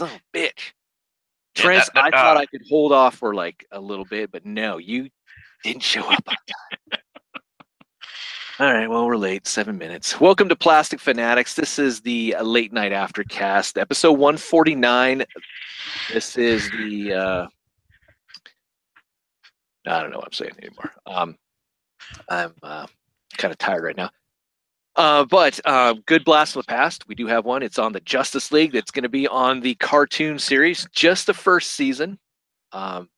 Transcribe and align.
son 0.00 0.08
of 0.14 0.20
a 0.34 0.38
bitch. 0.38 0.72
Yeah, 1.56 1.62
Trent, 1.62 1.84
that- 1.86 1.94
that, 1.94 2.04
I 2.04 2.10
thought 2.10 2.36
uh, 2.36 2.40
I 2.40 2.46
could 2.46 2.62
hold 2.68 2.92
off 2.92 3.16
for 3.16 3.34
like 3.34 3.66
a 3.70 3.80
little 3.80 4.04
bit, 4.04 4.30
but 4.32 4.46
no, 4.46 4.78
you 4.78 5.10
didn't 5.62 5.82
show 5.82 6.02
up 6.02 6.22
on 6.26 6.36
time. 6.36 7.00
All 8.60 8.72
right, 8.72 8.88
well, 8.90 9.06
we're 9.06 9.16
late, 9.16 9.46
seven 9.46 9.78
minutes. 9.78 10.20
Welcome 10.20 10.48
to 10.50 10.56
Plastic 10.56 11.00
Fanatics. 11.00 11.54
This 11.54 11.78
is 11.78 12.00
the 12.02 12.34
uh, 12.36 12.42
late 12.42 12.72
night 12.74 12.92
aftercast, 12.92 13.80
episode 13.80 14.12
149. 14.12 15.24
This 16.12 16.36
is 16.36 16.70
the, 16.72 17.14
uh, 17.14 17.46
I 19.86 20.00
don't 20.02 20.10
know 20.10 20.18
what 20.18 20.26
I'm 20.26 20.32
saying 20.32 20.52
anymore. 20.58 20.90
Um, 21.06 21.36
I'm 22.28 22.54
uh, 22.62 22.86
kind 23.38 23.50
of 23.50 23.56
tired 23.56 23.82
right 23.82 23.96
now. 23.96 24.10
Uh, 24.96 25.24
but 25.24 25.60
uh, 25.64 25.94
good 26.06 26.24
blast 26.24 26.52
from 26.52 26.60
the 26.60 26.66
past. 26.66 27.06
We 27.06 27.14
do 27.14 27.26
have 27.26 27.44
one. 27.44 27.62
It's 27.62 27.78
on 27.78 27.92
the 27.92 28.00
Justice 28.00 28.50
League. 28.50 28.72
That's 28.72 28.90
going 28.90 29.04
to 29.04 29.08
be 29.08 29.28
on 29.28 29.60
the 29.60 29.74
cartoon 29.76 30.38
series, 30.38 30.86
just 30.92 31.26
the 31.26 31.34
first 31.34 31.72
season. 31.72 32.18
Um, 32.72 33.08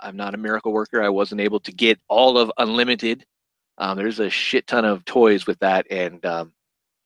I'm 0.00 0.16
not 0.16 0.34
a 0.34 0.38
miracle 0.38 0.72
worker. 0.72 1.02
I 1.02 1.08
wasn't 1.08 1.40
able 1.40 1.60
to 1.60 1.72
get 1.72 1.98
all 2.08 2.38
of 2.38 2.52
Unlimited. 2.58 3.24
Um, 3.78 3.96
there's 3.96 4.20
a 4.20 4.30
shit 4.30 4.66
ton 4.66 4.84
of 4.84 5.04
toys 5.04 5.46
with 5.46 5.58
that, 5.60 5.86
and 5.90 6.24
um, 6.24 6.52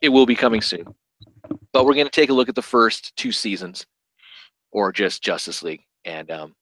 it 0.01 0.09
will 0.09 0.27
be 0.27 0.35
coming 0.35 0.61
soon. 0.61 0.87
But 1.73 1.85
we're 1.85 1.95
going 1.95 2.07
to 2.07 2.11
take 2.11 2.31
a 2.31 2.35
look 2.35 2.49
at 2.49 2.55
the 2.55 2.63
first 2.63 3.15
two 3.17 3.33
seasons, 3.33 3.87
or 4.73 4.93
just 4.93 5.23
Justice 5.23 5.63
League, 5.63 5.85
and 6.05 6.31
um, 6.31 6.55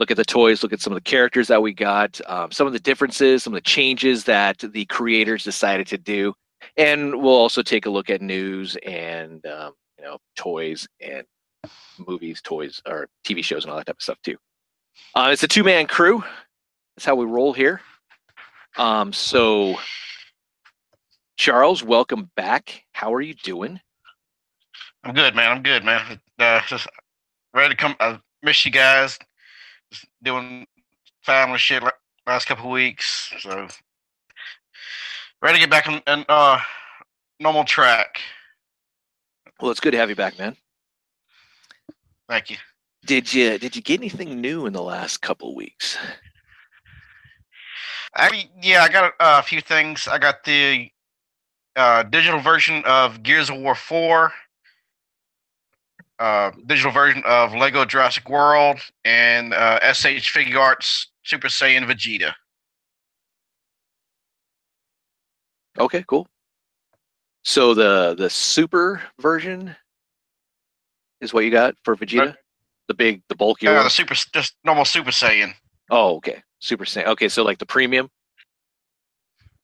look 0.00 0.10
at 0.10 0.16
the 0.16 0.24
toys, 0.24 0.62
look 0.62 0.72
at 0.72 0.80
some 0.80 0.92
of 0.92 0.96
the 0.96 1.10
characters 1.10 1.48
that 1.48 1.62
we 1.62 1.72
got, 1.72 2.20
um, 2.26 2.50
some 2.50 2.66
of 2.66 2.72
the 2.72 2.80
differences, 2.80 3.42
some 3.42 3.52
of 3.52 3.56
the 3.56 3.68
changes 3.68 4.24
that 4.24 4.58
the 4.58 4.84
creators 4.86 5.44
decided 5.44 5.86
to 5.86 5.98
do, 5.98 6.34
and 6.78 7.20
we'll 7.20 7.34
also 7.34 7.60
take 7.60 7.84
a 7.86 7.90
look 7.90 8.08
at 8.08 8.22
news 8.22 8.76
and 8.86 9.44
um, 9.44 9.74
you 9.98 10.04
know 10.04 10.18
toys 10.36 10.88
and 11.00 11.26
movies, 12.06 12.40
toys 12.40 12.80
or 12.86 13.08
TV 13.26 13.44
shows 13.44 13.64
and 13.64 13.70
all 13.70 13.76
that 13.76 13.86
type 13.86 13.96
of 13.96 14.02
stuff 14.02 14.18
too. 14.22 14.36
Uh, 15.14 15.30
it's 15.32 15.42
a 15.42 15.48
two 15.48 15.64
man 15.64 15.86
crew. 15.86 16.24
That's 16.96 17.04
how 17.04 17.16
we 17.16 17.26
roll 17.26 17.52
here. 17.52 17.80
Um, 18.76 19.12
so, 19.12 19.76
Charles, 21.36 21.82
welcome 21.82 22.30
back. 22.36 22.84
How 22.92 23.12
are 23.12 23.20
you 23.20 23.34
doing? 23.34 23.80
I'm 25.04 25.14
good, 25.14 25.34
man. 25.34 25.50
I'm 25.50 25.62
good, 25.62 25.84
man. 25.84 26.20
Uh, 26.38 26.60
just 26.66 26.86
ready 27.52 27.70
to 27.70 27.76
come. 27.76 27.96
I 27.98 28.20
miss 28.42 28.64
you 28.64 28.70
guys. 28.70 29.18
Just 29.90 30.06
doing 30.22 30.66
family 31.22 31.58
shit 31.58 31.82
last 32.26 32.46
couple 32.46 32.70
weeks, 32.70 33.32
so 33.40 33.68
ready 35.42 35.58
to 35.58 35.60
get 35.60 35.70
back 35.70 35.88
on, 35.88 36.02
on 36.06 36.24
uh, 36.28 36.58
normal 37.40 37.64
track. 37.64 38.20
Well, 39.60 39.70
it's 39.70 39.80
good 39.80 39.92
to 39.92 39.98
have 39.98 40.08
you 40.08 40.16
back, 40.16 40.38
man. 40.38 40.56
Thank 42.28 42.50
you. 42.50 42.56
Did 43.06 43.32
you 43.32 43.58
did 43.58 43.74
you 43.74 43.82
get 43.82 44.00
anything 44.00 44.40
new 44.40 44.66
in 44.66 44.72
the 44.72 44.82
last 44.82 45.22
couple 45.22 45.54
weeks? 45.54 45.96
I 48.14 48.48
yeah, 48.62 48.82
I 48.82 48.88
got 48.88 49.12
a, 49.18 49.38
a 49.38 49.42
few 49.42 49.60
things. 49.60 50.06
I 50.08 50.18
got 50.18 50.44
the 50.44 50.90
uh, 51.76 52.02
digital 52.02 52.40
version 52.40 52.82
of 52.84 53.22
Gears 53.22 53.50
of 53.50 53.56
War 53.56 53.74
Four, 53.74 54.32
uh, 56.18 56.50
digital 56.66 56.92
version 56.92 57.22
of 57.24 57.54
Lego 57.54 57.84
Jurassic 57.84 58.28
World, 58.28 58.78
and 59.04 59.54
uh, 59.54 59.92
SH 59.92 60.30
Figure 60.30 60.58
Arts 60.58 61.08
Super 61.24 61.48
Saiyan 61.48 61.86
Vegeta. 61.86 62.34
Okay, 65.80 66.04
cool. 66.06 66.26
So 67.44 67.72
the 67.74 68.14
the 68.16 68.28
super 68.28 69.02
version 69.20 69.74
is 71.20 71.32
what 71.32 71.44
you 71.44 71.50
got 71.50 71.74
for 71.84 71.96
Vegeta, 71.96 72.34
the 72.88 72.94
big, 72.94 73.22
the 73.28 73.34
bulkier 73.36 73.76
Uh, 73.76 73.82
the 73.84 73.90
Super, 73.90 74.14
just 74.14 74.56
normal 74.64 74.84
Super 74.84 75.10
Saiyan. 75.10 75.54
Oh, 75.90 76.16
okay, 76.16 76.42
super 76.60 76.84
Saiyan. 76.84 77.06
Okay, 77.06 77.28
so 77.28 77.42
like 77.42 77.58
the 77.58 77.66
premium, 77.66 78.08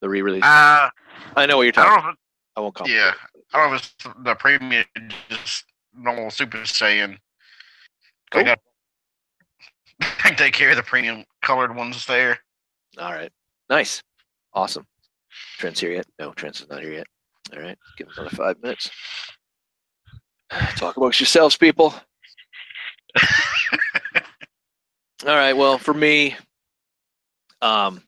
the 0.00 0.08
re-release. 0.08 0.42
Uh, 0.44 0.88
I 1.36 1.46
know 1.46 1.56
what 1.58 1.62
you're 1.64 1.72
I 1.76 1.84
talking. 1.84 1.94
don't 1.96 2.04
know. 2.04 2.10
If, 2.10 2.16
I 2.56 2.60
won't 2.60 2.74
call. 2.74 2.88
yeah, 2.88 3.12
I 3.52 3.58
don't 3.58 3.70
know 3.70 3.76
if 3.76 3.82
it's 3.82 4.14
the 4.24 4.34
premium, 4.36 4.84
just 5.28 5.64
normal 5.94 6.30
Super 6.30 6.58
Saiyan. 6.58 7.18
Cool. 8.30 8.40
I 8.40 8.44
got. 8.44 8.58
I 10.00 10.06
think 10.22 10.38
they 10.38 10.50
carry 10.50 10.74
the 10.74 10.82
premium 10.82 11.24
colored 11.42 11.74
ones 11.76 12.06
there. 12.06 12.38
All 12.98 13.12
right, 13.12 13.30
nice, 13.68 14.02
awesome. 14.54 14.86
Trent's 15.58 15.80
here 15.80 15.92
yet? 15.92 16.06
No, 16.18 16.32
Trent's 16.32 16.66
not 16.68 16.82
here 16.82 16.92
yet. 16.92 17.06
All 17.54 17.60
right, 17.60 17.78
give 17.96 18.06
him 18.08 18.14
another 18.16 18.36
five 18.36 18.62
minutes. 18.62 18.90
Talk 20.76 20.96
amongst 20.96 21.20
yourselves, 21.20 21.56
people. 21.56 21.94
All 25.26 25.34
right. 25.34 25.54
Well, 25.54 25.78
for 25.78 25.94
me, 25.94 26.36
um, 27.62 28.02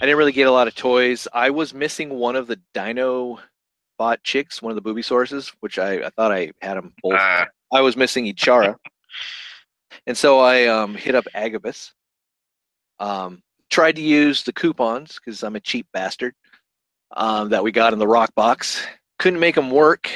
I 0.00 0.04
didn't 0.04 0.18
really 0.18 0.32
get 0.32 0.46
a 0.46 0.52
lot 0.52 0.68
of 0.68 0.74
toys. 0.74 1.26
I 1.32 1.50
was 1.50 1.72
missing 1.72 2.10
one 2.10 2.36
of 2.36 2.46
the 2.46 2.60
Dino 2.74 3.38
Bot 3.98 4.22
chicks, 4.22 4.60
one 4.60 4.70
of 4.70 4.76
the 4.76 4.82
booby 4.82 5.02
sources, 5.02 5.52
which 5.60 5.78
I, 5.78 6.04
I 6.04 6.10
thought 6.10 6.32
I 6.32 6.52
had 6.60 6.76
them 6.76 6.92
both. 7.02 7.14
Uh, 7.14 7.46
I 7.72 7.80
was 7.80 7.96
missing 7.96 8.26
Ichara, 8.26 8.76
and 10.06 10.16
so 10.16 10.40
I 10.40 10.66
um, 10.66 10.94
hit 10.94 11.14
up 11.14 11.26
Agabus. 11.32 11.92
Um, 12.98 13.42
tried 13.70 13.96
to 13.96 14.02
use 14.02 14.42
the 14.42 14.52
coupons 14.52 15.18
because 15.18 15.42
I'm 15.42 15.56
a 15.56 15.60
cheap 15.60 15.86
bastard 15.92 16.34
um, 17.16 17.50
that 17.50 17.62
we 17.62 17.72
got 17.72 17.92
in 17.92 17.98
the 17.98 18.06
rock 18.06 18.34
box. 18.34 18.86
Couldn't 19.18 19.40
make 19.40 19.54
them 19.54 19.70
work. 19.70 20.10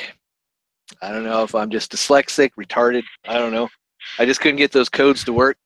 I 1.02 1.10
don't 1.12 1.24
know 1.24 1.42
if 1.42 1.54
I'm 1.54 1.70
just 1.70 1.92
dyslexic, 1.92 2.50
retarded. 2.58 3.04
I 3.26 3.34
don't 3.34 3.52
know. 3.52 3.68
I 4.18 4.24
just 4.24 4.40
couldn't 4.40 4.56
get 4.56 4.72
those 4.72 4.88
codes 4.88 5.24
to 5.24 5.32
work. 5.32 5.56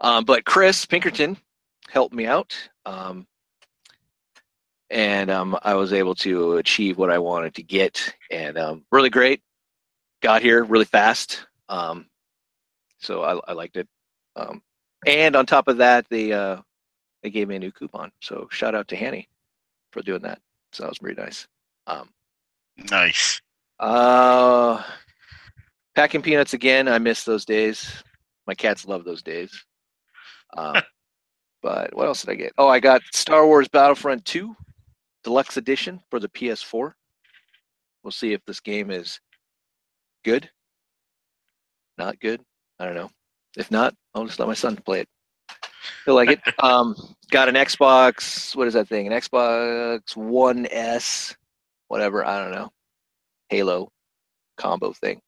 Um, 0.00 0.24
but 0.24 0.44
Chris 0.44 0.86
Pinkerton 0.86 1.36
helped 1.88 2.14
me 2.14 2.26
out, 2.26 2.56
um, 2.86 3.26
and 4.88 5.30
um, 5.30 5.58
I 5.62 5.74
was 5.74 5.92
able 5.92 6.14
to 6.16 6.56
achieve 6.56 6.96
what 6.96 7.10
I 7.10 7.18
wanted 7.18 7.54
to 7.56 7.62
get, 7.62 8.14
and 8.30 8.56
um, 8.56 8.84
really 8.90 9.10
great. 9.10 9.42
Got 10.22 10.40
here 10.42 10.64
really 10.64 10.86
fast, 10.86 11.46
um, 11.68 12.06
so 12.98 13.22
I, 13.22 13.50
I 13.50 13.52
liked 13.52 13.76
it. 13.76 13.88
Um, 14.36 14.62
and 15.06 15.36
on 15.36 15.46
top 15.46 15.68
of 15.68 15.78
that, 15.78 16.06
they 16.10 16.32
uh, 16.32 16.58
they 17.22 17.30
gave 17.30 17.48
me 17.48 17.56
a 17.56 17.60
new 17.60 17.72
coupon. 17.72 18.10
So 18.20 18.48
shout 18.50 18.74
out 18.74 18.88
to 18.88 18.96
Hanny 18.96 19.28
for 19.92 20.02
doing 20.02 20.22
that. 20.22 20.40
So 20.72 20.82
that 20.82 20.90
was 20.90 20.98
pretty 20.98 21.20
nice. 21.20 21.46
Um, 21.86 22.08
nice. 22.90 23.40
uh, 23.80 24.82
packing 25.94 26.22
peanuts 26.22 26.54
again. 26.54 26.88
I 26.88 26.98
miss 26.98 27.24
those 27.24 27.44
days. 27.44 28.02
My 28.46 28.54
cats 28.54 28.86
love 28.86 29.04
those 29.04 29.22
days. 29.22 29.64
Um, 30.56 30.76
but 31.62 31.94
what 31.94 32.06
else 32.06 32.22
did 32.22 32.30
I 32.30 32.34
get? 32.34 32.52
Oh, 32.58 32.68
I 32.68 32.80
got 32.80 33.02
Star 33.12 33.46
Wars 33.46 33.68
Battlefront 33.68 34.24
2 34.24 34.54
Deluxe 35.24 35.56
Edition 35.56 36.00
for 36.10 36.20
the 36.20 36.28
PS4. 36.28 36.92
We'll 38.02 38.10
see 38.10 38.32
if 38.32 38.44
this 38.46 38.60
game 38.60 38.90
is 38.90 39.20
good. 40.24 40.48
Not 41.98 42.18
good. 42.20 42.40
I 42.78 42.86
don't 42.86 42.94
know. 42.94 43.10
If 43.58 43.70
not, 43.70 43.94
I'll 44.14 44.26
just 44.26 44.38
let 44.38 44.48
my 44.48 44.54
son 44.54 44.76
play 44.76 45.00
it. 45.00 45.08
He'll 46.04 46.14
like 46.14 46.30
it. 46.30 46.40
Um, 46.62 46.94
got 47.30 47.48
an 47.48 47.54
Xbox. 47.54 48.54
What 48.56 48.68
is 48.68 48.74
that 48.74 48.88
thing? 48.88 49.06
An 49.06 49.12
Xbox 49.12 50.16
One 50.16 50.66
S, 50.70 51.34
whatever. 51.88 52.24
I 52.24 52.42
don't 52.42 52.52
know. 52.52 52.70
Halo 53.48 53.90
combo 54.60 54.92
thing. 54.92 55.20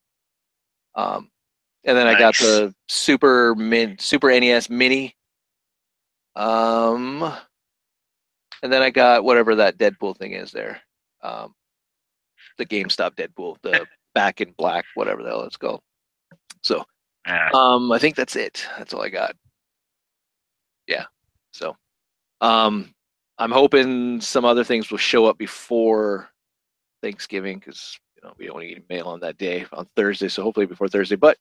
Um, 0.94 1.31
and 1.84 1.97
then 1.97 2.06
I 2.06 2.19
got 2.19 2.37
the 2.37 2.72
Super 2.88 3.54
Min 3.54 3.98
Super 3.98 4.28
NES 4.28 4.71
Mini. 4.71 5.16
Um, 6.37 7.22
and 8.62 8.72
then 8.72 8.82
I 8.82 8.91
got 8.91 9.25
whatever 9.25 9.56
that 9.56 9.78
Deadpool 9.78 10.16
thing 10.16 10.32
is 10.32 10.53
there. 10.53 10.81
Um, 11.22 11.54
the 12.59 12.66
GameStop 12.66 13.16
Deadpool, 13.16 13.56
the 13.62 13.87
back 14.15 14.41
in 14.41 14.53
black, 14.56 14.84
whatever 14.94 15.22
the 15.22 15.31
hell 15.31 15.42
it's 15.42 15.56
called. 15.56 15.80
So. 16.62 16.84
Um, 17.27 17.92
I 17.92 17.98
think 17.98 18.16
that's 18.16 18.36
it. 18.36 18.66
That's 18.78 18.92
all 18.95 19.03
I 19.03 19.09
got. 19.09 19.36
Yeah. 20.86 21.04
So, 21.53 21.77
um, 22.41 22.92
I'm 23.39 23.51
hoping 23.51 24.21
some 24.21 24.45
other 24.45 24.65
things 24.65 24.91
will 24.91 24.98
show 24.98 25.27
up 25.27 25.39
before 25.39 26.28
Thanksgiving 27.03 27.59
because 27.59 27.98
you 28.16 28.22
know 28.22 28.34
we 28.39 28.47
don't 28.47 28.60
get 28.60 28.89
mail 28.89 29.07
on 29.07 29.21
that 29.21 29.39
day 29.39 29.66
on 29.72 29.86
Thursday. 29.97 30.28
So 30.28 30.42
hopefully 30.42 30.66
before 30.66 30.89
Thursday. 30.89 31.16
But 31.16 31.36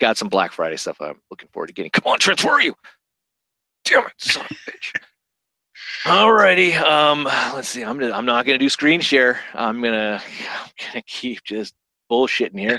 got 0.00 0.16
some 0.16 0.28
Black 0.28 0.52
Friday 0.52 0.76
stuff 0.76 1.00
I'm 1.00 1.20
looking 1.30 1.48
forward 1.52 1.68
to 1.68 1.72
getting. 1.72 1.90
Come 1.90 2.12
on, 2.12 2.18
Trent, 2.18 2.42
where 2.44 2.54
are 2.54 2.62
you? 2.62 2.74
Damn 3.84 4.06
it, 4.06 4.12
son 4.18 4.44
of 4.44 4.50
a 4.50 4.70
bitch. 4.70 4.92
Alrighty. 6.04 6.78
Um, 6.80 7.24
let's 7.54 7.68
see. 7.68 7.82
I'm 7.82 7.98
gonna, 7.98 8.12
I'm 8.12 8.26
not 8.26 8.44
gonna 8.46 8.58
do 8.58 8.68
screen 8.68 9.00
share. 9.00 9.40
I'm 9.54 9.82
gonna 9.82 10.20
I'm 10.64 10.70
gonna 10.86 11.02
keep 11.06 11.42
just 11.44 11.74
bullshitting 12.10 12.58
here. 12.58 12.78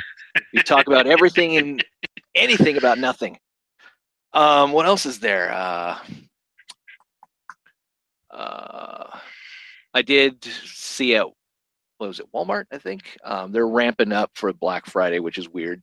You 0.52 0.62
talk 0.62 0.88
about 0.88 1.08
everything 1.08 1.58
and 1.58 1.84
anything 2.36 2.78
about 2.78 2.98
nothing. 3.00 3.38
Um, 4.34 4.72
what 4.72 4.86
else 4.86 5.06
is 5.06 5.20
there? 5.20 5.52
Uh, 5.52 5.98
uh, 8.32 9.20
I 9.94 10.02
did 10.02 10.44
see 10.44 11.16
at 11.16 11.28
what 11.98 12.08
was 12.08 12.20
it 12.20 12.32
Walmart? 12.34 12.66
I 12.72 12.78
think 12.78 13.18
um, 13.24 13.52
they're 13.52 13.68
ramping 13.68 14.12
up 14.12 14.32
for 14.36 14.52
Black 14.52 14.86
Friday, 14.86 15.20
which 15.20 15.38
is 15.38 15.48
weird. 15.48 15.82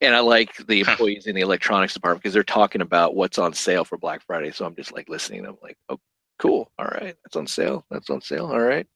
And 0.00 0.14
I 0.14 0.20
like 0.20 0.56
the 0.66 0.80
employees 0.80 1.26
in 1.26 1.34
the 1.36 1.42
electronics 1.42 1.94
department 1.94 2.22
because 2.22 2.34
they're 2.34 2.42
talking 2.42 2.80
about 2.80 3.14
what's 3.14 3.38
on 3.38 3.52
sale 3.52 3.84
for 3.84 3.98
Black 3.98 4.22
Friday. 4.26 4.50
So 4.50 4.64
I'm 4.64 4.74
just 4.74 4.92
like 4.92 5.08
listening. 5.08 5.46
I'm 5.46 5.58
like, 5.62 5.76
oh, 5.88 6.00
cool. 6.38 6.70
All 6.78 6.86
right, 6.86 7.14
that's 7.22 7.36
on 7.36 7.46
sale. 7.46 7.84
That's 7.90 8.10
on 8.10 8.20
sale. 8.20 8.46
All 8.46 8.60
right. 8.60 8.86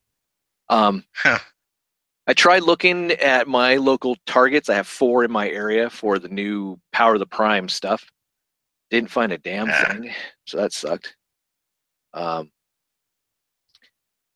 Um. 0.69 1.05
I 2.27 2.33
tried 2.33 2.63
looking 2.63 3.11
at 3.11 3.47
my 3.47 3.75
local 3.75 4.15
targets. 4.25 4.69
I 4.69 4.75
have 4.75 4.87
four 4.87 5.23
in 5.23 5.31
my 5.31 5.47
area 5.49 5.89
for 5.89 6.17
the 6.17 6.27
new 6.29 6.79
Power 6.91 7.13
of 7.13 7.19
the 7.19 7.25
Prime 7.27 7.69
stuff. 7.69 8.05
Didn't 8.89 9.11
find 9.11 9.31
a 9.31 9.37
damn 9.37 9.69
Ah. 9.69 9.85
thing, 9.87 10.13
so 10.45 10.57
that 10.57 10.73
sucked. 10.73 11.15
Um, 12.13 12.51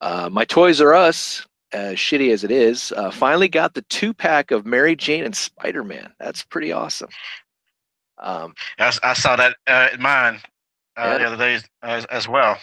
uh, 0.02 0.30
my 0.32 0.46
Toys 0.46 0.82
R 0.82 0.94
Us, 0.94 1.46
as 1.72 1.96
shitty 1.98 2.32
as 2.32 2.44
it 2.44 2.52
is, 2.52 2.92
uh, 2.94 3.12
finally 3.12 3.48
got 3.48 3.74
the 3.74 3.82
two 3.84 4.14
pack 4.14 4.52
of 4.52 4.66
Mary 4.66 4.96
Jane 4.96 5.24
and 5.24 5.36
Spider 5.36 5.84
Man. 5.84 6.14
That's 6.20 6.44
pretty 6.44 6.72
awesome. 6.72 7.10
Um, 8.18 8.54
I, 8.80 8.94
I 9.04 9.14
saw 9.14 9.36
that 9.36 9.56
uh, 9.68 9.90
in 9.94 10.02
mine 10.02 10.42
uh, 10.98 11.02
Yeah. 11.04 11.18
the 11.20 11.26
other 11.26 11.38
day 11.38 11.60
as, 11.84 12.06
as 12.06 12.28
well. 12.28 12.58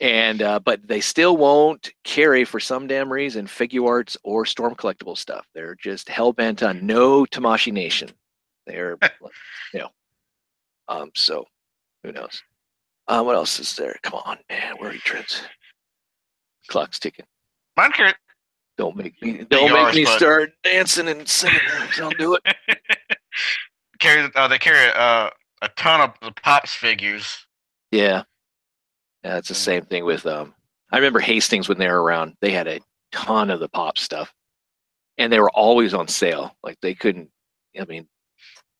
And 0.00 0.42
uh, 0.42 0.58
but 0.58 0.86
they 0.86 1.00
still 1.00 1.36
won't 1.36 1.92
carry 2.02 2.44
for 2.44 2.58
some 2.58 2.86
damn 2.86 3.12
reason 3.12 3.46
figure 3.46 3.86
arts 3.86 4.16
or 4.24 4.44
storm 4.44 4.74
collectible 4.74 5.16
stuff. 5.16 5.46
They're 5.54 5.76
just 5.76 6.08
hell 6.08 6.32
bent 6.32 6.62
on 6.62 6.84
no 6.84 7.24
Tamashii 7.26 7.72
Nation. 7.72 8.10
They're 8.66 8.98
you 9.72 9.80
know, 9.80 9.88
um. 10.88 11.10
So 11.14 11.46
who 12.02 12.12
knows? 12.12 12.42
Uh, 13.06 13.22
what 13.22 13.36
else 13.36 13.60
is 13.60 13.76
there? 13.76 13.96
Come 14.02 14.20
on, 14.24 14.38
man. 14.48 14.74
Where 14.78 14.90
are 14.90 14.94
you, 14.94 14.98
Trent? 15.00 15.48
Clock's 16.68 16.98
ticking. 16.98 17.26
Mine 17.76 17.92
Don't 18.76 18.96
make 18.96 19.20
me. 19.22 19.44
Don't 19.48 19.72
make 19.72 19.94
me 19.94 20.04
but- 20.04 20.16
start 20.16 20.52
dancing 20.64 21.08
and 21.08 21.28
singing. 21.28 21.60
Don't 21.96 22.16
do 22.18 22.34
it. 22.34 22.56
carry 24.00 24.28
uh, 24.34 24.48
they 24.48 24.58
carry 24.58 24.92
uh, 24.94 25.30
a 25.62 25.68
ton 25.76 26.00
of 26.00 26.14
the 26.20 26.32
pops 26.42 26.74
figures. 26.74 27.46
Yeah. 27.90 28.24
Yeah, 29.24 29.38
it's 29.38 29.48
the 29.48 29.54
same 29.54 29.84
thing 29.86 30.04
with 30.04 30.26
um 30.26 30.54
I 30.92 30.96
remember 30.96 31.18
Hastings 31.18 31.68
when 31.68 31.78
they 31.78 31.88
were 31.88 32.02
around, 32.02 32.34
they 32.40 32.52
had 32.52 32.68
a 32.68 32.80
ton 33.10 33.50
of 33.50 33.58
the 33.58 33.68
pop 33.68 33.98
stuff. 33.98 34.32
And 35.16 35.32
they 35.32 35.40
were 35.40 35.50
always 35.50 35.94
on 35.94 36.08
sale. 36.08 36.56
Like 36.62 36.76
they 36.82 36.94
couldn't 36.94 37.30
I 37.80 37.84
mean 37.86 38.06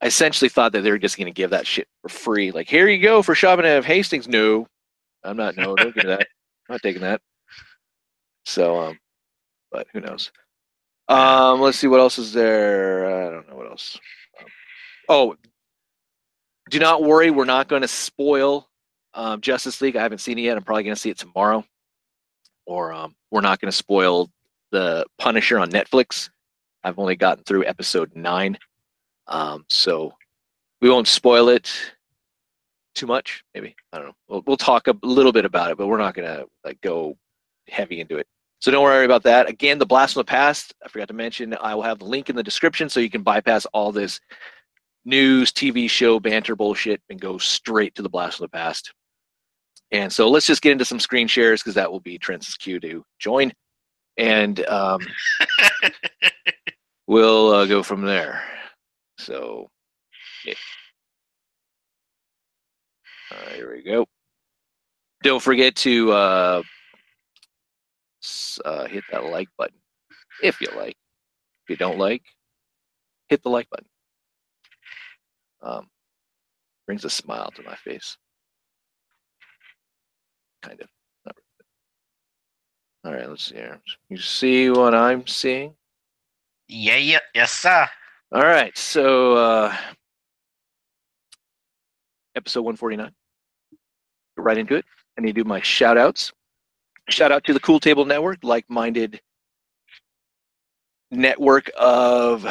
I 0.02 0.06
essentially 0.06 0.50
thought 0.50 0.72
that 0.72 0.82
they 0.82 0.90
were 0.90 0.98
just 0.98 1.16
gonna 1.18 1.30
give 1.30 1.50
that 1.50 1.66
shit 1.66 1.88
for 2.02 2.10
free. 2.10 2.50
Like, 2.50 2.68
here 2.68 2.88
you 2.88 3.02
go 3.02 3.22
for 3.22 3.34
shopping 3.34 3.64
at 3.64 3.84
Hastings. 3.84 4.28
No. 4.28 4.66
I'm 5.24 5.36
not 5.36 5.56
no, 5.56 5.74
don't 5.74 5.94
give 5.94 6.04
me 6.04 6.10
that. 6.10 6.28
I'm 6.68 6.74
not 6.74 6.82
taking 6.82 7.02
that. 7.02 7.22
So 8.44 8.78
um 8.78 8.98
but 9.72 9.86
who 9.94 10.00
knows? 10.00 10.30
Um 11.08 11.60
let's 11.62 11.78
see 11.78 11.86
what 11.86 12.00
else 12.00 12.18
is 12.18 12.34
there. 12.34 13.06
I 13.06 13.30
don't 13.30 13.48
know 13.48 13.56
what 13.56 13.70
else. 13.70 13.98
Um, 14.38 14.46
oh 15.08 15.36
do 16.70 16.78
not 16.78 17.02
worry, 17.02 17.30
we're 17.30 17.44
not 17.44 17.68
going 17.68 17.82
to 17.82 17.88
spoil 17.88 18.68
um, 19.14 19.40
Justice 19.40 19.80
League. 19.80 19.96
I 19.96 20.02
haven't 20.02 20.18
seen 20.18 20.38
it 20.38 20.42
yet. 20.42 20.56
I'm 20.56 20.64
probably 20.64 20.84
going 20.84 20.94
to 20.94 21.00
see 21.00 21.10
it 21.10 21.18
tomorrow. 21.18 21.64
Or 22.66 22.92
um, 22.92 23.14
we're 23.30 23.40
not 23.40 23.60
going 23.60 23.70
to 23.70 23.76
spoil 23.76 24.30
the 24.70 25.06
Punisher 25.18 25.58
on 25.58 25.70
Netflix. 25.70 26.30
I've 26.82 26.98
only 26.98 27.16
gotten 27.16 27.44
through 27.44 27.64
episode 27.64 28.14
nine, 28.14 28.58
um, 29.26 29.64
so 29.70 30.12
we 30.82 30.90
won't 30.90 31.08
spoil 31.08 31.48
it 31.48 31.72
too 32.94 33.06
much. 33.06 33.42
Maybe 33.54 33.74
I 33.92 33.98
don't 33.98 34.08
know. 34.08 34.14
We'll, 34.28 34.42
we'll 34.46 34.56
talk 34.56 34.88
a 34.88 34.96
little 35.02 35.32
bit 35.32 35.44
about 35.44 35.70
it, 35.70 35.78
but 35.78 35.86
we're 35.86 35.98
not 35.98 36.14
going 36.14 36.28
to 36.28 36.46
like 36.64 36.80
go 36.82 37.16
heavy 37.68 38.00
into 38.00 38.18
it. 38.18 38.26
So 38.60 38.70
don't 38.70 38.82
worry 38.82 39.04
about 39.04 39.22
that. 39.24 39.48
Again, 39.48 39.78
the 39.78 39.86
Blast 39.86 40.14
from 40.14 40.20
the 40.20 40.24
Past. 40.24 40.74
I 40.84 40.88
forgot 40.88 41.08
to 41.08 41.14
mention. 41.14 41.56
I 41.60 41.74
will 41.74 41.82
have 41.82 41.98
the 41.98 42.06
link 42.06 42.30
in 42.30 42.36
the 42.36 42.42
description 42.42 42.88
so 42.88 43.00
you 43.00 43.10
can 43.10 43.22
bypass 43.22 43.66
all 43.66 43.92
this 43.92 44.20
news, 45.04 45.52
TV 45.52 45.88
show 45.88 46.18
banter 46.18 46.56
bullshit 46.56 47.00
and 47.10 47.20
go 47.20 47.38
straight 47.38 47.94
to 47.94 48.02
the 48.02 48.08
blast 48.08 48.38
from 48.38 48.44
the 48.44 48.48
past. 48.48 48.92
And 49.94 50.12
so 50.12 50.28
let's 50.28 50.44
just 50.44 50.60
get 50.60 50.72
into 50.72 50.84
some 50.84 50.98
screen 50.98 51.28
shares 51.28 51.62
because 51.62 51.76
that 51.76 51.88
will 51.88 52.00
be 52.00 52.18
Trent's 52.18 52.56
cue 52.56 52.80
to 52.80 53.04
join, 53.20 53.52
and 54.16 54.66
um, 54.66 54.98
we'll 57.06 57.50
uh, 57.50 57.64
go 57.66 57.80
from 57.84 58.02
there. 58.02 58.42
So, 59.18 59.70
yeah. 60.44 60.54
Right, 63.30 63.54
here 63.54 63.72
we 63.72 63.84
go. 63.84 64.04
Don't 65.22 65.40
forget 65.40 65.76
to 65.76 66.10
uh, 66.10 66.62
uh, 68.64 68.86
hit 68.86 69.04
that 69.12 69.26
like 69.26 69.48
button 69.56 69.78
if 70.42 70.60
you 70.60 70.66
like. 70.76 70.96
If 71.62 71.70
you 71.70 71.76
don't 71.76 71.98
like, 71.98 72.22
hit 73.28 73.44
the 73.44 73.48
like 73.48 73.70
button 73.70 73.86
um, 75.62 75.86
brings 76.84 77.04
a 77.04 77.10
smile 77.10 77.52
to 77.54 77.62
my 77.62 77.76
face. 77.76 78.18
Kind 80.64 80.80
of. 80.80 80.88
All 83.04 83.12
right, 83.12 83.28
let's 83.28 83.44
see 83.44 83.56
here. 83.56 83.78
You 84.08 84.16
see 84.16 84.70
what 84.70 84.94
I'm 84.94 85.26
seeing? 85.26 85.74
Yeah, 86.68 86.96
yeah, 86.96 87.18
yes, 87.34 87.52
sir. 87.52 87.86
All 88.32 88.40
right, 88.40 88.76
so 88.78 89.34
uh, 89.34 89.76
episode 92.34 92.62
149. 92.62 93.06
Get 93.06 93.14
right 94.38 94.56
into 94.56 94.76
it. 94.76 94.86
I 95.18 95.20
need 95.20 95.34
to 95.34 95.42
do 95.42 95.46
my 95.46 95.60
shout 95.60 95.98
outs. 95.98 96.32
Shout 97.10 97.30
out 97.30 97.44
to 97.44 97.52
the 97.52 97.60
Cool 97.60 97.78
Table 97.78 98.06
Network, 98.06 98.38
like 98.42 98.64
minded 98.70 99.20
network 101.10 101.70
of 101.78 102.46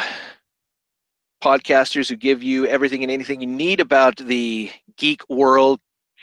podcasters 1.42 2.08
who 2.08 2.14
give 2.14 2.44
you 2.44 2.64
everything 2.66 3.02
and 3.02 3.10
anything 3.10 3.40
you 3.40 3.48
need 3.48 3.80
about 3.80 4.16
the 4.18 4.70
geek 4.96 5.28
world, 5.28 5.80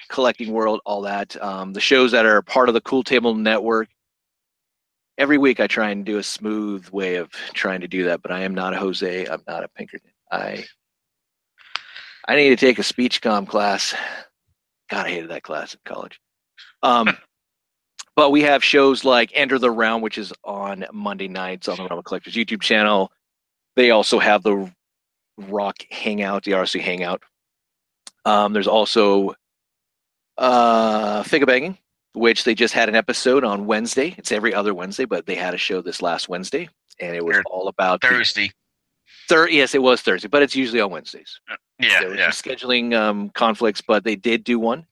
collecting 0.09 0.51
world, 0.51 0.81
all 0.85 1.01
that. 1.01 1.41
Um, 1.41 1.73
the 1.73 1.81
shows 1.81 2.11
that 2.11 2.25
are 2.25 2.41
part 2.41 2.69
of 2.69 2.73
the 2.73 2.81
Cool 2.81 3.03
Table 3.03 3.35
Network. 3.35 3.89
Every 5.17 5.37
week, 5.37 5.59
I 5.59 5.67
try 5.67 5.89
and 5.91 6.05
do 6.05 6.17
a 6.17 6.23
smooth 6.23 6.87
way 6.89 7.17
of 7.17 7.29
trying 7.53 7.81
to 7.81 7.87
do 7.87 8.05
that, 8.05 8.21
but 8.21 8.31
I 8.31 8.41
am 8.41 8.55
not 8.55 8.73
a 8.73 8.77
Jose. 8.77 9.25
I'm 9.27 9.43
not 9.47 9.63
a 9.63 9.67
Pinkerton. 9.67 10.11
I 10.31 10.65
I 12.27 12.35
need 12.35 12.49
to 12.49 12.55
take 12.55 12.79
a 12.79 12.83
speech 12.83 13.21
comm 13.21 13.47
class. 13.47 13.93
God, 14.89 15.05
I 15.05 15.09
hated 15.09 15.31
that 15.31 15.43
class 15.43 15.73
in 15.73 15.79
college. 15.85 16.19
Um, 16.83 17.17
but 18.15 18.31
we 18.31 18.41
have 18.41 18.63
shows 18.63 19.03
like 19.03 19.31
Enter 19.33 19.59
the 19.59 19.71
Realm, 19.71 20.01
which 20.01 20.17
is 20.17 20.33
on 20.43 20.85
Monday 20.91 21.27
nights 21.27 21.67
on 21.67 21.77
the 21.77 21.83
Realm 21.83 21.99
of 21.99 22.05
Collectors 22.05 22.35
YouTube 22.35 22.61
channel. 22.61 23.11
They 23.75 23.91
also 23.91 24.19
have 24.19 24.43
the 24.43 24.71
Rock 25.37 25.77
Hangout, 25.89 26.43
the 26.43 26.51
RC 26.51 26.81
Hangout. 26.81 27.23
Um, 28.25 28.53
there's 28.53 28.67
also 28.67 29.33
uh, 30.41 31.23
Figure 31.23 31.45
Banging, 31.45 31.77
which 32.13 32.43
they 32.43 32.55
just 32.55 32.73
had 32.73 32.89
an 32.89 32.95
episode 32.95 33.43
on 33.43 33.67
Wednesday. 33.67 34.15
It's 34.17 34.31
every 34.31 34.53
other 34.53 34.73
Wednesday, 34.73 35.05
but 35.05 35.25
they 35.25 35.35
had 35.35 35.53
a 35.53 35.57
show 35.57 35.81
this 35.81 36.01
last 36.01 36.27
Wednesday, 36.27 36.67
and 36.99 37.15
it 37.15 37.23
was 37.23 37.37
all 37.45 37.67
about 37.67 38.01
the 38.01 38.07
Thursday. 38.07 38.51
thir- 39.29 39.49
yes, 39.49 39.75
it 39.75 39.81
was 39.81 40.01
Thursday, 40.01 40.27
but 40.27 40.41
it's 40.41 40.55
usually 40.55 40.81
on 40.81 40.89
Wednesdays. 40.91 41.39
Yeah, 41.79 42.01
there 42.01 42.15
yeah. 42.15 42.29
scheduling 42.29 42.93
um, 42.95 43.29
conflicts, 43.29 43.81
but 43.81 44.03
they 44.03 44.15
did 44.15 44.43
do 44.43 44.59
one. 44.59 44.85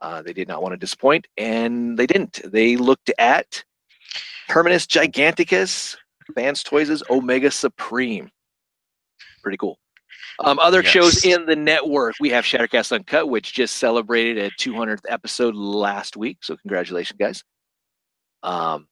Uh, 0.00 0.22
they 0.22 0.32
did 0.32 0.48
not 0.48 0.62
want 0.62 0.72
to 0.72 0.78
disappoint, 0.78 1.26
and 1.36 1.98
they 1.98 2.06
didn't. 2.06 2.40
They 2.44 2.76
looked 2.76 3.10
at 3.18 3.62
Terminus 4.48 4.86
Giganticus, 4.86 5.96
Fans 6.34 6.62
Toys' 6.62 7.02
Omega 7.10 7.50
Supreme. 7.50 8.30
Pretty 9.42 9.58
cool. 9.58 9.78
Um, 10.40 10.58
other 10.58 10.82
Yes. 10.82 10.92
shows 10.92 11.24
in 11.24 11.46
the 11.46 11.56
network, 11.56 12.14
we 12.20 12.30
have 12.30 12.44
Shattercast 12.44 12.92
Uncut, 12.92 13.28
which 13.28 13.52
just 13.52 13.76
celebrated 13.76 14.38
a 14.38 14.50
200th 14.56 15.04
episode 15.08 15.54
last 15.54 16.16
week. 16.16 16.38
So 16.42 16.56
congratulations, 16.56 17.16
guys. 17.18 17.44
Um, 18.42 18.86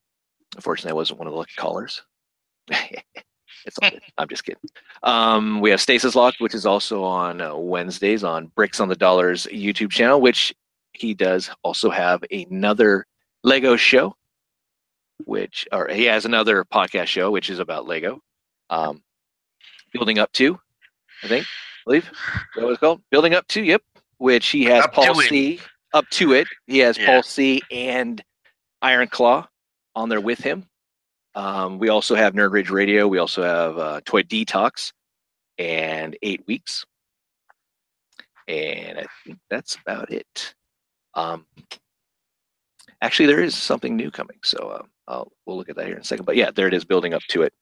unfortunately, 0.57 0.93
I 0.93 0.95
wasn't 0.95 1.19
one 1.19 1.29
of 1.29 1.33
the 1.33 1.39
lucky 1.39 1.55
callers. 1.57 2.03
it's 2.71 3.79
all 3.83 3.91
good. 3.91 4.01
I'm 4.19 4.29
just 4.29 4.45
kidding. 4.45 4.61
Um, 5.03 5.61
we 5.61 5.71
have 5.71 5.81
Stasis 5.81 6.15
Locked, 6.15 6.41
which 6.41 6.55
is 6.55 6.65
also 6.67 7.05
on 7.05 7.41
uh, 7.41 7.55
Wednesdays 7.57 8.25
on 8.25 8.47
Bricks 8.57 8.81
on 8.81 8.89
the 8.89 8.97
Dollars 8.97 9.47
YouTube 9.53 9.91
channel, 9.91 10.21
which 10.21 10.55
he 10.93 11.13
does 11.13 11.51
also 11.63 11.91
have 11.91 12.25
another 12.31 13.05
Lego 13.43 13.77
show, 13.77 14.17
which, 15.27 15.67
or 15.73 15.89
he 15.89 16.05
has 16.05 16.25
another 16.25 16.65
podcast 16.65 17.07
show, 17.07 17.31
which 17.31 17.51
is 17.51 17.59
about 17.59 17.87
Lego. 17.87 18.21
Um, 18.71 19.03
building 19.93 20.19
up 20.19 20.33
to, 20.33 20.59
I 21.25 21.29
think, 21.29 21.47
I 21.47 21.81
believe. 21.87 22.11
That 22.57 22.67
was 22.67 22.79
called? 22.79 23.03
Building 23.11 23.35
up 23.35 23.47
to, 23.49 23.63
yep. 23.63 23.83
Which 24.19 24.49
he 24.49 24.65
has 24.65 24.85
Up 24.85 24.93
Paul 24.93 25.15
to 25.15 25.21
it. 25.21 25.29
C. 25.29 25.61
Up 25.93 26.09
to 26.11 26.33
it. 26.33 26.47
He 26.67 26.79
has 26.79 26.97
Yeah. 26.99 27.07
Paul 27.07 27.23
C. 27.23 27.63
and 27.71 28.23
Iron 28.83 29.09
Claw 29.09 29.49
on 29.97 30.09
there 30.09 30.21
with 30.21 30.39
him. 30.39 30.67
Um, 31.35 31.79
we 31.79 31.89
also 31.89 32.15
have 32.15 32.35
Nerd 32.35 32.53
Rage 32.53 32.71
Radio. 32.71 33.09
We 33.09 33.19
also 33.19 33.43
have 33.43 33.79
uh, 33.79 34.01
Toy 34.05 34.23
Detox 34.23 34.93
and 35.59 36.17
Eight 36.23 36.47
Weeks. 36.47 36.85
And 38.47 38.99
I 38.99 39.07
think 39.25 39.39
that's 39.51 39.77
about 39.77 40.11
it. 40.13 40.55
Um, 41.15 41.47
actually, 43.01 43.27
there 43.27 43.43
is 43.43 43.57
something 43.57 43.97
new 43.97 44.11
coming. 44.11 44.39
So 44.45 44.59
uh, 44.59 44.83
Uh, 45.07 45.25
we'll 45.47 45.57
look 45.57 45.69
at 45.69 45.77
that 45.77 45.87
here 45.87 45.95
in 45.97 46.01
a 46.01 46.05
second. 46.05 46.25
But 46.25 46.37
yeah, 46.37 46.51
there 46.51 46.69
it 46.69 46.75
is, 46.75 46.85
building 46.85 47.15
up 47.15 47.23
to 47.31 47.43
it. 47.43 47.53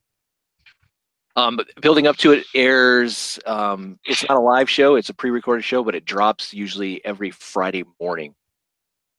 Um, 1.35 1.59
building 1.81 2.07
up 2.07 2.17
to 2.19 2.33
it 2.33 2.45
airs. 2.55 3.39
Um, 3.47 3.99
it's 4.05 4.29
not 4.29 4.37
a 4.37 4.41
live 4.41 4.69
show; 4.69 4.97
it's 4.97 5.09
a 5.09 5.15
pre-recorded 5.15 5.65
show, 5.65 5.83
but 5.83 5.95
it 5.95 6.05
drops 6.05 6.53
usually 6.53 7.03
every 7.05 7.31
Friday 7.31 7.85
morning. 8.01 8.35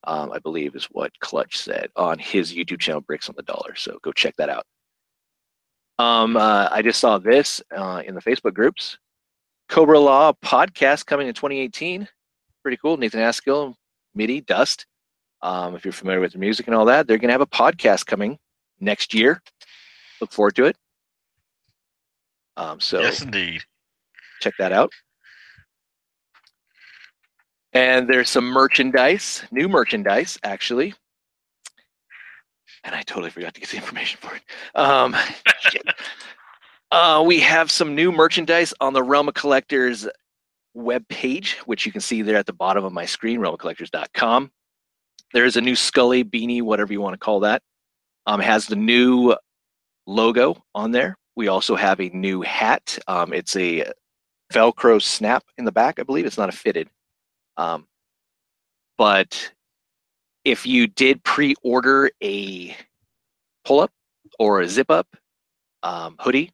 Um, 0.06 0.32
I 0.32 0.40
believe 0.40 0.76
is 0.76 0.86
what 0.86 1.18
Clutch 1.22 1.58
said 1.58 1.90
on 1.96 2.20
his 2.20 2.54
YouTube 2.54 2.80
channel, 2.80 3.02
Bricks 3.02 3.30
on 3.30 3.36
the 3.36 3.44
Dollar. 3.44 3.74
So 3.76 3.98
go 4.04 4.12
check 4.12 4.36
that 4.38 4.50
out. 4.50 4.66
Um, 5.98 6.36
uh, 6.36 6.68
I 6.72 6.82
just 6.82 7.00
saw 7.00 7.18
this 7.18 7.62
uh, 7.76 8.04
in 8.06 8.14
the 8.14 8.22
Facebook 8.22 8.54
groups. 8.54 8.98
Cobra 9.70 10.00
Law 10.00 10.34
podcast 10.44 11.06
coming 11.06 11.28
in 11.28 11.34
2018. 11.34 12.08
Pretty 12.62 12.78
cool. 12.78 12.98
Nathan 12.98 13.22
Askill, 13.22 13.76
MIDI, 14.14 14.42
Dust. 14.42 14.86
Um, 15.42 15.76
if 15.76 15.84
you're 15.86 15.92
familiar 15.92 16.20
with 16.20 16.34
the 16.34 16.40
music 16.40 16.68
and 16.68 16.76
all 16.76 16.86
that, 16.86 17.08
they're 17.08 17.18
going 17.18 17.30
to 17.30 17.34
have 17.34 17.42
a 17.42 17.48
podcast 17.48 18.06
coming 18.06 18.38
next 18.80 19.14
year. 19.14 19.42
Look 20.22 20.32
forward 20.32 20.56
to 20.56 20.66
it. 20.66 20.78
Um, 22.58 22.80
so 22.80 23.02
yes, 23.02 23.22
indeed. 23.22 23.64
Check 24.42 24.54
that 24.60 24.72
out. 24.72 24.92
And 27.74 28.08
there's 28.08 28.30
some 28.30 28.46
merchandise, 28.46 29.44
new 29.52 29.68
merchandise 29.68 30.38
actually. 30.44 30.94
And 32.84 32.94
I 32.94 33.02
totally 33.02 33.30
forgot 33.30 33.54
to 33.56 33.62
get 33.62 33.70
the 33.70 33.78
information 33.84 34.20
for 34.22 34.36
it. 34.36 34.42
Um, 34.76 35.16
uh, 36.92 37.24
we 37.26 37.40
have 37.40 37.72
some 37.72 37.96
new 37.96 38.12
merchandise 38.12 38.74
on 38.80 38.94
the 38.94 39.02
Realm 39.02 39.28
of 39.28 39.34
Collectors 39.34 40.08
web 40.74 41.08
page, 41.08 41.58
which 41.66 41.86
you 41.86 41.92
can 41.92 42.02
see 42.02 42.22
there 42.22 42.38
at 42.38 42.46
the 42.46 42.54
bottom 42.54 42.84
of 42.84 42.92
my 42.92 43.06
screen, 43.06 43.40
realmofcollectors.com. 43.40 44.52
There's 45.34 45.56
a 45.56 45.62
new 45.62 45.76
Scully 45.76 46.24
beanie, 46.24 46.62
whatever 46.62 46.94
you 46.94 47.02
want 47.02 47.14
to 47.14 47.20
call 47.20 47.42
that. 47.42 47.62
Um, 48.26 48.40
has 48.40 48.68
the 48.68 48.76
new 48.76 49.36
logo 50.06 50.64
on 50.76 50.92
there. 50.92 51.18
We 51.36 51.48
also 51.48 51.76
have 51.76 52.00
a 52.00 52.10
new 52.10 52.42
hat. 52.42 52.98
Um, 53.08 53.34
it's 53.34 53.56
a 53.56 53.92
Velcro 54.54 55.02
snap 55.02 55.44
in 55.58 55.66
the 55.66 55.72
back, 55.72 56.00
I 56.00 56.04
believe. 56.04 56.26
It's 56.26 56.38
not 56.38 56.50
a 56.50 56.54
fitted. 56.54 56.90
Um, 57.58 57.88
but 58.98 59.52
if 60.46 60.66
you 60.66 60.88
did 60.88 61.24
pre-order 61.24 62.12
a 62.22 62.76
pull-up 63.66 63.92
or 64.40 64.62
a 64.62 64.68
zip-up 64.68 65.08
um, 65.82 66.16
hoodie, 66.20 66.52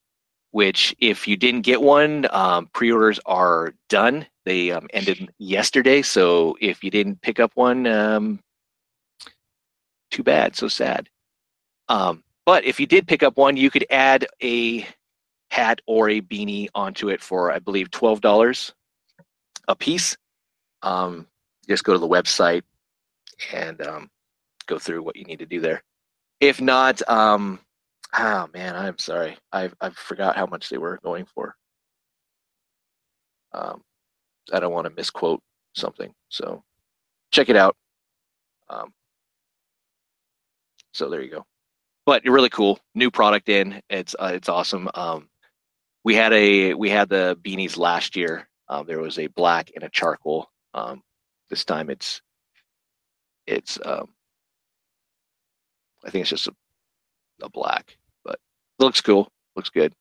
which 0.51 0.95
if 1.00 1.27
you 1.27 1.38
didn't 1.38 1.62
get 1.62 1.81
one, 1.81 2.27
um, 2.31 2.69
pre-orders 2.74 3.19
are 3.25 3.74
done. 3.88 4.25
They 4.45 4.71
um, 4.71 4.88
ended 4.93 5.29
yesterday, 5.38 6.01
so 6.01 6.57
if 6.59 6.83
you 6.83 6.89
didn't 6.89 7.21
pick 7.21 7.39
up 7.39 7.51
one, 7.55 7.86
um, 7.86 8.39
too 10.09 10.24
bad, 10.24 10.55
so 10.55 10.67
sad. 10.67 11.09
Um, 11.88 12.24
but 12.49 12.65
if 12.65 12.79
you 12.79 12.87
did 12.87 13.07
pick 13.07 13.21
up 13.21 13.37
one, 13.37 13.55
you 13.55 13.69
could 13.69 13.85
add 13.91 14.25
a 14.41 14.83
hat 15.51 15.81
or 15.85 16.09
a 16.09 16.19
beanie 16.19 16.67
onto 16.73 17.09
it 17.09 17.21
for, 17.21 17.51
I 17.51 17.59
believe, 17.59 17.91
twelve 17.91 18.21
dollars 18.21 18.73
a 19.67 19.75
piece. 19.75 20.17
Um, 20.81 21.27
just 21.67 21.83
go 21.83 21.93
to 21.93 21.99
the 21.99 22.07
website 22.07 22.63
and 23.53 23.79
um, 23.85 24.09
go 24.65 24.79
through 24.79 25.03
what 25.03 25.15
you 25.15 25.25
need 25.25 25.37
to 25.37 25.45
do 25.45 25.61
there. 25.61 25.83
If 26.39 26.59
not, 26.59 27.07
um, 27.07 27.59
oh 28.17 28.49
man, 28.51 28.75
I'm 28.75 28.97
sorry, 28.97 29.37
I 29.51 29.69
I've 29.79 29.95
forgot 29.95 30.35
how 30.35 30.47
much 30.47 30.69
they 30.69 30.79
were 30.79 30.99
going 31.03 31.25
for. 31.25 31.55
Um, 33.53 33.83
I 34.51 34.59
don't 34.59 34.73
want 34.73 34.87
to 34.87 34.93
misquote 34.95 35.43
something, 35.75 36.11
so 36.29 36.63
check 37.29 37.49
it 37.49 37.55
out. 37.55 37.75
Um, 38.71 38.91
so 40.93 41.11
there 41.11 41.21
you 41.21 41.29
go. 41.29 41.45
But 42.09 42.23
really 42.25 42.49
cool, 42.49 42.79
new 42.95 43.11
product 43.11 43.49
in. 43.49 43.83
It's 43.87 44.15
uh, 44.17 44.31
it's 44.33 44.49
awesome. 44.49 44.89
Um, 44.95 45.29
we 46.03 46.15
had 46.15 46.33
a 46.33 46.73
we 46.73 46.89
had 46.89 47.07
the 47.07 47.37
beanies 47.43 47.77
last 47.77 48.15
year. 48.15 48.49
Um, 48.67 48.87
there 48.87 48.99
was 48.99 49.19
a 49.19 49.27
black 49.27 49.69
and 49.75 49.83
a 49.83 49.89
charcoal. 49.89 50.47
Um, 50.73 51.03
this 51.51 51.63
time 51.63 51.91
it's 51.91 52.23
it's 53.45 53.77
um, 53.85 54.07
I 56.03 56.09
think 56.09 56.23
it's 56.23 56.31
just 56.31 56.47
a, 56.47 56.53
a 57.43 57.49
black, 57.51 57.95
but 58.25 58.39
it 58.79 58.83
looks 58.83 59.01
cool. 59.01 59.31
Looks 59.55 59.69
good. 59.69 59.93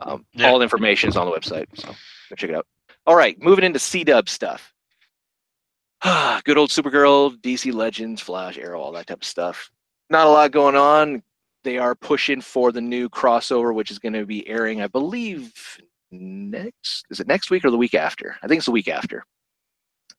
Um, 0.00 0.24
yeah. 0.32 0.48
All 0.48 0.58
the 0.58 0.62
information 0.62 1.10
is 1.10 1.18
on 1.18 1.26
the 1.26 1.38
website, 1.38 1.66
so 1.74 1.88
go 1.88 2.36
check 2.36 2.48
it 2.48 2.56
out. 2.56 2.66
All 3.06 3.16
right, 3.16 3.36
moving 3.38 3.66
into 3.66 3.78
C 3.78 4.02
Dub 4.02 4.30
stuff. 4.30 4.72
Good 6.44 6.56
old 6.56 6.70
Supergirl, 6.70 7.36
DC 7.42 7.70
Legends, 7.74 8.22
Flash, 8.22 8.56
Arrow, 8.56 8.80
all 8.80 8.92
that 8.92 9.08
type 9.08 9.18
of 9.18 9.24
stuff. 9.24 9.70
Not 10.10 10.26
a 10.26 10.30
lot 10.30 10.52
going 10.52 10.76
on. 10.76 11.22
They 11.64 11.78
are 11.78 11.94
pushing 11.94 12.40
for 12.40 12.70
the 12.70 12.80
new 12.80 13.08
crossover, 13.08 13.74
which 13.74 13.90
is 13.90 13.98
going 13.98 14.12
to 14.12 14.24
be 14.24 14.46
airing, 14.48 14.80
I 14.82 14.86
believe, 14.86 15.52
next. 16.12 17.06
Is 17.10 17.18
it 17.18 17.26
next 17.26 17.50
week 17.50 17.64
or 17.64 17.70
the 17.70 17.76
week 17.76 17.94
after? 17.94 18.36
I 18.42 18.46
think 18.46 18.58
it's 18.58 18.66
the 18.66 18.72
week 18.72 18.88
after. 18.88 19.24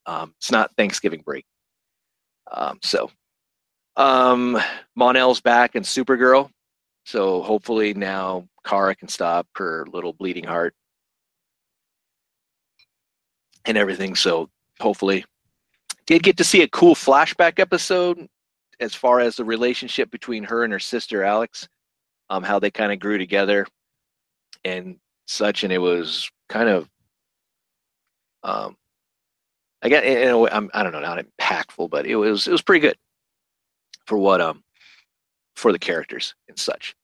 Um, 0.06 0.34
it's 0.38 0.52
not 0.52 0.76
Thanksgiving 0.76 1.22
break. 1.22 1.46
Um, 2.52 2.80
so, 2.82 3.10
um, 3.96 4.58
Mon-El's 4.96 5.42
back 5.42 5.76
and 5.76 5.86
Supergirl. 5.86 6.50
So 7.06 7.42
hopefully 7.42 7.94
now 7.94 8.50
Kara 8.66 8.94
can 8.94 9.08
stop 9.08 9.48
her 9.56 9.86
little 9.92 10.12
bleeding 10.12 10.44
heart 10.44 10.76
and 13.64 13.78
everything. 13.78 14.14
So 14.16 14.50
hopefully, 14.82 15.24
did 16.06 16.24
get 16.24 16.36
to 16.38 16.44
see 16.44 16.64
a 16.64 16.68
cool 16.68 16.96
flashback 16.96 17.60
episode 17.60 18.28
as 18.80 18.94
far 18.94 19.20
as 19.20 19.36
the 19.36 19.46
relationship 19.46 20.12
between 20.12 20.44
her 20.44 20.64
and 20.64 20.72
her 20.74 20.80
sister 20.80 21.24
Alex, 21.24 21.68
um, 22.30 22.44
how 22.44 22.60
they 22.60 22.72
kind 22.72 22.92
of 22.92 23.00
grew 23.00 23.18
together 23.18 23.66
and 24.66 24.98
such, 25.26 25.64
and 25.64 25.74
it 25.74 25.78
was 25.78 26.30
kind 26.50 26.70
of, 26.70 26.90
um, 28.44 28.78
I 29.82 29.90
get, 29.90 30.06
you 30.06 30.26
know, 30.26 30.48
I'm, 30.50 30.70
I 30.74 30.84
don't 30.84 30.92
know, 30.92 31.00
not 31.00 31.24
impactful, 31.24 31.90
but 31.90 32.06
it 32.06 32.16
was 32.16 32.48
it 32.48 32.52
was 32.52 32.62
pretty 32.62 32.82
good 32.82 32.98
for 34.06 34.18
what 34.18 34.42
um 34.42 34.64
for 35.56 35.72
the 35.72 35.80
characters 35.80 36.36
and 36.48 36.58
such, 36.58 36.96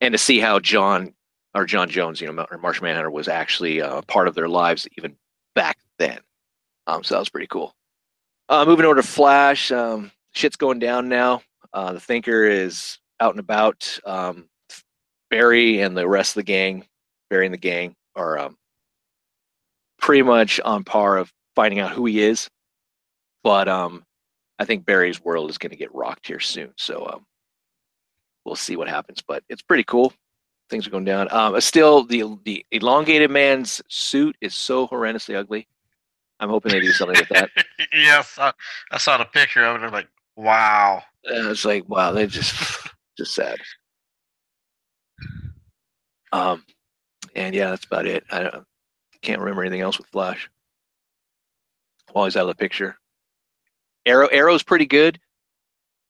and 0.00 0.12
to 0.12 0.18
see 0.18 0.38
how 0.38 0.58
John 0.58 1.14
or 1.54 1.64
John 1.64 1.88
Jones, 1.88 2.20
you 2.20 2.32
know, 2.32 2.46
or 2.50 2.58
Martian 2.58 2.84
Manhunter 2.84 3.10
was 3.10 3.28
actually 3.28 3.82
uh, 3.82 4.02
part 4.02 4.28
of 4.28 4.34
their 4.34 4.48
lives 4.48 4.86
even 4.96 5.16
back 5.54 5.78
then. 5.98 6.20
Um, 6.86 7.02
so 7.02 7.14
that 7.14 7.20
was 7.20 7.28
pretty 7.28 7.48
cool. 7.48 7.74
Uh, 8.48 8.64
moving 8.64 8.84
over 8.86 8.96
to 8.96 9.02
Flash, 9.02 9.70
um, 9.72 10.10
shit's 10.32 10.56
going 10.56 10.78
down 10.78 11.08
now. 11.08 11.42
Uh, 11.72 11.92
the 11.92 12.00
Thinker 12.00 12.44
is 12.44 12.98
out 13.20 13.32
and 13.32 13.40
about. 13.40 13.98
Um, 14.04 14.48
Barry 15.30 15.80
and 15.80 15.96
the 15.96 16.08
rest 16.08 16.32
of 16.32 16.40
the 16.40 16.42
gang, 16.44 16.84
Barry 17.28 17.46
and 17.46 17.54
the 17.54 17.58
gang, 17.58 17.94
are 18.16 18.38
um, 18.38 18.56
pretty 20.00 20.22
much 20.22 20.58
on 20.60 20.82
par 20.82 21.16
of 21.16 21.32
finding 21.54 21.78
out 21.78 21.92
who 21.92 22.06
he 22.06 22.20
is. 22.20 22.48
But 23.44 23.68
um, 23.68 24.04
I 24.58 24.64
think 24.64 24.84
Barry's 24.84 25.22
world 25.24 25.48
is 25.50 25.58
going 25.58 25.70
to 25.70 25.76
get 25.76 25.94
rocked 25.94 26.26
here 26.26 26.40
soon. 26.40 26.72
So 26.76 27.08
um, 27.12 27.26
we'll 28.44 28.56
see 28.56 28.76
what 28.76 28.88
happens. 28.88 29.22
But 29.26 29.44
it's 29.48 29.62
pretty 29.62 29.84
cool. 29.84 30.12
Things 30.68 30.86
are 30.86 30.90
going 30.90 31.04
down. 31.04 31.32
Um, 31.32 31.60
still, 31.60 32.04
the 32.04 32.38
the 32.44 32.64
elongated 32.70 33.30
man's 33.30 33.82
suit 33.88 34.36
is 34.40 34.54
so 34.54 34.86
horrendously 34.86 35.36
ugly. 35.36 35.66
I'm 36.38 36.48
hoping 36.48 36.72
they 36.72 36.80
do 36.80 36.92
something 36.92 37.18
with 37.18 37.28
that. 37.30 37.50
yes, 37.92 38.38
I, 38.38 38.52
I 38.90 38.98
saw 38.98 39.18
the 39.18 39.24
picture 39.26 39.64
of 39.64 39.76
it. 39.76 39.84
I'm 39.84 39.92
like, 39.92 40.08
wow. 40.40 41.02
And 41.24 41.48
it's 41.48 41.64
like, 41.64 41.88
wow, 41.88 42.12
they 42.12 42.26
just 42.26 42.54
just 43.16 43.34
sad. 43.34 43.58
Um, 46.32 46.64
and 47.34 47.54
yeah, 47.54 47.70
that's 47.70 47.84
about 47.84 48.06
it. 48.06 48.24
I 48.30 48.42
don't, 48.44 48.64
can't 49.22 49.40
remember 49.40 49.62
anything 49.62 49.82
else 49.82 49.98
with 49.98 50.06
Flash. 50.08 50.48
Always 52.14 52.36
out 52.36 52.42
of 52.42 52.48
the 52.48 52.54
picture. 52.54 52.96
Arrow 54.06 54.28
Arrow's 54.28 54.62
pretty 54.62 54.86
good. 54.86 55.20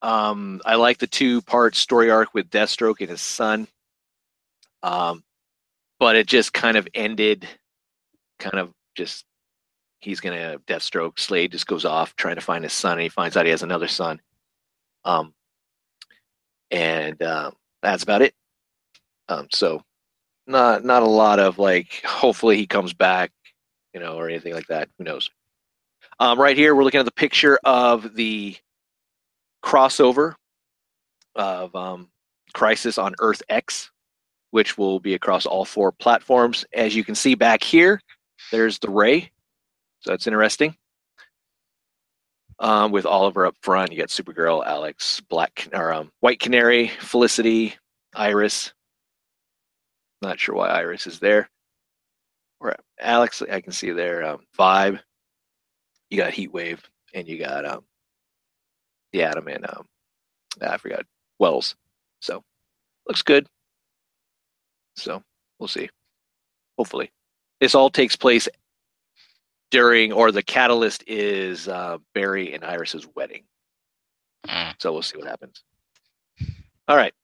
Um, 0.02 0.62
I 0.64 0.76
like 0.76 0.98
the 0.98 1.06
two 1.06 1.42
part 1.42 1.74
story 1.74 2.10
arc 2.10 2.32
with 2.32 2.50
Deathstroke 2.50 3.00
and 3.00 3.10
his 3.10 3.20
son. 3.20 3.66
Um, 4.82 5.22
but 5.98 6.16
it 6.16 6.26
just 6.26 6.54
kind 6.54 6.76
of 6.76 6.88
ended, 6.94 7.46
kind 8.38 8.58
of 8.58 8.72
just 8.94 9.26
he's 10.00 10.20
gonna 10.20 10.38
have 10.38 10.66
Deathstroke. 10.66 11.18
Slade 11.18 11.52
just 11.52 11.66
goes 11.66 11.84
off 11.84 12.16
trying 12.16 12.36
to 12.36 12.40
find 12.40 12.64
his 12.64 12.72
son, 12.72 12.92
and 12.92 13.02
he 13.02 13.08
finds 13.08 13.36
out 13.36 13.44
he 13.46 13.50
has 13.50 13.62
another 13.62 13.88
son. 13.88 14.20
Um, 15.04 15.34
and 16.70 17.20
uh, 17.22 17.50
that's 17.82 18.02
about 18.02 18.22
it. 18.22 18.34
Um, 19.28 19.48
so 19.52 19.82
not 20.46 20.84
not 20.84 21.02
a 21.02 21.06
lot 21.06 21.38
of 21.38 21.58
like. 21.58 22.02
Hopefully 22.04 22.56
he 22.56 22.66
comes 22.66 22.92
back, 22.92 23.30
you 23.94 24.00
know, 24.00 24.16
or 24.16 24.28
anything 24.28 24.54
like 24.54 24.66
that. 24.66 24.88
Who 24.98 25.04
knows? 25.04 25.30
Um, 26.18 26.38
right 26.38 26.56
here, 26.56 26.74
we're 26.74 26.84
looking 26.84 27.00
at 27.00 27.06
the 27.06 27.12
picture 27.12 27.58
of 27.64 28.14
the 28.14 28.56
crossover 29.64 30.34
of 31.34 31.74
um, 31.74 32.10
Crisis 32.52 32.98
on 32.98 33.14
Earth 33.20 33.42
X, 33.48 33.90
which 34.50 34.76
will 34.76 35.00
be 35.00 35.14
across 35.14 35.46
all 35.46 35.64
four 35.64 35.92
platforms. 35.92 36.64
As 36.74 36.94
you 36.94 37.04
can 37.04 37.14
see 37.14 37.34
back 37.34 37.62
here, 37.62 38.00
there's 38.50 38.78
the 38.78 38.90
Ray. 38.90 39.30
So 40.00 40.10
that's 40.10 40.26
interesting. 40.26 40.76
um, 42.60 42.92
with 42.92 43.06
Oliver 43.06 43.46
up 43.46 43.56
front. 43.62 43.92
You 43.92 43.98
got 43.98 44.08
Supergirl, 44.08 44.64
Alex, 44.66 45.20
Black 45.28 45.68
or 45.72 45.92
um, 45.92 46.12
White 46.20 46.40
Canary, 46.40 46.88
Felicity, 46.88 47.74
Iris. 48.14 48.72
Not 50.22 50.38
sure 50.40 50.54
why 50.54 50.68
Iris 50.68 51.06
is 51.06 51.18
there. 51.18 51.50
Or 52.60 52.76
Alex, 53.00 53.42
I 53.50 53.60
can 53.60 53.72
see 53.72 53.90
there. 53.92 54.24
Um, 54.24 54.40
Vibe. 54.58 55.00
You 56.10 56.18
got 56.18 56.32
Heat 56.32 56.52
Wave, 56.52 56.82
and 57.14 57.28
you 57.28 57.38
got 57.38 57.64
um, 57.66 57.84
the 59.12 59.22
Atom 59.22 59.48
and 59.48 59.66
um, 59.68 59.86
I 60.62 60.76
forgot 60.76 61.06
Wells. 61.38 61.76
So 62.20 62.42
looks 63.08 63.22
good. 63.22 63.46
So 64.96 65.22
we'll 65.58 65.68
see. 65.68 65.88
Hopefully, 66.78 67.10
this 67.60 67.74
all 67.74 67.90
takes 67.90 68.16
place 68.16 68.48
during, 69.70 70.12
or 70.12 70.32
the 70.32 70.42
catalyst 70.42 71.04
is 71.06 71.68
uh, 71.68 71.98
Barry 72.14 72.54
and 72.54 72.64
Iris's 72.64 73.06
wedding. 73.14 73.44
Mm. 74.46 74.74
So 74.78 74.92
we'll 74.92 75.02
see 75.02 75.18
what 75.18 75.26
happens. 75.26 75.62
All 76.88 76.96
right. 76.96 77.14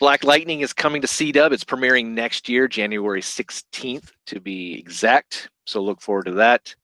Black 0.00 0.24
Lightning 0.24 0.60
is 0.60 0.72
coming 0.72 1.00
to 1.00 1.06
C 1.06 1.32
Dub. 1.32 1.52
It's 1.52 1.64
premiering 1.64 2.08
next 2.08 2.48
year, 2.48 2.68
January 2.68 3.22
16th 3.22 4.10
to 4.26 4.40
be 4.40 4.78
exact. 4.78 5.48
So 5.66 5.80
look 5.80 6.00
forward 6.00 6.26
to 6.26 6.32
that. 6.32 6.74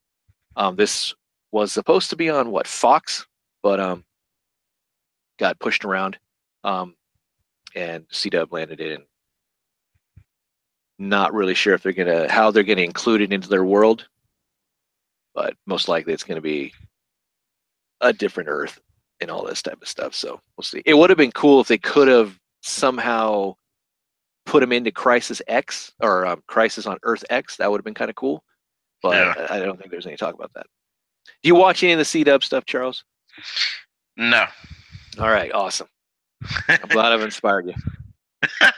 Um, 0.57 0.77
this 0.77 1.15
was 1.53 1.73
supposed 1.73 2.11
to 2.11 2.17
be 2.17 2.31
on 2.31 2.51
what 2.51 2.67
Fox, 2.67 3.27
but 3.63 3.81
um, 3.81 4.05
got 5.39 5.59
pushed 5.59 5.85
around, 5.85 6.19
um, 6.65 6.95
and 7.75 8.07
C 8.11 8.31
Dub 8.31 8.53
landed 8.53 8.81
in. 8.81 9.03
Not 10.99 11.35
really 11.35 11.55
sure 11.55 11.75
if 11.75 11.83
they're 11.83 11.93
gonna 11.93 12.31
how 12.31 12.51
they're 12.51 12.63
gonna 12.63 12.83
include 12.83 13.23
it 13.23 13.33
into 13.33 13.49
their 13.49 13.65
world, 13.65 14.07
but 15.35 15.55
most 15.67 15.89
likely 15.89 16.13
it's 16.13 16.25
gonna 16.25 16.41
be 16.41 16.73
a 18.01 18.13
different 18.13 18.49
Earth 18.49 18.81
and 19.21 19.31
all 19.31 19.45
this 19.45 19.63
type 19.63 19.81
of 19.83 19.89
stuff. 19.89 20.15
So 20.15 20.41
we'll 20.57 20.65
see. 20.65 20.83
It 20.87 20.95
would 20.95 21.11
have 21.11 21.19
been 21.19 21.33
cool 21.33 21.61
if 21.61 21.69
they 21.69 21.79
could 21.79 22.09
have 22.09 22.39
somehow 22.63 23.55
put 24.47 24.63
him 24.63 24.73
into 24.73 24.91
Crisis 24.91 25.43
X 25.47 25.93
or 26.01 26.27
um, 26.27 26.43
Crisis 26.47 26.87
on 26.87 26.99
Earth 27.03 27.25
X. 27.31 27.57
That 27.57 27.71
would 27.71 27.79
have 27.79 27.85
been 27.85 27.95
kind 27.95 28.09
of 28.11 28.17
cool, 28.17 28.43
but 29.03 29.15
Yeah. 29.15 29.47
I 29.51 29.57
I 29.57 29.61
don't 29.61 29.79
think 29.79 29.91
there's 29.91 30.07
any 30.07 30.17
talk 30.17 30.35
about 30.35 30.53
that. 30.55 30.67
Do 31.43 31.49
you 31.49 31.55
watch 31.55 31.83
any 31.83 31.93
of 31.93 31.99
the 31.99 32.05
C 32.05 32.25
Dub 32.25 32.43
stuff, 32.43 32.65
Charles? 32.65 33.05
No. 34.17 34.47
All 35.19 35.29
right, 35.31 35.53
awesome. 35.53 35.89
I'm 36.69 36.79
glad 36.89 37.13
I've 37.13 37.23
inspired 37.23 37.67
you. 37.67 37.75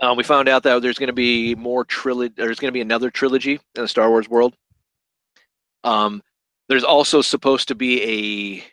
Um, 0.00 0.16
we 0.16 0.22
found 0.22 0.48
out 0.48 0.62
that 0.62 0.80
there's 0.80 0.98
going 0.98 1.08
to 1.08 1.12
be 1.12 1.54
more 1.54 1.84
trilogy. 1.84 2.34
There's 2.36 2.58
going 2.58 2.68
to 2.68 2.72
be 2.72 2.80
another 2.80 3.10
trilogy 3.10 3.60
in 3.74 3.82
the 3.82 3.88
Star 3.88 4.08
Wars 4.08 4.28
world. 4.28 4.54
Um, 5.84 6.22
there's 6.68 6.84
also 6.84 7.20
supposed 7.20 7.68
to 7.68 7.74
be 7.74 8.02
a 8.02 8.64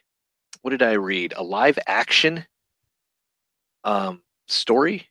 what 0.62 0.72
did 0.72 0.84
I 0.84 0.93
read? 0.93 1.34
A 1.36 1.43
live 1.43 1.77
action 1.88 2.46
um, 3.84 4.22
story, 4.48 5.07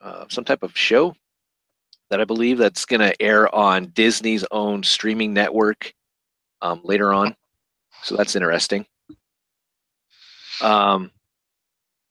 uh, 0.00 0.26
some 0.28 0.44
type 0.44 0.62
of 0.62 0.76
show 0.76 1.14
that 2.10 2.20
I 2.20 2.24
believe 2.24 2.58
that's 2.58 2.84
going 2.84 3.00
to 3.00 3.20
air 3.22 3.52
on 3.54 3.86
Disney's 3.86 4.44
own 4.50 4.82
streaming 4.82 5.32
network 5.32 5.92
um, 6.60 6.80
later 6.84 7.12
on. 7.12 7.34
So 8.02 8.16
that's 8.16 8.36
interesting. 8.36 8.86
Um, 10.60 11.10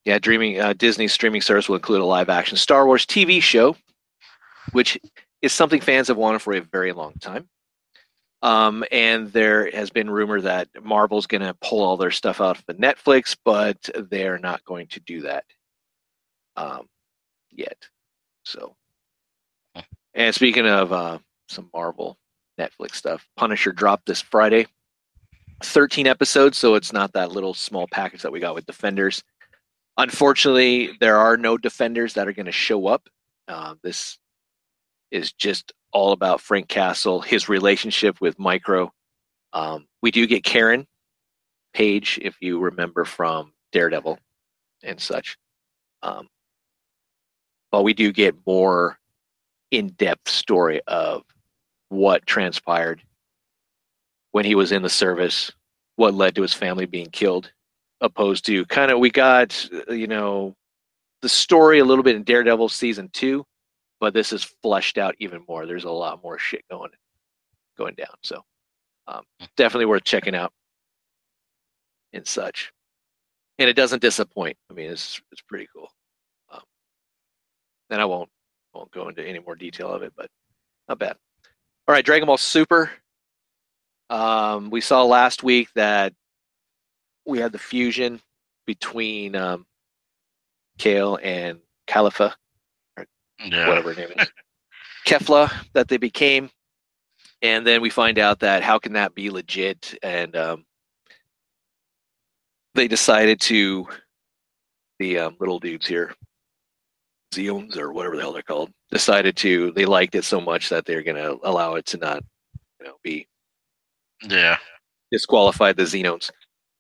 yeah, 0.06 0.18
dreaming 0.20 0.60
uh, 0.60 0.74
Disney's 0.74 1.14
streaming 1.14 1.42
service 1.42 1.70
will 1.70 1.76
include 1.76 2.02
a 2.02 2.06
live 2.06 2.30
action 2.30 2.58
Star 2.58 2.86
Wars 2.86 3.06
TV 3.06 3.42
show, 3.42 3.76
which 4.72 5.00
is 5.42 5.54
something 5.54 5.82
fans 5.82 6.08
have 6.08 6.18
wanted 6.18 6.42
for 6.42 6.54
a 6.54 6.62
very 6.62 6.92
long 6.92 7.14
time. 7.20 7.48
Um, 8.44 8.84
and 8.92 9.32
there 9.32 9.70
has 9.72 9.92
been 9.92 10.10
rumor 10.10 10.42
that 10.42 10.68
Marvel's 10.82 11.28
going 11.28 11.42
to 11.42 11.54
pull 11.62 11.84
all 11.84 11.98
their 11.98 12.12
stuff 12.12 12.42
out 12.42 12.58
of 12.58 12.78
Netflix, 12.78 13.38
but 13.46 13.78
they're 14.10 14.40
not 14.40 14.66
going 14.66 14.88
to 14.88 15.00
do 15.02 15.22
that 15.22 15.46
um, 16.56 16.88
yet. 17.52 17.78
So, 18.44 18.76
and 20.16 20.34
speaking 20.34 20.66
of 20.66 20.92
uh, 20.92 21.20
some 21.48 21.70
Marvel 21.72 22.18
Netflix 22.60 22.96
stuff, 22.96 23.28
Punisher 23.38 23.72
dropped 23.72 24.08
this 24.08 24.22
Friday. 24.22 24.66
13 25.64 26.08
episodes, 26.08 26.58
so 26.58 26.74
it's 26.74 26.92
not 26.92 27.14
that 27.14 27.32
little 27.32 27.54
small 27.54 27.88
package 27.92 28.24
that 28.24 28.32
we 28.32 28.40
got 28.40 28.56
with 28.56 28.66
Defenders. 28.66 29.24
Unfortunately, 29.98 30.92
there 31.00 31.18
are 31.18 31.38
no 31.38 31.58
Defenders 31.58 32.14
that 32.14 32.28
are 32.28 32.34
going 32.34 32.46
to 32.46 32.52
show 32.52 32.88
up. 32.88 33.08
Uh, 33.48 33.76
this 33.84 34.18
is 35.12 35.34
just 35.34 35.74
all 35.92 36.14
about 36.14 36.42
Frank 36.42 36.70
Castle, 36.70 37.22
his 37.22 37.50
relationship 37.50 38.22
with 38.22 38.40
Micro. 38.40 38.92
Um, 39.54 39.88
we 40.02 40.12
do 40.12 40.26
get 40.26 40.44
Karen 40.44 40.88
Page, 41.74 42.20
if 42.22 42.38
you 42.42 42.60
remember 42.60 43.06
from 43.06 43.54
Daredevil 43.72 44.18
and 44.84 45.00
such. 45.00 45.38
Um, 46.02 46.30
but 47.72 47.84
we 47.84 47.94
do 47.94 48.12
get 48.12 48.36
more 48.48 48.98
in-depth 49.72 50.30
story 50.30 50.82
of 50.88 51.24
what 51.90 52.26
transpired 52.26 53.02
when 54.32 54.46
he 54.46 54.56
was 54.56 54.72
in 54.72 54.82
the 54.82 54.90
service, 54.90 55.52
what 55.98 56.14
led 56.14 56.36
to 56.36 56.42
his 56.42 56.54
family 56.54 56.86
being 56.86 57.10
killed, 57.10 57.52
opposed 58.02 58.46
to 58.48 58.66
kind 58.66 58.92
of 58.92 59.00
we 59.00 59.10
got 59.10 59.70
you 59.90 60.08
know 60.08 60.56
the 61.22 61.30
story 61.30 61.80
a 61.80 61.86
little 61.86 62.04
bit 62.04 62.16
in 62.16 62.24
Daredevil 62.24 62.70
season 62.70 63.10
two, 63.14 63.46
but 64.00 64.14
this 64.14 64.34
is 64.34 64.44
fleshed 64.44 64.98
out 64.98 65.16
even 65.20 65.44
more. 65.48 65.66
There's 65.66 65.86
a 65.86 65.92
lot 65.92 66.24
more 66.24 66.38
shit 66.40 66.64
going 66.70 66.90
going 67.78 67.96
down. 67.96 68.16
So 68.24 68.44
um, 69.08 69.24
definitely 69.56 69.86
worth 69.86 70.04
checking 70.04 70.36
out 70.36 70.52
and 72.14 72.26
such. 72.26 72.72
And 73.60 73.70
it 73.70 73.76
doesn't 73.76 74.02
disappoint. 74.02 74.58
I 74.70 74.74
mean, 74.74 74.90
it's 74.90 75.22
it's 75.32 75.42
pretty 75.42 75.68
cool. 75.74 75.90
Um, 76.52 76.62
and 77.90 78.02
I 78.02 78.06
won't 78.06 78.30
won't 78.74 78.92
go 78.92 79.10
into 79.10 79.24
any 79.26 79.40
more 79.40 79.56
detail 79.56 79.92
of 79.92 80.02
it, 80.02 80.14
but 80.16 80.30
not 80.88 81.00
bad. 81.00 81.16
All 81.88 81.94
right, 81.94 82.06
Dragon 82.06 82.26
Ball 82.26 82.38
Super. 82.38 82.90
Um, 84.10 84.70
we 84.70 84.82
saw 84.82 85.04
last 85.04 85.44
week 85.44 85.70
that 85.76 86.14
we 87.26 87.40
had 87.40 87.52
the 87.52 87.60
fusion 87.60 88.22
between 88.66 89.36
um, 89.36 89.66
Kale 90.78 91.20
and 91.22 91.60
Califa, 91.88 92.34
Yeah. 93.40 93.68
whatever 93.68 93.94
her 93.94 94.00
name 94.02 94.12
is, 94.18 94.32
Kefla, 95.06 95.52
that 95.74 95.88
they 95.88 95.98
became. 95.98 96.50
And 97.42 97.66
then 97.66 97.82
we 97.82 97.90
find 97.90 98.20
out 98.20 98.40
that 98.40 98.62
how 98.64 98.78
can 98.80 98.94
that 98.94 99.16
be 99.16 99.30
legit? 99.30 99.98
And 100.04 100.36
um, 100.36 100.66
they 102.76 102.88
decided 102.88 103.40
to, 103.42 103.88
the 105.00 105.18
um, 105.18 105.38
little 105.40 105.60
dudes 105.60 105.88
here, 105.88 106.14
Zeons 107.34 107.78
or 107.78 107.92
whatever 107.94 108.16
the 108.16 108.22
hell 108.22 108.34
they're 108.34 108.44
called, 108.44 108.72
decided 108.92 109.36
to, 109.38 109.72
they 109.72 109.86
liked 109.86 110.14
it 110.16 110.24
so 110.24 110.40
much 110.40 110.70
that 110.70 110.86
they're 110.86 111.02
going 111.02 111.18
to 111.18 111.40
allow 111.44 111.76
it 111.76 111.86
to 111.88 111.98
not, 111.98 112.24
you 112.80 112.86
know, 112.88 112.98
be 113.04 113.28
Yeah. 114.22 114.58
disqualified 115.12 115.78
the 115.78 115.84
Xenons. 115.84 116.30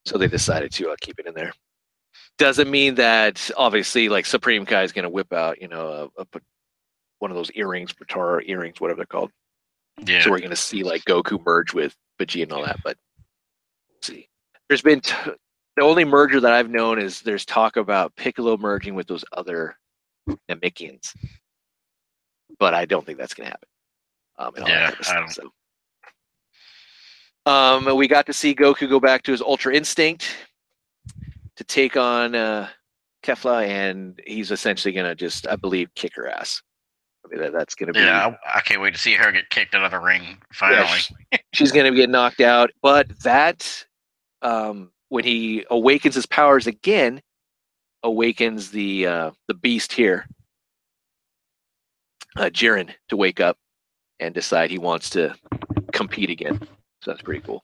So 0.06 0.18
they 0.18 0.28
decided 0.28 0.72
to 0.74 0.92
uh, 0.92 0.96
keep 1.02 1.20
it 1.20 1.28
in 1.28 1.34
there. 1.34 1.54
Doesn't 2.38 2.70
mean 2.70 2.96
that 2.96 3.52
obviously 3.56 4.10
like 4.10 4.26
Supreme 4.26 4.66
Kai 4.66 4.84
is 4.84 4.92
going 4.92 5.04
to 5.04 5.10
whip 5.10 5.32
out, 5.32 5.62
you 5.62 5.68
know, 5.68 6.10
a, 6.18 6.22
a, 6.22 6.42
one 7.20 7.30
of 7.30 7.38
those 7.38 7.52
earrings, 7.52 7.94
Potara 7.94 8.42
earrings, 8.46 8.82
whatever 8.82 8.98
they're 8.98 9.06
called. 9.06 9.32
Yeah. 10.06 10.24
So 10.24 10.32
we're 10.32 10.40
going 10.40 10.50
to 10.50 10.56
see 10.56 10.84
like 10.84 11.04
Goku 11.06 11.44
merge 11.46 11.74
with 11.74 11.96
Vegeta 12.20 12.44
and 12.44 12.54
all 12.54 12.66
that. 12.66 12.80
But 12.84 12.98
see, 14.02 14.28
there's 14.68 14.82
been 14.82 15.02
t- 15.02 15.14
the 15.78 15.84
only 15.84 16.04
merger 16.04 16.40
that 16.40 16.52
I've 16.52 16.70
known 16.70 17.00
is 17.00 17.22
there's 17.22 17.46
talk 17.46 17.78
about 17.78 18.16
Piccolo 18.16 18.58
merging 18.58 18.96
with 18.96 19.08
those 19.08 19.24
other 19.34 19.78
Namekians, 20.50 21.16
but 22.58 22.74
I 22.74 22.86
don't 22.86 23.06
think 23.06 23.18
that's 23.20 23.34
going 23.34 23.48
to 23.48 23.52
happen. 23.52 23.70
Um, 24.38 24.56
and 24.56 24.64
all 24.64 24.70
that 24.70 24.82
Yeah, 24.82 24.90
of 24.90 24.96
I 25.00 25.04
stuff, 25.04 25.32
so. 25.34 25.52
Um, 27.46 27.96
we 27.96 28.08
got 28.08 28.26
to 28.28 28.34
see 28.34 28.54
Goku 28.54 28.88
go 28.88 29.00
back 29.00 29.24
to 29.24 29.32
his 29.32 29.42
Ultra 29.42 29.74
Instinct 29.74 30.36
to 31.56 31.64
take 31.64 31.98
on 31.98 32.36
uh, 32.36 32.70
Kefla, 33.24 33.68
and 33.68 34.20
he's 34.26 34.52
essentially 34.52 34.94
going 34.94 35.08
to 35.08 35.16
just, 35.16 35.48
I 35.48 35.56
believe, 35.56 35.94
kick 35.96 36.16
her 36.16 36.28
ass. 36.28 36.62
I 37.26 37.30
mean, 37.30 37.42
that, 37.42 37.54
that's 37.54 37.76
going 37.76 37.88
to 37.88 37.94
be. 37.94 38.00
Yeah. 38.00 38.36
I, 38.46 38.58
I 38.58 38.62
can't 38.62 38.82
wait 38.82 38.94
to 38.94 39.00
see 39.00 39.14
her 39.14 39.32
get 39.32 39.50
kicked 39.50 39.76
out 39.76 39.84
of 39.84 39.92
the 39.92 40.00
ring 40.00 40.38
finally. 40.54 41.00
Yeah, 41.32 41.40
she's 41.54 41.72
going 41.72 41.92
to 41.92 41.96
get 41.96 42.10
knocked 42.10 42.42
out. 42.42 42.72
But 42.82 43.08
that, 43.20 43.86
um, 44.42 44.92
when 45.10 45.24
he 45.24 45.66
awakens 45.70 46.16
his 46.16 46.26
powers 46.26 46.68
again, 46.68 47.22
awakens 48.04 48.72
the 48.72 49.06
uh, 49.06 49.32
the 49.48 49.54
beast 49.54 49.94
here, 49.94 50.28
uh, 52.38 52.46
Jiren, 52.46 52.92
to 53.10 53.18
wake 53.18 53.40
up 53.40 53.58
and 54.20 54.34
decide 54.34 54.72
he 54.72 54.80
wants 54.80 55.10
to 55.12 55.36
compete 55.92 56.30
again. 56.30 56.60
So 57.02 57.12
that's 57.12 57.22
pretty 57.24 57.42
cool. 57.42 57.64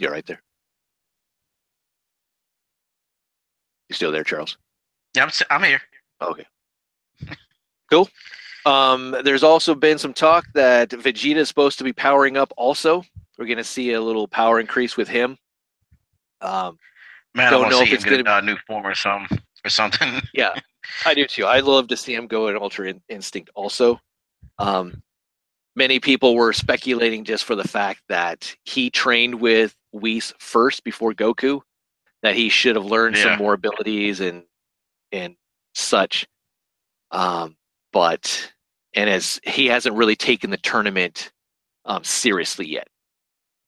You're 0.00 0.10
right 0.10 0.26
there. 0.26 0.42
You 3.88 3.94
still 3.94 4.10
there, 4.10 4.24
Charles? 4.24 4.56
Yeah, 5.14 5.24
I'm, 5.24 5.30
I'm 5.50 5.62
here. 5.62 5.80
Okay. 6.22 6.46
Cool. 7.90 8.08
Um, 8.64 9.14
there's 9.24 9.42
also 9.42 9.74
been 9.74 9.98
some 9.98 10.14
talk 10.14 10.46
that 10.54 10.88
Vegeta 10.88 11.36
is 11.36 11.48
supposed 11.48 11.76
to 11.78 11.84
be 11.84 11.92
powering 11.92 12.38
up. 12.38 12.50
Also, 12.56 13.04
we're 13.38 13.44
going 13.44 13.58
to 13.58 13.62
see 13.62 13.92
a 13.92 14.00
little 14.00 14.26
power 14.26 14.58
increase 14.58 14.96
with 14.96 15.06
him. 15.06 15.36
Um, 16.40 16.78
Man, 17.34 17.52
Don't 17.52 17.58
I 17.60 17.62
want 17.64 17.70
know 17.72 17.78
to 17.78 17.82
if 17.82 17.88
see 17.88 17.90
him 17.90 17.96
it's 17.96 18.04
get 18.04 18.24
gonna- 18.24 18.36
a 18.36 18.38
uh, 18.38 18.40
new 18.40 18.56
form 18.66 18.86
or 18.86 18.94
something 18.94 19.38
or 19.66 19.68
something. 19.68 20.20
yeah, 20.34 20.54
I 21.04 21.12
do 21.12 21.26
too. 21.26 21.46
I'd 21.46 21.64
love 21.64 21.86
to 21.88 21.96
see 21.96 22.14
him 22.14 22.26
go 22.26 22.48
in 22.48 22.56
Ultra 22.56 22.88
In- 22.88 23.02
Instinct. 23.10 23.50
Also, 23.54 24.00
um, 24.58 25.02
many 25.76 25.98
people 26.00 26.34
were 26.34 26.52
speculating 26.52 27.24
just 27.24 27.44
for 27.44 27.54
the 27.54 27.66
fact 27.68 28.02
that 28.08 28.54
he 28.64 28.90
trained 28.90 29.36
with 29.40 29.74
Whis 29.92 30.32
first 30.38 30.84
before 30.84 31.12
Goku, 31.14 31.60
that 32.22 32.34
he 32.36 32.48
should 32.48 32.76
have 32.76 32.84
learned 32.84 33.16
Yeah. 33.16 33.22
some 33.24 33.38
more 33.38 33.54
abilities 33.54 34.20
and 34.20 34.44
and 35.12 35.36
such. 35.74 36.26
Um, 37.10 37.56
but 37.92 38.52
and 38.94 39.08
as 39.10 39.40
he 39.44 39.66
hasn't 39.66 39.96
really 39.96 40.16
taken 40.16 40.50
the 40.50 40.56
tournament 40.56 41.32
um, 41.84 42.02
seriously 42.04 42.66
yet, 42.66 42.88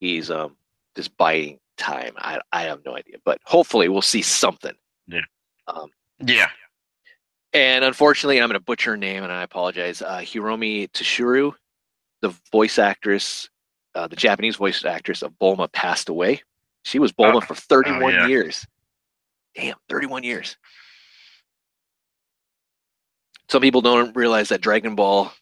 he's 0.01 0.31
um, 0.31 0.57
just 0.97 1.16
biding 1.16 1.59
time. 1.77 2.14
I 2.19 2.40
I 2.53 2.62
have 2.62 2.85
no 2.85 2.97
idea, 2.97 3.16
but 3.25 3.40
hopefully 3.45 3.88
we'll 3.88 4.03
see 4.03 4.23
something. 4.23 4.75
Yeah. 5.07 5.21
Um, 5.69 5.90
yeah. 6.25 6.49
and 7.53 7.85
unfortunately, 7.85 8.40
I'm 8.40 8.49
going 8.49 8.59
to 8.59 8.64
butcher 8.64 8.92
her 8.92 8.97
name, 8.97 9.23
and 9.23 9.33
I 9.33 9.42
apologize. 9.42 10.01
Uh, 10.03 10.19
Hiromi 10.19 10.88
Toshiro, 10.92 11.53
the 12.28 12.36
voice 12.52 12.78
actress, 12.78 13.48
uh, 13.94 14.06
the 14.06 14.16
Japanese 14.16 14.56
voice 14.56 14.84
actress 14.84 15.22
of 15.22 15.32
Bulma, 15.38 15.70
passed 15.72 16.08
away. 16.08 16.42
She 16.84 16.98
was 16.98 17.12
Bulma 17.12 17.36
Oh. 17.36 17.40
for 17.40 17.54
31 17.54 18.12
yeah. 18.14 18.26
years. 18.26 18.66
Damn, 19.54 19.76
31 19.88 20.22
years. 20.22 20.56
Some 23.48 23.62
people 23.62 23.80
don't 23.80 24.14
realize 24.16 24.48
that 24.48 24.60
Dragon 24.60 24.94
Ball, 24.96 25.32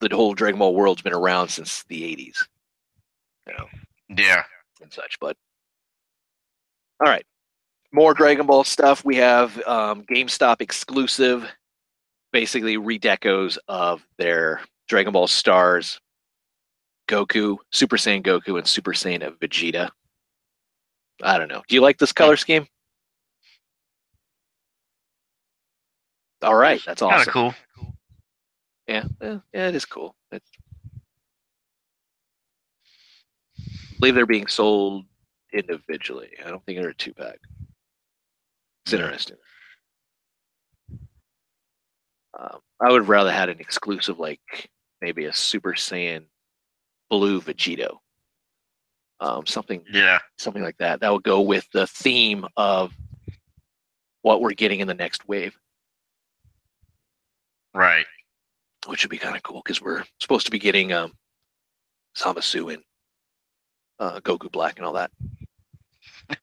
the 0.00 0.14
whole 0.14 0.34
Dragon 0.34 0.58
Ball 0.58 0.74
world's 0.74 1.02
been 1.02 1.14
around 1.14 1.48
since 1.48 1.82
the 1.84 2.02
80s, 2.02 2.46
you 3.46 3.54
know, 3.56 3.68
Yeah. 4.08 4.44
and 4.82 4.92
such. 4.92 5.18
But 5.18 5.36
all 7.00 7.10
right, 7.10 7.26
more 7.92 8.12
Dragon 8.14 8.46
Ball 8.46 8.64
stuff. 8.64 9.04
We 9.04 9.16
have 9.16 9.56
um, 9.66 10.04
GameStop 10.04 10.60
exclusive, 10.60 11.50
basically 12.32 12.76
redecos 12.76 13.56
of 13.66 14.06
their 14.18 14.60
Dragon 14.88 15.12
Ball 15.12 15.26
stars, 15.26 16.00
Goku, 17.08 17.56
Super 17.72 17.96
Saiyan 17.96 18.22
Goku, 18.22 18.58
and 18.58 18.66
Super 18.66 18.92
Saiyan 18.92 19.22
Vegeta. 19.38 19.90
I 21.22 21.38
don't 21.38 21.48
know. 21.48 21.62
Do 21.68 21.74
you 21.74 21.80
like 21.80 21.98
this 21.98 22.12
color 22.12 22.36
scheme? 22.36 22.66
All 26.42 26.54
right, 26.54 26.80
that's 26.84 27.00
Kind 27.00 27.12
awesome. 27.12 27.28
of 27.28 27.34
cool. 27.34 27.54
Yeah, 28.86 29.04
yeah, 29.22 29.38
yeah, 29.54 29.68
it 29.68 29.74
is 29.74 29.86
cool. 29.86 30.14
It's, 30.30 30.50
I 33.58 33.96
believe 33.98 34.14
they're 34.14 34.26
being 34.26 34.46
sold 34.46 35.06
individually. 35.54 36.30
I 36.44 36.50
don't 36.50 36.62
think 36.66 36.78
they're 36.78 36.90
a 36.90 36.94
two 36.94 37.14
pack. 37.14 37.38
It's 38.84 38.92
interesting. 38.92 39.36
Um, 42.38 42.58
I 42.80 42.90
would 42.90 43.08
rather 43.08 43.32
had 43.32 43.48
an 43.48 43.60
exclusive, 43.60 44.18
like 44.18 44.68
maybe 45.00 45.24
a 45.26 45.32
Super 45.32 45.72
Saiyan 45.72 46.24
Blue 47.18 47.40
Vegito, 47.40 47.98
um, 49.20 49.46
something 49.46 49.84
Yeah. 49.88 50.18
something 50.36 50.64
like 50.64 50.76
that. 50.78 50.98
That 50.98 51.12
would 51.12 51.22
go 51.22 51.40
with 51.42 51.64
the 51.72 51.86
theme 51.86 52.44
of 52.56 52.92
what 54.22 54.40
we're 54.40 54.50
getting 54.54 54.80
in 54.80 54.88
the 54.88 54.94
next 54.94 55.28
wave, 55.28 55.56
Right. 57.72 58.04
which 58.86 59.04
would 59.04 59.10
be 59.10 59.18
kind 59.18 59.36
of 59.36 59.44
cool 59.44 59.62
because 59.64 59.80
we're 59.80 60.02
supposed 60.18 60.44
to 60.46 60.50
be 60.50 60.58
getting 60.58 60.92
um, 60.92 61.16
Zamasu 62.16 62.74
and 62.74 62.82
uh, 64.00 64.18
Goku 64.18 64.50
Black 64.50 64.76
and 64.78 64.84
all 64.86 64.94
that. 64.94 65.12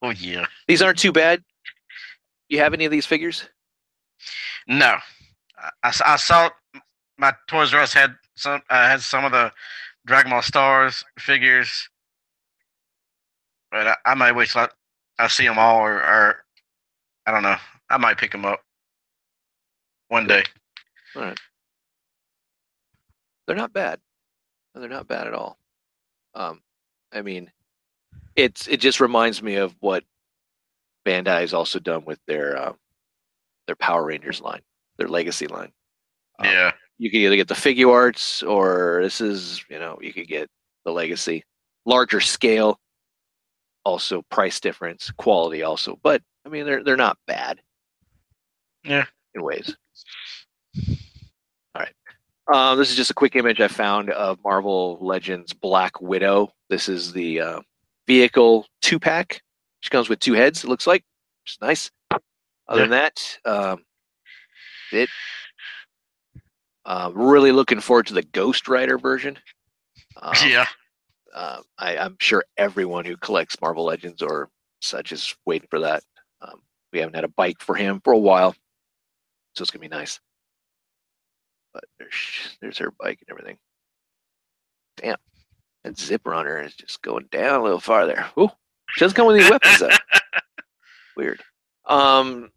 Oh 0.01 0.11
yeah. 0.11 0.45
These 0.69 0.81
aren't 0.81 0.99
too 0.99 1.11
bad. 1.11 1.43
You 2.47 2.59
have 2.59 2.73
any 2.73 2.85
of 2.85 2.91
these 2.91 3.05
figures? 3.07 3.49
No. 4.67 4.97
I 5.83 6.15
saw 6.17 6.49
my 7.17 7.33
Toys 7.47 7.73
R 7.73 7.81
Us 7.81 7.91
had 7.91 8.15
some 8.35 8.61
uh, 8.69 8.87
had 8.87 9.01
some 9.01 9.25
of 9.25 9.31
the 9.31 9.51
Dragon 10.05 10.31
Ball 10.31 10.41
Stars 10.41 11.03
figures, 11.19 11.89
but 13.71 13.87
I, 13.87 13.95
I 14.05 14.15
might 14.15 14.33
wait 14.33 14.49
till 14.49 14.61
I, 14.61 14.67
I 15.19 15.27
see 15.27 15.45
them 15.45 15.59
all, 15.59 15.79
or, 15.79 15.93
or 15.95 16.43
I 17.25 17.31
don't 17.31 17.43
know. 17.43 17.57
I 17.89 17.97
might 17.97 18.17
pick 18.17 18.31
them 18.31 18.45
up 18.45 18.61
one 20.07 20.27
day. 20.27 20.43
All 21.15 21.21
right. 21.23 21.39
They're 23.45 23.55
not 23.55 23.73
bad. 23.73 23.99
No, 24.73 24.81
They're 24.81 24.89
not 24.89 25.07
bad 25.07 25.27
at 25.27 25.33
all. 25.33 25.57
Um, 26.33 26.61
I 27.11 27.21
mean, 27.21 27.51
it's 28.35 28.67
it 28.67 28.77
just 28.77 29.01
reminds 29.01 29.43
me 29.43 29.55
of 29.55 29.75
what 29.81 30.03
Bandai 31.05 31.41
has 31.41 31.53
also 31.53 31.79
done 31.79 32.05
with 32.05 32.19
their 32.27 32.57
uh, 32.57 32.73
their 33.67 33.75
Power 33.75 34.05
Rangers 34.05 34.41
line, 34.41 34.61
their 34.97 35.09
Legacy 35.09 35.47
line. 35.47 35.71
Um, 36.39 36.45
Yeah. 36.45 36.71
You 37.01 37.09
could 37.09 37.17
either 37.17 37.35
get 37.35 37.47
the 37.47 37.55
figure 37.55 37.89
arts 37.89 38.43
or 38.43 38.99
this 39.01 39.21
is 39.21 39.65
you 39.69 39.79
know 39.79 39.97
you 40.01 40.13
could 40.13 40.27
get 40.27 40.47
the 40.85 40.91
legacy. 40.91 41.43
Larger 41.87 42.19
scale 42.21 42.79
also 43.83 44.21
price 44.29 44.59
difference 44.59 45.09
quality 45.17 45.63
also 45.63 45.97
but 46.03 46.21
i 46.45 46.49
mean 46.49 46.63
they're 46.63 46.83
they're 46.83 46.95
not 46.95 47.17
bad. 47.25 47.59
Yeah. 48.83 49.05
in 49.33 49.41
ways 49.41 49.75
all 50.77 51.81
right. 51.81 51.93
Um, 52.53 52.77
this 52.77 52.91
is 52.91 52.95
just 52.95 53.09
a 53.09 53.15
quick 53.15 53.35
image 53.35 53.59
i 53.61 53.67
found 53.67 54.11
of 54.11 54.37
marvel 54.43 54.97
legends 55.01 55.53
black 55.53 55.99
widow. 56.01 56.53
This 56.69 56.87
is 56.87 57.11
the 57.13 57.41
uh, 57.41 57.61
vehicle 58.05 58.67
two 58.83 58.99
pack 58.99 59.41
which 59.79 59.89
comes 59.89 60.07
with 60.07 60.19
two 60.19 60.33
heads 60.33 60.63
it 60.63 60.67
looks 60.69 60.85
like 60.85 61.03
which 61.43 61.53
is 61.53 61.57
nice. 61.61 61.89
Other 62.67 62.81
Yeah. 62.81 62.81
than 62.81 62.89
that 62.91 63.37
um, 63.45 63.83
it 64.91 65.09
uh, 66.85 67.11
really 67.13 67.51
looking 67.51 67.79
forward 67.79 68.07
to 68.07 68.13
the 68.13 68.23
Ghost 68.23 68.67
Rider 68.67 68.97
version. 68.97 69.37
Um, 70.21 70.33
yeah. 70.45 70.65
uh, 71.33 71.61
I, 71.79 71.97
I'm 71.97 72.17
sure 72.19 72.43
everyone 72.57 73.05
who 73.05 73.15
collects 73.15 73.59
Marvel 73.61 73.85
Legends 73.85 74.21
or 74.21 74.49
such 74.81 75.13
is 75.13 75.33
waiting 75.45 75.69
for 75.69 75.79
that. 75.79 76.03
Um, 76.41 76.61
we 76.91 76.99
haven't 76.99 77.15
had 77.15 77.23
a 77.23 77.29
bike 77.29 77.61
for 77.61 77.75
him 77.75 78.01
for 78.03 78.11
a 78.11 78.17
while, 78.19 78.53
so 79.55 79.61
it's 79.61 79.71
gonna 79.71 79.81
be 79.81 79.87
nice. 79.87 80.19
But 81.73 81.85
there's 81.97 82.57
there's 82.61 82.77
her 82.79 82.91
bike 82.99 83.19
and 83.21 83.29
everything. 83.31 83.57
Damn, 84.97 85.17
that 85.85 85.97
zip 85.97 86.27
runner 86.27 86.61
is 86.61 86.75
just 86.75 87.01
going 87.01 87.27
down 87.31 87.61
a 87.61 87.63
little 87.63 87.79
farther. 87.79 88.25
Ooh, 88.37 88.49
she 88.89 88.99
doesn't 88.99 89.15
come 89.15 89.27
with 89.27 89.37
any 89.39 89.49
weapons 89.49 89.79
though. 89.79 89.89
Weird. 91.15 91.41
Um, 91.85 92.51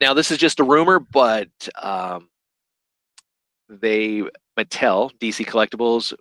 now 0.00 0.14
this 0.14 0.30
is 0.30 0.38
just 0.38 0.60
a 0.60 0.64
rumor, 0.64 1.00
but 1.00 1.48
um, 1.82 2.28
they 3.80 4.22
Mattel 4.58 5.10
DC 5.18 5.46
Collectibles 5.46 6.14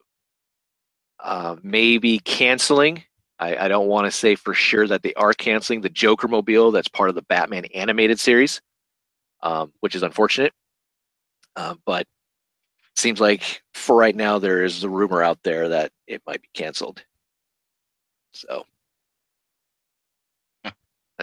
uh, 1.20 1.56
may 1.62 1.98
be 1.98 2.20
canceling. 2.20 3.04
I, 3.40 3.66
I 3.66 3.68
don't 3.68 3.88
want 3.88 4.06
to 4.06 4.12
say 4.12 4.36
for 4.36 4.54
sure 4.54 4.88
that 4.88 5.02
they 5.04 5.14
are 5.16 5.34
canceling 5.34 5.82
the 5.82 5.90
Joker 5.90 6.28
Mobile 6.28 6.72
that's 6.72 6.88
part 6.88 7.10
of 7.10 7.16
the 7.16 7.24
Batman 7.24 7.66
animated 7.66 8.20
series, 8.20 8.62
um, 9.42 9.74
which 9.80 9.96
is 9.96 10.04
unfortunate. 10.04 10.54
Uh, 11.56 11.76
but 11.86 12.08
seems 12.96 13.20
like 13.20 13.62
for 13.74 13.96
right 13.96 14.16
now 14.16 14.38
there 14.40 14.64
is 14.64 14.84
a 14.84 14.90
rumor 14.90 15.24
out 15.24 15.40
there 15.44 15.70
that 15.70 15.92
it 16.08 16.22
might 16.28 16.42
be 16.42 16.50
canceled. 16.54 17.04
So 18.34 18.64
that 20.64 20.74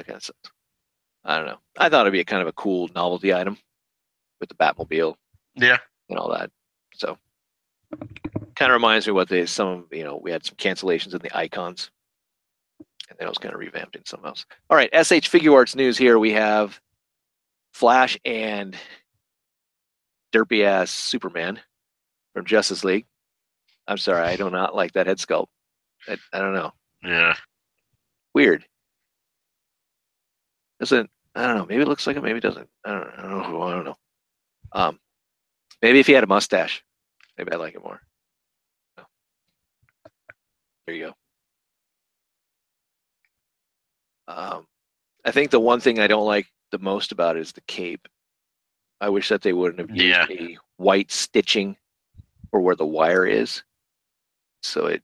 kind 0.07 0.17
of 0.17 0.23
sucks. 0.23 0.51
I 1.25 1.37
don't 1.39 1.47
know. 1.47 1.59
I 1.77 1.89
thought 1.89 2.03
it'd 2.03 2.13
be 2.13 2.21
a 2.21 2.25
kind 2.25 2.43
of 2.43 2.49
a 2.49 2.53
cool 2.53 2.89
novelty 2.95 3.35
item 3.35 3.59
with 4.41 4.49
the 4.49 4.55
Batmobile 4.55 5.15
Yeah. 5.55 5.79
And 6.09 6.19
all 6.19 6.31
that. 6.31 6.51
So 6.95 7.19
kind 8.55 8.71
of 8.71 8.75
reminds 8.75 9.07
me 9.07 9.13
what 9.13 9.29
they 9.29 9.47
some 9.47 9.87
you 9.91 10.05
know 10.05 10.21
we 10.23 10.31
had 10.31 10.45
some 10.45 10.57
cancellations 10.57 11.15
in 11.15 11.21
the 11.21 11.37
icons, 11.37 11.91
and 13.09 13.19
then 13.19 13.27
it 13.27 13.31
was 13.31 13.39
kind 13.39 13.55
of 13.55 13.61
revamped 13.61 13.97
in 13.97 14.05
something 14.05 14.27
else. 14.27 14.47
All 14.71 14.77
right, 14.77 14.91
SH 14.93 15.29
Figure 15.29 15.55
Arts 15.55 15.75
news 15.75 15.97
here. 15.97 16.19
We 16.19 16.33
have 16.33 16.81
Flash 17.73 18.19
and 18.25 18.77
derpy 20.33 20.65
ass 20.65 20.91
Superman 20.91 21.61
from 22.35 22.45
Justice 22.45 22.85
League. 22.85 23.07
I'm 23.87 23.99
sorry, 23.99 24.27
I 24.27 24.37
do 24.37 24.51
not 24.51 24.75
like 24.75 24.93
that 24.93 25.07
head 25.07 25.19
sculpt. 25.19 25.47
I, 26.07 26.17
I 26.33 26.39
don't 26.39 26.55
know. 26.55 26.73
Yeah. 27.03 27.35
Weird. 28.35 28.65
Doesn't 30.79 31.11
I 31.39 31.47
don't 31.47 31.57
know. 31.57 31.67
Maybe 31.67 31.83
it 31.83 31.89
looks 31.89 32.07
like 32.07 32.17
it. 32.17 32.23
Maybe 32.23 32.39
it 32.39 32.43
doesn't. 32.43 32.69
I 32.85 32.91
don't. 32.91 33.11
I 33.17 33.23
don't 33.23 33.53
know. 33.53 33.63
I 33.63 33.71
don't 33.73 33.85
know. 33.85 33.97
Um, 34.73 34.99
maybe 35.83 36.01
if 36.01 36.07
he 36.07 36.13
had 36.13 36.25
a 36.25 36.29
mustache, 36.29 36.83
maybe 37.37 37.53
I 37.53 37.57
like 37.57 37.75
it 37.75 37.83
more. 37.83 38.01
No. 38.97 39.05
There 40.87 40.95
you 40.95 41.07
go. 41.07 41.15
Um, 44.33 44.67
I 45.25 45.31
think 45.31 45.51
the 45.51 45.61
one 45.61 45.81
thing 45.81 45.99
I 45.99 46.07
don't 46.07 46.27
like 46.27 46.47
the 46.71 46.79
most 46.79 47.13
about 47.13 47.37
it 47.37 47.41
is 47.41 47.53
the 47.53 47.61
cape. 47.63 48.07
I 49.01 49.09
wish 49.09 49.29
that 49.29 49.43
they 49.43 49.53
wouldn't 49.53 49.79
have 49.81 49.91
used 49.91 50.01
Yeah. 50.05 50.27
a 50.31 50.59
white 50.77 51.11
stitching 51.11 51.77
or 52.53 52.61
where 52.61 52.77
the 52.77 52.87
wire 52.87 53.27
is, 53.27 53.63
so 54.63 54.87
it 54.87 55.03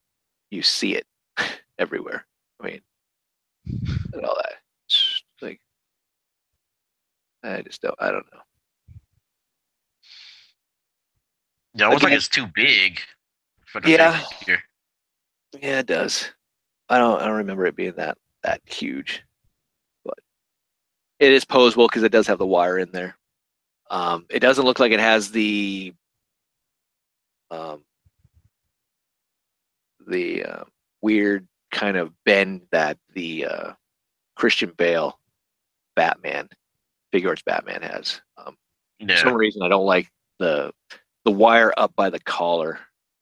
you 0.50 0.62
see 0.62 0.94
it 0.96 1.06
everywhere. 1.78 2.26
I 2.60 2.66
mean, 2.66 2.80
and 4.12 4.24
all 4.24 4.36
that. 4.36 4.54
It's 4.86 5.22
like 5.40 5.60
I 7.42 7.62
just 7.62 7.82
don't. 7.82 7.94
I 7.98 8.10
don't 8.10 8.26
know. 8.32 8.40
Yeah, 11.74 11.86
it 11.88 11.90
looks 11.90 12.02
like 12.02 12.12
it's 12.12 12.28
too 12.28 12.46
big 12.54 13.00
for 13.66 13.80
the 13.80 13.90
Yeah. 13.90 14.22
Yeah, 15.60 15.78
it 15.80 15.86
does. 15.86 16.30
I 16.88 16.98
don't. 16.98 17.20
I 17.20 17.26
don't 17.26 17.36
remember 17.36 17.66
it 17.66 17.76
being 17.76 17.94
that 17.96 18.18
that 18.42 18.60
huge, 18.66 19.22
but 20.04 20.18
it 21.20 21.32
is 21.32 21.44
posable 21.44 21.88
because 21.88 22.02
it 22.02 22.12
does 22.12 22.26
have 22.26 22.38
the 22.38 22.46
wire 22.46 22.78
in 22.78 22.90
there. 22.90 23.16
Um, 23.90 24.26
it 24.30 24.40
doesn't 24.40 24.64
look 24.64 24.80
like 24.80 24.92
it 24.92 25.00
has 25.00 25.30
the 25.30 25.94
um, 27.50 27.84
the 30.06 30.44
uh, 30.44 30.64
weird 31.02 31.46
kind 31.70 31.96
of 31.96 32.12
bend 32.24 32.62
that 32.72 32.98
the 33.14 33.46
uh, 33.46 33.72
Christian 34.36 34.72
Bale 34.76 35.18
Batman 35.96 36.48
figure 37.12 37.30
arts 37.30 37.42
Batman 37.42 37.82
has. 37.82 38.20
Um, 38.36 38.56
for 39.00 39.06
Yeah. 39.12 39.22
some 39.22 39.34
reason 39.34 39.62
I 39.62 39.68
don't 39.68 39.86
like 39.86 40.10
the 40.38 40.72
the 41.24 41.30
wire 41.30 41.72
up 41.76 41.94
by 41.96 42.10
the 42.10 42.20
collar 42.20 42.78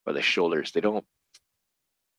or 0.06 0.12
the 0.12 0.22
shoulders. 0.22 0.72
They 0.72 0.80
don't 0.80 1.04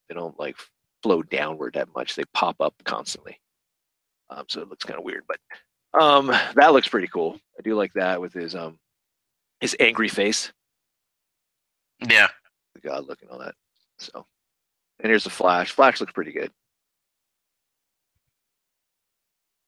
they 0.10 0.16
don't 0.16 0.38
like 0.40 0.56
flow 1.02 1.24
downward 1.24 1.74
that 1.74 1.90
much. 1.96 2.16
They 2.16 2.24
pop 2.34 2.56
up 2.60 2.74
constantly. 2.86 3.40
Um, 4.30 4.46
so 4.48 4.62
it 4.62 4.70
looks 4.70 4.84
kind 4.86 4.98
of 4.98 5.04
weird, 5.06 5.24
but 5.28 5.40
um, 6.02 6.28
that 6.56 6.74
looks 6.74 6.88
pretty 6.88 7.08
cool. 7.08 7.40
I 7.58 7.62
do 7.62 7.76
like 7.76 7.94
that 7.94 8.20
with 8.22 8.34
his 8.34 8.56
um 8.56 8.80
his 9.60 9.76
angry 9.80 10.10
face, 10.10 10.52
Yeah. 12.02 12.28
the 12.76 12.82
god 12.82 13.06
look 13.08 13.22
and 13.22 13.30
all 13.32 13.40
that. 13.40 13.56
So 14.00 14.26
and 15.00 15.10
here's 15.10 15.24
the 15.26 15.30
flash. 15.30 15.72
Flash 15.72 16.00
looks 16.00 16.14
pretty 16.14 16.32
good. 16.32 16.52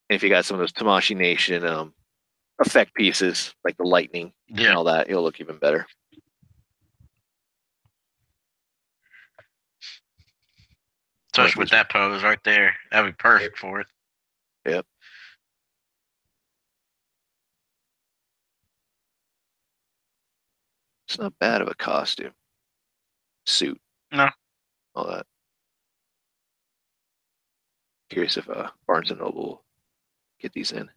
And 0.09 0.15
if 0.15 0.23
you 0.23 0.29
got 0.29 0.45
some 0.45 0.55
of 0.55 0.59
those 0.59 0.71
Tamashii 0.73 1.15
Nation 1.17 1.65
um 1.65 1.93
effect 2.59 2.93
pieces 2.95 3.53
like 3.65 3.75
the 3.77 3.83
lightning 3.83 4.31
and 4.49 4.59
Yeah. 4.59 4.73
all 4.75 4.85
that, 4.85 5.09
it'll 5.09 5.23
look 5.23 5.39
even 5.41 5.57
better. 5.57 5.85
Especially 11.37 11.59
with 11.59 11.71
that 11.71 11.89
pose 11.89 12.23
right 12.23 12.39
there. 12.45 12.73
That'd 12.91 13.11
be 13.11 13.17
perfect 13.17 13.57
for 13.57 13.81
it. 13.81 13.87
Yep. 14.65 14.85
It's 21.09 21.19
not 21.19 21.37
bad 21.39 21.61
of 21.61 21.67
a 21.67 21.75
costume. 21.75 22.31
Suit. 23.45 23.79
No. 24.13 24.29
All 24.95 25.07
that. 25.07 25.25
Curious 28.09 28.37
if 28.37 28.49
uh, 28.49 28.69
Barnes 28.87 29.11
and 29.11 29.19
Noble 29.19 29.43
will 29.43 29.63
get 30.39 30.53
these 30.53 30.71
in. 30.71 30.89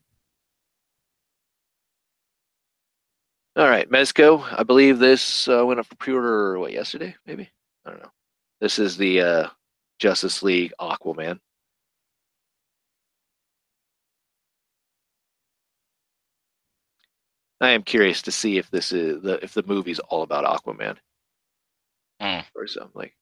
All 3.57 3.69
right, 3.69 3.91
Mezco. 3.91 4.45
I 4.57 4.63
believe 4.63 5.01
this 5.01 5.49
uh, 5.49 5.67
went 5.67 5.81
up 5.81 5.87
for 5.87 5.97
pre-order 5.97 6.61
what 6.61 6.73
yesterday, 6.73 7.17
maybe. 7.27 7.51
I 7.85 7.91
don't 7.91 8.01
know. 8.01 8.13
This 8.61 8.79
is 8.79 8.97
the 8.97 9.21
uh, 9.21 9.49
Justice 9.99 10.43
League 10.43 10.73
Aquaman. 10.81 11.41
I 17.61 17.71
am 17.71 17.83
curious 17.83 18.23
to 18.23 18.33
see 18.33 18.59
if 18.59 18.71
this 18.71 18.93
is 18.93 19.21
the 19.23 19.43
if 19.45 19.53
the 19.55 19.63
movie's 19.65 19.99
all 19.99 20.23
about 20.23 20.45
Aquaman 20.45 20.97
Hmm. 22.21 22.41
or 22.55 22.67
something 22.67 22.93
like 22.95 23.15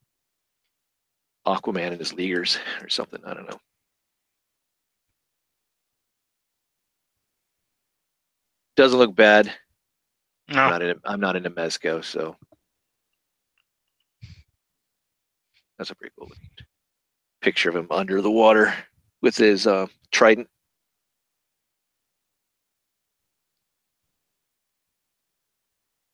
Aquaman 1.47 1.93
and 1.93 1.99
his 2.01 2.13
leaguers 2.13 2.59
or 2.83 2.89
something. 2.89 3.21
I 3.25 3.35
don't 3.35 3.49
know. 3.49 3.61
Doesn't 8.77 8.99
look 8.99 9.15
bad. 9.15 9.53
I'm 10.51 10.57
not 10.71 10.83
in, 10.83 11.01
I'm 11.05 11.21
not 11.21 11.37
into 11.37 11.51
Mezco, 11.51 12.05
so 12.05 12.37
that's 15.79 15.91
a 15.91 15.95
pretty 15.95 16.13
cool 16.19 16.29
looking 16.29 16.66
picture 17.43 17.69
of 17.69 17.77
him 17.77 17.87
under 17.91 18.21
the 18.23 18.31
water 18.31 18.75
with 19.23 19.37
his 19.37 19.67
uh, 19.67 19.87
trident. 20.13 20.49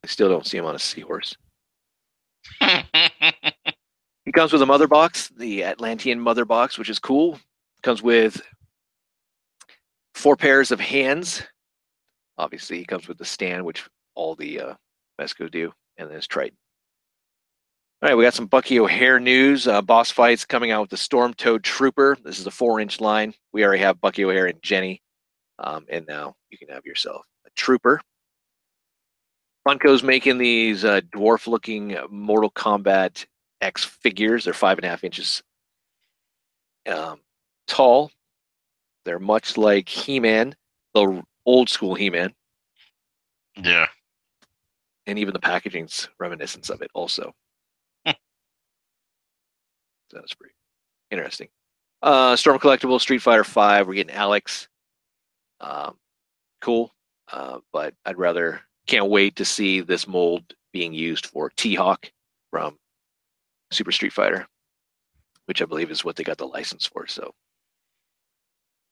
I 0.04 0.08
still 0.08 0.28
don't 0.28 0.46
see 0.46 0.58
him 0.58 0.64
on 0.64 0.74
a 0.74 0.78
seahorse. 0.78 1.36
He 4.24 4.32
comes 4.32 4.52
with 4.52 4.62
a 4.62 4.66
mother 4.66 4.86
box, 4.86 5.28
the 5.36 5.64
Atlantean 5.64 6.20
mother 6.20 6.44
box, 6.44 6.78
which 6.78 6.88
is 6.88 6.98
cool. 6.98 7.38
Comes 7.82 8.02
with 8.02 8.40
four 10.14 10.36
pairs 10.36 10.70
of 10.70 10.78
hands. 10.78 11.42
Obviously, 12.38 12.78
he 12.78 12.84
comes 12.84 13.08
with 13.08 13.18
the 13.18 13.24
stand, 13.24 13.64
which 13.64 13.88
all 14.14 14.36
the 14.36 14.60
uh, 14.60 14.74
Mezco 15.20 15.50
do, 15.50 15.72
and 15.96 16.08
then 16.08 16.16
his 16.16 16.26
trident. 16.26 16.56
All 18.02 18.08
right, 18.08 18.16
we 18.16 18.24
got 18.24 18.34
some 18.34 18.46
Bucky 18.46 18.80
O'Hare 18.80 19.20
news. 19.20 19.68
Uh, 19.68 19.80
boss 19.80 20.10
fights 20.10 20.44
coming 20.44 20.72
out 20.72 20.80
with 20.80 20.90
the 20.90 20.96
Storm 20.96 21.32
Toad 21.34 21.62
Trooper. 21.62 22.18
This 22.24 22.40
is 22.40 22.46
a 22.48 22.50
four-inch 22.50 23.00
line. 23.00 23.32
We 23.52 23.64
already 23.64 23.80
have 23.80 24.00
Bucky 24.00 24.24
O'Hare 24.24 24.46
and 24.46 24.60
Jenny, 24.60 25.00
um, 25.60 25.86
and 25.88 26.04
now 26.08 26.34
you 26.50 26.58
can 26.58 26.66
have 26.70 26.84
yourself 26.84 27.24
a 27.46 27.50
Trooper. 27.54 28.00
Funko's 29.64 30.02
making 30.02 30.38
these 30.38 30.84
uh, 30.84 31.02
dwarf-looking 31.14 31.96
Mortal 32.10 32.50
Kombat 32.50 33.24
X 33.60 33.84
figures. 33.84 34.46
They're 34.46 34.52
five 34.52 34.78
and 34.78 34.84
a 34.84 34.88
half 34.88 35.04
inches 35.04 35.40
um, 36.88 37.20
tall. 37.68 38.10
They're 39.04 39.20
much 39.20 39.56
like 39.56 39.88
He-Man, 39.88 40.56
the 40.92 41.22
old 41.46 41.68
school 41.68 41.94
He-Man, 41.94 42.34
yeah. 43.62 43.86
and 45.06 45.20
even 45.20 45.32
the 45.32 45.38
packaging's 45.38 46.08
reminiscence 46.18 46.68
of 46.68 46.82
it. 46.82 46.90
Also, 46.94 47.22
so 47.22 47.32
that's 50.12 50.34
pretty 50.34 50.54
interesting. 51.10 51.48
Uh, 52.02 52.36
Storm 52.36 52.58
Collectible, 52.58 53.00
Street 53.00 53.22
Fighter 53.22 53.44
Five. 53.44 53.86
We're 53.86 53.94
getting 53.94 54.14
Alex. 54.14 54.68
Um, 55.60 55.96
cool, 56.60 56.92
uh, 57.32 57.58
but 57.72 57.94
I'd 58.04 58.18
rather. 58.18 58.60
Can't 58.88 59.08
wait 59.10 59.36
to 59.36 59.44
see 59.44 59.80
this 59.80 60.08
mold 60.08 60.42
being 60.72 60.92
used 60.92 61.26
for 61.26 61.50
T-Hawk 61.50 62.10
from 62.50 62.76
Super 63.70 63.92
Street 63.92 64.12
Fighter, 64.12 64.48
which 65.46 65.62
I 65.62 65.66
believe 65.66 65.92
is 65.92 66.04
what 66.04 66.16
they 66.16 66.24
got 66.24 66.36
the 66.36 66.48
license 66.48 66.84
for. 66.84 67.06
So, 67.06 67.32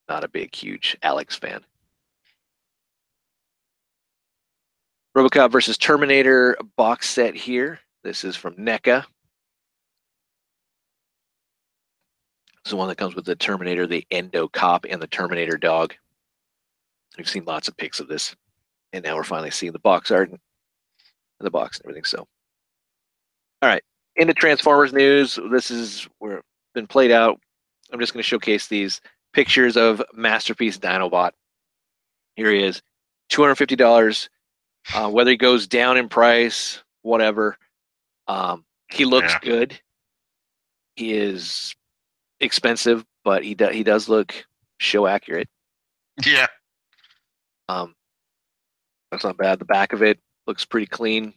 not 0.09 0.23
a 0.23 0.29
big, 0.29 0.55
huge 0.55 0.97
Alex 1.03 1.35
fan. 1.35 1.65
RoboCop 5.17 5.51
versus 5.51 5.77
Terminator 5.77 6.57
box 6.77 7.09
set 7.09 7.35
here. 7.35 7.81
This 8.05 8.23
is 8.23 8.37
from 8.37 8.55
NECA. 8.55 9.05
The 12.71 12.77
one 12.77 12.89
that 12.89 12.99
comes 12.99 13.17
with 13.17 13.25
the 13.25 13.35
Terminator, 13.37 13.87
the 13.87 14.07
Endo 14.11 14.47
Cop, 14.49 14.87
and 14.89 15.03
the 15.03 15.07
Terminator 15.09 15.57
dog. 15.59 15.95
We've 17.19 17.29
seen 17.29 17.45
lots 17.45 17.67
of 17.69 17.77
pics 17.77 17.99
of 17.99 18.07
this, 18.07 18.35
and 18.93 19.05
now 19.05 19.17
we're 19.17 19.25
finally 19.25 19.51
seeing 19.51 19.73
the 19.73 19.81
box 19.81 20.11
art 20.11 20.31
and 20.31 20.39
and 21.41 21.47
the 21.47 21.51
box 21.51 21.79
and 21.79 21.87
everything. 21.87 22.05
So, 22.05 22.19
all 23.63 23.69
right, 23.69 23.83
into 24.17 24.35
Transformers 24.35 24.93
news. 24.93 25.39
This 25.51 25.71
is 25.71 26.09
where 26.19 26.43
been 26.75 26.87
played 26.87 27.11
out. 27.11 27.41
I'm 27.93 27.99
just 27.99 28.13
going 28.13 28.23
to 28.23 28.29
showcase 28.29 28.69
these 28.69 29.01
pictures 29.33 29.77
of 29.77 30.01
Masterpiece 30.15 30.79
Dinobot. 30.79 31.33
Here 32.37 32.53
he 32.53 32.63
is, 32.63 32.81
two 33.29 33.43
hundred 33.43 33.57
fifty 33.57 33.75
dollars. 33.77 34.31
Uh, 34.95 35.11
whether 35.11 35.33
he 35.33 35.37
goes 35.37 35.67
down 35.67 35.97
in 35.97 36.09
price, 36.09 36.83
whatever, 37.03 37.57
um, 38.29 38.65
he 38.93 39.05
looks 39.05 39.33
Yeah. 39.33 39.41
good. 39.43 39.81
He 40.95 41.15
is 41.15 41.75
expensive, 42.41 43.05
but 43.25 43.45
he 43.45 43.55
does 43.55 43.75
he 43.75 43.83
does 43.83 44.09
look 44.09 44.35
show 44.79 45.07
accurate. 45.07 45.49
Yeah. 46.25 46.47
Um, 47.69 47.95
that's 49.11 49.25
not 49.25 49.37
bad. 49.37 49.59
The 49.59 49.65
back 49.65 49.93
of 49.93 50.03
it 50.03 50.19
looks 50.47 50.65
pretty 50.65 50.87
clean. 50.87 51.35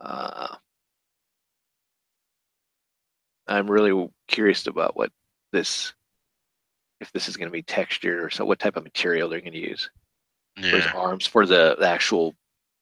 Uh, 0.00 0.48
I'm 3.46 3.70
really 3.70 4.08
curious 4.28 4.66
about 4.66 4.96
what 4.96 5.10
this, 5.52 5.92
if 7.00 7.12
this 7.12 7.28
is 7.28 7.36
going 7.36 7.48
to 7.48 7.52
be 7.52 7.62
textured 7.62 8.22
or 8.22 8.30
so, 8.30 8.44
what 8.44 8.58
type 8.58 8.76
of 8.76 8.84
material 8.84 9.28
they're 9.28 9.40
going 9.40 9.52
to 9.52 9.58
use 9.58 9.90
for 10.56 10.66
his 10.66 10.86
arms 10.94 11.26
for 11.26 11.46
the, 11.46 11.76
the 11.78 11.86
actual 11.86 12.34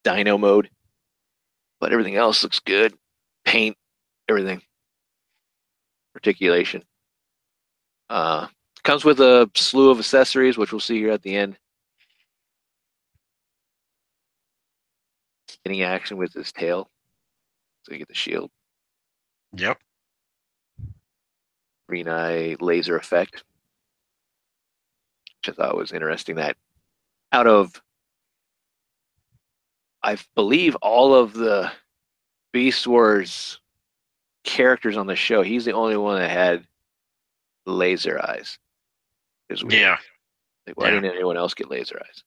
dino 0.05 0.39
mode. 0.39 0.71
But 1.81 1.93
everything 1.93 2.17
else 2.17 2.43
looks 2.43 2.61
good. 2.61 2.95
Paint, 3.45 3.77
everything. 4.29 4.63
Articulation. 6.15 6.83
Uh, 8.09 8.49
comes 8.83 9.05
with 9.05 9.21
a 9.21 9.51
slew 9.55 9.91
of 9.91 9.99
accessories, 9.99 10.59
which 10.59 10.73
we'll 10.73 10.81
see 10.81 10.99
here 10.99 11.13
at 11.13 11.23
the 11.23 11.37
end. 11.37 11.57
spinning 15.61 15.83
action 15.83 16.17
with 16.17 16.33
his 16.33 16.53
tail. 16.53 16.89
So 17.83 17.93
you 17.93 17.99
get 17.99 18.09
the 18.09 18.15
shield. 18.15 18.51
Yep. 19.57 19.79
Green 21.89 22.09
eye 22.09 22.57
laser 22.61 22.97
effect. 22.97 23.45
Which 25.39 25.51
I 25.51 25.53
thought 25.53 25.77
was 25.77 25.93
interesting 25.93 26.37
that 26.37 26.57
out 27.33 27.47
of 27.47 27.81
I 30.03 30.17
believe 30.35 30.77
all 30.77 31.15
of 31.15 31.35
the 31.35 31.71
Beast 32.53 32.87
Wars 32.87 33.61
characters 34.51 34.97
on 34.97 35.07
the 35.07 35.15
show, 35.17 35.43
he's 35.43 35.65
the 35.65 35.73
only 35.73 35.97
one 35.97 36.19
that 36.19 36.31
had 36.31 36.67
laser 37.67 38.21
eyes. 38.21 38.59
Yeah. 39.69 39.97
Like, 40.67 40.77
why 40.77 40.89
Yeah. 40.89 40.95
didn't 41.01 41.15
anyone 41.15 41.37
else 41.37 41.55
get 41.55 41.71
laser 41.71 42.01
eyes? 42.05 42.25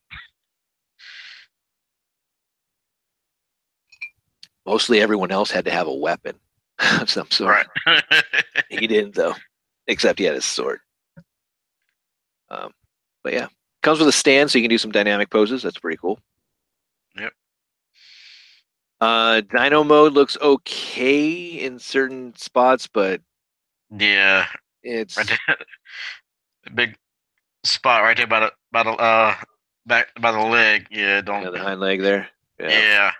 Mostly 4.66 5.00
everyone 5.00 5.30
else 5.30 5.50
had 5.50 5.66
to 5.66 5.70
have 5.70 5.86
a 5.86 5.92
weapon 5.94 6.38
of 7.00 7.10
some 7.10 7.30
sort. 7.30 7.66
Right. 7.86 8.02
He 8.70 8.86
didn't 8.88 9.14
though, 9.14 9.34
except 9.86 10.18
he 10.18 10.24
had 10.24 10.34
his 10.34 10.44
sword. 10.44 10.80
Um, 12.50 12.72
but 13.22 13.32
yeah, 13.34 13.46
comes 13.82 13.98
with 14.00 14.08
a 14.08 14.12
stand, 14.12 14.50
so 14.50 14.58
you 14.58 14.64
can 14.64 14.70
do 14.70 14.78
some 14.78 14.90
dynamic 14.90 15.30
poses. 15.30 15.62
That's 15.62 15.78
pretty 15.78 15.98
cool. 15.98 16.18
Uh, 19.04 19.42
Dino 19.54 19.84
mode 19.84 20.14
looks 20.14 20.38
okay 20.40 21.60
in 21.60 21.78
certain 21.78 22.34
spots, 22.36 22.86
but 22.86 23.20
yeah. 23.90 24.46
it's. 24.82 25.16
The 25.16 25.36
big 26.74 26.96
spot 27.64 28.02
right 28.02 28.16
there 28.16 28.26
by 28.26 28.40
the 28.40 28.52
by 28.72 28.82
the 28.82 28.92
uh 28.92 29.34
back 29.84 30.08
by 30.18 30.32
the 30.32 30.40
leg. 30.40 30.86
Yeah, 30.90 31.20
don't 31.20 31.44
know, 31.44 31.52
the 31.52 31.58
hind 31.58 31.80
leg 31.80 32.00
there. 32.00 32.28
yeah. 32.58 33.12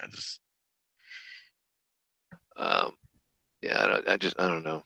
I 0.00 0.06
just 0.06 0.38
Um, 2.56 2.92
yeah, 3.62 3.82
I, 3.82 3.86
don't, 3.88 4.08
I 4.10 4.16
just 4.16 4.38
I 4.38 4.46
don't 4.46 4.62
know. 4.62 4.84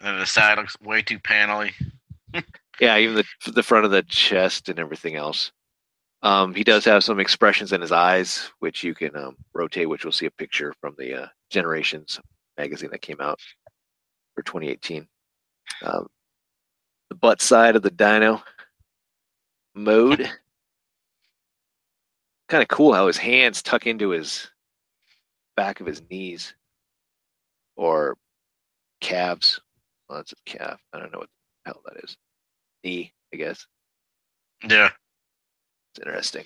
and 0.00 0.20
the 0.20 0.26
side 0.26 0.56
looks 0.56 0.80
way 0.80 1.02
too 1.02 1.18
panely. 1.18 1.72
Yeah, 2.78 2.98
even 2.98 3.16
the 3.42 3.50
the 3.52 3.62
front 3.62 3.86
of 3.86 3.90
the 3.90 4.02
chest 4.02 4.68
and 4.68 4.78
everything 4.78 5.16
else. 5.16 5.50
Um, 6.22 6.54
he 6.54 6.64
does 6.64 6.84
have 6.84 7.04
some 7.04 7.20
expressions 7.20 7.72
in 7.72 7.80
his 7.80 7.92
eyes, 7.92 8.50
which 8.58 8.82
you 8.82 8.94
can 8.94 9.16
um, 9.16 9.36
rotate, 9.54 9.88
which 9.88 10.04
we'll 10.04 10.12
see 10.12 10.26
a 10.26 10.30
picture 10.30 10.74
from 10.80 10.94
the 10.98 11.22
uh, 11.22 11.26
Generations 11.50 12.20
magazine 12.56 12.90
that 12.90 13.02
came 13.02 13.20
out 13.20 13.38
for 14.34 14.42
2018. 14.42 15.06
Um, 15.82 16.08
the 17.08 17.14
butt 17.14 17.40
side 17.40 17.76
of 17.76 17.82
the 17.82 17.90
Dino 17.90 18.42
mode, 19.74 20.30
kind 22.48 22.62
of 22.62 22.68
cool 22.68 22.92
how 22.92 23.06
his 23.06 23.18
hands 23.18 23.62
tuck 23.62 23.86
into 23.86 24.10
his 24.10 24.50
back 25.56 25.80
of 25.80 25.86
his 25.86 26.02
knees 26.10 26.54
or 27.76 28.16
calves. 29.00 29.60
Well, 30.08 30.18
that's 30.18 30.32
a 30.32 30.36
calf. 30.44 30.80
I 30.92 30.98
don't 30.98 31.12
know 31.12 31.18
what 31.18 31.28
the 31.64 31.72
hell 31.72 31.82
that 31.86 32.04
is. 32.04 32.16
Knee, 32.84 33.12
I 33.32 33.36
guess. 33.36 33.66
Yeah. 34.68 34.90
It's 35.96 36.06
interesting. 36.06 36.44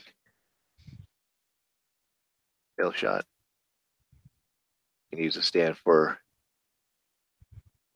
Fail 2.78 2.92
shot. 2.92 3.24
You 5.10 5.16
can 5.16 5.24
use 5.24 5.36
a 5.36 5.42
stand 5.42 5.76
for 5.76 6.18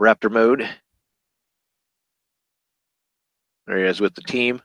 Raptor 0.03 0.33
mode. 0.33 0.69
There 3.69 3.79
he 3.79 3.85
is 3.85 4.01
with 4.01 4.15
the 4.15 4.23
team. 4.23 4.63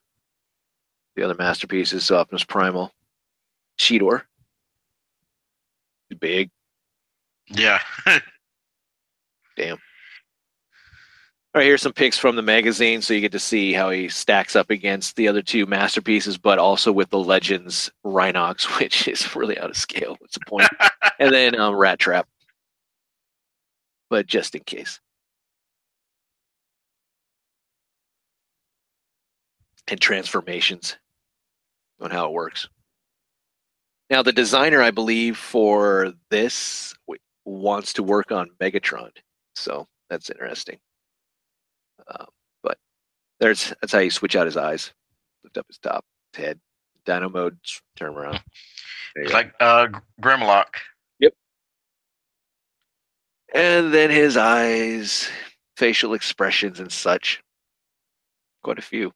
The 1.15 1.23
other 1.23 1.35
masterpiece 1.37 1.93
is 1.93 2.09
Optimus 2.09 2.43
Primal, 2.43 2.91
Cheetor. 3.77 4.23
Big. 6.19 6.49
Yeah. 7.49 7.79
All 11.55 11.59
right, 11.59 11.65
here's 11.65 11.81
some 11.81 11.93
pics 11.93 12.15
from 12.19 12.35
the 12.35 12.43
magazine, 12.43 13.01
so 13.01 13.11
you 13.11 13.21
get 13.21 13.31
to 13.31 13.39
see 13.39 13.73
how 13.73 13.89
he 13.89 14.07
stacks 14.07 14.55
up 14.55 14.69
against 14.69 15.15
the 15.15 15.27
other 15.27 15.41
two 15.41 15.65
masterpieces, 15.65 16.37
but 16.37 16.59
also 16.59 16.91
with 16.91 17.09
the 17.09 17.17
Legends 17.17 17.89
Rhinox, 18.05 18.65
which 18.79 19.07
is 19.07 19.35
really 19.35 19.57
out 19.57 19.71
of 19.71 19.75
scale. 19.75 20.15
What's 20.19 20.35
the 20.35 20.45
point? 20.45 20.69
and 21.19 21.33
then 21.33 21.59
um, 21.59 21.75
Rat 21.75 21.97
Trap, 21.97 22.27
but 24.11 24.27
just 24.27 24.53
in 24.53 24.63
case. 24.63 24.99
And 29.87 29.99
transformations 29.99 30.97
on 31.99 32.11
how 32.11 32.27
it 32.27 32.31
works. 32.31 32.69
Now, 34.11 34.21
the 34.21 34.31
designer, 34.31 34.83
I 34.83 34.91
believe, 34.91 35.35
for 35.35 36.13
this 36.29 36.93
wants 37.45 37.93
to 37.93 38.03
work 38.03 38.31
on 38.31 38.51
Megatron, 38.61 39.09
so 39.55 39.87
that's 40.11 40.29
interesting. 40.29 40.77
Um, 42.07 42.27
but 42.63 42.77
there's 43.39 43.73
that's 43.81 43.93
how 43.93 43.99
you 43.99 44.11
switch 44.11 44.35
out 44.35 44.45
his 44.45 44.57
eyes. 44.57 44.93
Lift 45.43 45.57
up 45.57 45.67
his 45.67 45.77
top, 45.77 46.05
his 46.33 46.45
head. 46.45 46.59
Dino 47.05 47.29
mode, 47.29 47.57
turn 47.95 48.13
around. 48.15 48.41
It's 49.15 49.33
like 49.33 49.53
uh 49.59 49.87
Grimlock. 50.21 50.67
Yep. 51.19 51.33
And 53.53 53.93
then 53.93 54.09
his 54.09 54.37
eyes, 54.37 55.29
facial 55.77 56.13
expressions, 56.13 56.79
and 56.79 56.91
such. 56.91 57.41
Quite 58.63 58.79
a 58.79 58.83
few. 58.83 59.11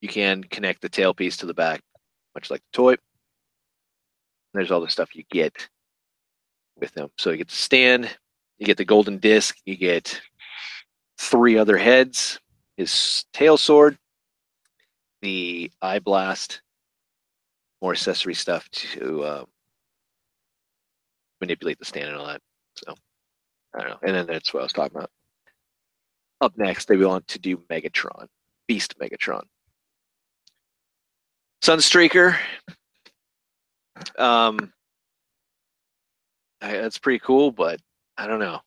You 0.00 0.08
can 0.08 0.42
connect 0.42 0.80
the 0.80 0.88
tailpiece 0.88 1.38
to 1.38 1.46
the 1.46 1.54
back, 1.54 1.82
much 2.34 2.50
like 2.50 2.62
the 2.62 2.76
toy. 2.76 2.94
There's 4.54 4.70
all 4.70 4.80
the 4.80 4.88
stuff 4.88 5.14
you 5.14 5.24
get 5.30 5.68
with 6.76 6.92
them. 6.94 7.10
So 7.18 7.30
you 7.30 7.36
get 7.36 7.48
the 7.48 7.54
stand, 7.54 8.10
you 8.60 8.66
get 8.66 8.76
the 8.76 8.84
golden 8.84 9.18
disc, 9.18 9.56
you 9.64 9.76
get 9.76 10.20
three 11.18 11.56
other 11.56 11.78
heads, 11.78 12.38
his 12.76 13.24
tail 13.32 13.56
sword, 13.56 13.98
the 15.22 15.70
eye 15.82 15.98
blast, 15.98 16.60
more 17.82 17.92
accessory 17.92 18.34
stuff 18.34 18.68
to 18.70 19.24
um, 19.26 19.46
manipulate 21.40 21.78
the 21.78 21.86
stand 21.86 22.08
and 22.08 22.16
all 22.16 22.26
that. 22.26 22.42
So 22.76 22.94
I 23.74 23.80
don't 23.80 23.90
know. 23.90 23.98
And 24.02 24.14
then 24.14 24.26
that's 24.26 24.52
what 24.52 24.60
I 24.60 24.64
was 24.64 24.72
talking 24.74 24.96
about. 24.96 25.10
Up 26.42 26.52
next, 26.56 26.86
they 26.86 26.96
want 26.96 27.26
to 27.28 27.38
do 27.38 27.56
Megatron, 27.70 28.26
Beast 28.68 28.94
Megatron. 28.98 29.42
Sunstreaker. 31.62 32.36
Um, 34.18 34.72
that's 36.60 36.98
pretty 36.98 37.18
cool, 37.18 37.52
but 37.52 37.80
I 38.20 38.26
don't 38.26 38.38
know. 38.38 38.60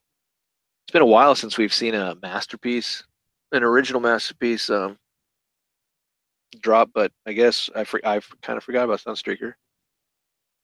It's 0.84 0.92
been 0.92 1.00
a 1.02 1.06
while 1.06 1.36
since 1.36 1.56
we've 1.56 1.72
seen 1.72 1.94
a 1.94 2.16
masterpiece, 2.20 3.04
an 3.52 3.62
original 3.62 4.00
masterpiece 4.00 4.68
um, 4.68 4.98
drop. 6.60 6.90
But 6.92 7.12
I 7.24 7.32
guess 7.32 7.70
I 7.74 7.84
for, 7.84 8.00
I 8.04 8.20
kind 8.42 8.56
of 8.56 8.64
forgot 8.64 8.84
about 8.84 9.00
Sunstreaker. 9.00 9.54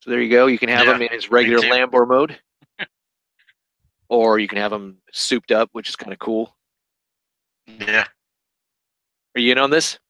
So 0.03 0.11
there 0.11 0.21
you 0.21 0.29
go. 0.29 0.47
You 0.47 0.59
can 0.59 0.69
have 0.69 0.87
Yeah, 0.87 0.97
him 0.97 1.03
in 1.03 1.13
his 1.13 1.31
regular. 1.31 1.69
Lambor 1.69 2.09
mode, 2.09 2.37
or 4.09 4.41
you 4.41 4.49
can 4.49 4.59
have 4.59 4.73
him 4.73 4.97
souped 5.13 5.53
up, 5.53 5.69
which 5.73 5.89
is 5.89 5.95
kind 5.95 6.13
of 6.13 6.19
cool. 6.19 6.57
Yeah. 7.69 8.07
Are 9.37 9.41
you 9.41 9.53
in 9.53 9.59
on 9.59 9.71
this? 9.71 10.01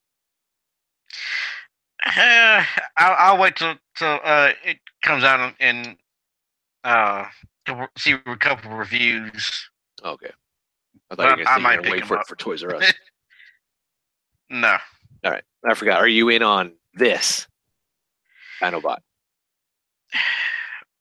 Uh, 2.03 2.63
I'll, 2.97 3.15
I'll 3.35 3.37
wait 3.37 3.55
till 3.57 3.75
till 3.95 4.19
uh, 4.23 4.53
it 4.65 4.79
comes 5.03 5.23
out 5.23 5.53
and 5.59 5.95
uh 6.83 7.25
to 7.65 7.87
see 7.97 8.15
a 8.25 8.35
couple 8.37 8.71
reviews. 8.71 9.69
Okay. 10.03 10.31
I 11.09 11.15
thought 11.15 11.37
you 11.37 11.43
were 11.43 11.49
going 11.49 11.61
might 11.63 11.83
to 11.83 11.91
wait 11.91 12.05
for 12.05 12.17
it 12.19 12.27
for 12.27 12.35
Toys 12.35 12.63
R 12.63 12.75
Us. 12.75 12.91
No, 14.49 14.75
All 15.23 15.31
right. 15.31 15.43
I 15.65 15.73
forgot. 15.75 16.01
Are 16.01 16.09
you 16.09 16.27
in 16.27 16.43
on 16.43 16.73
this? 16.93 17.47
Dinobot. 18.61 18.97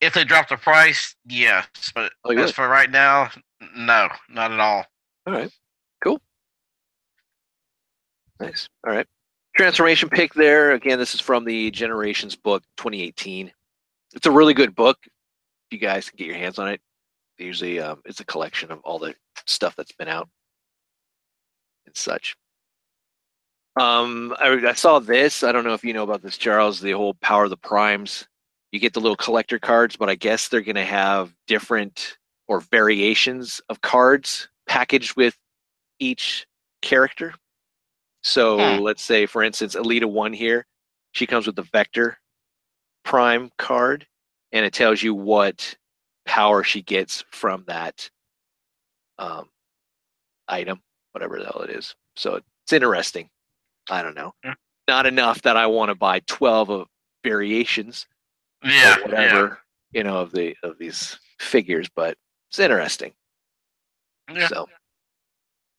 if 0.01 0.15
they 0.15 0.23
drop 0.23 0.49
the 0.49 0.57
price, 0.57 1.17
yes. 1.27 1.67
But 1.93 2.13
Oh, 2.25 2.31
as 2.31 2.37
would? 2.37 2.55
for 2.55 2.69
right 2.69 2.89
now, 2.89 3.29
no, 3.77 4.09
not 4.29 4.53
at 4.53 4.61
all. 4.61 4.87
All 5.27 5.33
right. 5.33 5.51
Cool. 6.05 6.21
Nice. 8.39 8.69
All 8.87 8.93
right. 8.93 9.07
Transformation 9.57 10.09
pick 10.09 10.33
there. 10.35 10.73
Again, 10.73 10.99
this 11.01 11.13
is 11.15 11.21
from 11.21 11.45
the 11.45 11.73
Generations 11.73 12.37
book 12.37 12.63
2018. 12.77 13.51
It's 14.15 14.27
a 14.27 14.31
really 14.31 14.55
good 14.55 14.77
book. 14.77 14.97
You 15.71 15.79
guys 15.79 16.09
can 16.09 16.17
get 16.17 16.27
your 16.27 16.37
hands 16.37 16.59
on 16.59 16.69
it, 16.69 16.81
usually 17.39 17.81
um, 17.81 18.01
it's 18.05 18.21
a 18.21 18.25
collection 18.25 18.71
of 18.71 18.81
all 18.81 18.99
the 18.99 19.15
stuff 19.47 19.75
that's 19.77 19.93
been 19.93 20.09
out 20.09 20.29
and 21.87 21.97
such. 21.97 22.37
Um, 23.79 24.35
I, 24.39 24.49
I 24.67 24.73
saw 24.75 24.99
this. 24.99 25.43
I 25.43 25.53
don't 25.53 25.65
know 25.65 25.75
if 25.75 25.85
you 25.85 25.93
know 25.93 26.03
about 26.03 26.23
this, 26.23 26.37
Charles. 26.37 26.81
The 26.81 26.93
whole 26.93 27.15
Power 27.15 27.45
of 27.45 27.51
the 27.51 27.57
Primes. 27.57 28.27
You 28.73 28.81
get 28.81 28.93
the 28.93 29.01
little 29.01 29.17
collector 29.17 29.59
cards, 29.59 29.97
but 29.97 30.09
I 30.09 30.15
guess 30.15 30.49
they're 30.49 30.61
going 30.61 30.77
to 30.77 30.85
have 30.85 31.33
different 31.47 32.19
or 32.49 32.61
variations 32.61 33.61
of 33.69 33.81
cards 33.81 34.49
packaged 34.67 35.17
with 35.17 35.37
each 35.99 36.47
character. 36.83 37.35
So 38.23 38.77
Hmm. 38.77 38.83
let's 38.83 39.03
say, 39.03 39.27
for 39.27 39.43
instance, 39.43 39.75
Elita 39.77 40.05
One 40.05 40.33
here, 40.33 40.67
she 41.13 41.27
comes 41.27 41.47
with 41.47 41.57
the 41.57 41.63
Vector 41.63 42.19
Prime 43.05 43.51
card, 43.57 44.07
and 44.53 44.65
it 44.65 44.73
tells 44.73 45.03
you 45.03 45.15
what 45.15 45.75
power 46.27 46.63
she 46.63 46.83
gets 46.83 47.25
from 47.31 47.65
that 47.67 48.09
um, 49.19 49.49
item, 50.49 50.81
whatever 51.13 51.39
the 51.39 51.45
hell 51.47 51.63
it 51.63 51.71
is. 51.71 51.95
So 52.17 52.37
it's 52.37 52.73
interesting. 52.73 53.29
I 53.91 54.03
don't 54.03 54.15
know. 54.15 54.33
Yeah. 54.45 54.55
Not 54.89 55.07
enough 55.07 55.43
that 55.43 55.57
I 55.57 55.67
want 55.67 55.91
to 55.91 55.95
buy 55.95 56.21
twelve 56.27 56.71
of 56.71 56.87
variations 57.25 58.07
Yeah, 58.65 58.97
whatever 59.03 59.59
you 59.93 60.05
know 60.05 60.19
of 60.19 60.33
the 60.33 60.57
of 60.63 60.79
these 60.79 61.19
figures, 61.39 61.89
but 61.95 62.17
it's 62.51 62.59
interesting. 62.59 63.13
Yeah. 64.33 64.49
So 64.49 64.67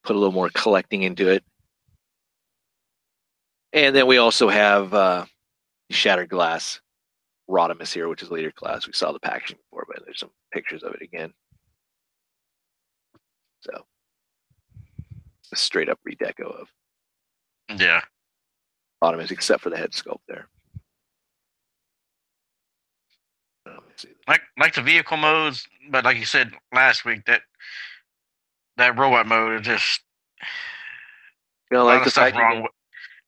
put 0.04 0.16
a 0.16 0.20
little 0.20 0.34
more 0.34 0.50
collecting 0.54 1.04
into 1.04 1.30
it. 1.30 1.44
And 3.74 3.96
then 3.96 4.08
we 4.08 4.18
also 4.18 4.50
have 4.50 4.94
uh, 4.94 5.26
Shattered 5.90 6.30
Glass 6.30 6.82
Rodimus 7.52 7.94
here, 7.94 8.08
which 8.08 8.24
is 8.24 8.32
Leader 8.32 8.52
class. 8.52 8.88
We 8.88 8.94
saw 8.94 9.12
the 9.12 9.20
packaging 9.20 9.58
before, 9.58 9.86
but 9.88 10.04
there's 10.06 10.20
some 10.20 10.32
pictures 10.54 10.84
of 10.84 10.94
it 10.94 11.02
again. 11.02 11.34
So 13.62 13.72
a 15.52 15.56
straight 15.56 15.90
up 15.90 16.00
redeco 16.08 16.62
of 16.62 16.68
yeah. 17.78 18.02
Rodimus, 19.04 19.32
except 19.32 19.62
for 19.62 19.70
the 19.70 19.78
head 19.78 19.92
sculpt 19.92 20.22
there. 20.28 20.48
Um, 23.66 23.80
see. 23.98 24.10
Like 24.28 24.42
like 24.58 24.74
the 24.74 24.82
vehicle 24.82 25.18
modes, 25.18 25.68
but 25.90 26.06
like 26.06 26.18
you 26.18 26.26
said 26.26 26.52
last 26.74 27.06
week, 27.06 27.26
that 27.26 27.42
that 28.78 28.98
robot 28.98 29.28
mode 29.28 29.60
is 29.62 29.66
just 29.68 30.02
You 31.72 31.78
know, 31.78 31.86
like 31.86 32.04
the 32.04 32.12
fact 32.12 32.36
you 32.36 32.42
wrong. 32.42 32.68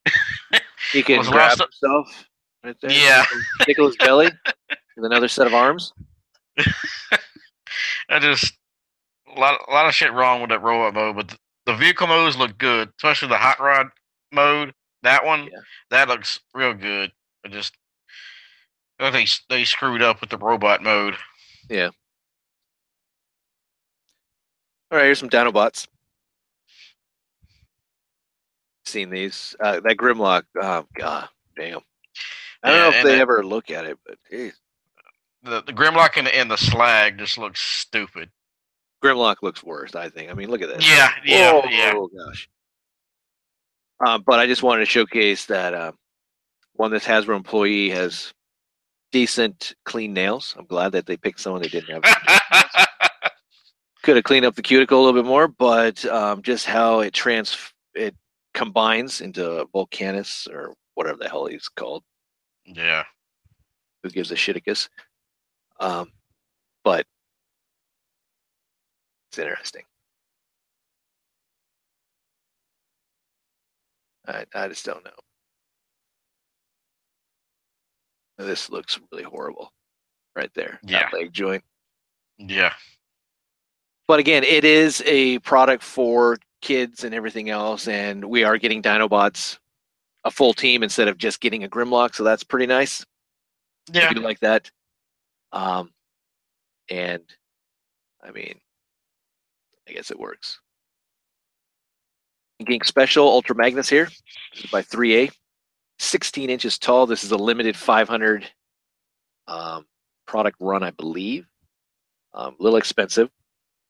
can, 0.05 0.61
he 0.93 1.03
can 1.03 1.17
lot 1.17 1.25
of 1.27 1.31
grab 1.31 1.51
stuff- 1.53 1.69
himself 1.81 2.25
right 2.63 2.75
there. 2.81 2.91
Yeah. 2.91 3.23
Nicholas 3.67 3.95
belly 3.97 4.29
with 4.95 5.05
another 5.05 5.27
set 5.27 5.47
of 5.47 5.53
arms. 5.53 5.93
I 8.09 8.19
just 8.19 8.53
a 9.35 9.39
lot 9.39 9.59
a 9.67 9.71
lot 9.71 9.87
of 9.87 9.93
shit 9.95 10.13
wrong 10.13 10.41
with 10.41 10.49
that 10.51 10.61
robot 10.61 10.93
mode, 10.93 11.15
but 11.15 11.27
the, 11.29 11.37
the 11.65 11.75
vehicle 11.75 12.07
modes 12.07 12.37
look 12.37 12.57
good, 12.57 12.89
especially 12.97 13.29
the 13.29 13.37
hot 13.37 13.59
rod 13.59 13.87
mode. 14.31 14.73
That 15.01 15.25
one, 15.25 15.45
Yeah. 15.45 15.59
that 15.89 16.07
looks 16.07 16.39
real 16.53 16.73
good. 16.73 17.11
I 17.45 17.49
just 17.49 17.75
I 18.99 19.11
think 19.11 19.29
they 19.49 19.57
they 19.57 19.63
screwed 19.65 20.01
up 20.01 20.21
with 20.21 20.29
the 20.29 20.37
robot 20.37 20.81
mode. 20.83 21.15
Yeah. 21.69 21.89
All 24.91 24.99
right, 24.99 25.05
here's 25.05 25.19
some 25.19 25.29
Dinobots. 25.29 25.87
Seen 28.85 29.09
these? 29.09 29.55
Uh, 29.59 29.79
that 29.79 29.97
Grimlock. 29.97 30.43
Oh 30.61 30.85
god, 30.95 31.29
damn. 31.57 31.79
I 32.63 32.69
don't 32.69 32.77
Yeah, 32.77 32.89
know 32.89 32.97
if 32.97 33.03
they 33.03 33.21
ever 33.21 33.43
look 33.45 33.69
at 33.71 33.85
it, 33.85 33.97
but 34.05 34.17
geez. 34.29 34.53
The 35.43 35.61
the 35.63 35.73
Grimlock 35.73 36.15
and 36.17 36.27
the, 36.27 36.35
and 36.35 36.49
the 36.49 36.57
Slag 36.57 37.17
just 37.17 37.37
looks 37.37 37.59
stupid. 37.59 38.29
Grimlock 39.03 39.37
looks 39.41 39.63
worse. 39.63 39.95
I 39.95 40.09
think. 40.09 40.31
I 40.31 40.33
mean, 40.33 40.49
look 40.49 40.61
at 40.61 40.69
this. 40.69 40.89
Yeah, 40.89 41.11
yeah, 41.25 41.51
Whoa, 41.51 41.63
yeah. 41.69 41.93
Oh 41.95 42.07
gosh. 42.07 42.49
Um, 44.05 44.23
but 44.25 44.39
I 44.39 44.47
just 44.47 44.63
wanted 44.63 44.81
to 44.81 44.91
showcase 44.91 45.45
that 45.47 45.73
uh, 45.73 45.91
one 46.73 46.91
this 46.91 47.05
Hasbro 47.05 47.35
employee 47.35 47.89
has 47.89 48.33
decent 49.11 49.75
clean 49.85 50.13
nails. 50.13 50.55
I'm 50.57 50.65
glad 50.65 50.93
that 50.93 51.05
they 51.05 51.17
picked 51.17 51.39
someone 51.39 51.61
that 51.61 51.71
didn't 51.71 52.03
have. 52.03 52.87
Could 54.03 54.15
have 54.17 54.25
cleaned 54.25 54.45
up 54.45 54.55
the 54.55 54.61
cuticle 54.61 55.01
a 55.01 55.03
little 55.05 55.21
bit 55.21 55.27
more, 55.27 55.47
but 55.47 56.03
um, 56.05 56.41
just 56.41 56.65
how 56.65 56.99
it 57.01 57.13
trans 57.13 57.55
it 57.93 58.15
combines 58.53 59.21
into 59.21 59.65
Volcanicus 59.73 60.49
or 60.49 60.73
whatever 60.95 61.17
the 61.21 61.29
hell 61.29 61.45
he's 61.45 61.69
called. 61.69 62.03
Yeah. 62.65 63.03
Who 64.03 64.09
gives 64.09 64.31
a 64.31 64.35
shiticus? 64.35 64.89
Um, 65.79 66.11
but 66.83 67.05
it's 69.29 69.39
interesting. 69.39 69.83
I 74.27 74.45
I 74.53 74.67
just 74.67 74.85
don't 74.85 75.03
know. 75.03 75.11
This 78.37 78.69
looks 78.69 78.99
really 79.11 79.23
horrible, 79.23 79.71
right 80.35 80.51
there. 80.55 80.79
Yeah. 80.83 81.03
that 81.11 81.13
leg 81.13 81.33
joint. 81.33 81.63
Yeah. 82.37 82.73
But 84.07 84.19
again, 84.19 84.43
it 84.43 84.65
is 84.65 85.01
a 85.05 85.39
product 85.39 85.83
for 85.83 86.37
kids 86.61 87.03
and 87.03 87.13
everything 87.13 87.49
else, 87.49 87.87
and 87.87 88.25
we 88.25 88.43
are 88.43 88.57
getting 88.57 88.81
Dinobots 88.81 89.59
a 90.25 90.31
full 90.31 90.53
team 90.53 90.83
instead 90.83 91.07
of 91.07 91.17
just 91.17 91.39
getting 91.41 91.63
a 91.63 91.69
Grimlock, 91.69 92.15
so 92.15 92.23
that's 92.23 92.43
pretty 92.43 92.65
nice. 92.67 93.05
Yeah. 93.91 94.09
I 94.09 94.13
do 94.13 94.21
like 94.21 94.39
that. 94.39 94.71
Um, 95.51 95.91
and 96.89 97.21
I 98.23 98.31
mean, 98.31 98.59
I 99.87 99.91
guess 99.93 100.11
it 100.11 100.19
works. 100.19 100.59
Gink 102.65 102.85
Special 102.85 103.27
Ultra 103.27 103.55
Magnus 103.55 103.89
here. 103.89 104.05
This 104.53 104.63
is 104.65 104.71
by 104.71 104.81
3A. 104.81 105.31
16 105.99 106.49
inches 106.49 106.77
tall. 106.77 107.05
This 107.05 107.23
is 107.23 107.31
a 107.31 107.37
limited 107.37 107.75
500 107.75 108.49
um, 109.47 109.85
product 110.25 110.57
run, 110.59 110.83
I 110.83 110.91
believe. 110.91 111.45
Um, 112.33 112.55
a 112.59 112.63
little 112.63 112.77
expensive, 112.77 113.29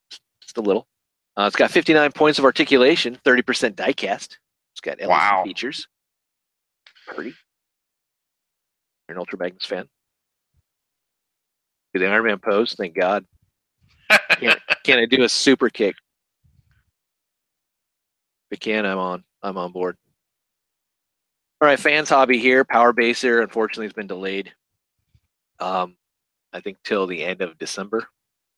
just 0.10 0.58
a 0.58 0.62
little. 0.62 0.88
Uh, 1.38 1.46
it's 1.48 1.56
got 1.56 1.72
59 1.72 2.12
points 2.12 2.40
of 2.40 2.46
articulation, 2.46 3.18
30% 3.26 3.74
diecast. 3.76 4.38
It's 4.74 4.82
got 4.82 5.00
LED 5.00 5.08
Wow. 5.10 5.44
features. 5.46 5.88
Pretty. 7.08 7.34
You're 9.08 9.16
an 9.16 9.18
Ultra 9.18 9.40
Magnus 9.40 9.66
fan. 9.66 9.88
Do 11.94 12.00
the 12.00 12.08
Iron 12.10 12.26
Man 12.26 12.40
pose, 12.40 12.74
thank 12.74 12.96
God. 12.96 13.26
Can, 14.40 14.56
can 14.84 15.00
I 15.00 15.06
do 15.06 15.24
a 15.24 15.30
super 15.30 15.70
kick? 15.70 15.96
If 18.52 18.58
I 18.58 18.64
can, 18.64 18.86
I'm 18.86 18.98
on. 18.98 19.24
I'm 19.42 19.58
on 19.58 19.72
board. 19.72 19.98
All 21.62 21.68
right, 21.68 21.80
fans 21.80 22.10
hobby 22.10 22.38
here. 22.38 22.64
Power 22.66 22.94
Baser, 22.94 23.42
unfortunately, 23.42 23.86
has 23.86 23.94
been 23.94 24.08
delayed. 24.08 24.52
Um, 25.60 25.96
I 26.52 26.60
think 26.60 26.78
till 26.84 27.08
the 27.08 27.24
end 27.24 27.42
of 27.42 27.58
December, 27.58 28.08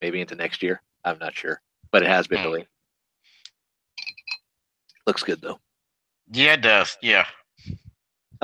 maybe 0.02 0.20
into 0.22 0.36
next 0.36 0.64
year. 0.64 0.82
I'm 1.06 1.20
not 1.20 1.36
sure, 1.36 1.62
but 1.91 2.02
it 2.04 2.10
has 2.10 2.28
been 2.28 2.39
Hmm. 2.39 2.46
delayed. 2.46 2.68
Looks 5.06 5.24
good 5.24 5.39
though. 5.41 5.60
yeah, 6.32 6.54
it 6.54 6.62
does. 6.62 6.98
Yeah. 7.02 7.28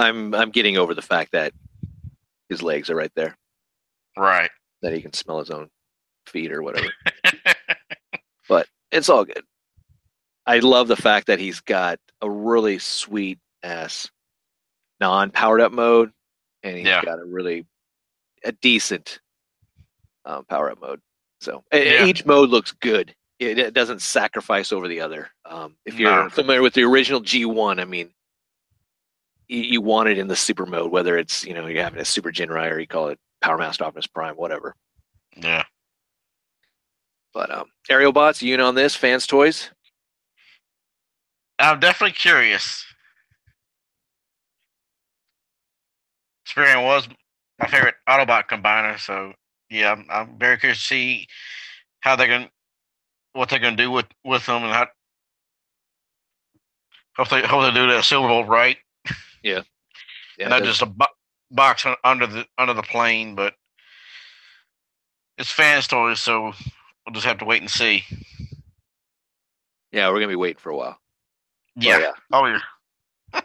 I'm 0.02 0.34
I'm 0.34 0.49
getting 0.52 0.78
over 0.78 0.93
the 0.93 1.02
fact 1.02 1.32
that 1.34 1.54
his 2.49 2.62
legs 2.62 2.89
are 2.89 2.95
right 2.95 3.12
there, 3.16 3.38
Right. 4.18 4.49
that 4.82 4.93
he 4.93 5.02
can 5.02 5.14
smell 5.14 5.39
his 5.39 5.49
own 5.49 5.70
feet 6.28 6.52
or 6.52 6.62
whatever. 6.64 6.91
But 8.49 8.68
it's 8.91 9.08
all 9.08 9.24
good. 9.24 9.43
I 10.45 10.60
love 10.60 10.89
the 10.89 10.97
fact 10.97 11.28
that 11.28 11.39
he's 11.39 11.62
got 11.62 11.99
a 12.22 12.30
really 12.30 12.80
sweet 12.80 13.39
ass 13.64 14.10
non-powered 14.99 15.62
up 15.62 15.72
mode, 15.72 16.12
and 16.64 16.76
he's 16.76 16.88
Yeah. 16.88 17.02
got 17.02 17.20
a 17.20 17.24
really 17.24 17.66
a 18.43 18.52
decent 18.52 19.22
um, 20.26 20.43
power 20.45 20.70
up 20.72 20.82
mode. 20.82 20.99
So 21.39 21.64
Yeah. 21.72 22.06
each 22.06 22.26
mode 22.26 22.49
looks 22.49 22.74
good. 22.74 23.16
It, 23.39 23.58
it 23.58 23.74
doesn't 23.74 24.02
sacrifice 24.02 24.72
over 24.74 24.88
the 24.89 24.99
other. 25.02 25.32
Um, 25.45 25.78
if 25.86 25.97
you're 25.97 26.24
No. 26.26 26.30
familiar 26.30 26.62
with 26.62 26.74
the 26.74 26.84
original 26.84 27.22
G1, 27.22 27.80
I 27.80 27.86
mean, 27.86 28.14
you, 29.52 29.62
you 29.62 29.82
want 29.82 30.10
it 30.10 30.18
in 30.18 30.28
the 30.28 30.36
super 30.36 30.66
mode, 30.66 30.91
whether 30.91 31.18
it's 31.18 31.45
you 31.45 31.54
know 31.54 31.68
you're 31.68 31.84
having 31.84 31.99
a 31.99 32.06
super 32.06 32.32
Jinrai 32.32 32.72
or 32.72 32.80
you 32.80 32.88
call 32.88 33.10
it 33.10 33.20
Power 33.41 33.58
Master 33.58 33.84
Optimus 33.84 34.08
Prime, 34.08 34.36
whatever. 34.36 34.76
yeah. 35.36 35.64
But 37.34 37.49
um, 37.54 37.66
aerial 37.89 38.12
bots, 38.12 38.41
you 38.41 38.54
in 38.54 38.60
on 38.60 38.76
this? 38.76 38.95
Fans 38.95 39.26
toys? 39.26 39.70
I'm 41.60 41.80
definitely 41.80 42.14
curious. 42.14 42.84
Superion 46.47 46.84
was 46.84 47.08
my 47.60 47.68
favorite 47.68 47.95
Autobot 48.10 48.47
combiner, 48.49 48.99
so 48.99 49.32
yeah, 49.70 49.91
I'm, 49.93 50.06
I'm 50.10 50.38
very 50.38 50.58
curious 50.58 50.80
to 50.80 50.84
see 50.86 51.28
how 52.02 52.16
they're 52.18 52.28
gonna, 52.28 52.49
what 53.34 53.47
they're 53.47 53.60
gonna 53.60 53.78
do 53.78 53.91
with 53.91 54.08
with 54.26 54.45
them, 54.45 54.64
and 54.64 54.74
how. 54.74 54.88
Hope 57.16 57.30
they 57.30 57.41
hope 57.41 57.64
they 57.64 57.80
do 57.80 57.88
that 57.88 58.04
Silverbolt 58.04 58.47
right, 58.47 58.78
Yeah, 59.43 59.61
and 60.39 60.49
not 60.49 60.63
just 60.63 60.81
a 60.81 60.85
bo- 60.85 61.05
box 61.49 61.85
under 62.03 62.27
the 62.27 62.45
under 62.57 62.73
the 62.73 62.83
plane. 62.83 63.35
But 63.35 63.53
it's 65.37 65.51
fans 65.51 65.87
toys, 65.87 66.19
so 66.19 66.43
we'll 67.05 67.13
just 67.13 67.25
have 67.25 67.39
to 67.39 67.45
wait 67.45 67.61
and 67.61 67.69
see. 67.71 68.03
yeah, 69.91 70.07
we're 70.09 70.15
gonna 70.15 70.27
be 70.27 70.35
waiting 70.35 70.59
for 70.59 70.69
a 70.69 70.75
while. 70.77 70.97
But 71.75 71.85
Yeah. 71.85 71.99
yeah. 71.99 72.11
Oh 72.31 72.45
yeah. 72.45 72.61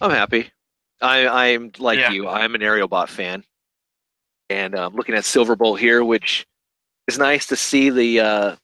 I'm 0.00 0.10
happy. 0.10 0.50
I 1.00 1.26
I'm 1.52 1.72
like 1.78 1.98
Yeah. 1.98 2.10
you. 2.10 2.28
I'm 2.28 2.54
an 2.54 2.62
aerial 2.62 2.88
bot 2.88 3.08
fan, 3.08 3.44
and 4.50 4.74
um, 4.74 4.94
looking 4.94 5.14
at 5.14 5.24
Silverbolt 5.24 5.78
here, 5.78 6.04
which 6.04 6.46
is 7.06 7.18
nice 7.18 7.46
to 7.46 7.56
see 7.56 7.90
the 7.90 8.20
uh, 8.20 8.56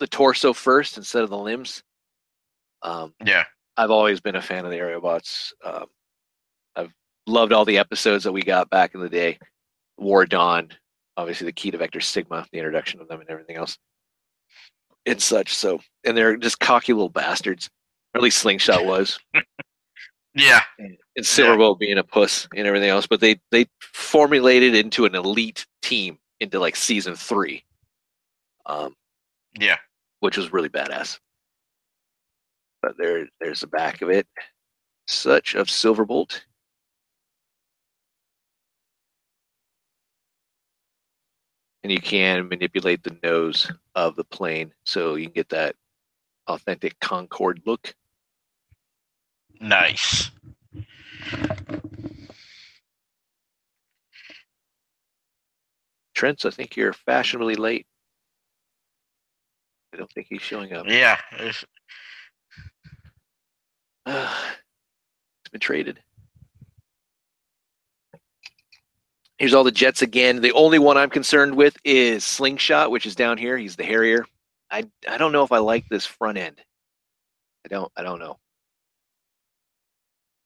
the 0.00 0.06
torso 0.06 0.52
first 0.52 0.96
instead 0.98 1.22
of 1.22 1.30
the 1.30 1.38
limbs. 1.38 1.82
Um, 2.82 3.14
Yeah. 3.24 3.44
I've 3.76 3.90
always 3.90 4.20
been 4.20 4.36
a 4.36 4.42
fan 4.42 4.64
of 4.64 4.70
the 4.70 4.78
Aerobots. 4.78 5.52
Um, 5.64 5.86
I've 6.76 6.92
loved 7.26 7.52
all 7.52 7.64
the 7.64 7.78
episodes 7.78 8.24
that 8.24 8.32
we 8.32 8.42
got 8.42 8.70
back 8.70 8.94
in 8.94 9.00
the 9.00 9.08
day. 9.08 9.38
War 9.98 10.26
Dawn, 10.26 10.70
obviously 11.16 11.46
the 11.46 11.52
key 11.52 11.70
to 11.70 11.78
Vector 11.78 12.00
Sigma, 12.00 12.46
the 12.52 12.58
introduction 12.58 13.00
of 13.00 13.08
them 13.08 13.20
and 13.20 13.30
everything 13.30 13.56
else, 13.56 13.78
and 15.06 15.20
such. 15.20 15.54
So, 15.54 15.80
and 16.04 16.16
they're 16.16 16.36
just 16.36 16.60
cocky 16.60 16.92
little 16.92 17.08
bastards. 17.08 17.68
Or 18.14 18.18
at 18.18 18.22
least 18.22 18.38
Slingshot 18.38 18.84
was. 18.84 19.18
Yeah. 20.36 20.62
and 20.78 20.96
Silverbolt 21.20 21.78
being 21.78 21.96
a 21.98 22.02
puss 22.02 22.48
and 22.56 22.66
everything 22.66 22.88
else, 22.88 23.06
but 23.06 23.20
they 23.20 23.38
they 23.52 23.66
formulated 23.80 24.74
into 24.74 25.04
an 25.04 25.14
elite 25.14 25.64
team 25.80 26.18
into 26.40 26.58
like 26.58 26.74
season 26.74 27.14
three, 27.14 27.62
um, 28.66 28.96
Yeah. 29.56 29.76
which 30.18 30.36
was 30.36 30.52
really 30.52 30.68
badass. 30.68 31.20
But 32.84 32.98
there, 32.98 33.26
there's 33.40 33.60
the 33.60 33.66
back 33.66 34.02
of 34.02 34.10
it. 34.10 34.26
Such 35.06 35.54
of 35.54 35.68
Silverbolt. 35.68 36.42
And 41.82 41.90
you 41.90 41.98
can 41.98 42.46
manipulate 42.46 43.02
the 43.02 43.16
nose 43.22 43.70
of 43.94 44.16
the 44.16 44.24
plane 44.24 44.74
so 44.84 45.14
you 45.14 45.24
can 45.24 45.32
get 45.32 45.48
that 45.48 45.76
authentic 46.46 47.00
Concorde 47.00 47.62
look. 47.64 47.94
Nice. 49.60 50.30
Trent, 56.14 56.44
I 56.44 56.50
think 56.50 56.76
you're 56.76 56.92
fashionably 56.92 57.54
late. 57.54 57.86
I 59.94 59.96
don't 59.96 60.12
think 60.12 60.26
he's 60.28 60.42
showing 60.42 60.74
up. 60.74 60.86
Yeah. 60.86 61.18
It's, 64.06 64.32
it's 65.44 65.50
been 65.50 65.60
traded. 65.60 66.00
Here's 69.38 69.54
all 69.54 69.64
the 69.64 69.70
Jets 69.72 70.02
again. 70.02 70.40
The 70.40 70.52
only 70.52 70.78
one 70.78 70.96
I'm 70.96 71.10
concerned 71.10 71.54
with 71.56 71.76
is 71.84 72.24
Slingshot, 72.24 72.90
which 72.90 73.04
is 73.06 73.16
down 73.16 73.36
here. 73.36 73.58
He's 73.58 73.76
the 73.76 73.84
Harrier. 73.84 74.24
I 74.70 74.88
I 75.08 75.18
don't 75.18 75.32
know 75.32 75.42
if 75.42 75.52
I 75.52 75.58
like 75.58 75.88
this 75.88 76.06
front 76.06 76.38
end. 76.38 76.60
I 77.64 77.68
don't 77.68 77.90
I 77.96 78.02
don't 78.02 78.18
know. 78.20 78.38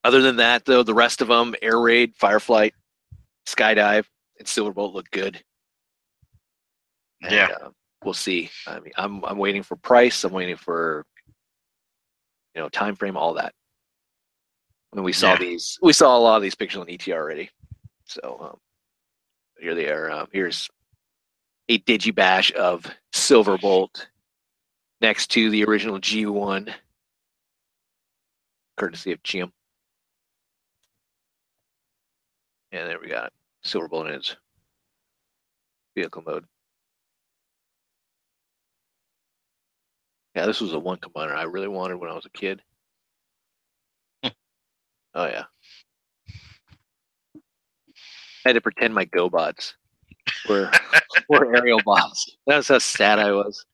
Other 0.04 0.22
than 0.22 0.36
that, 0.36 0.64
though, 0.64 0.82
the 0.82 0.94
rest 0.94 1.20
of 1.20 1.28
them, 1.28 1.54
Air 1.60 1.78
Raid, 1.80 2.14
Fireflight, 2.16 2.72
Skydive, 3.46 4.04
and 4.38 4.46
Silverbolt 4.48 4.94
look 4.94 5.10
good. 5.10 5.42
And, 7.22 7.32
Yeah. 7.32 7.48
uh, 7.62 7.70
we'll 8.04 8.14
see. 8.14 8.48
I 8.66 8.80
mean, 8.80 8.92
I'm 8.96 9.22
I'm 9.24 9.38
waiting 9.38 9.62
for 9.62 9.76
price. 9.76 10.24
I'm 10.24 10.32
waiting 10.32 10.56
for 10.56 11.04
you 12.58 12.64
know 12.64 12.68
time 12.68 12.96
frame, 12.96 13.16
all 13.16 13.34
that. 13.34 13.54
Mean, 14.92 15.04
we 15.04 15.12
saw 15.12 15.34
Yeah. 15.34 15.38
these. 15.38 15.78
We 15.80 15.92
saw 15.92 16.16
a 16.16 16.18
lot 16.18 16.34
of 16.34 16.42
these 16.42 16.56
pictures 16.56 16.80
on 16.80 16.88
ETR 16.88 17.12
already. 17.14 17.50
So 18.04 18.36
um, 18.40 18.60
here 19.60 19.76
they 19.76 19.88
are. 19.88 20.10
Um, 20.10 20.26
here's 20.32 20.68
a 21.68 21.78
digibash 21.78 22.50
of 22.52 22.84
Silverbolt 23.12 24.06
next 25.00 25.28
to 25.32 25.50
the 25.50 25.62
original 25.66 26.00
G1, 26.00 26.74
courtesy 28.76 29.12
of 29.12 29.22
GM. 29.22 29.52
And 32.72 32.90
there 32.90 32.98
we 32.98 33.06
got 33.06 33.26
it. 33.26 33.32
Silverbolt 33.64 34.08
in 34.08 34.14
its 34.14 34.34
vehicle 35.96 36.24
mode. 36.26 36.44
Yeah, 40.38 40.46
this 40.46 40.60
was 40.60 40.72
a 40.72 40.78
one 40.78 40.98
combiner 40.98 41.34
I 41.34 41.42
really 41.42 41.66
wanted 41.66 41.96
when 41.96 42.10
I 42.10 42.14
was 42.14 42.24
a 42.24 42.30
kid. 42.30 42.62
Hmm. 44.22 44.28
oh 45.16 45.26
yeah. 45.26 45.42
I 47.34 48.50
had 48.50 48.52
to 48.52 48.60
pretend 48.60 48.94
my 48.94 49.04
GoBots 49.06 49.72
were 50.48 50.70
were 51.28 51.56
aerial 51.56 51.80
bots. 51.84 52.36
That's 52.46 52.68
how 52.68 52.78
sad 52.78 53.18
I 53.18 53.32
was. 53.32 53.64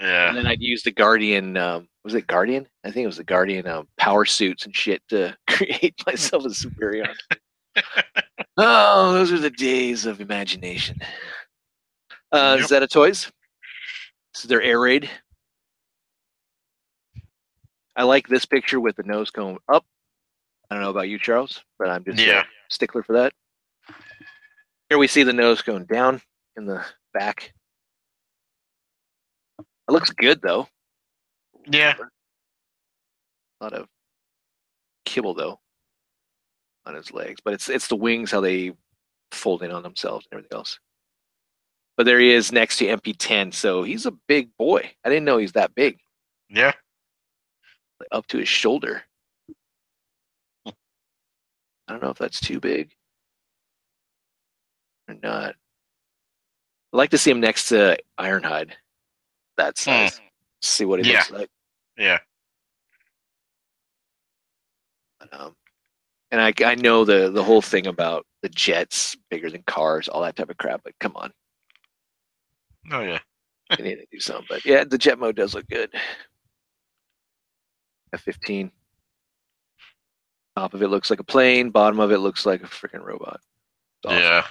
yeah. 0.00 0.28
And 0.28 0.36
then 0.36 0.46
I'd 0.46 0.62
use 0.62 0.84
the 0.84 0.92
Guardian. 0.92 1.56
Um, 1.56 1.88
was 2.04 2.14
it 2.14 2.28
Guardian? 2.28 2.68
I 2.84 2.92
think 2.92 3.02
it 3.02 3.08
was 3.08 3.16
the 3.16 3.24
Guardian 3.24 3.66
um, 3.66 3.88
power 3.98 4.24
suits 4.24 4.66
and 4.66 4.76
shit 4.76 5.02
to 5.08 5.36
create 5.50 5.96
myself 6.06 6.44
a 6.44 6.48
Superion. 6.50 7.12
oh, 8.56 9.14
those 9.14 9.32
are 9.32 9.40
the 9.40 9.50
days 9.50 10.06
of 10.06 10.20
imagination. 10.20 11.00
Uh, 12.30 12.54
Yep. 12.60 12.68
Zeta 12.68 12.86
Toys. 12.86 13.32
This 14.32 14.44
is 14.44 14.48
their 14.48 14.62
air 14.62 14.78
raid. 14.78 15.10
I 17.98 18.04
like 18.04 18.28
this 18.28 18.46
picture 18.46 18.78
with 18.78 18.94
the 18.96 19.02
nose 19.02 19.30
cone 19.30 19.58
up. 19.68 19.84
I 20.70 20.74
don't 20.74 20.84
know 20.84 20.90
about 20.90 21.08
you, 21.08 21.18
Charles, 21.18 21.64
but 21.80 21.88
I'm 21.90 22.04
just 22.04 22.18
Yeah. 22.18 22.42
a 22.42 22.46
stickler 22.70 23.02
for 23.02 23.14
that. 23.14 23.32
Here 24.88 24.98
we 24.98 25.08
see 25.08 25.24
the 25.24 25.32
nose 25.32 25.60
cone 25.62 25.84
down 25.84 26.22
in 26.56 26.64
the 26.64 26.86
back. 27.12 27.52
It 29.58 29.92
looks 29.92 30.10
good 30.10 30.40
though. 30.40 30.68
Yeah. 31.66 31.94
A 33.60 33.64
lot 33.64 33.72
of 33.72 33.88
kibble 35.04 35.34
though 35.34 35.60
on 36.86 36.94
his 36.94 37.12
legs, 37.12 37.40
but 37.44 37.52
it's 37.54 37.68
it's 37.68 37.88
the 37.88 37.96
wings 37.96 38.30
how 38.30 38.40
they 38.40 38.76
fold 39.32 39.62
in 39.64 39.72
on 39.72 39.82
themselves 39.82 40.26
and 40.30 40.38
everything 40.38 40.56
else. 40.56 40.78
But 41.96 42.04
there 42.06 42.20
he 42.20 42.30
is 42.30 42.52
next 42.52 42.76
to 42.78 42.86
MP10, 42.86 43.52
so 43.52 43.82
he's 43.82 44.06
a 44.06 44.12
big 44.12 44.56
boy. 44.56 44.94
I 45.04 45.08
didn't 45.08 45.24
know 45.24 45.38
he's 45.38 45.52
that 45.52 45.74
big, 45.74 45.98
Yeah. 46.48 46.72
Up 48.12 48.26
to 48.28 48.38
his 48.38 48.48
shoulder. 48.48 49.02
I 50.66 50.72
don't 51.88 52.02
know 52.02 52.10
if 52.10 52.18
that's 52.18 52.40
too 52.40 52.60
big 52.60 52.90
or 55.08 55.14
not. 55.22 55.54
I'd 56.92 56.96
like 56.96 57.10
to 57.10 57.18
see 57.18 57.30
him 57.30 57.40
next 57.40 57.68
to 57.68 57.98
Ironhide. 58.18 58.72
That 59.56 59.78
size. 59.78 60.20
See 60.62 60.84
what 60.84 61.02
he 61.04 61.10
Yeah. 61.10 61.18
looks 61.18 61.30
like. 61.30 61.50
Yeah. 61.96 62.18
Um, 65.32 65.54
and 66.30 66.40
I, 66.40 66.52
I 66.64 66.74
know 66.76 67.04
the 67.04 67.30
the 67.30 67.42
whole 67.42 67.60
thing 67.62 67.86
about 67.86 68.24
the 68.42 68.48
jets 68.48 69.16
bigger 69.30 69.50
than 69.50 69.62
cars, 69.66 70.08
all 70.08 70.22
that 70.22 70.36
type 70.36 70.48
of 70.50 70.56
crap. 70.58 70.82
But 70.84 70.94
come 71.00 71.16
on, 71.16 71.32
Oh 72.92 73.00
yeah. 73.00 73.18
they 73.76 73.82
need 73.82 73.96
to 73.96 74.06
do 74.12 74.20
something. 74.20 74.46
But 74.48 74.64
yeah, 74.64 74.84
the 74.84 74.96
jet 74.98 75.18
mode 75.18 75.36
does 75.36 75.54
look 75.54 75.66
good. 75.68 75.92
F 78.12 78.20
fifteen. 78.20 78.70
Top 80.56 80.74
of 80.74 80.82
it 80.82 80.88
looks 80.88 81.10
like 81.10 81.20
a 81.20 81.24
plane. 81.24 81.70
Bottom 81.70 82.00
of 82.00 82.10
it 82.10 82.18
looks 82.18 82.44
like 82.44 82.62
a 82.62 82.66
freaking 82.66 83.04
robot. 83.04 83.40
Awesome. 84.04 84.18
Yeah. 84.18 84.44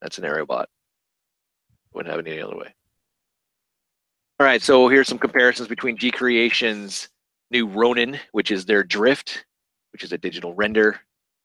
That's 0.00 0.18
an 0.18 0.24
aerobot. 0.24 0.66
Wouldn't 1.92 2.10
have 2.10 2.24
it 2.24 2.30
any 2.30 2.40
other 2.40 2.56
way. 2.56 2.74
All 4.40 4.46
right, 4.46 4.62
so 4.62 4.88
here's 4.88 5.08
some 5.08 5.18
comparisons 5.18 5.68
between 5.68 5.96
G 5.96 6.10
Creation's 6.10 7.08
new 7.50 7.66
Ronin, 7.66 8.18
which 8.32 8.50
is 8.50 8.64
their 8.64 8.82
Drift, 8.82 9.44
which 9.92 10.02
is 10.02 10.12
a 10.12 10.18
digital 10.18 10.54
render, 10.54 10.98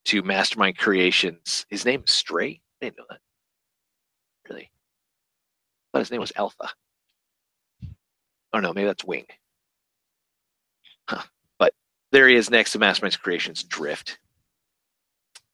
to 0.05 0.24
Mastermind 0.24 0.78
Creations. 0.78 1.66
His 1.70 1.86
name 1.86 2.03
is 2.08 2.14
Stray. 2.14 2.62
I 2.82 2.86
didn't 2.86 2.97
know 2.97 3.05
that. 3.10 3.20
Really? 4.49 4.72
I 4.72 5.88
thought 5.91 5.99
his 5.99 6.12
name 6.12 6.22
was 6.22 6.34
Alpha. 6.36 6.70
Oh 8.53 8.60
no, 8.60 8.74
maybe 8.74 8.88
that's 8.88 9.05
Wing. 9.05 9.26
Huh. 11.08 11.24
But 11.60 11.74
there 12.12 12.28
he 12.28 12.36
is 12.36 12.49
next 12.49 12.72
to 12.74 12.80
Masterminds 12.80 13.20
Creations 13.20 13.64
Drift. 13.64 14.20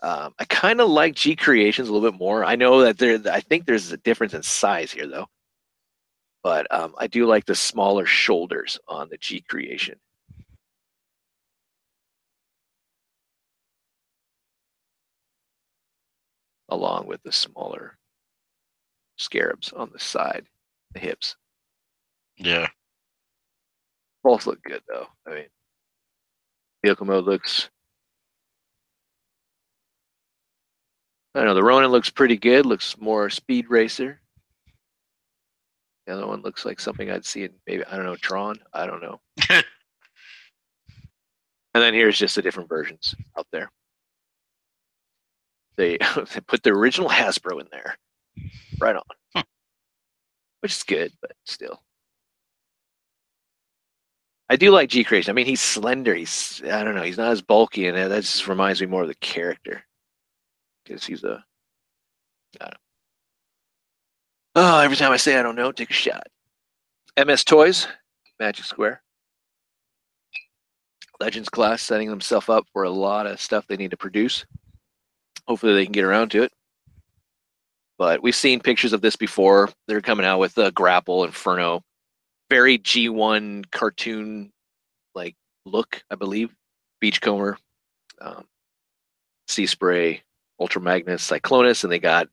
Um, 0.02 0.34
I 0.38 0.46
kind 0.46 0.82
of 0.82 0.90
like 0.90 1.16
G 1.16 1.36
Creations 1.36 1.88
a 1.88 1.94
little 1.94 2.12
bit 2.12 2.20
more. 2.20 2.44
I 2.44 2.56
know 2.58 2.82
that 2.82 2.98
there, 2.98 3.20
I 3.32 3.40
think 3.40 3.66
there's 3.66 3.92
a 3.94 3.98
difference 3.98 4.34
in 4.34 4.44
size 4.44 4.92
here, 4.92 5.08
though. 5.08 5.28
But 6.44 6.68
um, 6.74 6.94
I 6.98 7.08
do 7.08 7.26
like 7.26 7.46
the 7.46 7.56
smaller 7.56 8.06
shoulders 8.06 8.78
on 8.88 9.08
the 9.10 9.18
G 9.18 9.42
Creation. 9.48 9.98
Along 16.68 17.08
with 17.08 17.24
the 17.24 17.32
smaller 17.32 17.98
scarabs 19.18 19.72
on 19.72 19.90
the 19.94 20.00
side, 20.00 20.48
the 20.94 21.00
hips. 21.00 21.38
Yeah. 22.38 22.68
Both 24.24 24.48
look 24.48 24.62
good, 24.64 24.82
though. 24.88 25.08
I 25.28 25.32
mean, 25.32 25.46
vehicle 26.84 27.06
mode 27.06 27.26
looks 27.26 27.70
I 31.36 31.40
don't 31.40 31.48
know. 31.48 31.54
The 31.56 31.64
Ronin 31.64 31.90
looks 31.90 32.12
pretty 32.12 32.38
good. 32.38 32.66
Looks 32.66 32.96
more 33.00 33.30
speed 33.30 33.70
racer. 33.70 34.22
The 36.06 36.14
other 36.14 36.28
one 36.28 36.42
looks 36.42 36.66
like 36.66 36.80
something 36.80 37.10
I'd 37.10 37.26
see 37.26 37.46
in 37.46 37.52
maybe 37.66 37.84
I 37.86 37.96
don't 37.96 38.06
know 38.06 38.16
Tron. 38.16 38.58
I 38.74 38.86
don't 38.86 39.02
know. 39.02 39.20
and 39.50 39.64
then 41.74 41.94
here's 41.94 42.20
just 42.20 42.36
the 42.36 42.42
different 42.42 42.70
versions 42.70 43.16
out 43.38 43.48
there. 43.52 43.72
They 45.78 45.98
they 46.16 46.42
put 46.46 46.62
the 46.62 46.72
original 46.72 47.10
Hasbro 47.10 47.62
in 47.62 47.68
there, 47.72 47.98
right 48.80 48.96
on, 48.96 49.44
which 50.60 50.74
is 50.74 50.84
good, 50.84 51.14
but 51.22 51.32
still. 51.46 51.82
I 54.54 54.56
do 54.56 54.70
like 54.70 54.88
G 54.88 55.04
Creation. 55.04 55.32
I 55.32 55.34
mean, 55.34 55.48
he's 55.48 55.62
slender. 55.62 56.14
He's 56.14 56.62
I 56.72 56.84
don't 56.84 56.94
know. 56.94 57.02
He's 57.02 57.18
not 57.18 57.32
as 57.32 57.42
bulky, 57.42 57.88
and 57.88 57.98
that 57.98 58.22
just 58.22 58.48
reminds 58.48 58.80
me 58.80 58.86
more 58.86 59.02
of 59.02 59.08
the 59.08 59.16
character 59.16 59.84
because 60.86 61.04
he's 61.04 61.24
a. 61.24 61.44
Oh, 64.54 64.80
every 64.80 64.96
time 64.96 65.12
I 65.12 65.18
say 65.18 65.40
I 65.40 65.42
don't 65.42 65.56
know, 65.56 65.72
take 65.72 65.90
a 65.90 65.94
shot. 65.94 66.28
MS 67.18 67.44
Toys, 67.44 67.88
Magic 68.40 68.66
Square. 68.66 69.02
Legends 71.20 71.50
class 71.50 71.82
setting 71.82 72.12
themselves 72.12 72.48
up 72.48 72.68
for 72.74 72.84
a 72.84 72.92
lot 72.92 73.26
of 73.26 73.42
stuff 73.42 73.66
they 73.66 73.76
need 73.76 73.90
to 73.90 73.98
produce. 73.98 74.46
Hopefully, 75.48 75.74
they 75.74 75.86
can 75.86 75.94
get 75.94 76.04
around 76.04 76.30
to 76.30 76.44
it. 76.44 76.54
But 77.98 78.22
we've 78.22 78.36
seen 78.36 78.60
pictures 78.60 78.94
of 78.94 79.02
this 79.02 79.16
before. 79.16 79.72
They're 79.88 80.00
coming 80.00 80.28
out 80.28 80.38
with 80.38 80.56
a 80.60 80.72
Grapple 80.72 81.24
Inferno, 81.24 81.84
very 82.54 82.78
G1 82.78 83.64
cartoon 83.72 84.52
like 85.16 85.36
look, 85.66 86.04
I 86.12 86.16
believe. 86.16 86.54
Beachcomber, 87.02 87.58
um, 88.22 88.46
Sea 89.48 89.66
Spray, 89.66 90.22
Ultra 90.60 90.80
Magnus, 90.80 91.28
Cyclonus, 91.28 91.84
and 91.84 91.92
they 91.92 91.98
got 91.98 92.28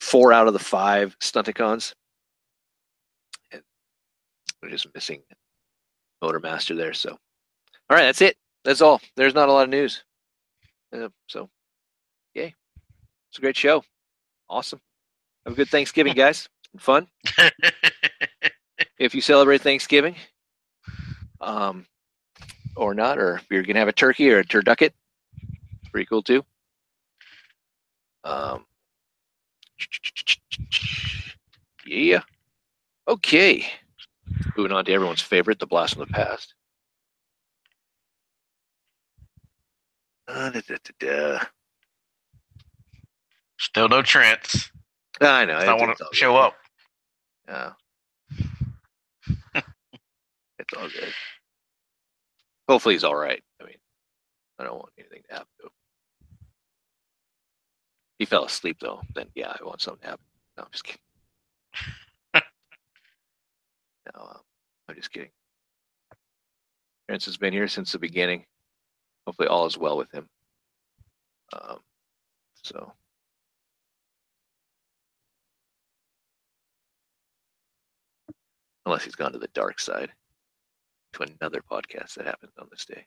four 0.00 0.32
out 0.32 0.48
of 0.48 0.52
the 0.52 0.58
five 0.58 1.16
Stunticons. 1.20 1.94
And 3.52 3.62
we're 4.60 4.70
just 4.70 4.92
missing 4.94 5.22
Motormaster 6.22 6.76
there. 6.76 6.92
So, 6.92 7.10
all 7.10 7.96
right, 7.96 8.02
that's 8.02 8.22
it. 8.22 8.36
That's 8.64 8.80
all. 8.80 9.00
There's 9.14 9.34
not 9.34 9.48
a 9.48 9.52
lot 9.52 9.62
of 9.62 9.70
news. 9.70 10.02
Uh, 10.92 11.08
so, 11.28 11.48
yay. 12.34 12.52
It's 13.30 13.38
a 13.38 13.40
great 13.40 13.56
show. 13.56 13.84
Awesome. 14.50 14.80
Have 15.44 15.52
a 15.52 15.56
good 15.56 15.68
Thanksgiving, 15.68 16.14
guys. 16.14 16.48
fun. 16.80 17.06
if 18.98 19.14
you 19.14 19.20
celebrate 19.20 19.60
Thanksgiving, 19.60 20.16
um, 21.40 21.86
or 22.76 22.94
not, 22.94 23.18
or 23.18 23.36
if 23.36 23.46
you're 23.50 23.62
gonna 23.62 23.78
have 23.78 23.88
a 23.88 23.92
turkey 23.92 24.30
or 24.30 24.38
a 24.38 24.44
turducket, 24.44 24.92
pretty 25.90 26.06
cool 26.06 26.22
too. 26.22 26.44
Um, 28.24 28.66
yeah. 31.86 32.22
Okay. 33.08 33.66
Moving 34.56 34.72
on 34.72 34.84
to 34.84 34.92
everyone's 34.92 35.20
favorite, 35.20 35.58
the 35.58 35.66
blast 35.66 35.94
from 35.94 36.06
the 36.06 36.12
past. 36.12 36.54
Uh, 40.28 40.50
da, 40.50 40.60
da, 40.60 40.76
da, 40.98 41.38
Still 43.58 43.88
no 43.88 44.02
Trents. 44.02 44.70
I 45.20 45.44
know. 45.44 45.54
I 45.54 45.74
want 45.74 45.96
to 45.96 46.04
show 46.12 46.36
up. 46.36 46.54
Yeah. 47.48 47.72
It's 50.72 50.80
all 50.80 50.88
good. 50.88 51.12
Hopefully 52.68 52.94
he's 52.94 53.04
all 53.04 53.14
right. 53.16 53.42
I 53.60 53.64
mean, 53.64 53.76
I 54.58 54.64
don't 54.64 54.78
want 54.78 54.92
anything 54.98 55.22
to 55.28 55.34
happen 55.34 55.48
to 55.60 55.66
him. 55.66 55.72
He 58.18 58.24
fell 58.24 58.44
asleep 58.44 58.78
though. 58.80 59.02
Then 59.14 59.26
yeah, 59.34 59.54
I 59.58 59.64
want 59.64 59.80
something 59.80 60.02
to 60.02 60.08
happen. 60.08 60.24
No, 60.56 60.64
I'm 60.64 60.70
just 60.72 60.84
kidding. 60.84 61.00
no, 62.34 64.22
uh, 64.22 64.38
I'm 64.88 64.96
just 64.96 65.12
kidding. 65.12 65.30
Prince 67.06 67.26
has 67.26 67.36
been 67.36 67.52
here 67.52 67.68
since 67.68 67.92
the 67.92 67.98
beginning. 67.98 68.44
Hopefully, 69.26 69.48
all 69.48 69.66
is 69.66 69.78
well 69.78 69.96
with 69.96 70.10
him. 70.12 70.28
Um, 71.52 71.78
so. 72.62 72.92
Unless 78.86 79.04
he's 79.04 79.16
gone 79.16 79.32
to 79.32 79.38
the 79.38 79.48
dark 79.48 79.80
side, 79.80 80.10
to 81.16 81.22
another 81.40 81.62
podcast 81.70 82.14
that 82.14 82.26
happens 82.26 82.52
on 82.58 82.68
this 82.70 82.84
day. 82.84 83.06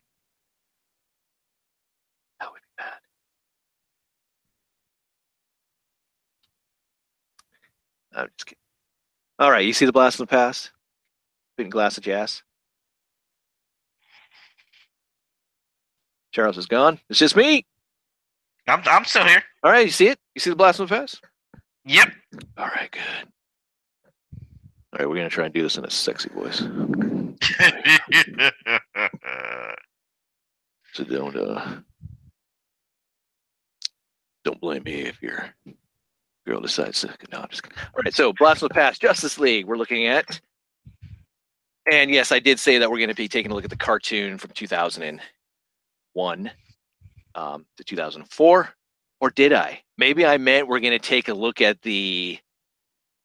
That 2.39 2.51
would 2.51 2.61
be 2.61 2.83
bad. 2.83 2.93
I'm 8.15 8.27
just 8.35 8.45
kidding. 8.47 8.57
All 9.37 9.51
right, 9.51 9.65
you 9.65 9.73
see 9.73 9.85
the 9.85 9.91
blast 9.91 10.19
in 10.19 10.23
the 10.23 10.27
past? 10.27 10.71
Big 11.57 11.69
glass 11.69 11.97
of 11.97 12.03
jazz. 12.03 12.41
Charles 16.31 16.57
is 16.57 16.65
gone. 16.65 16.99
It's 17.09 17.19
just 17.19 17.35
me. 17.35 17.65
I'm 18.67 18.81
I'm 18.85 19.05
still 19.05 19.25
here. 19.25 19.43
All 19.63 19.71
right, 19.71 19.85
you 19.85 19.91
see 19.91 20.07
it? 20.07 20.19
You 20.35 20.41
see 20.41 20.49
the 20.49 20.55
blast 20.55 20.79
in 20.79 20.85
the 20.85 20.95
past? 20.95 21.21
Yep. 21.85 22.11
All 22.57 22.67
right, 22.67 22.91
good. 22.91 23.27
All 24.93 24.99
right, 24.99 25.09
we're 25.09 25.15
gonna 25.15 25.29
try 25.29 25.45
and 25.45 25.53
do 25.53 25.63
this 25.63 25.77
in 25.77 25.85
a 25.85 25.91
sexy 25.91 26.29
voice. 26.29 26.63
so 30.93 31.03
don't 31.03 31.35
uh 31.35 31.75
don't 34.43 34.61
blame 34.61 34.83
me 34.83 35.01
if 35.01 35.21
you're 35.21 35.53
girl 36.49 36.61
decides 36.61 37.01
to. 37.01 37.15
No, 37.31 37.39
I'm 37.39 37.49
just 37.49 37.63
kidding. 37.63 37.77
All 37.79 38.01
right, 38.03 38.13
so 38.13 38.33
Blast 38.33 38.63
of 38.63 38.69
the 38.69 38.73
Past, 38.73 39.01
Justice 39.01 39.37
League, 39.37 39.65
we're 39.65 39.77
looking 39.77 40.07
at. 40.07 40.41
And 41.91 42.11
yes, 42.11 42.31
I 42.31 42.39
did 42.39 42.59
say 42.59 42.79
that 42.79 42.89
we're 42.89 42.97
going 42.97 43.09
to 43.09 43.15
be 43.15 43.27
taking 43.27 43.51
a 43.51 43.55
look 43.55 43.63
at 43.63 43.69
the 43.69 43.75
cartoon 43.75 44.37
from 44.37 44.51
2001 44.51 46.51
um, 47.35 47.65
to 47.77 47.83
2004. 47.83 48.69
Or 49.21 49.29
did 49.29 49.53
I? 49.53 49.81
Maybe 49.97 50.25
I 50.25 50.37
meant 50.37 50.67
we're 50.67 50.79
going 50.79 50.97
to 50.97 50.99
take 50.99 51.27
a 51.27 51.33
look 51.33 51.61
at 51.61 51.81
the 51.81 52.39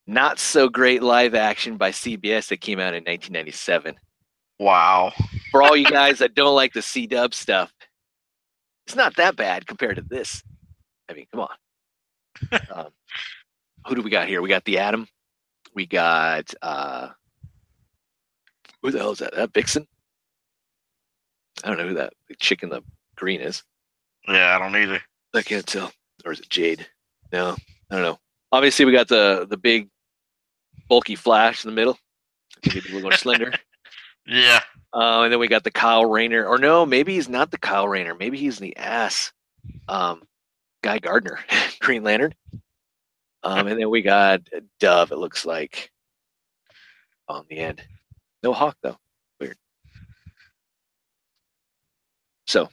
not 0.07 0.39
so 0.39 0.69
great 0.69 1.03
live 1.03 1.35
action 1.35 1.77
by 1.77 1.91
CBS 1.91 2.49
that 2.49 2.61
came 2.61 2.79
out 2.79 2.95
in 2.95 3.05
1997. 3.05 3.97
Wow. 4.59 5.13
For 5.51 5.63
all 5.63 5.77
you 5.77 5.87
guys 5.87 6.19
that 6.19 6.35
don't 6.35 6.55
like 6.55 6.73
the 6.73 6.83
C 6.83 7.07
dub 7.07 7.35
stuff, 7.35 7.73
it's 8.87 8.97
not 8.97 9.17
that 9.17 9.37
bad 9.37 9.67
compared 9.67 9.97
to 9.97 10.03
this. 10.03 10.43
I 11.09 11.15
mean, 11.15 11.27
come 11.33 11.41
on 11.41 11.49
um, 12.75 12.89
who 13.87 13.95
do 13.95 14.03
we 14.03 14.11
got 14.11 14.29
here? 14.29 14.43
We 14.43 14.49
got 14.49 14.65
the 14.65 14.79
Atom. 14.79 15.07
We 15.75 15.87
got 15.87 16.53
uh, 16.63 17.09
who 18.83 18.91
the 18.91 18.99
hell 18.99 19.13
is 19.13 19.19
that? 19.19 19.35
That 19.35 19.53
Vixen? 19.53 19.87
I 21.63 21.69
don't 21.69 21.79
know 21.79 21.89
who 21.89 21.95
that 21.95 22.13
chick 22.39 22.63
in 22.63 22.69
the 22.69 22.83
green 23.17 23.41
is. 23.41 23.63
Yeah, 24.29 24.57
I 24.57 24.59
don't 24.59 24.77
either. 24.77 25.01
I 25.35 25.43
can't 25.43 25.67
tell. 25.67 25.93
Or 26.25 26.33
is 26.33 26.41
it 26.41 26.49
Jade? 26.49 26.87
No, 27.33 27.57
I 27.91 27.95
don't 27.95 28.03
know. 28.03 28.19
Obviously, 28.53 28.85
we 28.85 28.93
got 28.93 29.09
the 29.09 29.47
the 29.49 29.57
big 29.57 29.89
bulky 30.89 31.17
Flash 31.17 31.65
in 31.65 31.71
the 31.71 31.75
middle. 31.75 31.99
Maybe 32.67 32.81
a 32.81 32.83
little 32.83 33.03
more 33.03 33.13
slender. 33.13 33.53
Yeah. 34.27 34.61
Uh, 34.93 35.23
and 35.25 35.33
then 35.33 35.39
we 35.39 35.49
got 35.49 35.65
the 35.65 35.71
Kyle 35.71 36.07
Rayner, 36.07 36.47
or 36.47 36.57
no, 36.57 36.87
maybe 36.87 37.15
he's 37.15 37.29
not 37.29 37.51
the 37.51 37.59
Kyle 37.59 37.89
Rayner. 37.89 38.15
Maybe 38.15 38.39
he's 38.39 38.59
the 38.59 38.77
ass. 38.77 39.33
Um, 39.89 40.23
Guy 40.83 40.99
Gardner, 40.99 41.41
Green 41.81 42.03
Lantern. 42.03 42.35
Um, 43.43 43.67
and 43.67 43.79
then 43.79 43.91
we 43.91 44.01
got 44.01 44.41
Dove, 44.81 45.13
it 45.13 45.19
looks 45.19 45.45
like, 45.45 45.91
on 47.29 47.45
the 47.51 47.59
end. 47.59 47.83
No 48.43 48.53
Hawk, 48.53 48.77
though. 48.83 48.97
Weird. 49.41 49.57
So 52.47 52.69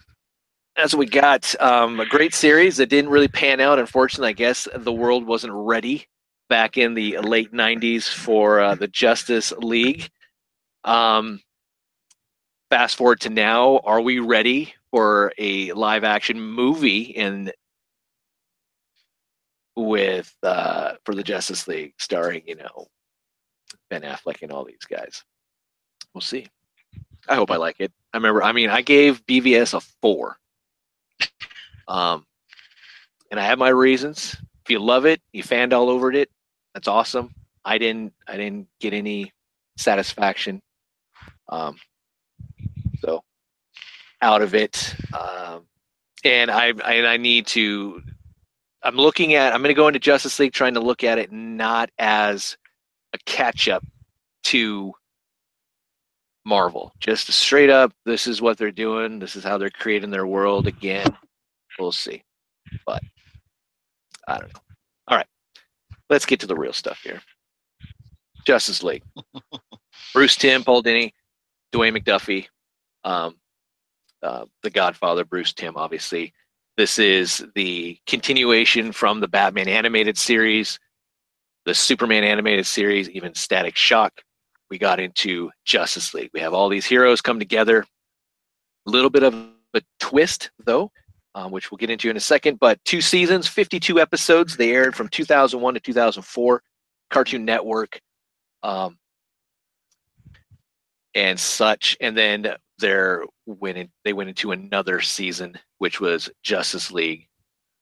that's 0.77 0.93
what 0.93 0.99
we 0.99 1.05
got. 1.07 1.53
Um, 1.59 1.99
a 1.99 2.05
great 2.05 2.33
series 2.33 2.77
that 2.77 2.89
didn't 2.89 3.11
really 3.11 3.27
pan 3.27 3.59
out. 3.59 3.79
Unfortunately, 3.79 4.29
I 4.29 4.33
guess 4.33 4.67
the 4.73 4.93
world 4.93 5.25
wasn't 5.25 5.53
ready 5.53 6.07
back 6.51 6.77
in 6.77 6.93
the 6.93 7.17
late 7.19 7.53
90s 7.53 8.09
for 8.09 8.59
uh, 8.59 8.75
the 8.75 8.89
Justice 8.89 9.53
League. 9.53 10.09
Um, 10.83 11.41
fast 12.69 12.97
forward 12.97 13.21
to 13.21 13.29
now, 13.29 13.77
are 13.85 14.01
we 14.01 14.19
ready 14.19 14.73
for 14.91 15.31
a 15.37 15.71
live 15.71 16.03
action 16.03 16.41
movie 16.41 17.03
in 17.03 17.53
with 19.77 20.35
uh, 20.43 20.95
for 21.05 21.15
the 21.15 21.23
Justice 21.23 21.69
League, 21.69 21.93
starring 21.97 22.43
you 22.45 22.55
know 22.55 22.87
Ben 23.89 24.01
Affleck 24.01 24.41
and 24.41 24.51
all 24.51 24.65
these 24.65 24.85
guys. 24.89 25.23
We'll 26.13 26.19
see. 26.19 26.47
I 27.29 27.35
hope 27.35 27.49
I 27.49 27.55
like 27.55 27.77
it. 27.79 27.93
I 28.13 28.17
remember. 28.17 28.43
I 28.43 28.51
mean, 28.51 28.69
I 28.69 28.81
gave 28.81 29.25
BVS 29.25 29.73
a 29.73 29.79
four. 30.01 30.35
Um, 31.87 32.25
and 33.31 33.39
I 33.39 33.45
have 33.45 33.57
my 33.57 33.69
reasons. 33.69 34.35
If 34.65 34.69
you 34.69 34.79
love 34.79 35.05
it, 35.05 35.21
you 35.31 35.43
fanned 35.43 35.71
all 35.71 35.89
over 35.89 36.11
it. 36.11 36.29
That's 36.73 36.87
awesome. 36.87 37.33
I 37.63 37.77
didn't. 37.77 38.13
I 38.27 38.37
didn't 38.37 38.67
get 38.79 38.93
any 38.93 39.31
satisfaction. 39.77 40.61
Um, 41.49 41.75
so 43.01 43.23
out 44.21 44.41
of 44.41 44.55
it. 44.55 44.95
Um, 45.13 45.65
and 46.23 46.49
I 46.51 46.67
and 46.67 47.07
I 47.07 47.17
need 47.17 47.47
to 47.47 48.01
I'm 48.83 48.95
looking 48.95 49.35
at. 49.35 49.53
I'm 49.53 49.61
going 49.61 49.69
to 49.69 49.75
go 49.75 49.87
into 49.87 49.99
Justice 49.99 50.39
League, 50.39 50.53
trying 50.53 50.73
to 50.73 50.79
look 50.79 51.03
at 51.03 51.19
it 51.19 51.31
not 51.31 51.89
as 51.99 52.57
a 53.13 53.17
catch 53.25 53.67
up 53.67 53.85
to 54.45 54.93
Marvel. 56.45 56.91
Just 56.99 57.31
straight 57.31 57.69
up, 57.69 57.93
this 58.05 58.25
is 58.25 58.41
what 58.41 58.57
they're 58.57 58.71
doing. 58.71 59.19
This 59.19 59.35
is 59.35 59.43
how 59.43 59.57
they're 59.57 59.69
creating 59.69 60.09
their 60.09 60.25
world 60.25 60.67
again. 60.67 61.05
We'll 61.79 61.91
see, 61.91 62.23
but 62.85 63.01
I 64.27 64.39
don't 64.39 64.53
know. 64.53 64.59
All 65.07 65.17
right, 65.17 65.27
let's 66.11 66.27
get 66.27 66.39
to 66.41 66.47
the 66.47 66.55
real 66.55 66.73
stuff 66.73 66.99
here. 67.03 67.21
Justice 68.45 68.83
League. 68.83 69.03
Bruce 70.13 70.35
Timm, 70.35 70.63
Paul 70.63 70.83
Dini. 70.83 71.11
Dwayne 71.71 71.97
McDuffie, 71.97 72.47
um, 73.03 73.35
uh, 74.21 74.45
the 74.61 74.69
Godfather, 74.69 75.25
Bruce 75.25 75.53
Timm, 75.53 75.77
obviously. 75.77 76.33
This 76.77 76.99
is 76.99 77.45
the 77.55 77.97
continuation 78.07 78.91
from 78.91 79.19
the 79.19 79.27
Batman 79.27 79.67
animated 79.67 80.17
series, 80.17 80.79
the 81.65 81.73
Superman 81.73 82.23
animated 82.23 82.65
series, 82.65 83.09
even 83.09 83.33
Static 83.33 83.75
Shock. 83.75 84.21
We 84.69 84.77
got 84.77 84.99
into 84.99 85.51
Justice 85.65 86.13
League. 86.13 86.31
We 86.33 86.39
have 86.39 86.53
all 86.53 86.69
these 86.69 86.85
heroes 86.85 87.21
come 87.21 87.39
together. 87.39 87.85
A 88.87 88.89
little 88.89 89.09
bit 89.09 89.23
of 89.23 89.33
a 89.73 89.81
twist, 89.99 90.49
though, 90.65 90.91
um, 91.35 91.51
which 91.51 91.71
we'll 91.71 91.77
get 91.77 91.89
into 91.89 92.09
in 92.09 92.17
a 92.17 92.21
second. 92.21 92.59
But 92.59 92.83
two 92.85 93.01
seasons, 93.01 93.47
52 93.47 93.99
episodes. 93.99 94.57
They 94.57 94.71
aired 94.71 94.95
from 94.95 95.07
2001 95.09 95.73
to 95.73 95.79
2004, 95.79 96.63
Cartoon 97.09 97.45
Network, 97.45 97.99
um, 98.63 98.97
and 101.15 101.39
such. 101.39 101.97
And 101.99 102.17
then 102.17 102.55
went 103.45 103.77
in, 103.77 103.89
they 104.03 104.13
went 104.13 104.29
into 104.29 104.51
another 104.51 105.01
season, 105.01 105.57
which 105.77 106.01
was 106.01 106.29
Justice 106.43 106.91
League, 106.91 107.27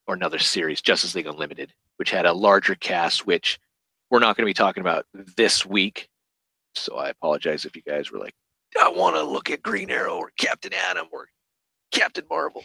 or 0.08 0.16
another 0.16 0.40
series, 0.40 0.82
Justice 0.82 1.16
League 1.16 1.28
Unlimited, 1.28 1.74
which 1.98 2.12
had 2.12 2.26
a 2.26 2.34
larger 2.34 2.76
cast, 2.76 3.28
which 3.28 3.60
we're 4.10 4.20
not 4.20 4.36
going 4.36 4.46
to 4.46 4.50
be 4.50 4.54
talking 4.54 4.82
about 4.82 5.06
this 5.38 5.66
week. 5.66 6.10
So 6.76 6.98
I 6.98 7.10
apologize 7.10 7.66
if 7.66 7.76
you 7.76 7.82
guys 7.84 8.12
were 8.12 8.20
like, 8.20 8.34
I 8.82 8.90
want 8.90 9.16
to 9.16 9.24
look 9.24 9.50
at 9.50 9.62
Green 9.62 9.90
Arrow 9.90 10.18
or 10.18 10.32
Captain 10.38 10.74
Atom 10.74 11.08
or 11.12 11.28
Captain 11.92 12.26
Marvel. 12.30 12.64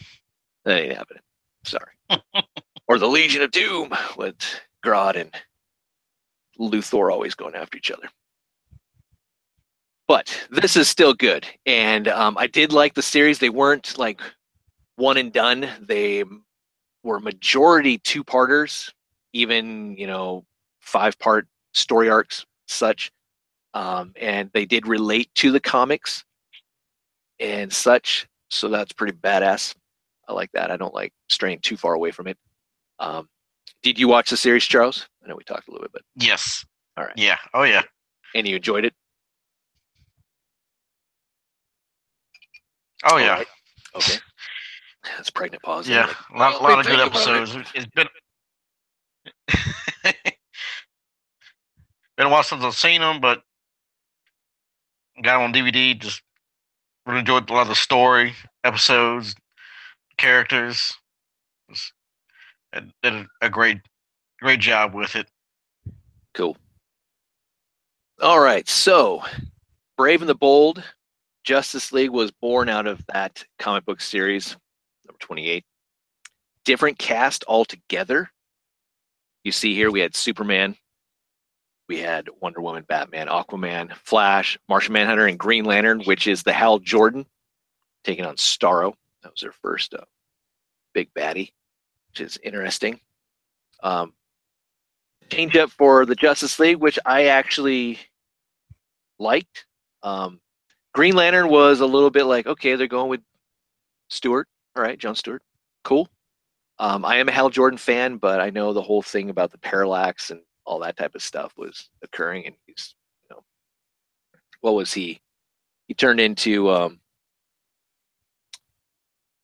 That 0.65 0.81
ain't 0.81 0.97
happening. 0.97 1.21
Sorry. 1.63 1.91
or 2.87 2.99
the 2.99 3.07
Legion 3.07 3.41
of 3.41 3.51
Doom 3.51 3.93
with 4.17 4.35
Grodd 4.83 5.15
and 5.15 5.33
Luthor 6.59 7.11
always 7.11 7.35
going 7.35 7.55
after 7.55 7.77
each 7.77 7.91
other. 7.91 8.07
But 10.07 10.47
this 10.51 10.75
is 10.75 10.87
still 10.87 11.15
good, 11.15 11.47
and 11.65 12.07
um, 12.07 12.37
I 12.37 12.45
did 12.45 12.71
like 12.71 12.93
the 12.93 13.01
series. 13.01 13.39
They 13.39 13.49
weren't 13.49 13.97
like 13.97 14.21
one 14.97 15.17
and 15.17 15.33
done. 15.33 15.67
They 15.81 16.23
were 17.03 17.19
majority 17.19 17.97
two 17.97 18.23
parters, 18.23 18.93
even 19.33 19.97
you 19.97 20.05
know 20.05 20.45
five 20.79 21.17
part 21.17 21.47
story 21.73 22.07
arcs, 22.07 22.45
such. 22.67 23.11
Um, 23.73 24.13
and 24.21 24.49
they 24.53 24.65
did 24.65 24.87
relate 24.87 25.29
to 25.35 25.51
the 25.51 25.59
comics 25.59 26.23
and 27.39 27.73
such. 27.73 28.27
So 28.49 28.69
that's 28.69 28.93
pretty 28.93 29.17
badass. 29.17 29.75
I 30.27 30.33
like 30.33 30.51
that. 30.53 30.71
I 30.71 30.77
don't 30.77 30.93
like 30.93 31.13
straying 31.29 31.59
too 31.59 31.77
far 31.77 31.93
away 31.93 32.11
from 32.11 32.27
it. 32.27 32.37
Um, 32.99 33.29
did 33.83 33.99
you 33.99 34.07
watch 34.07 34.29
the 34.29 34.37
series, 34.37 34.63
Charles? 34.65 35.07
I 35.23 35.27
know 35.27 35.35
we 35.35 35.43
talked 35.43 35.67
a 35.67 35.71
little 35.71 35.83
bit, 35.83 35.91
but 35.93 36.01
Yes. 36.15 36.65
all 36.97 37.03
right. 37.05 37.13
Yeah. 37.15 37.37
Oh 37.53 37.63
yeah. 37.63 37.83
And 38.33 38.47
you 38.47 38.55
enjoyed 38.55 38.85
it? 38.85 38.93
Oh 43.05 43.13
All 43.13 43.19
yeah. 43.19 43.35
right. 43.35 43.47
Okay. 43.95 44.17
That's 45.17 45.29
pregnant 45.29 45.61
pause. 45.63 45.87
Yeah. 45.87 46.07
Like, 46.07 46.17
A 46.33 46.37
lot, 46.37 46.61
lot 46.61 46.79
of 46.79 46.85
good 46.87 46.99
thinking 46.99 47.07
it. 47.21 47.39
episodes. 47.39 47.71
It's 47.75 47.85
been 47.93 48.07
been 52.17 52.27
a 52.27 52.29
while 52.29 52.43
since 52.43 52.63
I've 52.63 52.75
seen 52.75 53.01
them, 53.01 53.21
but 53.21 53.43
got 55.21 55.35
'em 55.35 55.41
on 55.43 55.53
DVD. 55.53 55.93
Just 55.99 56.21
really 57.05 57.19
enjoyed 57.19 57.49
a 57.49 57.53
lot 57.53 57.63
of 57.63 57.67
the 57.67 57.75
story 57.75 58.33
episodes, 58.63 59.35
characters. 60.17 60.97
Did 62.73 62.91
a- 63.03 63.27
a 63.41 63.49
great, 63.49 63.79
great 64.39 64.59
job 64.59 64.93
with 64.93 65.15
it. 65.15 65.29
Cool. 66.33 66.57
All 68.21 68.39
right. 68.39 68.67
So, 68.67 69.23
Brave 69.97 70.21
and 70.21 70.29
the 70.29 70.35
Bold, 70.35 70.83
Justice 71.43 71.91
League 71.91 72.09
was 72.09 72.31
born 72.31 72.69
out 72.69 72.87
of 72.87 73.05
that 73.07 73.45
comic 73.59 73.85
book 73.85 74.01
series, 74.01 74.57
number 75.05 75.19
28. 75.19 75.65
Different 76.65 76.97
cast 76.97 77.45
altogether. 77.47 78.31
You 79.43 79.51
see 79.51 79.75
here 79.75 79.91
we 79.91 79.99
had 79.99 80.15
Superman, 80.15 80.75
we 81.87 81.99
had 81.99 82.27
Wonder 82.41 82.61
Woman, 82.61 82.83
Batman, 82.87 83.27
Aquaman, 83.27 83.95
Flash, 83.97 84.57
Martian 84.67 84.93
Manhunter, 84.93 85.27
and 85.27 85.37
Green 85.37 85.65
Lantern, 85.65 86.01
which 86.03 86.27
is 86.27 86.41
the 86.43 86.53
Hal 86.53 86.79
Jordan 86.79 87.27
taking 88.03 88.25
on 88.25 88.35
Starro. 88.37 88.95
That 89.25 89.31
was 89.31 89.41
their 89.41 89.51
first 89.51 89.95
uh, 89.95 90.05
big 90.93 91.11
baddie, 91.15 91.51
which 92.09 92.21
is 92.21 92.37
interesting. 92.43 92.99
Um, 93.81 94.13
change 95.31 95.57
up 95.57 95.71
for 95.71 96.05
the 96.05 96.13
Justice 96.13 96.59
League, 96.59 96.77
which 96.77 96.99
I 97.07 97.25
actually 97.25 97.97
liked. 99.17 99.65
Um, 100.03 100.39
Green 100.93 101.15
Lantern 101.15 101.49
was 101.49 101.79
a 101.79 101.87
little 101.87 102.11
bit 102.11 102.25
like, 102.25 102.45
okay, 102.45 102.75
they're 102.75 102.85
going 102.85 103.09
with 103.09 103.21
Stewart. 104.11 104.47
All 104.75 104.83
right, 104.83 104.99
John 104.99 105.15
Stewart. 105.15 105.41
Cool. 105.83 106.07
Um, 106.77 107.03
I 107.03 107.15
am 107.15 107.27
a 107.27 107.31
Hal 107.31 107.49
Jordan 107.49 107.79
fan, 107.79 108.17
but 108.17 108.39
I 108.39 108.51
know 108.51 108.73
the 108.73 108.81
whole 108.81 109.01
thing 109.01 109.31
about 109.31 109.51
the 109.51 109.57
parallax 109.57 110.29
and 110.29 110.41
all 110.65 110.77
that 110.81 110.97
type 110.97 111.15
of 111.15 111.23
stuff 111.23 111.51
was 111.57 111.89
occurring, 112.03 112.45
and 112.45 112.55
he's, 112.67 112.93
you 113.23 113.35
know, 113.35 113.43
what 114.61 114.75
was 114.75 114.93
he? 114.93 115.19
He 115.87 115.95
turned 115.95 116.19
into, 116.19 116.69
um, 116.69 116.99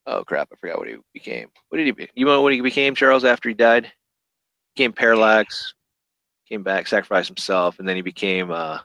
oh 0.08 0.24
crap, 0.24 0.50
I 0.52 0.56
forgot 0.56 0.78
what 0.78 0.88
he 0.88 0.98
became. 1.14 1.48
What 1.70 1.78
did 1.78 1.86
he 1.86 1.92
be? 1.92 2.10
You 2.16 2.26
know 2.26 2.42
what 2.42 2.54
he 2.54 2.62
became, 2.62 2.96
Charles, 2.96 3.26
after 3.26 3.50
he 3.50 3.56
died? 3.56 3.92
Became 4.76 4.94
parallax, 4.94 5.74
came 6.48 6.64
back, 6.64 6.88
sacrificed 6.88 7.28
himself, 7.28 7.80
and 7.80 7.88
then 7.88 7.96
he 7.96 8.02
became 8.02 8.52
uh, 8.52 8.80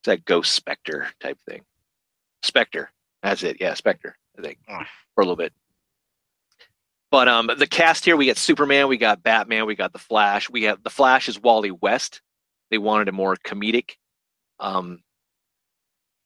it's 0.00 0.06
that 0.06 0.24
Ghost 0.24 0.54
Spectre 0.54 1.08
type 1.20 1.38
thing. 1.48 1.62
Spectre, 2.42 2.90
that's 3.22 3.42
it. 3.42 3.58
Yeah, 3.60 3.74
Spectre. 3.74 4.16
I 4.38 4.42
think 4.42 4.58
for 4.66 5.20
a 5.20 5.24
little 5.24 5.36
bit. 5.36 5.52
But 7.10 7.28
um, 7.28 7.50
the 7.58 7.66
cast 7.66 8.04
here, 8.04 8.16
we 8.16 8.26
got 8.26 8.36
Superman, 8.36 8.88
we 8.88 8.96
got 8.96 9.22
Batman, 9.22 9.66
we 9.66 9.74
got 9.74 9.92
the 9.92 9.98
Flash. 9.98 10.48
We 10.48 10.62
have 10.64 10.82
the 10.82 10.90
Flash 10.90 11.28
is 11.28 11.40
Wally 11.40 11.72
West. 11.72 12.22
They 12.70 12.78
wanted 12.78 13.08
a 13.08 13.12
more 13.12 13.36
comedic 13.36 13.96
um, 14.60 15.02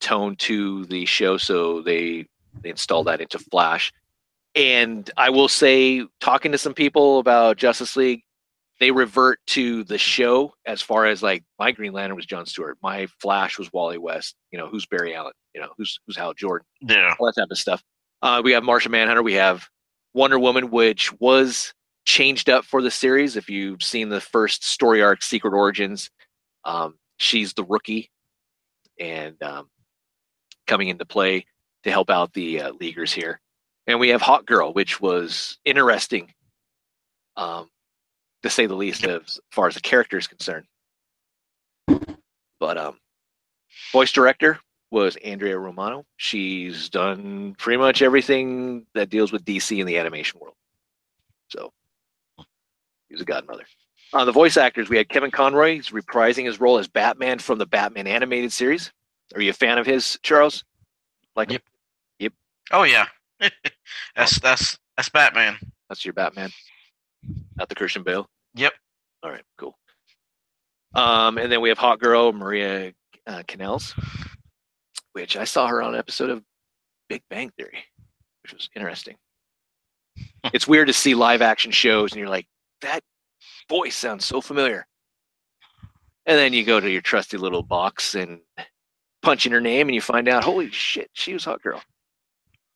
tone 0.01 0.37
to 0.37 0.85
the 0.85 1.07
show, 1.07 1.39
so 1.39 1.81
they 1.81 2.27
they 2.63 2.71
installed 2.71 3.07
that 3.07 3.21
into 3.21 3.39
Flash. 3.39 3.93
And 4.55 5.11
I 5.17 5.31
will 5.31 5.49
say, 5.49 6.05
talking 6.21 6.53
to 6.53 6.59
some 6.59 6.75
people 6.75 7.19
about 7.19 7.57
Justice 7.57 7.97
League, 7.97 8.23
they 8.81 8.91
revert 8.91 9.41
to 9.47 9.85
the 9.85 9.99
show 9.99 10.53
as 10.67 10.83
far 10.83 11.07
as 11.07 11.23
like 11.23 11.45
my 11.59 11.73
Green 11.73 11.93
Lantern 11.93 12.17
was 12.17 12.27
John 12.27 12.47
Stewart, 12.47 12.79
my 12.83 13.07
Flash 13.21 13.59
was 13.59 13.73
Wally 13.73 13.99
West. 13.99 14.37
You 14.51 14.59
know, 14.59 14.69
who's 14.69 14.87
Barry 14.87 15.15
Allen? 15.15 15.33
You 15.55 15.61
know, 15.61 15.69
who's 15.77 15.99
who's 16.07 16.17
Hal 16.17 16.35
Jordan? 16.35 16.67
Yeah. 16.81 17.15
all 17.19 17.27
that 17.27 17.41
type 17.41 17.49
of 17.51 17.59
stuff. 17.59 17.83
Uh, 18.23 18.43
we 18.45 18.53
have 18.53 18.65
Martian 18.65 18.93
Manhunter. 18.93 19.23
We 19.23 19.35
have 19.35 19.69
Wonder 20.13 20.39
Woman, 20.39 20.71
which 20.71 21.13
was 21.21 21.73
changed 22.05 22.49
up 22.49 22.65
for 22.65 22.83
the 22.83 22.91
series. 22.91 23.37
If 23.37 23.49
you've 23.49 23.83
seen 23.83 24.09
the 24.09 24.21
first 24.21 24.65
story 24.65 25.03
arc, 25.03 25.23
Secret 25.23 25.53
Origins, 25.53 26.11
um, 26.65 26.95
she's 27.19 27.53
the 27.53 27.65
rookie 27.65 28.11
and 28.99 29.41
um, 29.43 29.69
coming 30.67 30.89
into 30.89 31.05
play 31.05 31.47
to 31.85 31.91
help 31.91 32.11
out 32.11 32.33
the 32.33 32.63
uh, 32.63 32.73
leaguers 32.73 33.13
here. 33.13 33.41
And 33.87 34.01
we 34.01 34.09
have 34.09 34.23
Hawk 34.23 34.47
Girl, 34.47 34.73
which 34.73 35.01
was 35.01 35.59
interesting, 35.65 36.33
um, 37.37 37.69
to 38.43 38.51
say 38.51 38.67
the 38.67 38.75
least, 38.75 39.05
as 39.05 39.39
far 39.53 39.69
as 39.69 39.75
the 39.75 39.81
character 39.81 40.17
is 40.17 40.27
concerned. 40.27 40.67
But 42.59 42.79
um, 42.79 42.99
voice 43.93 44.11
director 44.11 44.59
was 44.91 45.17
Andrea 45.17 45.59
Romano. 45.59 46.05
She's 46.17 46.89
done 46.89 47.55
pretty 47.59 47.79
much 47.79 48.01
everything 48.01 48.87
that 48.95 49.11
deals 49.11 49.33
with 49.33 49.45
DC 49.45 49.79
in 49.79 49.87
the 49.87 49.99
animation 49.99 50.41
world. 50.41 50.55
So 51.49 51.73
he's 53.09 53.21
a 53.21 53.25
godmother. 53.25 53.65
Uh, 54.15 54.25
the 54.25 54.33
voice 54.33 54.57
actors, 54.57 54.89
we 54.89 54.97
had 54.97 55.09
Kevin 55.09 55.31
Conroy. 55.31 55.75
He's 55.75 55.91
reprising 55.91 56.47
his 56.47 56.61
role 56.61 56.79
as 56.79 56.89
Batman 56.89 57.39
from 57.39 57.59
the 57.59 57.67
Batman 57.67 58.07
animated 58.07 58.53
series. 58.53 58.93
Are 59.35 59.43
you 59.43 59.51
a 59.51 59.55
fan 59.55 59.77
of 59.77 59.85
his, 59.85 60.19
Charles? 60.23 60.65
Like 61.35 61.51
Yep. 61.51 61.63
Oh 62.73 62.85
yeah. 62.85 63.07
that's 64.17 64.39
that's 64.41 64.79
that's 64.97 65.09
Batman. 65.09 65.59
that's 65.89 66.05
your 66.05 66.15
Batman, 66.15 66.51
not 67.57 67.69
the 67.69 67.75
Christian 67.75 68.03
Bale. 68.03 68.29
Yep. 68.55 68.73
All 69.23 69.31
right, 69.31 69.45
cool. 69.59 69.77
Um, 70.95 71.39
and 71.39 71.51
then 71.51 71.61
we 71.61 71.69
have 71.69 71.79
Hawk 71.79 72.01
Girl 72.01 72.33
Maria 72.33 72.93
uh, 73.27 73.43
Canals, 73.49 73.95
which 75.13 75.37
I 75.37 75.45
saw 75.45 75.67
her 75.67 75.83
on 75.83 75.95
an 75.95 75.99
episode 75.99 76.31
of 76.31 76.43
Big 77.09 77.23
Bang 77.31 77.51
Theory, 77.57 77.85
which 78.43 78.53
was 78.53 78.69
interesting. 78.77 79.17
it's 80.53 80.69
weird 80.69 80.87
to 80.87 80.93
see 80.93 81.15
live 81.15 81.43
action 81.43 81.73
shows 81.73 82.13
and 82.13 82.21
you're 82.21 82.29
like, 82.29 82.47
that 82.83 83.01
voice 83.69 83.97
sounds 83.97 84.25
so 84.25 84.41
familiar. 84.41 84.87
And 86.27 86.39
then 86.39 86.53
you 86.53 86.65
go 86.65 86.81
to 86.81 86.91
your 86.91 87.03
trusty 87.03 87.37
little 87.37 87.63
box 87.63 88.15
and 88.15 88.41
punch 89.23 89.47
in 89.47 89.53
her 89.53 89.61
name 89.61 89.89
and 89.89 89.95
you 89.95 90.01
find 90.01 90.29
out, 90.29 90.45
holy 90.45 90.71
shit, 90.71 91.11
she 91.13 91.33
was 91.33 91.45
Hawk 91.45 91.63
Girl. 91.63 91.83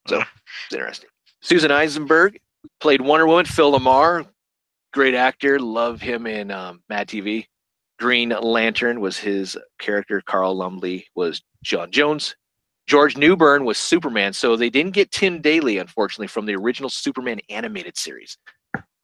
So 0.09 0.21
it's 0.21 0.75
interesting. 0.75 1.11
Susan 1.41 1.71
Eisenberg 1.71 2.41
played 2.81 3.01
Wonder 3.01 3.27
Woman. 3.27 3.45
Phil 3.45 3.73
LaMarr, 3.73 4.27
great 4.93 5.15
actor. 5.15 5.59
Love 5.59 6.01
him 6.01 6.27
in 6.27 6.51
um, 6.51 6.83
Mad 6.89 7.09
TV. 7.09 7.47
Green 7.99 8.31
Lantern 8.31 9.01
was 9.01 9.19
his 9.19 9.57
character. 9.79 10.23
Carl 10.25 10.57
Lumbly 10.57 11.05
was 11.15 11.43
J'onn 11.65 11.91
J'onzz. 11.91 12.35
George 12.87 13.19
Newbern 13.19 13.65
was 13.65 13.77
Superman. 13.77 14.33
So 14.33 14.57
they 14.57 14.71
didn't 14.71 14.93
get 14.93 15.11
Tim 15.11 15.41
Daly, 15.43 15.79
unfortunately, 15.79 16.29
from 16.29 16.47
the 16.47 16.57
original 16.57 16.89
Superman 16.89 17.41
animated 17.51 17.97
series. 17.99 18.39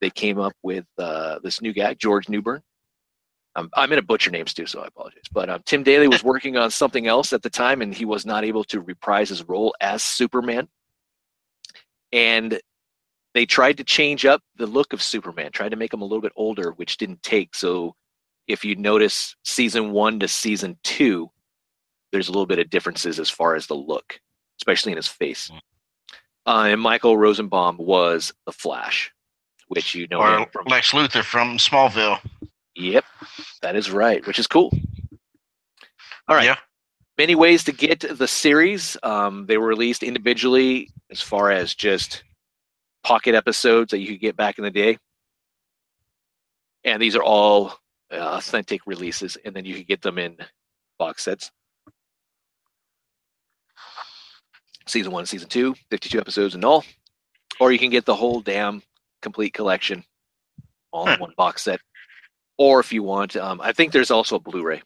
They 0.01 0.11
came 0.11 0.39
up 0.39 0.55
with 0.63 0.87
uh, 0.99 1.39
this 1.43 1.61
new 1.61 1.73
guy, 1.73 1.95
George 1.95 2.29
Newbern. 2.29 2.63
Um, 3.57 3.71
I'm 3.75 3.89
going 3.89 4.01
to 4.01 4.07
butcher 4.07 4.31
names 4.31 4.53
too, 4.53 4.67
so 4.67 4.81
I 4.81 4.87
apologize. 4.87 5.25
But 5.33 5.49
um, 5.49 5.61
Tim 5.65 5.83
Daly 5.83 6.09
was 6.09 6.25
working 6.25 6.57
on 6.57 6.71
something 6.71 7.07
else 7.07 7.33
at 7.33 7.43
the 7.43 7.51
time, 7.51 7.83
and 7.83 7.95
he 7.95 8.05
was 8.05 8.27
not 8.27 8.45
able 8.45 8.65
to 8.65 8.81
reprise 8.81 9.29
his 9.29 9.47
role 9.49 9.75
as 9.81 10.03
Superman. 10.03 10.69
And 12.15 12.61
they 13.35 13.45
tried 13.45 13.77
to 13.79 13.85
change 13.85 14.25
up 14.25 14.41
the 14.57 14.67
look 14.67 14.93
of 14.93 15.03
Superman, 15.03 15.51
tried 15.53 15.71
to 15.71 15.77
make 15.77 15.93
him 15.93 16.01
a 16.01 16.05
little 16.05 16.23
bit 16.23 16.33
older, 16.37 16.71
which 16.71 16.97
didn't 16.97 17.23
take. 17.23 17.55
So 17.55 17.97
if 18.47 18.65
you 18.65 18.77
notice 18.77 19.35
season 19.45 19.91
one 19.91 20.21
to 20.21 20.29
season 20.29 20.79
two, 20.85 21.31
there's 22.13 22.29
a 22.29 22.31
little 22.31 22.47
bit 22.47 22.61
of 22.61 22.71
differences 22.71 23.19
as 23.19 23.29
far 23.29 23.57
as 23.57 23.67
the 23.67 23.75
look, 23.75 24.21
especially 24.61 24.93
in 24.93 24.97
his 24.97 25.09
face. 25.09 25.49
Hmm. 25.49 25.59
Uh, 26.47 26.65
and 26.69 26.81
Michael 26.81 27.19
Rosenbaum 27.19 27.79
was 27.79 28.33
the 28.47 28.53
Flash, 28.53 29.13
which 29.69 29.95
you 29.95 30.07
know 30.09 30.21
Or 30.21 30.47
from. 30.53 30.67
Lex 30.67 30.93
Luthor 30.93 31.25
from 31.25 31.59
Smallville. 31.59 32.21
Yep, 32.77 33.05
that 33.63 33.77
is 33.77 33.91
right, 33.91 34.25
which 34.27 34.39
is 34.39 34.47
cool. 34.47 34.71
All 36.29 36.37
right. 36.37 36.45
Yeah. 36.45 36.57
Many 37.17 37.37
ways 37.37 37.63
to 37.65 37.73
get 37.73 38.01
the 38.01 38.27
series. 38.27 38.97
Um, 39.03 39.47
they 39.47 39.57
were 39.57 39.69
released 39.69 40.03
individually 40.03 40.91
as 41.11 41.21
far 41.21 41.53
as 41.53 41.75
just 41.75 42.25
pocket 43.05 43.37
episodes 43.37 43.93
that 43.93 44.01
you 44.01 44.09
could 44.09 44.21
get 44.21 44.37
back 44.37 44.59
in 44.59 44.65
the 44.65 44.71
day. 44.71 44.99
And 46.83 47.01
these 47.01 47.15
are 47.15 47.23
all 47.23 47.75
uh, 48.13 48.17
authentic 48.17 48.81
releases, 48.87 49.37
and 49.45 49.55
then 49.55 49.65
you 49.65 49.75
could 49.75 49.87
get 49.87 50.03
them 50.03 50.19
in 50.19 50.37
box 50.99 51.23
sets. 51.23 51.53
Season 54.87 55.13
one, 55.13 55.25
season 55.25 55.49
two, 55.49 55.75
52 55.91 56.19
episodes 56.19 56.55
in 56.55 56.65
all. 56.65 56.85
Or 57.61 57.73
you 57.73 57.79
can 57.79 57.91
get 57.91 58.05
the 58.05 58.15
whole 58.15 58.41
damn 58.41 58.83
complete 59.23 59.55
collection 59.55 60.05
all 60.93 61.09
in 61.09 61.19
one 61.21 61.33
box 61.37 61.63
set. 61.63 61.81
Or 62.59 62.81
if 62.81 62.93
you 62.93 63.03
want, 63.03 63.37
um, 63.37 63.61
I 63.61 63.73
think 63.73 63.93
there's 63.93 64.11
also 64.11 64.37
a 64.37 64.41
Blu-ray. 64.41 64.83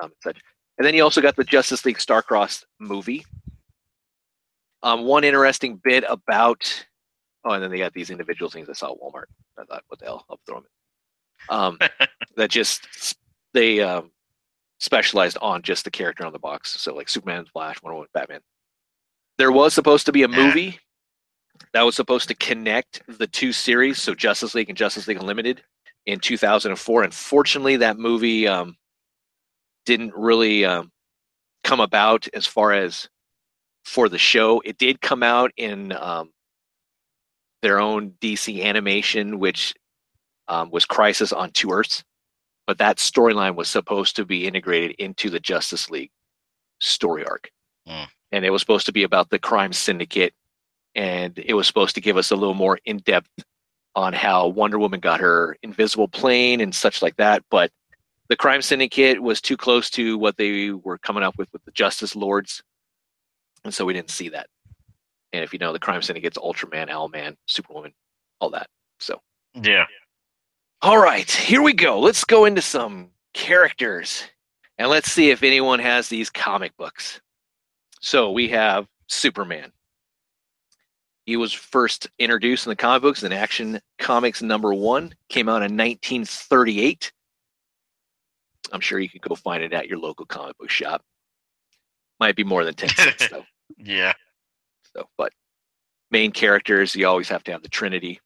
Um, 0.00 0.12
such. 0.22 0.38
And 0.78 0.86
then 0.86 0.94
you 0.94 1.02
also 1.02 1.20
got 1.20 1.36
the 1.36 1.44
Justice 1.44 1.84
League 1.84 1.98
Starcross 1.98 2.64
movie. 2.78 3.24
Um, 4.82 5.04
one 5.04 5.24
interesting 5.24 5.80
bit 5.82 6.04
about, 6.08 6.86
oh, 7.44 7.52
and 7.52 7.62
then 7.62 7.70
they 7.70 7.78
got 7.78 7.94
these 7.94 8.10
individual 8.10 8.50
things 8.50 8.68
I 8.68 8.74
saw 8.74 8.92
at 8.92 8.98
Walmart. 8.98 9.24
I 9.58 9.64
thought, 9.64 9.84
what 9.88 9.98
the 9.98 10.06
hell? 10.06 10.24
I'll 10.28 10.38
throw 10.46 10.56
them 10.56 10.64
in. 10.64 11.56
Um, 11.56 11.78
that 12.36 12.50
just 12.50 13.16
they 13.54 13.80
um, 13.80 14.10
specialized 14.78 15.38
on 15.40 15.62
just 15.62 15.84
the 15.84 15.90
character 15.90 16.26
on 16.26 16.32
the 16.32 16.38
box. 16.38 16.80
So 16.80 16.94
like 16.94 17.08
Superman, 17.08 17.46
Flash, 17.46 17.82
Wonder 17.82 17.94
Woman, 17.94 18.08
Batman. 18.12 18.40
There 19.38 19.52
was 19.52 19.74
supposed 19.74 20.06
to 20.06 20.12
be 20.12 20.22
a 20.22 20.28
movie 20.28 20.78
that 21.72 21.82
was 21.82 21.96
supposed 21.96 22.28
to 22.28 22.34
connect 22.34 23.02
the 23.18 23.26
two 23.26 23.52
series, 23.52 24.00
so 24.00 24.14
Justice 24.14 24.54
League 24.54 24.68
and 24.68 24.78
Justice 24.78 25.08
League 25.08 25.18
Unlimited, 25.18 25.62
in 26.06 26.20
2004. 26.20 27.02
Unfortunately, 27.02 27.76
that 27.76 27.98
movie 27.98 28.46
um, 28.46 28.76
didn't 29.86 30.14
really 30.14 30.66
um, 30.66 30.92
come 31.64 31.80
about 31.80 32.28
as 32.34 32.46
far 32.46 32.72
as 32.72 33.08
for 33.86 34.08
the 34.10 34.18
show. 34.18 34.60
It 34.64 34.78
did 34.78 35.00
come 35.00 35.22
out 35.22 35.52
in 35.56 35.92
um, 35.92 36.30
their 37.62 37.80
own 37.80 38.12
DC 38.20 38.62
animation, 38.62 39.38
which 39.38 39.74
um, 40.48 40.70
was 40.70 40.84
Crisis 40.84 41.32
on 41.32 41.50
Two 41.52 41.72
Earths, 41.72 42.04
but 42.66 42.78
that 42.78 42.98
storyline 42.98 43.54
was 43.54 43.68
supposed 43.68 44.16
to 44.16 44.24
be 44.26 44.46
integrated 44.46 44.96
into 44.98 45.30
the 45.30 45.40
Justice 45.40 45.88
League 45.90 46.10
story 46.80 47.24
arc, 47.24 47.50
Hmm. 47.86 48.04
and 48.32 48.44
it 48.44 48.50
was 48.50 48.60
supposed 48.60 48.86
to 48.86 48.92
be 48.92 49.04
about 49.04 49.30
the 49.30 49.38
crime 49.38 49.72
syndicate, 49.72 50.34
and 50.94 51.38
it 51.38 51.54
was 51.54 51.66
supposed 51.66 51.94
to 51.94 52.00
give 52.00 52.16
us 52.16 52.30
a 52.30 52.36
little 52.36 52.54
more 52.54 52.78
in 52.84 52.98
depth 52.98 53.30
on 53.94 54.12
how 54.12 54.48
Wonder 54.48 54.78
Woman 54.78 55.00
got 55.00 55.20
her 55.20 55.56
invisible 55.62 56.08
plane 56.08 56.60
and 56.60 56.74
such 56.74 57.00
like 57.02 57.16
that, 57.16 57.42
but 57.50 57.70
the 58.28 58.36
crime 58.36 58.62
syndicate 58.62 59.22
was 59.22 59.40
too 59.40 59.56
close 59.56 59.90
to 59.90 60.18
what 60.18 60.36
they 60.36 60.70
were 60.70 60.98
coming 60.98 61.22
up 61.22 61.36
with 61.38 61.52
with 61.52 61.64
the 61.64 61.70
justice 61.72 62.16
lords. 62.16 62.62
And 63.64 63.72
so 63.72 63.84
we 63.84 63.92
didn't 63.92 64.10
see 64.10 64.28
that. 64.30 64.48
And 65.32 65.44
if 65.44 65.52
you 65.52 65.58
know 65.58 65.72
the 65.72 65.78
crime 65.78 66.02
syndicate's 66.02 66.38
ultraman 66.38 66.88
owlman 66.90 67.36
superwoman 67.46 67.92
all 68.40 68.50
that. 68.50 68.68
So. 68.98 69.20
Yeah. 69.54 69.86
all 70.82 70.98
right 70.98 71.30
here 71.30 71.62
we 71.62 71.72
go. 71.72 71.98
Let's 71.98 72.24
go 72.24 72.44
into 72.44 72.60
some 72.60 73.10
characters 73.32 74.24
and 74.78 74.88
let's 74.88 75.10
see 75.10 75.30
if 75.30 75.42
anyone 75.42 75.78
has 75.78 76.08
these 76.08 76.28
comic 76.30 76.76
books. 76.76 77.20
So 78.00 78.30
we 78.32 78.48
have 78.48 78.86
superman. 79.08 79.72
He 81.24 81.36
was 81.36 81.52
first 81.52 82.08
introduced 82.18 82.66
in 82.66 82.70
the 82.70 82.76
comic 82.76 83.02
books 83.02 83.22
in 83.22 83.32
action 83.32 83.80
comics 83.98 84.42
number 84.42 84.72
one 84.72 85.14
came 85.28 85.48
out 85.48 85.62
in 85.62 85.76
1938 85.76 87.12
I'm 88.72 88.80
sure 88.80 88.98
you 88.98 89.08
could 89.08 89.22
go 89.22 89.34
find 89.34 89.62
it 89.62 89.72
at 89.72 89.88
your 89.88 89.98
local 89.98 90.26
comic 90.26 90.56
book 90.58 90.70
shop. 90.70 91.02
Might 92.20 92.36
be 92.36 92.44
more 92.44 92.64
than 92.64 92.74
10 92.74 92.88
cents 92.96 93.28
though. 93.28 93.44
Yeah. 93.78 94.12
So, 94.94 95.08
but 95.18 95.32
main 96.10 96.32
characters, 96.32 96.94
you 96.94 97.06
always 97.06 97.28
have 97.28 97.44
to 97.44 97.52
have 97.52 97.62
the 97.62 97.68
Trinity. 97.68 98.20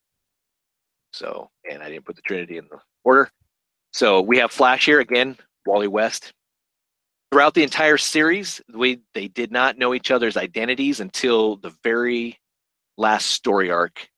So, 1.12 1.50
and 1.68 1.82
I 1.82 1.90
didn't 1.90 2.04
put 2.04 2.16
the 2.16 2.22
Trinity 2.22 2.58
in 2.58 2.66
the 2.70 2.78
order. 3.04 3.30
So 3.92 4.20
we 4.20 4.38
have 4.38 4.52
Flash 4.52 4.84
here 4.84 5.00
again, 5.00 5.36
Wally 5.66 5.88
West. 5.88 6.32
Throughout 7.32 7.54
the 7.54 7.62
entire 7.62 7.96
series, 7.96 8.60
we 8.74 9.00
they 9.14 9.28
did 9.28 9.52
not 9.52 9.78
know 9.78 9.94
each 9.94 10.10
other's 10.10 10.36
identities 10.36 11.00
until 11.00 11.56
the 11.56 11.72
very 11.84 12.38
last 12.96 13.26
story 13.26 13.70
arc, 13.70 14.08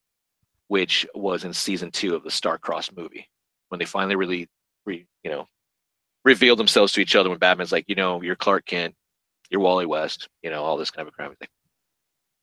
which 0.69 1.07
was 1.15 1.45
in 1.45 1.53
season 1.53 1.91
two 1.91 2.15
of 2.15 2.23
the 2.25 2.31
Starcross 2.31 2.95
movie, 2.97 3.29
when 3.69 3.79
they 3.79 3.85
finally 3.85 4.17
really, 4.17 4.49
re, 4.87 5.07
you 5.23 5.31
know, 5.31 5.47
revealed 6.25 6.59
themselves 6.59 6.93
to 6.93 7.01
each 7.01 7.17
other. 7.17 7.31
When 7.31 7.39
Batman's 7.39 7.73
like, 7.73 7.85
you 7.89 7.95
know, 7.95 8.23
you're 8.23 8.37
Clark 8.37 8.67
Kent, 8.67 8.95
you're 9.51 9.61
Wally 9.61 9.87
West, 9.87 10.29
you 10.43 10.51
know, 10.51 10.63
all 10.63 10.77
this 10.77 10.91
kind 10.91 11.07
of 11.07 11.13
a 11.13 11.17
crime 11.17 11.35
thing. 11.35 11.49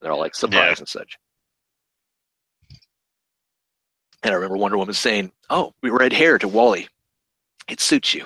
They're 0.02 0.12
all 0.12 0.20
like 0.20 0.36
surprised 0.36 0.80
and 0.80 0.88
such. 0.88 1.18
And 4.24 4.32
I 4.34 4.36
remember 4.36 4.58
Wonder 4.58 4.78
Woman 4.78 4.94
saying, 4.94 5.32
"Oh, 5.50 5.74
we 5.82 5.90
red 5.90 6.12
hair 6.14 6.38
to 6.38 6.48
Wally. 6.48 6.88
It 7.70 7.80
suits 7.80 8.14
you." 8.14 8.26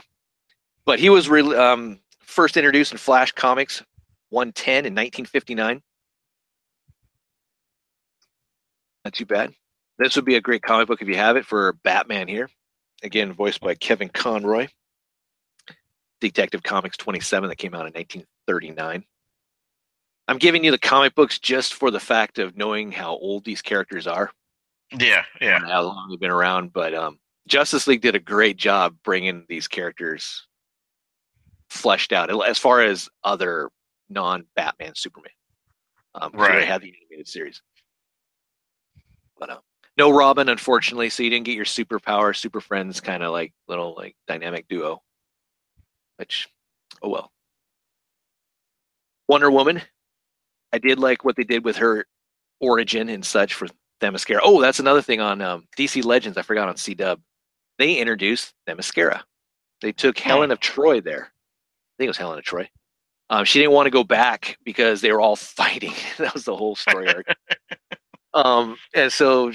But 0.85 0.99
he 0.99 1.09
was 1.09 1.29
re- 1.29 1.55
um, 1.55 1.99
first 2.19 2.57
introduced 2.57 2.91
in 2.91 2.97
Flash 2.97 3.31
Comics 3.31 3.83
110 4.29 4.85
in 4.85 4.93
1959. 4.93 5.81
Not 9.05 9.13
too 9.13 9.25
bad. 9.25 9.53
This 9.99 10.15
would 10.15 10.25
be 10.25 10.35
a 10.35 10.41
great 10.41 10.63
comic 10.63 10.87
book 10.87 11.01
if 11.01 11.07
you 11.07 11.15
have 11.15 11.37
it 11.37 11.45
for 11.45 11.73
Batman 11.83 12.27
here. 12.27 12.49
Again, 13.03 13.33
voiced 13.33 13.61
by 13.61 13.75
Kevin 13.75 14.09
Conroy. 14.09 14.67
Detective 16.23 16.63
Comics 16.63 16.95
27 16.97 17.49
that 17.49 17.57
came 17.57 17.73
out 17.73 17.85
in 17.85 17.93
1939. 17.93 19.03
I'm 20.29 20.37
giving 20.37 20.63
you 20.63 20.71
the 20.71 20.77
comic 20.79 21.13
books 21.15 21.37
just 21.37 21.73
for 21.73 21.91
the 21.91 21.99
fact 21.99 22.39
of 22.39 22.55
knowing 22.55 22.91
how 22.93 23.17
old 23.17 23.43
these 23.43 23.61
characters 23.61 24.07
are 24.07 24.31
Yeah. 24.97 25.25
Yeah. 25.41 25.59
how 25.59 25.81
long 25.83 26.09
they've 26.09 26.19
been 26.19 26.31
around. 26.31 26.71
But 26.71 26.93
um, 26.93 27.19
Justice 27.47 27.87
League 27.87 27.99
did 28.01 28.15
a 28.15 28.19
great 28.19 28.55
job 28.55 28.95
bringing 29.03 29.45
these 29.49 29.67
characters 29.67 30.47
fleshed 31.69 32.13
out 32.13 32.29
as 32.47 32.57
far 32.57 32.81
as 32.81 33.09
other 33.25 33.69
non-Batman 34.09 34.93
Superman. 34.95 35.31
Um, 36.15 36.31
'cause 36.31 36.47
They 36.47 36.53
Right. 36.57 36.67
had 36.67 36.81
the 36.81 36.93
animated 37.01 37.27
series, 37.27 37.61
but 39.37 39.49
um, 39.49 39.59
no 39.97 40.11
Robin, 40.11 40.47
unfortunately. 40.47 41.09
So 41.09 41.23
you 41.23 41.29
didn't 41.31 41.45
get 41.45 41.55
your 41.55 41.65
superpower, 41.65 42.33
super 42.35 42.61
friends 42.61 43.01
kind 43.01 43.23
of 43.23 43.31
like 43.33 43.51
little 43.67 43.93
like 43.95 44.15
dynamic 44.27 44.67
duo. 44.69 45.01
Which, 46.17 46.47
oh 47.01 47.09
well. 47.09 47.31
Wonder 49.27 49.49
Woman, 49.49 49.81
I 50.71 50.77
did 50.77 50.99
like 50.99 51.23
what 51.23 51.35
they 51.35 51.43
did 51.43 51.63
with 51.63 51.77
her 51.77 52.05
origin 52.59 53.09
and 53.09 53.25
such 53.25 53.53
for 53.53 53.67
Themyscira. 54.01 54.39
Oh, 54.43 54.61
that's 54.61 54.79
another 54.79 55.01
thing 55.01 55.21
on 55.21 55.41
um, 55.41 55.67
DC 55.77 56.03
Legends. 56.03 56.37
I 56.37 56.41
forgot 56.41 56.67
on 56.67 56.77
C 56.77 56.93
Dub. 56.93 57.19
They 57.79 57.95
introduced 57.95 58.53
Themyscira. 58.67 59.21
They 59.81 59.91
took 59.91 60.17
Helen 60.17 60.51
of 60.51 60.59
Troy 60.59 61.01
there. 61.01 61.25
I 61.25 61.93
think 61.97 62.07
it 62.07 62.09
was 62.09 62.17
Helen 62.17 62.39
of 62.39 62.45
Troy. 62.45 62.69
Um, 63.29 63.45
she 63.45 63.59
didn't 63.59 63.73
want 63.73 63.87
to 63.87 63.91
go 63.91 64.03
back 64.03 64.57
because 64.63 65.01
they 65.01 65.11
were 65.11 65.21
all 65.21 65.35
fighting. 65.35 65.93
that 66.17 66.33
was 66.33 66.45
the 66.45 66.55
whole 66.55 66.75
story 66.75 67.07
arc. 67.07 67.25
um, 68.33 68.77
and 68.93 69.11
so 69.11 69.51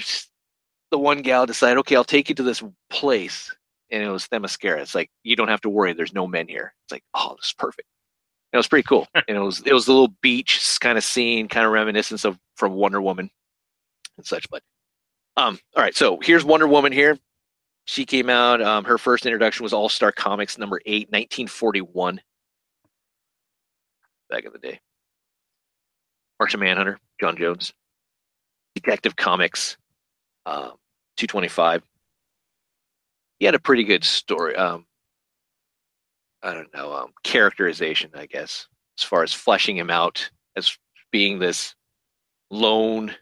the 0.91 0.97
one 0.97 1.21
gal 1.21 1.45
decided, 1.45 1.77
okay, 1.79 1.95
I'll 1.95 2.03
take 2.03 2.29
you 2.29 2.35
to 2.35 2.43
this 2.43 2.63
place. 2.89 3.53
And 3.91 4.03
it 4.03 4.09
was 4.09 4.27
Themyscira. 4.27 4.79
It's 4.79 4.95
like, 4.95 5.09
you 5.23 5.35
don't 5.35 5.47
have 5.47 5.61
to 5.61 5.69
worry. 5.69 5.93
There's 5.93 6.13
no 6.13 6.27
men 6.27 6.47
here. 6.47 6.73
It's 6.85 6.91
like, 6.91 7.03
oh, 7.13 7.35
this 7.37 7.47
is 7.47 7.53
perfect. 7.53 7.87
And 8.51 8.57
it 8.57 8.59
was 8.59 8.67
pretty 8.67 8.87
cool. 8.87 9.07
and 9.13 9.37
it 9.37 9.39
was, 9.39 9.61
it 9.65 9.73
was 9.73 9.87
a 9.87 9.91
little 9.91 10.13
beach 10.21 10.77
kind 10.79 10.97
of 10.97 11.03
scene, 11.03 11.47
kind 11.47 11.65
of 11.65 11.71
reminiscence 11.71 12.25
of 12.25 12.37
from 12.55 12.73
Wonder 12.73 13.01
Woman 13.01 13.29
and 14.17 14.25
such. 14.25 14.49
But 14.49 14.61
um, 15.37 15.57
all 15.75 15.83
right, 15.83 15.95
so 15.95 16.19
here's 16.21 16.45
Wonder 16.45 16.67
Woman 16.67 16.91
here. 16.91 17.17
She 17.85 18.05
came 18.05 18.29
out. 18.29 18.61
Um, 18.61 18.83
her 18.85 18.99
first 18.99 19.25
introduction 19.25 19.63
was 19.63 19.73
All 19.73 19.89
Star 19.89 20.11
Comics 20.11 20.57
number 20.57 20.79
eight, 20.85 21.07
1941. 21.09 22.21
Back 24.29 24.45
in 24.45 24.51
the 24.51 24.59
day. 24.59 24.79
Martian 26.39 26.59
Manhunter, 26.59 26.99
J'onn 27.21 27.35
J'onzz. 27.35 27.73
Detective 28.75 29.15
Comics, 29.15 29.77
um, 30.45 30.73
225. 31.17 31.83
He 33.39 33.45
had 33.45 33.55
a 33.55 33.59
pretty 33.59 33.83
good 33.83 34.03
story. 34.03 34.55
Um, 34.55 34.85
I 36.41 36.53
don't 36.53 36.73
know, 36.73 36.93
um, 36.93 37.13
characterization, 37.23 38.11
I 38.13 38.25
guess, 38.25 38.67
as 38.97 39.03
far 39.03 39.23
as 39.23 39.33
fleshing 39.33 39.77
him 39.77 39.89
out 39.89 40.29
as 40.55 40.77
being 41.11 41.39
this 41.39 41.75
lone, 42.49 43.13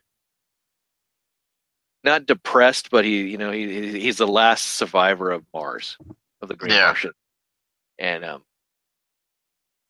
not 2.04 2.26
depressed, 2.26 2.90
but 2.92 3.06
he, 3.06 3.24
you 3.28 3.38
know, 3.38 3.52
he 3.52 4.00
he's 4.00 4.18
the 4.18 4.28
last 4.28 4.64
survivor 4.76 5.32
of 5.32 5.44
Mars, 5.54 5.98
of 6.42 6.48
the 6.48 6.56
Great 6.56 6.74
Yeah. 6.74 6.86
Martian, 6.86 7.12
and 7.98 8.24
um, 8.24 8.44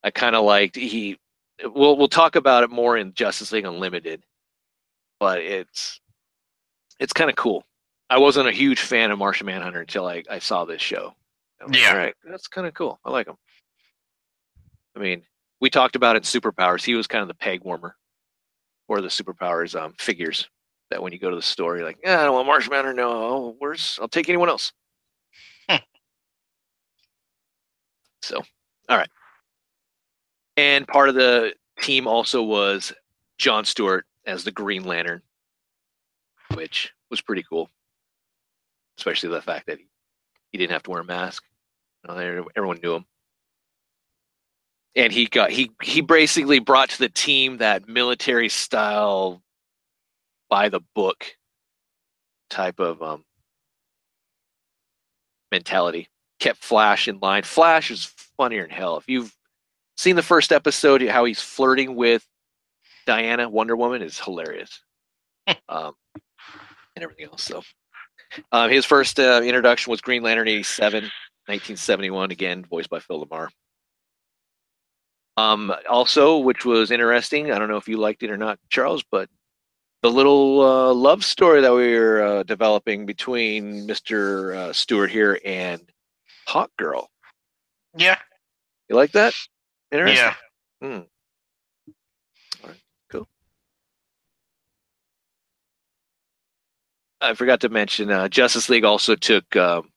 I 0.03 0.11
kind 0.11 0.35
of 0.35 0.45
liked 0.45 0.75
he. 0.75 1.19
We'll 1.63 1.97
we'll 1.97 2.07
talk 2.07 2.35
about 2.35 2.63
it 2.63 2.69
more 2.69 2.97
in 2.97 3.13
Justice 3.13 3.51
League 3.51 3.65
Unlimited, 3.65 4.23
but 5.19 5.39
it's 5.39 5.99
it's 6.99 7.13
kind 7.13 7.29
of 7.29 7.35
cool. 7.35 7.65
I 8.09 8.17
wasn't 8.19 8.47
a 8.47 8.51
huge 8.51 8.79
fan 8.79 9.11
of 9.11 9.19
Martian 9.19 9.45
Manhunter 9.47 9.81
until 9.81 10.07
I, 10.07 10.23
I 10.29 10.39
saw 10.39 10.65
this 10.65 10.81
show. 10.81 11.13
Like, 11.65 11.75
Yeah. 11.77 11.91
all 11.91 11.97
right, 11.97 12.15
that's 12.23 12.47
kind 12.47 12.67
of 12.67 12.73
cool. 12.73 12.99
I 13.03 13.11
like 13.11 13.27
him. 13.27 13.35
I 14.95 14.99
mean, 14.99 15.23
we 15.59 15.69
talked 15.69 15.95
about 15.95 16.15
it 16.15 16.19
in 16.33 16.41
Superpowers. 16.41 16.83
He 16.85 16.95
was 16.95 17.07
kind 17.07 17.21
of 17.21 17.27
the 17.27 17.33
peg 17.33 17.63
warmer 17.63 17.95
or 18.87 19.01
the 19.01 19.07
Superpowers 19.09 19.79
um, 19.79 19.93
figures 19.99 20.47
that 20.89 21.01
when 21.01 21.11
you 21.11 21.19
go 21.19 21.29
to 21.29 21.35
the 21.35 21.41
store, 21.41 21.75
you're 21.75 21.85
like, 21.85 21.97
yeah, 22.03 22.21
I 22.21 22.23
don't 22.23 22.33
want 22.33 22.47
Martian 22.47 22.71
Manhunter. 22.71 22.93
No, 22.93 23.55
where's? 23.59 23.99
I'll 24.01 24.07
take 24.07 24.29
anyone 24.29 24.49
else. 24.49 24.71
So, 28.21 28.41
all 28.89 28.97
right. 28.97 29.09
And 30.57 30.87
part 30.87 31.09
of 31.09 31.15
the 31.15 31.53
team 31.79 32.07
also 32.07 32.41
was 32.43 32.91
John 33.37 33.63
Stewart 33.63 34.05
as 34.25 34.43
the 34.43 34.51
Green 34.51 34.83
Lantern, 34.83 35.21
which 36.55 36.91
was 37.09 37.21
pretty 37.21 37.43
cool, 37.47 37.69
especially 38.97 39.29
the 39.29 39.41
fact 39.41 39.67
that 39.67 39.79
he, 39.79 39.87
he 40.51 40.57
didn't 40.57 40.71
have 40.71 40.83
to 40.83 40.91
wear 40.91 41.01
a 41.01 41.05
mask. 41.05 41.43
You 42.03 42.13
know, 42.13 42.45
everyone 42.55 42.79
knew 42.81 42.95
him, 42.95 43.05
and 44.95 45.11
he 45.11 45.25
got 45.25 45.51
he 45.51 45.71
he 45.81 46.01
basically 46.01 46.59
brought 46.59 46.89
to 46.91 46.99
the 46.99 47.09
team 47.09 47.57
that 47.57 47.87
military 47.87 48.49
style, 48.49 49.41
by 50.49 50.69
the 50.69 50.81
book 50.95 51.25
type 52.49 52.79
of 52.79 53.01
um, 53.01 53.23
mentality. 55.51 56.07
Kept 56.39 56.59
Flash 56.59 57.07
in 57.07 57.19
line. 57.19 57.43
Flash 57.43 57.89
is 57.89 58.05
funnier 58.37 58.61
than 58.61 58.69
hell. 58.69 58.97
If 58.97 59.05
you've 59.07 59.35
seen 59.95 60.15
the 60.15 60.21
first 60.21 60.51
episode, 60.51 61.01
how 61.07 61.25
he's 61.25 61.41
flirting 61.41 61.95
with 61.95 62.25
Diana, 63.07 63.49
Wonder 63.49 63.75
Woman, 63.75 64.03
is 64.03 64.19
hilarious. 64.19 64.81
um, 65.69 65.93
and 66.95 67.03
everything 67.03 67.25
else. 67.25 67.43
So, 67.43 67.63
um, 68.51 68.69
his 68.69 68.85
first 68.85 69.19
uh, 69.19 69.41
introduction 69.43 69.91
was 69.91 70.01
Green 70.01 70.23
Lantern 70.23 70.47
87, 70.47 71.03
1971, 71.03 72.31
again, 72.31 72.65
voiced 72.65 72.89
by 72.89 72.99
Phil 72.99 73.25
LaMarr. 73.25 73.49
Um, 75.37 75.73
also, 75.89 76.39
which 76.39 76.65
was 76.65 76.89
interesting, 76.89 77.51
I 77.51 77.59
don't 77.59 77.69
know 77.69 77.77
if 77.77 77.87
you 77.87 77.97
liked 77.97 78.23
it 78.23 78.31
or 78.31 78.37
not, 78.37 78.59
Charles, 78.69 79.03
but 79.11 79.29
the 80.01 80.09
little 80.09 80.61
uh, 80.61 80.93
love 80.93 81.23
story 81.23 81.61
that 81.61 81.73
we 81.73 81.97
were 81.97 82.21
uh, 82.21 82.43
developing 82.43 83.05
between 83.05 83.87
Mr. 83.87 84.55
Uh, 84.55 84.73
Stewart 84.73 85.11
here 85.11 85.39
and 85.45 85.81
Hawk 86.47 86.71
Girl. 86.77 87.09
Yeah. 87.95 88.17
You 88.89 88.95
like 88.95 89.11
that? 89.11 89.33
Interesting. 89.91 90.17
Yeah. 90.17 90.33
Hmm. 90.81 91.01
All 92.63 92.69
right, 92.69 92.81
cool. 93.11 93.27
I 97.21 97.33
forgot 97.33 97.61
to 97.61 97.69
mention 97.69 98.11
uh, 98.11 98.27
Justice 98.27 98.69
League 98.69 98.85
also 98.85 99.15
took. 99.15 99.55
Um, 99.55 99.89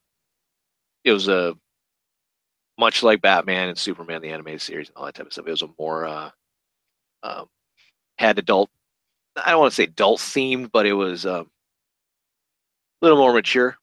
it 1.05 1.13
was 1.13 1.29
a 1.29 1.55
much 2.79 3.03
like 3.03 3.21
Batman 3.21 3.69
and 3.69 3.79
Superman, 3.79 4.23
the 4.23 4.31
animated 4.31 4.63
series, 4.63 4.89
and 4.89 4.97
all 4.97 5.05
that 5.07 5.15
type 5.15 5.27
of 5.27 5.33
stuff. 5.33 5.47
It 5.47 5.51
was 5.51 5.63
a 5.63 5.69
more 5.79 6.07
uh, 6.07 6.31
um, 7.23 7.47
had 8.19 8.39
adult. 8.39 8.71
I 9.37 9.51
don't 9.51 9.61
want 9.61 9.73
to 9.73 9.77
say 9.77 9.85
adult 9.85 10.21
themed, 10.21 10.71
but 10.73 10.87
it 10.87 10.95
was 10.95 11.27
um, 11.27 11.47
a 13.03 13.05
little 13.05 13.19
more 13.19 13.33
mature 13.33 13.77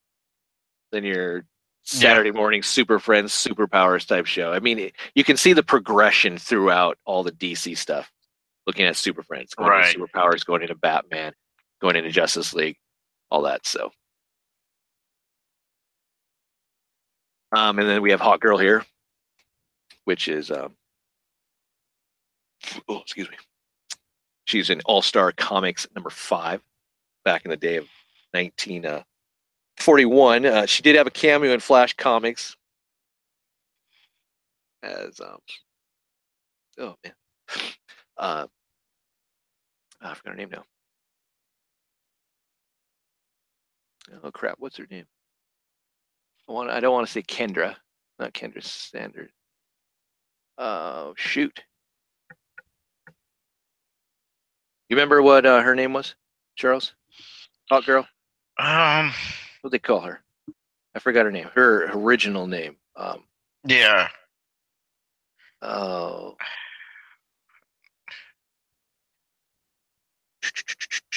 than 0.92 1.04
your 1.04 1.46
Saturday 1.84 2.32
morning 2.32 2.64
Super 2.64 3.00
Friends, 3.00 3.32
Superpowers 3.32 4.06
type 4.08 4.26
show. 4.26 4.52
I 4.52 4.60
mean, 4.60 4.80
it, 4.80 4.94
you 5.16 5.24
can 5.24 5.38
see 5.38 5.54
the 5.54 5.64
progression 5.64 6.38
throughout 6.38 6.98
all 7.06 7.24
the 7.24 7.32
DC 7.32 7.78
stuff. 7.78 8.12
Looking 8.66 8.86
at 8.86 8.98
Super 8.98 9.24
Friends, 9.24 9.54
going 9.54 9.70
Right. 9.70 9.96
into 9.96 10.06
Superpowers, 10.06 10.46
going 10.46 10.62
into 10.64 10.76
Batman, 10.76 11.32
going 11.82 11.96
into 11.96 12.10
Justice 12.12 12.54
League, 12.54 12.76
all 13.30 13.42
that. 13.44 13.66
So, 13.66 13.92
um, 17.52 17.80
and 17.80 17.88
then 17.88 18.02
we 18.02 18.12
have 18.12 18.20
Hawk 18.22 18.42
Girl 18.42 18.58
here, 18.58 18.86
which 20.06 20.28
is 20.28 20.52
um, 20.52 20.74
oh, 22.88 23.00
excuse 23.02 23.30
me. 23.30 23.38
She's 24.46 24.70
in 24.70 24.82
All 24.86 25.02
Star 25.02 25.32
Comics 25.34 25.88
number 25.96 26.10
five, 26.10 26.62
back 27.26 27.44
in 27.46 27.52
the 27.52 27.58
day 27.58 27.78
of 27.78 27.88
1941. 28.32 29.00
uh, 29.00 29.04
41. 29.78 30.46
Uh, 30.46 30.66
she 30.66 30.82
did 30.82 30.96
have 30.96 31.08
a 31.08 31.12
cameo 31.12 31.52
in 31.54 31.60
Flash 31.60 31.94
Comics 31.96 32.56
as 34.84 35.20
um 35.20 35.38
oh 36.80 36.96
man. 37.04 37.14
Uh 38.18 38.48
I 40.02 40.14
forgot 40.14 40.32
her 40.32 40.36
name 40.36 40.50
now. 40.52 40.64
Oh 44.24 44.32
crap, 44.32 44.56
what's 44.60 44.78
her 44.78 44.88
name? 44.90 45.06
I 46.50 46.52
want 46.54 46.70
I 46.70 46.80
don't 46.80 46.94
want 46.94 47.06
to 47.08 47.12
say 47.12 47.22
Kendra. 47.22 47.76
Not 48.20 48.34
Kendra 48.34 48.64
Saunders. 48.64 49.32
Oh 50.58 51.14
shoot. 51.18 51.64
You 54.90 54.96
remember 54.96 55.22
what 55.22 55.46
uh, 55.46 55.62
her 55.62 55.76
name 55.76 55.94
was, 55.94 56.16
Charles? 56.56 56.94
Hawk 57.70 57.86
Girl? 57.86 58.08
Um. 58.58 59.12
What 59.62 59.72
they 59.72 59.80
call 59.80 60.00
her? 60.02 60.24
I 60.96 61.00
forgot 61.00 61.26
her 61.26 61.32
name. 61.32 61.50
Her 61.54 61.92
original 61.92 62.48
name. 62.48 62.78
Um, 62.96 63.24
Yeah. 63.66 64.08
oh, 65.62 66.36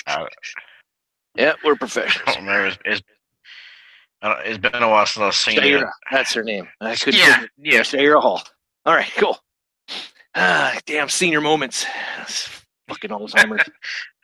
I, 0.06 0.26
yeah, 1.34 1.54
we're 1.64 1.74
I 1.74 1.76
professionals. 1.76 2.36
don't 2.36 2.44
remember. 2.46 2.66
It's, 2.68 2.78
it's, 2.84 3.02
it's 4.22 4.58
been 4.58 4.82
a 4.82 4.88
while 4.88 5.06
since 5.06 5.22
I've 5.22 5.34
seen 5.34 5.62
it. 5.62 5.84
That's 6.10 6.34
her 6.34 6.42
name. 6.44 6.68
I 6.80 6.94
couldn't. 6.96 7.20
Yeah. 7.20 7.44
yeah, 7.58 7.80
Shayera 7.80 8.20
Hol. 8.20 8.40
All 8.86 8.94
right, 8.94 9.10
cool. 9.16 9.38
Ah, 10.34 10.78
damn 10.86 11.08
senior 11.08 11.40
moments. 11.40 11.84
Fucking 12.88 13.10
Alzheimer's. 13.10 13.68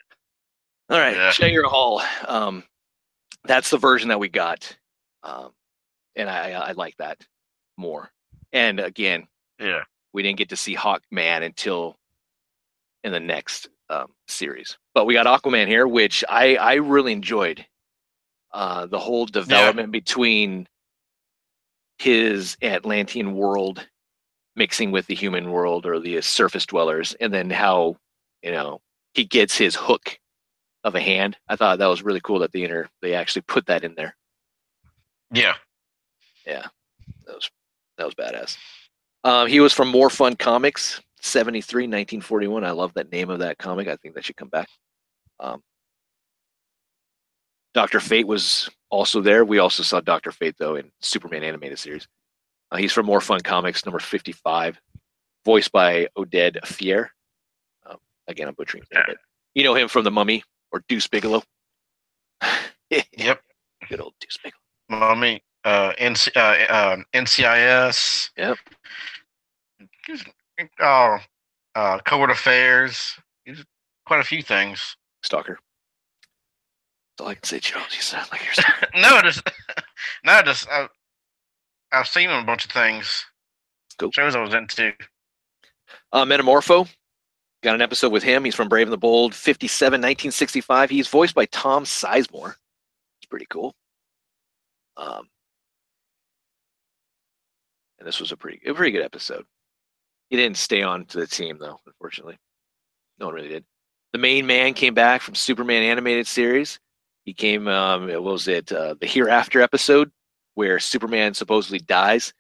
All 0.91 0.99
right, 0.99 1.17
Yeah. 1.17 1.31
Shayera 1.31 1.65
Hol. 1.65 2.01
Um, 2.29 2.63
that's 3.45 3.71
the 3.71 3.79
version 3.79 4.09
that 4.11 4.21
we 4.21 4.29
got, 4.29 4.77
um, 5.23 5.51
and 6.15 6.29
I, 6.31 6.51
I 6.53 6.73
like 6.73 6.97
that 6.99 7.19
more. 7.77 8.11
And 8.53 8.81
again, 8.81 9.27
Yeah. 9.61 9.83
we 10.13 10.23
didn't 10.23 10.39
get 10.39 10.49
to 10.51 10.57
see 10.57 10.75
Hawkman 10.77 11.43
until 11.45 11.97
in 13.05 13.13
the 13.13 13.21
next 13.21 13.69
um, 13.91 14.07
series. 14.29 14.79
But 14.95 15.07
we 15.07 15.15
got 15.15 15.27
Aquaman 15.27 15.67
here, 15.67 15.87
which 15.87 16.25
I 16.29 16.57
I 16.57 16.75
really 16.75 17.13
enjoyed. 17.13 17.65
Uh, 18.53 18.87
the 18.87 18.99
whole 18.99 19.27
development 19.27 19.91
between 19.93 20.67
his 21.99 22.57
Atlantean 22.63 23.35
world 23.35 23.87
mixing 24.55 24.91
with 24.91 25.07
the 25.07 25.15
human 25.15 25.51
world 25.51 25.85
or 25.85 26.01
the 26.01 26.21
surface 26.23 26.65
dwellers, 26.65 27.15
and 27.21 27.33
then 27.33 27.51
how 27.51 27.97
you 28.43 28.51
know 28.51 28.81
he 29.15 29.25
gets 29.25 29.57
his 29.57 29.75
hook 29.75 30.19
of 30.85 30.95
a 30.95 31.01
hand. 31.01 31.37
I 31.49 31.57
thought 31.57 31.79
that 31.79 31.87
was 31.87 32.03
really 32.03 32.21
cool 32.21 32.39
that 32.41 32.53
the 32.53 32.65
inner 32.65 32.89
they 33.03 33.15
actually 33.15 33.43
put 33.43 33.67
that 33.67 33.85
in 33.85 33.95
there. 33.95 34.17
Yeah, 35.33 35.55
yeah. 36.47 36.67
That 37.27 37.35
was 37.35 37.51
that 37.99 38.07
was 38.07 38.15
badass. 38.15 38.57
Um, 39.25 39.49
he 39.49 39.61
was 39.61 39.73
from 39.73 39.89
More 39.89 40.09
Fun 40.09 40.37
Comics, 40.37 41.01
73, 41.23 41.85
1941. 41.85 42.65
I 42.65 42.71
love 42.71 42.93
that 42.95 43.11
name 43.13 43.31
of 43.31 43.41
that 43.41 43.59
comic. 43.59 43.89
I 43.89 43.97
think 43.97 44.15
that 44.15 44.25
should 44.25 44.37
come 44.37 44.49
back. 44.49 44.69
Um, 45.41 45.63
Doctor 47.75 48.01
Fate 48.01 48.27
was 48.27 48.71
also 48.91 49.21
there. 49.21 49.45
We 49.45 49.59
also 49.59 49.83
saw 49.83 50.01
Doctor 50.01 50.33
Fate 50.33 50.57
though 50.59 50.77
in 50.77 50.91
Superman 51.01 51.43
animated 51.43 51.79
series. 51.79 52.09
Uh, 52.71 52.77
he's 52.77 52.93
from 52.93 53.07
More 53.07 53.21
Fun 53.21 53.41
Comics, 53.41 53.85
number 53.85 53.99
55, 53.99 54.81
voiced 55.45 55.73
by 55.73 56.09
Oded 56.17 56.59
Fehr. 56.63 57.09
Um, 57.85 57.99
again, 58.29 58.49
I'm 58.49 58.55
butchering 58.55 58.85
that, 58.93 59.05
but 59.07 59.19
you 59.55 59.63
know 59.63 59.75
him 59.75 59.89
from 59.89 60.05
The 60.05 60.11
Mummy 60.11 60.43
or 60.73 60.83
Deuce 60.89 61.07
Bigalow. 61.07 61.43
Yep. 62.89 63.43
Good 63.89 64.01
old 64.01 64.15
Deuce 64.21 64.39
Bigalow. 64.45 65.01
Mummy, 65.01 65.43
uh, 65.65 65.93
NC, 65.99 66.37
uh, 66.37 66.73
uh, 66.73 66.97
NCIS. 67.13 68.31
Yep. 68.37 68.59
Oh, 70.81 71.19
uh, 71.75 71.99
Covert 72.01 72.31
Affairs. 72.31 73.15
He's 73.45 73.65
quite 74.07 74.21
a 74.21 74.25
few 74.25 74.43
things. 74.43 74.97
Stalker. 75.23 75.59
That's 77.17 77.25
all 77.25 77.29
I 77.31 77.35
can 77.35 77.45
say, 77.45 77.61
Charles. 77.61 77.95
You 77.95 78.03
sound 78.03 78.29
like 78.31 78.43
you're. 78.45 78.65
No, 79.03 79.21
just 79.23 79.43
no, 80.25 80.43
just 80.43 80.69
I, 80.69 80.89
I've 81.93 82.09
seen 82.09 82.31
him 82.31 82.43
a 82.43 82.47
bunch 82.47 82.65
of 82.65 82.71
things. 82.71 83.25
Cool. 83.99 84.11
Shows 84.13 84.37
I 84.37 84.43
was 84.43 84.55
into. 84.55 84.93
Uh, 86.13 86.25
Metamorpho. 86.25 86.89
Got 87.63 87.75
an 87.75 87.83
episode 87.83 88.13
with 88.13 88.23
him. 88.23 88.45
He's 88.45 88.55
from 88.55 88.69
Brave 88.69 88.87
and 88.87 88.93
the 88.93 88.99
Bold, 88.99 89.35
57, 89.35 89.93
1965. 89.93 90.91
He's 90.91 91.09
voiced 91.09 91.35
by 91.35 91.47
Tom 91.47 91.85
Sizemore. 91.85 92.55
It's 93.19 93.27
pretty 93.29 93.47
cool. 93.49 93.75
Um, 94.97 95.29
and 97.99 98.07
this 98.07 98.21
was 98.21 98.31
a 98.31 98.37
pretty, 98.37 98.61
a 98.69 98.75
pretty 98.75 98.93
good 98.93 99.05
episode. 99.05 99.45
He 100.29 100.37
didn't 100.37 100.57
stay 100.57 100.83
on 100.83 101.05
to 101.07 101.19
the 101.19 101.27
team 101.27 101.59
though, 101.59 101.79
unfortunately. 101.87 102.39
No 103.19 103.27
one 103.27 103.35
really 103.35 103.49
did. 103.49 103.65
The 104.13 104.19
main 104.19 104.47
man 104.47 104.75
came 104.75 104.95
back 104.95 105.21
from 105.21 105.35
Superman 105.35 105.83
animated 105.83 106.27
series. 106.27 106.79
He 107.25 107.35
came, 107.35 107.67
um, 107.69 108.07
what 108.07 108.23
was 108.23 108.49
it, 108.49 108.71
uh, 108.73 108.95
the 109.01 109.07
Hereafter 109.07 109.61
episode, 109.61 110.11
where 110.55 110.79
Superman 110.79 111.35
supposedly 111.35 111.81
dies, 111.81 112.33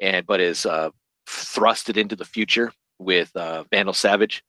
and 0.00 0.26
but 0.26 0.40
is 0.40 0.66
uh, 0.66 0.90
thrusted 1.28 1.96
into 1.96 2.16
the 2.16 2.24
future 2.24 2.72
with 2.98 3.34
uh, 3.36 3.64
Vandal 3.70 3.94
Savage, 3.94 4.42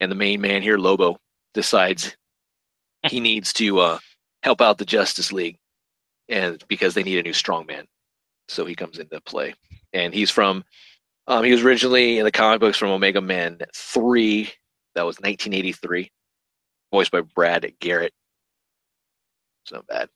and 0.00 0.10
the 0.10 0.16
main 0.16 0.40
man 0.40 0.60
here, 0.60 0.76
Lobo, 0.76 1.18
decides 1.54 2.16
he 3.08 3.20
needs 3.20 3.52
to 3.54 3.78
uh, 3.78 3.98
help 4.42 4.60
out 4.60 4.78
the 4.78 4.84
Justice 4.84 5.32
League, 5.32 5.58
and 6.28 6.62
because 6.68 6.94
they 6.94 7.02
need 7.02 7.18
a 7.18 7.22
new 7.22 7.32
strongman, 7.32 7.84
so 8.48 8.64
he 8.64 8.74
comes 8.74 8.98
into 8.98 9.20
play, 9.22 9.54
and 9.92 10.12
he's 10.12 10.30
from. 10.30 10.64
Um, 11.26 11.44
he 11.44 11.52
was 11.52 11.62
originally 11.62 12.18
in 12.18 12.24
the 12.24 12.32
comic 12.32 12.60
books 12.60 12.76
from 12.76 12.90
Omega 12.90 13.20
Man 13.20 13.58
three, 13.74 14.52
that 14.94 15.06
was 15.06 15.16
1983, 15.16 16.10
voiced 16.90 17.12
by 17.12 17.20
Brad 17.20 17.72
Garrett. 17.80 18.12
It's 19.64 19.72
not 19.72 19.86
bad. 19.86 20.08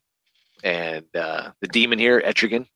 And 0.65 1.07
uh, 1.15 1.53
the 1.61 1.69
demon 1.69 1.99
here, 1.99 2.21
Etrigan. 2.21 2.67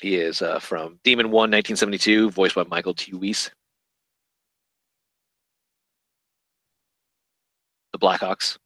He 0.00 0.16
is 0.16 0.42
uh, 0.42 0.58
from 0.58 0.98
Demon 1.04 1.26
1, 1.26 1.32
1972, 1.32 2.30
voiced 2.30 2.54
by 2.54 2.64
Michael 2.64 2.94
T. 2.94 3.14
Weiss. 3.14 3.50
The 7.92 7.98
Blackhawks. 7.98 8.58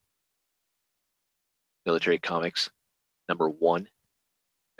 Military 1.86 2.18
Comics, 2.18 2.70
number 3.28 3.48
1, 3.48 3.88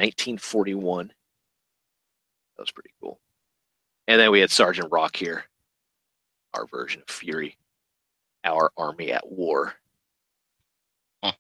1941. 0.01 1.09
That 1.09 2.63
was 2.63 2.71
pretty 2.71 2.91
cool. 3.03 3.21
And 4.09 4.21
then 4.21 4.31
we 4.31 4.41
had 4.41 4.51
Sergeant 4.51 4.89
Rock 4.91 5.15
here, 5.15 5.45
our 6.55 6.67
version 6.67 7.03
of 7.03 7.15
Fury, 7.15 7.57
our 8.45 8.71
army 8.77 9.13
at 9.13 9.31
war. 9.31 9.75
Huh. 11.23 11.33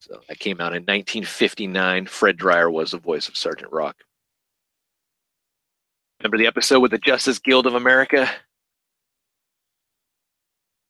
So 0.00 0.20
that 0.28 0.38
came 0.38 0.60
out 0.60 0.74
in 0.74 0.82
1959. 0.82 2.06
Fred 2.06 2.36
Dryer 2.36 2.70
was 2.70 2.90
the 2.90 2.98
voice 2.98 3.28
of 3.28 3.36
Sergeant 3.36 3.72
Rock. 3.72 3.96
Remember 6.20 6.38
the 6.38 6.48
episode 6.48 6.80
with 6.80 6.90
the 6.90 6.98
Justice 6.98 7.38
Guild 7.38 7.66
of 7.66 7.74
America? 7.74 8.28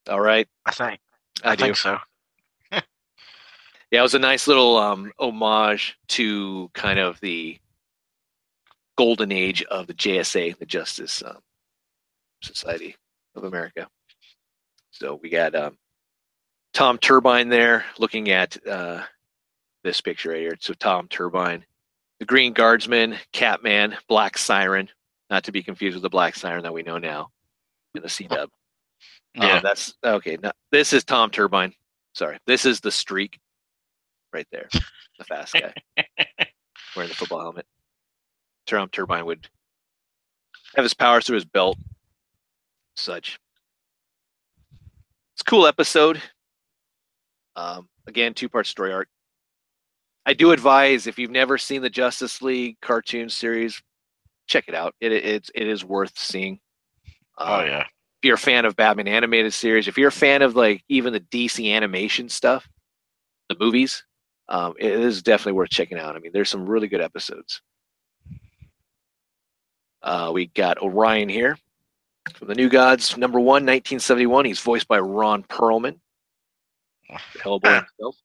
All 0.09 0.21
right, 0.21 0.49
I 0.65 0.71
think. 0.73 1.01
I, 1.45 1.51
I, 1.51 1.57
do. 1.57 1.65
think 1.65 1.77
so. 1.77 1.99
Yeah, 3.91 4.01
it 4.01 4.03
was 4.03 4.15
a 4.15 4.19
nice 4.19 4.47
little 4.47 4.77
um, 4.77 5.13
homage 5.19 5.97
to 6.09 6.71
kind 6.75 6.99
of 6.99 7.19
the 7.21 7.59
golden 8.97 9.33
age 9.33 9.63
of 9.65 9.87
the 9.87 9.95
JSA, 9.95 10.59
the 10.59 10.67
Justice 10.67 11.23
um, 11.25 11.39
Society 12.43 12.97
of 13.35 13.45
America. 13.45 13.89
So 14.91 15.19
we 15.23 15.31
got 15.31 15.55
um, 15.55 15.79
Tom 16.75 16.99
Turbine 16.99 17.49
there 17.49 17.85
looking 17.99 18.31
at 18.31 18.57
uh, 18.67 19.03
this 19.85 20.01
picture 20.01 20.31
right 20.31 20.41
here. 20.41 20.57
So 20.61 20.75
Tom 20.75 21.09
Turbine, 21.09 21.65
the 22.19 22.27
Green 22.27 22.53
Guardsman, 22.53 23.17
Catman, 23.33 23.97
Black 24.09 24.37
Siren, 24.37 24.89
not 25.31 25.45
to 25.45 25.53
be 25.53 25.63
confused 25.63 25.95
with 25.95 26.03
the 26.03 26.11
Black 26.11 26.35
Siren 26.35 26.63
that 26.65 26.75
we 26.75 26.83
know 26.83 26.99
now 26.99 27.31
in 27.95 28.03
the 28.03 28.09
C 28.09 28.27
dub. 28.27 28.51
Yeah. 29.35 29.61
that's 29.61 29.95
okay. 30.03 30.37
Now, 30.43 30.53
this 30.73 30.93
is 30.93 31.05
Tom 31.05 31.31
Turbine. 31.31 31.73
Sorry, 32.15 32.39
this 32.47 32.65
is 32.65 32.81
the 32.81 32.91
Streak, 32.91 33.39
right 34.33 34.47
there, 34.53 34.69
the 35.19 35.25
fast 35.25 35.55
guy 35.55 35.73
wearing 36.97 37.09
the 37.09 37.15
football 37.15 37.41
helmet. 37.41 37.67
Tom 38.67 38.89
Turbine 38.91 39.25
would 39.27 39.49
have 40.77 40.85
his 40.85 40.95
powers 40.95 41.27
through 41.27 41.37
his 41.37 41.45
belt, 41.45 41.79
such. 42.97 43.39
It's 45.35 45.41
a 45.43 45.45
cool 45.45 45.67
episode. 45.67 46.21
Um, 47.57 47.89
again, 48.07 48.35
two 48.35 48.49
part 48.49 48.67
story 48.67 48.93
arc. 48.93 49.09
I 50.27 50.35
do 50.35 50.51
advise 50.53 51.07
if 51.07 51.19
you've 51.19 51.31
never 51.31 51.57
seen 51.57 51.81
the 51.81 51.89
Justice 51.91 52.43
League 52.43 52.77
cartoon 52.83 53.29
series, 53.31 53.81
check 54.47 54.65
it 54.69 54.75
out. 54.75 54.95
It 55.01 55.13
it, 55.13 55.51
it 55.55 55.67
is 55.67 55.85
worth 55.85 56.19
seeing. 56.19 56.61
oh 57.39 57.61
Um, 57.61 57.67
yeah. 57.67 57.81
if 57.81 58.25
you're 58.25 58.35
a 58.35 58.39
fan 58.39 58.65
of 58.67 58.77
Batman 58.77 59.09
animated 59.09 59.55
series, 59.55 59.89
if 59.89 59.97
you're 59.97 60.09
a 60.09 60.13
fan 60.13 60.43
of 60.43 60.55
like 60.57 60.83
even 60.89 61.13
the 61.15 61.21
DC 61.21 61.73
animation 61.75 62.29
stuff, 62.29 62.69
the 63.49 63.57
movies, 63.59 64.05
um, 64.49 64.75
it 64.79 64.93
is 64.93 65.23
definitely 65.23 65.53
worth 65.53 65.71
checking 65.71 65.99
out. 65.99 66.17
I 66.17 66.21
mean, 66.21 66.33
there's 66.33 66.49
some 66.49 66.67
really 66.67 66.89
good 66.89 67.01
episodes. 67.01 67.61
Uh, 70.03 70.31
we 70.33 70.47
got 70.47 70.79
Orion 70.79 71.29
here 71.29 71.59
from 72.35 72.49
the 72.49 72.55
New 72.55 72.69
Gods, 72.69 73.17
number 73.17 73.39
one, 73.39 73.65
1971. 73.65 74.45
He's 74.45 74.61
voiced 74.61 74.89
by 74.89 75.01
Ron 75.01 75.43
Perlman, 75.45 75.99
Hellboy 77.39 77.85
himself. 77.87 78.17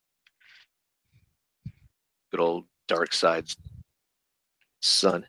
Good 2.31 2.39
old 2.39 2.65
Darkseid's 2.87 3.57
son. 4.81 5.25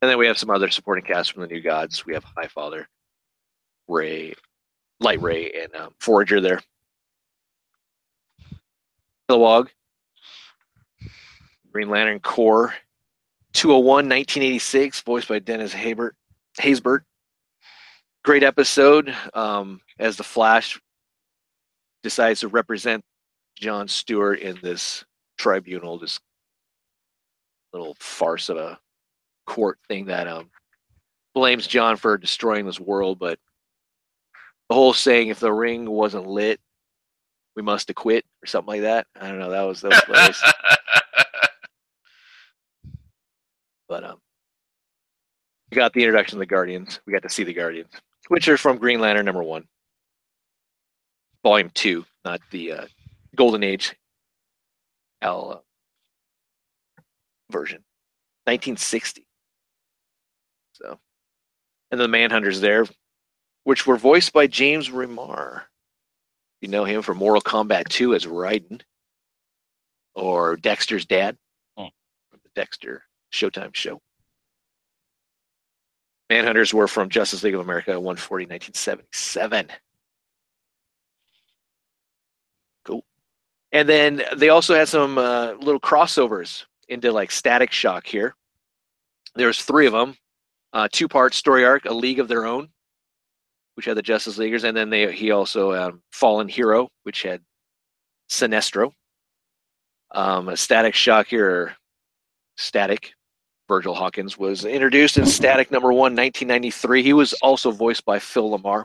And 0.00 0.08
then 0.08 0.18
we 0.18 0.26
have 0.26 0.38
some 0.38 0.50
other 0.50 0.70
supporting 0.70 1.04
cast 1.04 1.32
from 1.32 1.42
the 1.42 1.48
New 1.48 1.60
Gods. 1.60 2.06
We 2.06 2.14
have 2.14 2.24
Highfather, 2.24 2.86
Ray, 3.88 4.34
Light 5.00 5.20
Ray, 5.20 5.50
and 5.52 5.74
um, 5.74 5.94
Forager 5.98 6.40
there. 6.40 6.60
Kilowog, 9.28 9.68
Green 11.70 11.90
Lantern 11.90 12.20
Corps, 12.20 12.74
201, 13.52 13.84
1986, 13.84 15.02
voiced 15.02 15.28
by 15.28 15.38
Dennis 15.38 15.74
Haybert, 15.74 16.12
Haysbert. 16.58 17.00
Great 18.24 18.42
episode 18.42 19.14
um, 19.34 19.80
as 19.98 20.16
the 20.16 20.22
Flash 20.22 20.80
decides 22.02 22.40
to 22.40 22.48
represent 22.48 23.04
John 23.56 23.86
Stewart 23.86 24.40
in 24.40 24.58
this 24.62 25.04
tribunal, 25.36 25.98
this 25.98 26.18
little 27.72 27.96
farce 28.00 28.48
of 28.48 28.56
a 28.56 28.78
court 29.46 29.78
thing 29.88 30.06
that 30.06 30.26
um, 30.26 30.48
blames 31.34 31.66
John 31.66 31.96
for 31.96 32.16
destroying 32.16 32.64
this 32.64 32.80
world, 32.80 33.18
but 33.18 33.38
the 34.70 34.74
whole 34.74 34.94
saying 34.94 35.28
if 35.28 35.40
the 35.40 35.52
ring 35.52 35.88
wasn't 35.90 36.26
lit, 36.26 36.60
we 37.58 37.62
must 37.62 37.88
have 37.88 37.96
quit 37.96 38.24
or 38.40 38.46
something 38.46 38.68
like 38.68 38.82
that. 38.82 39.08
I 39.20 39.28
don't 39.28 39.40
know. 39.40 39.50
That 39.50 39.62
was 39.62 39.80
that 39.80 39.88
was 39.88 40.04
hilarious. 40.04 40.44
but 43.88 44.04
um, 44.04 44.20
we 45.68 45.74
got 45.74 45.92
the 45.92 46.04
introduction 46.04 46.36
of 46.36 46.38
the 46.38 46.46
Guardians. 46.46 47.00
We 47.04 47.12
got 47.12 47.22
to 47.22 47.28
see 47.28 47.42
the 47.42 47.52
Guardians, 47.52 47.90
which 48.28 48.46
are 48.46 48.56
from 48.56 48.78
Green 48.78 49.00
Lantern 49.00 49.26
number 49.26 49.42
one, 49.42 49.64
volume 51.42 51.72
two, 51.74 52.06
not 52.24 52.40
the 52.52 52.74
uh, 52.74 52.86
Golden 53.34 53.64
Age 53.64 53.96
Al 55.20 55.50
uh, 55.50 55.58
version, 57.50 57.82
1960. 58.44 59.26
So, 60.74 61.00
and 61.90 62.00
the 62.00 62.06
Manhunters 62.06 62.60
there, 62.60 62.86
which 63.64 63.84
were 63.84 63.96
voiced 63.96 64.32
by 64.32 64.46
James 64.46 64.90
Remar. 64.90 65.62
You 66.60 66.68
know 66.68 66.84
him 66.84 67.02
from 67.02 67.18
Mortal 67.18 67.40
Kombat 67.42 67.88
2 67.88 68.14
as 68.14 68.26
Raiden, 68.26 68.80
or 70.14 70.56
Dexter's 70.56 71.06
dad 71.06 71.36
Hmm. 71.76 71.86
from 72.30 72.40
the 72.42 72.50
Dexter 72.54 73.04
Showtime 73.32 73.74
show. 73.74 74.00
Manhunters 76.30 76.74
were 76.74 76.88
from 76.88 77.08
Justice 77.08 77.42
League 77.42 77.54
of 77.54 77.60
America 77.60 77.92
140 77.92 78.44
1977. 78.46 79.70
Cool. 82.84 83.04
And 83.72 83.88
then 83.88 84.22
they 84.36 84.48
also 84.50 84.74
had 84.74 84.88
some 84.88 85.16
uh, 85.16 85.52
little 85.52 85.80
crossovers 85.80 86.64
into 86.88 87.12
like 87.12 87.30
Static 87.30 87.72
Shock 87.72 88.06
here. 88.06 88.34
There's 89.36 89.62
three 89.62 89.86
of 89.86 89.92
them, 89.92 90.16
uh, 90.72 90.88
two 90.90 91.08
part 91.08 91.34
story 91.34 91.64
arc, 91.64 91.84
A 91.84 91.94
League 91.94 92.18
of 92.18 92.28
Their 92.28 92.44
Own, 92.44 92.68
which 93.78 93.84
had 93.84 93.96
the 93.96 94.02
Justice 94.02 94.38
Leaguers, 94.38 94.64
and 94.64 94.76
then 94.76 94.90
they 94.90 95.12
he 95.12 95.30
also 95.30 95.72
um, 95.72 96.02
Fallen 96.10 96.48
Hero, 96.48 96.88
which 97.04 97.22
had 97.22 97.40
Sinestro. 98.28 98.90
Um, 100.10 100.48
a 100.48 100.56
Static 100.56 100.96
Shock 100.96 101.28
here, 101.28 101.76
Static. 102.56 103.12
Virgil 103.68 103.94
Hawkins 103.94 104.36
was 104.36 104.64
introduced 104.64 105.16
in 105.16 105.26
Static 105.26 105.70
number 105.70 105.92
one, 105.92 106.16
1993. 106.16 107.04
He 107.04 107.12
was 107.12 107.34
also 107.34 107.70
voiced 107.70 108.04
by 108.04 108.18
Phil 108.18 108.58
LaMarr, 108.58 108.84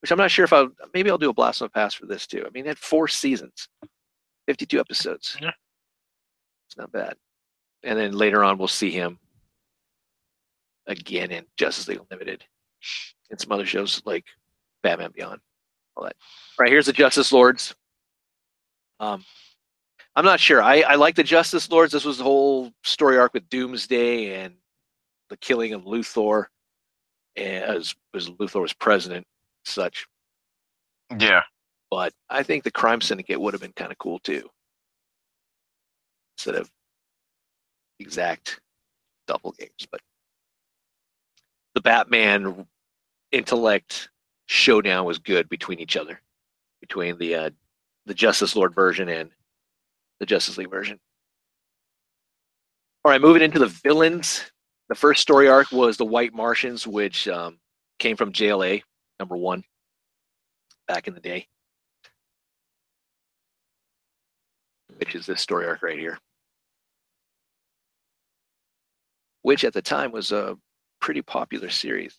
which 0.00 0.12
I'm 0.12 0.18
not 0.18 0.30
sure 0.30 0.44
if 0.44 0.52
I 0.52 0.66
maybe 0.94 1.10
I'll 1.10 1.18
do 1.18 1.30
a 1.30 1.34
blast 1.34 1.60
on 1.60 1.66
the 1.66 1.70
past 1.70 1.96
for 1.96 2.06
this 2.06 2.24
too. 2.24 2.44
I 2.46 2.50
mean, 2.50 2.66
it 2.66 2.68
had 2.68 2.78
four 2.78 3.08
seasons, 3.08 3.68
52 4.46 4.78
episodes. 4.78 5.36
Yeah. 5.42 5.50
It's 6.68 6.76
not 6.76 6.92
bad. 6.92 7.16
And 7.82 7.98
then 7.98 8.12
later 8.12 8.44
on, 8.44 8.58
we'll 8.58 8.68
see 8.68 8.92
him 8.92 9.18
again 10.86 11.32
in 11.32 11.46
Justice 11.56 11.88
League 11.88 11.98
Unlimited 11.98 12.44
and 13.30 13.40
some 13.40 13.52
other 13.52 13.66
shows 13.66 14.02
like 14.04 14.24
Batman 14.82 15.12
Beyond. 15.14 15.40
All 15.96 16.04
that. 16.04 16.16
All 16.58 16.64
right, 16.64 16.70
here's 16.70 16.86
the 16.86 16.92
Justice 16.92 17.32
Lords. 17.32 17.74
Um, 19.00 19.24
I'm 20.14 20.24
not 20.24 20.40
sure. 20.40 20.62
I, 20.62 20.80
I 20.80 20.94
like 20.94 21.14
the 21.14 21.22
Justice 21.22 21.70
Lords. 21.70 21.92
This 21.92 22.04
was 22.04 22.18
the 22.18 22.24
whole 22.24 22.72
story 22.84 23.18
arc 23.18 23.34
with 23.34 23.48
Doomsday 23.50 24.42
and 24.42 24.54
the 25.28 25.36
killing 25.36 25.74
of 25.74 25.84
Luthor, 25.84 26.46
as 27.36 27.94
as 28.14 28.30
Luthor 28.30 28.62
was 28.62 28.72
president, 28.72 29.26
such. 29.64 30.06
Yeah. 31.18 31.42
But 31.90 32.12
I 32.30 32.42
think 32.42 32.64
the 32.64 32.70
Crime 32.70 33.00
Syndicate 33.00 33.40
would 33.40 33.54
have 33.54 33.60
been 33.60 33.72
kind 33.72 33.92
of 33.92 33.98
cool 33.98 34.18
too, 34.20 34.48
instead 36.36 36.54
of 36.56 36.70
exact 38.00 38.60
double 39.26 39.52
games. 39.52 39.86
But 39.90 40.00
the 41.74 41.80
Batman 41.80 42.66
intellect 43.32 44.10
showdown 44.46 45.04
was 45.04 45.18
good 45.18 45.48
between 45.48 45.78
each 45.78 45.96
other, 45.96 46.20
between 46.80 47.18
the 47.18 47.34
uh, 47.34 47.50
the 48.06 48.14
Justice 48.14 48.54
Lord 48.56 48.74
version 48.74 49.08
and 49.08 49.30
the 50.20 50.26
Justice 50.26 50.56
League 50.58 50.70
version. 50.70 50.98
All 53.04 53.10
right, 53.10 53.20
moving 53.20 53.42
into 53.42 53.58
the 53.58 53.66
villains. 53.66 54.50
The 54.88 54.94
first 54.94 55.20
story 55.20 55.48
arc 55.48 55.72
was 55.72 55.96
the 55.96 56.04
White 56.04 56.32
Martians, 56.32 56.86
which 56.86 57.28
um, 57.28 57.58
came 57.98 58.16
from 58.16 58.32
JLA 58.32 58.82
number 59.18 59.36
one 59.36 59.64
back 60.86 61.08
in 61.08 61.14
the 61.14 61.20
day, 61.20 61.48
which 64.98 65.14
is 65.14 65.26
this 65.26 65.40
story 65.40 65.66
arc 65.66 65.82
right 65.82 65.98
here, 65.98 66.18
which 69.42 69.64
at 69.64 69.72
the 69.72 69.82
time 69.82 70.12
was 70.12 70.30
a 70.30 70.56
pretty 71.00 71.22
popular 71.22 71.68
series. 71.68 72.16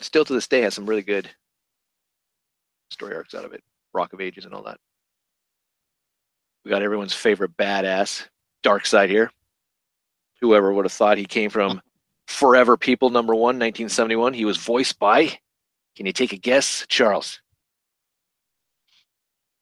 Still 0.00 0.24
to 0.24 0.32
this 0.32 0.48
day 0.48 0.62
has 0.62 0.74
some 0.74 0.86
really 0.86 1.02
good 1.02 1.28
story 2.90 3.14
arcs 3.14 3.34
out 3.34 3.44
of 3.44 3.52
it, 3.52 3.62
Rock 3.92 4.12
of 4.12 4.20
Ages 4.20 4.44
and 4.44 4.54
all 4.54 4.62
that. 4.62 4.78
We 6.64 6.70
got 6.70 6.82
everyone's 6.82 7.14
favorite 7.14 7.56
badass, 7.56 8.26
Darkseid 8.62 9.08
here. 9.08 9.30
Whoever 10.40 10.72
would 10.72 10.84
have 10.84 10.92
thought 10.92 11.18
he 11.18 11.26
came 11.26 11.50
from 11.50 11.80
Forever 12.26 12.76
People 12.76 13.10
number 13.10 13.34
one, 13.34 13.58
1971. 13.58 14.34
He 14.34 14.44
was 14.44 14.56
voiced 14.56 14.98
by, 14.98 15.26
can 15.96 16.06
you 16.06 16.12
take 16.12 16.32
a 16.32 16.36
guess, 16.36 16.86
Charles? 16.88 17.40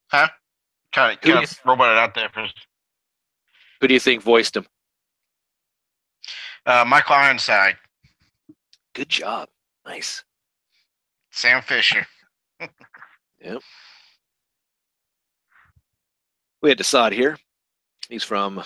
Huh? 0.08 0.28
Kind 0.92 1.16
of, 1.16 1.20
kind 1.20 1.44
of 1.44 1.60
robot 1.64 1.92
it 1.92 1.98
out 1.98 2.14
there 2.14 2.28
first. 2.32 2.54
Who 3.80 3.88
do 3.88 3.94
you 3.94 4.00
think 4.00 4.22
voiced 4.22 4.56
him? 4.56 4.66
Uh, 6.66 6.84
Michael 6.86 7.14
Ironside, 7.14 7.76
Good 8.94 9.08
job. 9.08 9.48
Nice. 9.86 10.24
Sam 11.38 11.62
Fisher. 11.62 12.04
Yep. 13.40 13.62
We 16.60 16.70
had 16.70 16.78
Desaad 16.78 17.12
here. 17.12 17.36
He's 18.08 18.24
from 18.24 18.64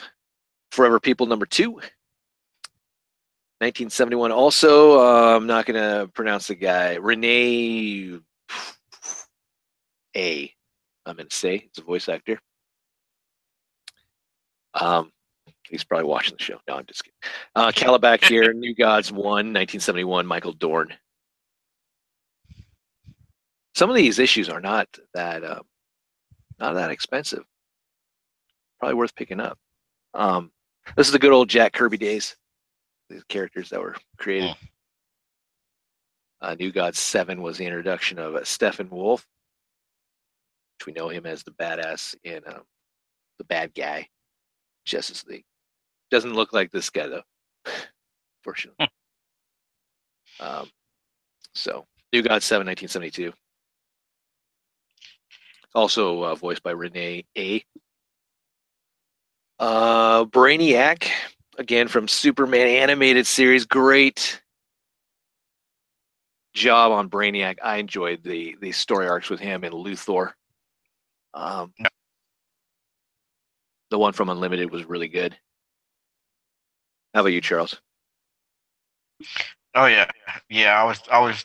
Forever 0.71 0.99
People 0.99 1.27
number 1.27 1.45
two. 1.45 1.73
1971. 1.73 4.33
Also, 4.33 4.99
uh, 4.99 5.37
I'm 5.37 5.47
not 5.47 5.67
going 5.67 5.79
to 5.79 6.11
pronounce 6.15 6.47
the 6.47 6.55
guy. 6.55 6.95
Renee 6.95 8.19
A. 10.17 10.55
I'm 11.05 11.17
going 11.17 11.29
to 11.29 11.37
say 11.37 11.57
it's 11.57 11.79
a 11.79 11.83
voice 11.83 12.09
actor. 12.09 12.41
Um, 14.73 15.13
he's 15.69 15.85
probably 15.85 16.07
watching 16.07 16.37
the 16.39 16.43
show. 16.43 16.59
No, 16.67 16.77
I'm 16.77 16.87
just 16.87 17.05
kidding. 17.05 17.19
Uh, 17.55 17.71
Kalibak 17.71 18.25
here, 18.25 18.51
New 18.55 18.75
Gods 18.75 19.13
1, 19.13 19.23
1971, 19.23 20.27
Michael 20.27 20.55
Dorn. 20.55 20.95
Some 23.75 23.89
of 23.89 23.97
these 23.97 24.19
issues 24.19 24.49
are 24.49 24.61
not 24.61 24.89
that 25.15 25.43
uh, 25.43 25.63
not 26.59 26.75
that 26.75 26.91
expensive. 26.91 27.45
Probably 28.79 28.95
worth 28.95 29.15
picking 29.15 29.41
up. 29.41 29.59
Um, 30.15 30.51
this 30.97 31.07
is 31.07 31.13
the 31.13 31.19
good 31.19 31.33
old 31.33 31.49
Jack 31.49 31.73
Kirby 31.73 31.97
days. 31.97 32.37
These 33.09 33.25
characters 33.25 33.71
that 33.71 33.81
were 33.81 33.97
created. 34.19 34.55
Uh, 36.41 36.57
New 36.59 36.73
Gods 36.73 36.99
7 36.99 37.41
was 37.41 37.57
the 37.57 37.65
introduction 37.65 38.19
of 38.19 38.35
uh, 38.35 38.41
Steppenwolf, 38.41 39.25
which 40.75 40.87
we 40.87 40.93
know 40.93 41.09
him 41.09 41.25
as 41.25 41.45
the 41.45 41.53
badass 41.53 42.17
in 42.25 42.41
um, 42.49 42.63
the 43.39 43.45
bad 43.45 43.73
guy, 43.75 44.09
Justice 44.85 45.25
League. 45.27 45.45
Doesn't 46.11 46.35
look 46.35 46.53
like 46.53 46.73
this 46.73 46.91
guy 46.91 47.07
though, 47.07 47.23
fortunately. 48.43 48.89
um, 50.41 50.69
so, 51.55 51.87
New 52.13 52.23
Gods 52.23 52.45
7, 52.45 52.67
1972. 52.67 53.33
Also 55.75 56.23
uh, 56.23 56.35
voiced 56.35 56.63
by 56.63 56.71
Renee 56.73 57.25
A. 57.37 57.65
Uh, 59.59 60.25
Brainiac, 60.27 61.09
again 61.59 61.89
from 61.89 62.09
Superman 62.09 62.67
animated 62.67 63.27
series. 63.27 63.65
Great 63.65 64.43
job 66.55 66.93
on 66.93 67.09
Brainiac. 67.09 67.59
I 67.63 67.77
enjoyed 67.77 68.23
the 68.23 68.57
the 68.61 68.73
story 68.73 69.09
arcs 69.09 69.31
with 69.31 69.41
him 69.41 69.65
and 69.65 69.73
Luthor. 69.75 70.33
Um, 71.35 71.73
Yeah. 71.79 71.89
The 73.91 73.99
one 73.99 74.13
from 74.13 74.31
Unlimited 74.31 74.71
was 74.71 74.85
really 74.85 75.09
good. 75.09 75.37
How 77.15 77.21
about 77.21 77.33
you, 77.33 77.41
Charles? 77.41 77.81
Oh 79.75 79.87
yeah, 79.87 80.11
yeah. 80.49 80.81
I 80.81 80.85
was 80.85 81.01
I 81.11 81.21
was 81.21 81.45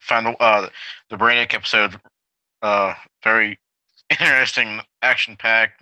found 0.00 0.26
the 0.26 0.36
uh, 0.42 0.68
the 1.08 1.16
Brainiac 1.16 1.54
episode 1.54 2.00
uh, 2.62 2.94
very 3.24 3.58
interesting, 4.10 4.80
action 5.02 5.36
packed. 5.36 5.80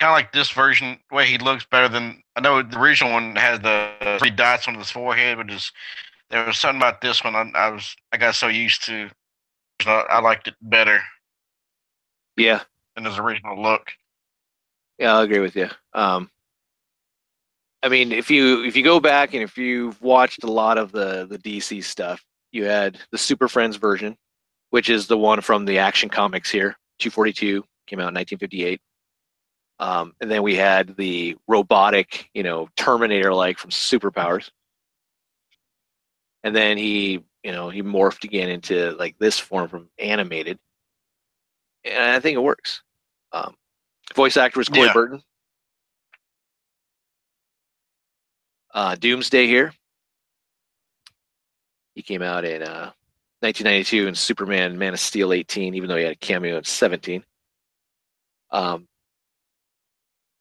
Kind 0.00 0.10
of 0.10 0.14
like 0.16 0.32
this 0.32 0.50
version, 0.50 0.98
the 1.08 1.14
way 1.16 1.26
he 1.26 1.38
looks 1.38 1.64
better 1.64 1.88
than 1.88 2.22
I 2.36 2.40
know 2.40 2.62
the 2.62 2.78
original 2.78 3.12
one 3.12 3.36
has 3.36 3.60
the 3.60 4.16
three 4.18 4.30
dots 4.30 4.68
on 4.68 4.74
his 4.74 4.90
forehead, 4.90 5.38
but 5.38 5.46
just 5.46 5.72
there 6.30 6.44
was 6.46 6.58
something 6.58 6.80
about 6.80 7.00
this 7.00 7.22
one 7.24 7.34
I, 7.36 7.50
I 7.54 7.70
was 7.70 7.96
I 8.12 8.16
got 8.18 8.34
so 8.34 8.48
used 8.48 8.84
to. 8.86 9.10
I, 9.86 10.04
I 10.10 10.20
liked 10.20 10.48
it 10.48 10.54
better 10.62 11.00
Yeah, 12.36 12.62
than 12.94 13.04
his 13.04 13.18
original 13.18 13.60
look. 13.60 13.92
Yeah, 14.98 15.14
I'll 15.14 15.22
agree 15.22 15.40
with 15.40 15.56
you. 15.56 15.68
Um, 15.92 16.30
I 17.82 17.88
mean, 17.88 18.12
if 18.12 18.30
you 18.30 18.64
if 18.64 18.76
you 18.76 18.82
go 18.82 18.98
back 19.00 19.34
and 19.34 19.42
if 19.42 19.58
you've 19.58 20.00
watched 20.00 20.42
a 20.44 20.50
lot 20.50 20.78
of 20.78 20.92
the 20.92 21.26
the 21.26 21.38
DC 21.38 21.82
stuff, 21.82 22.24
you 22.54 22.64
had 22.64 22.98
the 23.10 23.18
Super 23.18 23.48
Friends 23.48 23.76
version, 23.76 24.16
which 24.70 24.88
is 24.88 25.06
the 25.06 25.18
one 25.18 25.40
from 25.40 25.64
the 25.64 25.78
Action 25.78 26.08
Comics 26.08 26.50
here, 26.50 26.76
242 27.00 27.64
came 27.86 27.98
out 27.98 28.08
in 28.08 28.14
1958. 28.14 28.80
Um, 29.80 30.14
and 30.20 30.30
then 30.30 30.42
we 30.42 30.54
had 30.54 30.96
the 30.96 31.36
robotic, 31.48 32.30
you 32.32 32.42
know, 32.44 32.68
Terminator 32.76 33.34
like 33.34 33.58
from 33.58 33.70
Superpowers. 33.70 34.50
And 36.44 36.54
then 36.54 36.78
he, 36.78 37.24
you 37.42 37.52
know, 37.52 37.70
he 37.70 37.82
morphed 37.82 38.24
again 38.24 38.48
into 38.48 38.92
like 38.92 39.18
this 39.18 39.38
form 39.38 39.68
from 39.68 39.88
animated. 39.98 40.58
And 41.84 42.12
I 42.12 42.20
think 42.20 42.36
it 42.36 42.40
works. 42.40 42.82
Um, 43.32 43.56
voice 44.14 44.36
actor 44.36 44.60
was 44.60 44.68
Corey 44.68 44.86
Yeah. 44.86 44.92
Burton. 44.92 45.22
Uh, 48.72 48.94
Doomsday 48.94 49.46
here. 49.46 49.72
He 51.94 52.02
came 52.02 52.22
out 52.22 52.44
in 52.44 52.62
uh, 52.62 52.92
1992 53.40 54.08
in 54.08 54.14
Superman 54.14 54.78
Man 54.78 54.94
of 54.94 55.00
Steel 55.00 55.32
18, 55.32 55.74
even 55.74 55.88
though 55.88 55.96
he 55.96 56.04
had 56.04 56.12
a 56.12 56.16
cameo 56.16 56.56
in 56.58 56.64
17. 56.64 57.24
Um, 58.50 58.88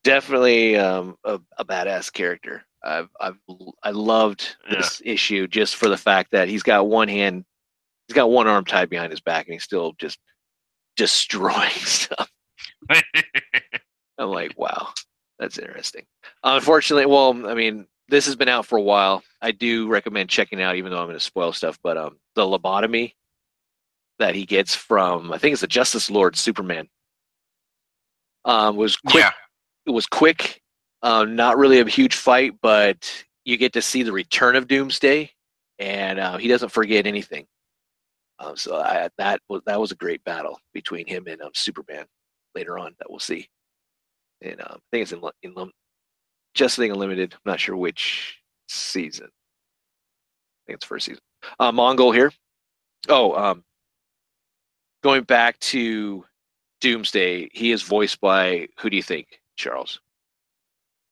definitely 0.04 0.78
um, 0.78 1.18
a, 1.24 1.40
a 1.58 1.66
badass 1.66 2.12
character. 2.12 2.64
I've, 2.84 3.10
I've 3.20 3.38
I 3.82 3.92
loved 3.92 4.58
this 4.70 5.02
issue 5.06 5.48
just 5.48 5.76
for 5.78 5.88
the 5.88 5.98
fact 5.98 6.32
that 6.32 6.50
he's 6.50 6.64
got 6.64 6.88
one 6.88 7.08
hand, 7.08 7.46
he's 8.08 8.16
got 8.16 8.30
one 8.30 8.48
arm 8.48 8.66
tied 8.66 8.90
behind 8.90 9.12
his 9.12 9.22
back, 9.22 9.46
and 9.48 9.54
he's 9.54 9.64
still 9.64 9.94
just 9.98 10.20
destroying 10.98 11.70
stuff. 11.72 12.30
I'm 14.18 14.30
like, 14.30 14.58
wow, 14.58 14.90
that's 15.40 15.58
interesting. 15.58 16.06
Unfortunately, 16.44 17.06
well, 17.06 17.48
I 17.48 17.54
mean, 17.54 17.88
this 18.14 18.26
has 18.28 18.36
been 18.36 18.48
out 18.48 18.66
for 18.68 18.78
a 18.78 18.82
while. 18.82 19.24
I 19.42 19.52
do 19.52 19.88
recommend 19.88 20.30
checking 20.30 20.62
out, 20.62 20.76
even 20.76 20.92
though 20.92 21.00
I'm 21.00 21.08
going 21.08 21.18
to 21.18 21.24
spoil 21.24 21.52
stuff. 21.52 21.80
But 21.84 21.98
um, 21.98 22.20
the 22.36 22.44
lobotomy 22.44 23.14
that 24.20 24.36
he 24.36 24.46
gets 24.46 24.76
from 24.76 25.34
I 25.34 25.40
think 25.40 25.54
it's 25.54 25.62
the 25.62 25.68
Justice 25.68 26.12
Lord 26.12 26.36
Superman. 26.36 26.88
Um, 28.46 28.76
was 28.76 28.96
quick. 28.98 29.24
Yeah. 29.24 29.32
It 29.86 29.92
was 29.92 30.06
quick. 30.06 30.62
Um, 31.02 31.36
not 31.36 31.58
really 31.58 31.80
a 31.80 31.86
huge 31.86 32.16
fight, 32.16 32.54
but 32.62 33.26
you 33.46 33.58
get 33.58 33.74
to 33.74 33.82
see 33.82 34.04
the 34.04 34.12
return 34.12 34.56
of 34.56 34.68
Doomsday, 34.68 35.32
and 35.80 36.20
uh, 36.20 36.38
he 36.38 36.48
doesn't 36.48 36.72
forget 36.72 37.08
anything. 37.08 37.46
Um, 38.40 38.56
so 38.56 38.78
I, 38.78 39.10
that 39.18 39.42
was 39.50 39.62
that 39.66 39.80
was 39.80 39.92
a 39.92 39.96
great 39.96 40.24
battle 40.24 40.60
between 40.74 41.08
him 41.08 41.26
and 41.28 41.42
um, 41.42 41.52
Superman 41.54 42.06
later 42.54 42.78
on 42.78 42.94
that 43.00 43.10
we'll 43.10 43.20
see. 43.20 43.48
And 44.42 44.62
um, 44.62 44.78
I 44.78 44.80
think 44.92 45.04
it's 45.04 45.12
in, 45.14 45.22
in 45.42 45.54
Justice 46.54 46.80
League 46.80 46.92
Unlimited. 46.92 47.34
I'm 47.34 47.52
not 47.52 47.60
sure 47.60 47.76
which 47.76 48.40
season. 48.68 49.28
I 49.28 50.62
think 50.68 50.78
it's 50.78 50.86
first 50.86 51.06
season. 51.06 51.22
Uh, 51.60 51.72
Mongul 51.72 52.14
here. 52.14 52.32
Oh, 53.10 53.34
um, 53.36 53.64
going 55.04 55.24
back 55.24 55.60
to 55.60 56.24
Doomsday, 56.82 57.50
he 57.52 57.72
is 57.72 57.82
voiced 57.82 58.22
by 58.22 58.68
who 58.80 58.90
do 58.90 58.96
you 58.96 59.04
think, 59.04 59.28
Charles? 59.56 60.00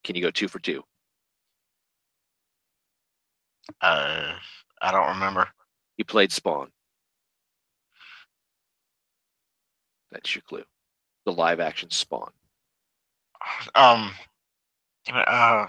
Can 0.03 0.15
you 0.15 0.22
go 0.22 0.31
two 0.31 0.47
for 0.47 0.59
two? 0.59 0.84
Uh, 3.81 4.34
I 4.81 4.91
don't 4.91 5.09
remember. 5.09 5.47
He 5.97 6.03
played 6.03 6.31
Spawn. 6.31 6.69
That's 10.11 10.34
your 10.35 10.41
clue. 10.41 10.63
The 11.26 11.31
live 11.31 11.59
action 11.59 11.89
Spawn. 11.89 12.31
Um, 13.76 14.11
damn 15.06 15.18
it, 15.18 15.28
uh, 15.28 15.68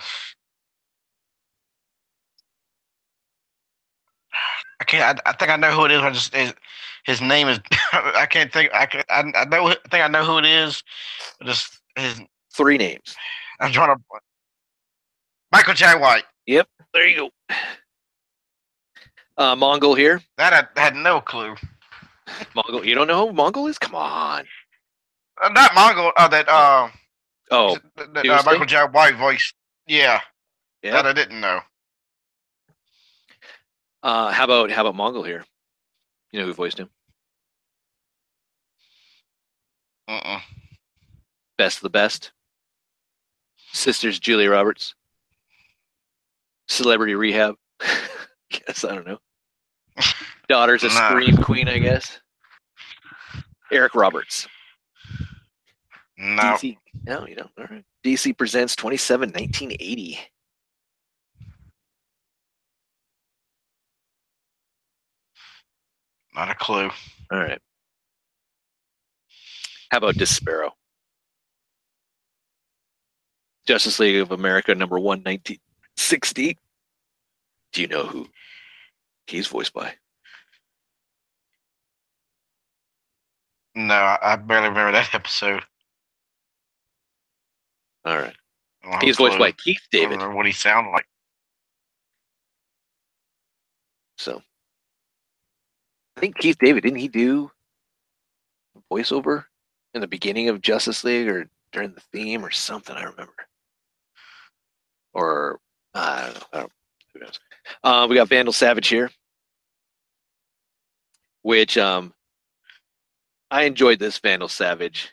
I 4.81 4.85
can't. 4.85 5.21
I, 5.25 5.31
I 5.31 5.33
think 5.35 5.51
I 5.51 5.57
know 5.57 5.71
who 5.73 5.85
it 5.85 5.93
is. 5.93 6.03
I 6.03 6.11
just 6.11 6.35
his, 6.35 6.55
his 7.05 7.21
name 7.21 7.49
is. 7.49 7.61
I 7.93 8.27
can't 8.29 8.53
think. 8.53 8.71
I 8.75 8.87
can. 8.87 9.03
I, 9.09 9.21
I 9.35 9.45
know. 9.45 9.69
I 9.69 9.77
think 9.91 10.03
I 10.03 10.09
know 10.09 10.25
who 10.25 10.39
it 10.39 10.45
is. 10.45 10.83
Just 11.45 11.81
his. 11.97 12.21
Three 12.55 12.77
names. 12.77 13.17
I'm 13.61 13.73
trying 13.73 13.97
to. 13.97 14.03
Michael 15.53 15.73
Jai 15.75 15.95
White. 15.95 16.25
Yep. 16.47 16.69
There 16.93 17.07
you 17.07 17.17
go. 17.17 17.55
Uh, 19.39 19.57
Mongul 19.57 19.97
here. 19.97 20.21
That 20.37 20.69
I 20.77 20.81
had 20.81 20.95
no 20.97 21.21
clue. 21.21 21.55
Mongul. 22.55 22.85
You 22.85 22.95
don't 22.95 23.07
know 23.07 23.27
who 23.27 23.33
Mongul 23.33 23.71
is? 23.71 23.79
Come 23.79 23.95
on. 23.95 24.45
Uh, 25.43 25.49
not 25.49 25.71
Mongul. 25.71 26.13
Uh, 26.17 26.29
that. 26.29 26.49
Uh, 26.49 26.89
Oh, 27.53 27.77
uh, 27.99 28.43
Michael 28.47 28.65
Jai 28.65 28.87
White 28.87 29.17
voice. 29.17 29.53
Yeah, 29.87 30.21
yeah. 30.83 30.93
that 30.93 31.07
I 31.07 31.13
didn't 31.13 31.41
know. 31.41 31.61
Uh, 34.03 34.33
how 34.33 34.45
about 34.45 34.71
how 34.71 34.87
about 34.87 34.97
Mongul 34.97 35.27
here? 35.27 35.45
You 36.33 36.41
know 36.41 36.47
who 36.47 36.55
voiced 36.55 36.79
him? 36.79 36.89
Uh-uh. 40.09 40.41
Best 41.59 41.79
of 41.79 41.83
the 41.83 41.91
best. 41.91 42.33
Sisters 43.73 44.19
Julia 44.19 44.51
Roberts. 44.51 44.95
Celebrity 46.69 47.15
Rehab. 47.15 47.57
guess 48.51 48.85
I 48.85 48.95
don't 48.95 49.07
know. 49.07 49.19
Daughters 50.49 50.85
of 50.85 50.93
Nah. 50.95 51.11
Scream 51.11 51.37
Queen, 51.37 51.69
I 51.69 51.79
guess. 51.79 52.19
Eric 53.71 53.95
Roberts. 53.95 54.49
No. 56.23 56.43
DC. 56.43 56.79
No, 57.05 57.27
you 57.27 57.35
don't. 57.35 57.51
All 57.59 57.67
right. 57.69 57.85
DC 58.05 58.39
presents 58.39 58.77
27 58.77 59.31
1980. 59.31 60.21
Not 66.33 66.49
a 66.51 66.55
clue. 66.55 66.91
All 67.33 67.39
right. 67.39 67.61
How 69.91 69.99
about 69.99 70.15
Despero? 70.15 70.71
Justice 73.67 73.99
League 73.99 74.21
of 74.21 74.31
America 74.31 74.75
number 74.77 74.99
one, 75.01 75.19
1960. 75.25 76.57
Do 77.73 77.81
you 77.81 77.89
know 77.89 78.07
who 78.07 78.29
he's 79.27 79.49
voiced 79.49 79.75
by? 79.75 79.95
No, 83.75 84.17
I 84.23 84.37
barely 84.37 84.69
remember 84.69 84.93
that 84.93 85.15
episode. 85.15 85.65
All 88.05 88.17
right. 88.17 88.35
He's 89.01 89.17
voiced 89.17 89.39
by 89.39 89.53
Keith 89.53 89.83
David. 89.93 90.21
what 90.21 90.47
he 90.47 90.53
sounded 90.53 90.91
like. 90.91 91.07
So 94.19 94.43
I 96.17 96.21
think 96.21 96.39
Keith 96.39 96.59
David, 96.61 96.83
didn't 96.83 96.99
he 96.99 97.09
do 97.09 97.51
voiceover 98.91 99.45
in 99.95 100.01
the 100.01 100.07
beginning 100.07 100.49
of 100.49 100.61
Justice 100.61 101.05
League 101.05 101.29
or 101.29 101.49
during 101.73 101.93
the 101.93 102.01
theme 102.13 102.45
or 102.45 102.51
something? 102.51 102.97
I 102.97 103.03
remember. 103.03 103.35
Or 105.15 105.61
I 105.95 106.23
don't 106.25 106.35
know. 106.35 106.41
I 106.53 106.59
don't, 106.61 106.73
who 107.15 107.21
knows? 107.21 107.41
Uh, 107.85 108.07
we 108.09 108.17
got 108.17 108.29
Vandal 108.29 108.53
Savage 108.53 108.89
here, 108.89 109.11
which 111.43 111.79
um, 111.79 112.13
I 113.51 113.65
enjoyed 113.65 113.99
this 113.99 114.19
Vandal 114.19 114.49
Savage 114.49 115.13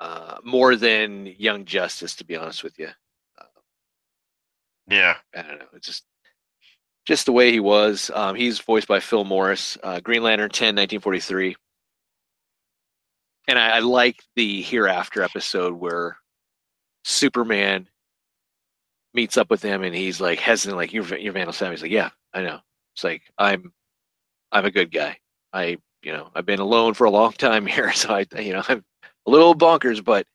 uh, 0.00 0.38
more 0.42 0.76
than 0.76 1.26
Young 1.38 1.64
Justice, 1.64 2.16
to 2.16 2.24
be 2.24 2.36
honest 2.36 2.64
with 2.64 2.78
you. 2.78 2.88
Yeah. 4.88 5.16
I 5.36 5.42
don't 5.42 5.58
know. 5.58 5.66
It's 5.74 5.86
just 5.86 6.04
just 7.06 7.26
the 7.26 7.32
way 7.32 7.50
he 7.50 7.60
was. 7.60 8.10
Um, 8.14 8.34
he's 8.34 8.60
voiced 8.60 8.88
by 8.88 9.00
Phil 9.00 9.24
Morris, 9.24 9.78
uh, 9.82 10.00
Green 10.00 10.22
Lantern 10.22 10.50
10, 10.50 10.66
1943. 10.76 11.56
And 13.48 13.58
I, 13.58 13.76
I 13.76 13.78
like 13.80 14.22
the 14.36 14.62
Hereafter 14.62 15.22
episode 15.22 15.72
where 15.74 16.18
Superman 17.04 17.88
meets 19.14 19.36
up 19.36 19.50
with 19.50 19.62
him 19.62 19.82
and 19.82 19.94
he's 19.94 20.20
like 20.20 20.38
hesitant, 20.38 20.76
like 20.76 20.92
you're 20.92 21.16
you're 21.16 21.32
Vandal 21.32 21.52
Savage. 21.52 21.78
He's 21.78 21.82
like, 21.82 21.90
yeah, 21.90 22.10
I 22.32 22.42
know. 22.42 22.60
It's 22.94 23.04
like 23.04 23.22
I'm 23.38 23.72
I'm 24.52 24.66
a 24.66 24.70
good 24.70 24.92
guy. 24.92 25.18
I 25.52 25.78
you 26.02 26.12
know 26.12 26.30
I've 26.34 26.46
been 26.46 26.60
alone 26.60 26.94
for 26.94 27.04
a 27.04 27.10
long 27.10 27.32
time 27.32 27.66
here, 27.66 27.92
so 27.92 28.14
I 28.14 28.26
you 28.38 28.52
know 28.52 28.62
I'm 28.68 28.84
a 29.26 29.30
little 29.30 29.54
bonkers, 29.54 30.02
but 30.04 30.26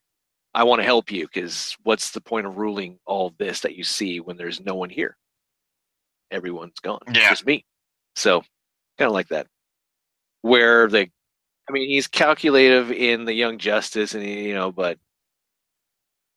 I 0.54 0.64
want 0.64 0.80
to 0.80 0.86
help 0.86 1.12
you 1.12 1.26
because 1.28 1.76
what's 1.84 2.12
the 2.12 2.22
point 2.22 2.48
of 2.48 2.58
ruling 2.58 3.00
all 3.06 3.34
this 3.38 3.62
that 3.62 3.76
you 3.76 3.84
see 3.84 4.20
when 4.20 4.38
there's 4.38 4.62
no 4.62 4.76
one 4.76 4.90
here? 4.90 5.18
Everyone's 6.32 6.80
gone. 6.80 7.00
It's 7.08 7.18
Yeah. 7.20 7.30
just 7.30 7.46
me. 7.46 7.66
So 8.16 8.42
kind 8.98 9.08
of 9.08 9.14
like 9.14 9.28
that. 9.30 9.48
Where 10.42 10.88
the, 10.88 11.10
I 11.68 11.72
mean, 11.72 11.90
he's 11.90 12.08
calculative 12.08 12.92
in 12.92 13.26
the 13.26 13.34
Young 13.34 13.58
Justice, 13.58 14.14
and 14.14 14.24
you 14.24 14.54
know, 14.54 14.72
but 14.72 14.98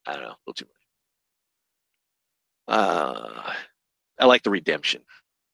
I 0.06 0.14
don't 0.14 0.22
know, 0.22 0.28
a 0.30 0.38
little 0.46 0.54
too 0.54 0.64
much. 0.66 0.74
Uh, 2.78 3.52
I 4.18 4.24
like 4.26 4.42
the 4.42 4.50
redemption 4.50 5.02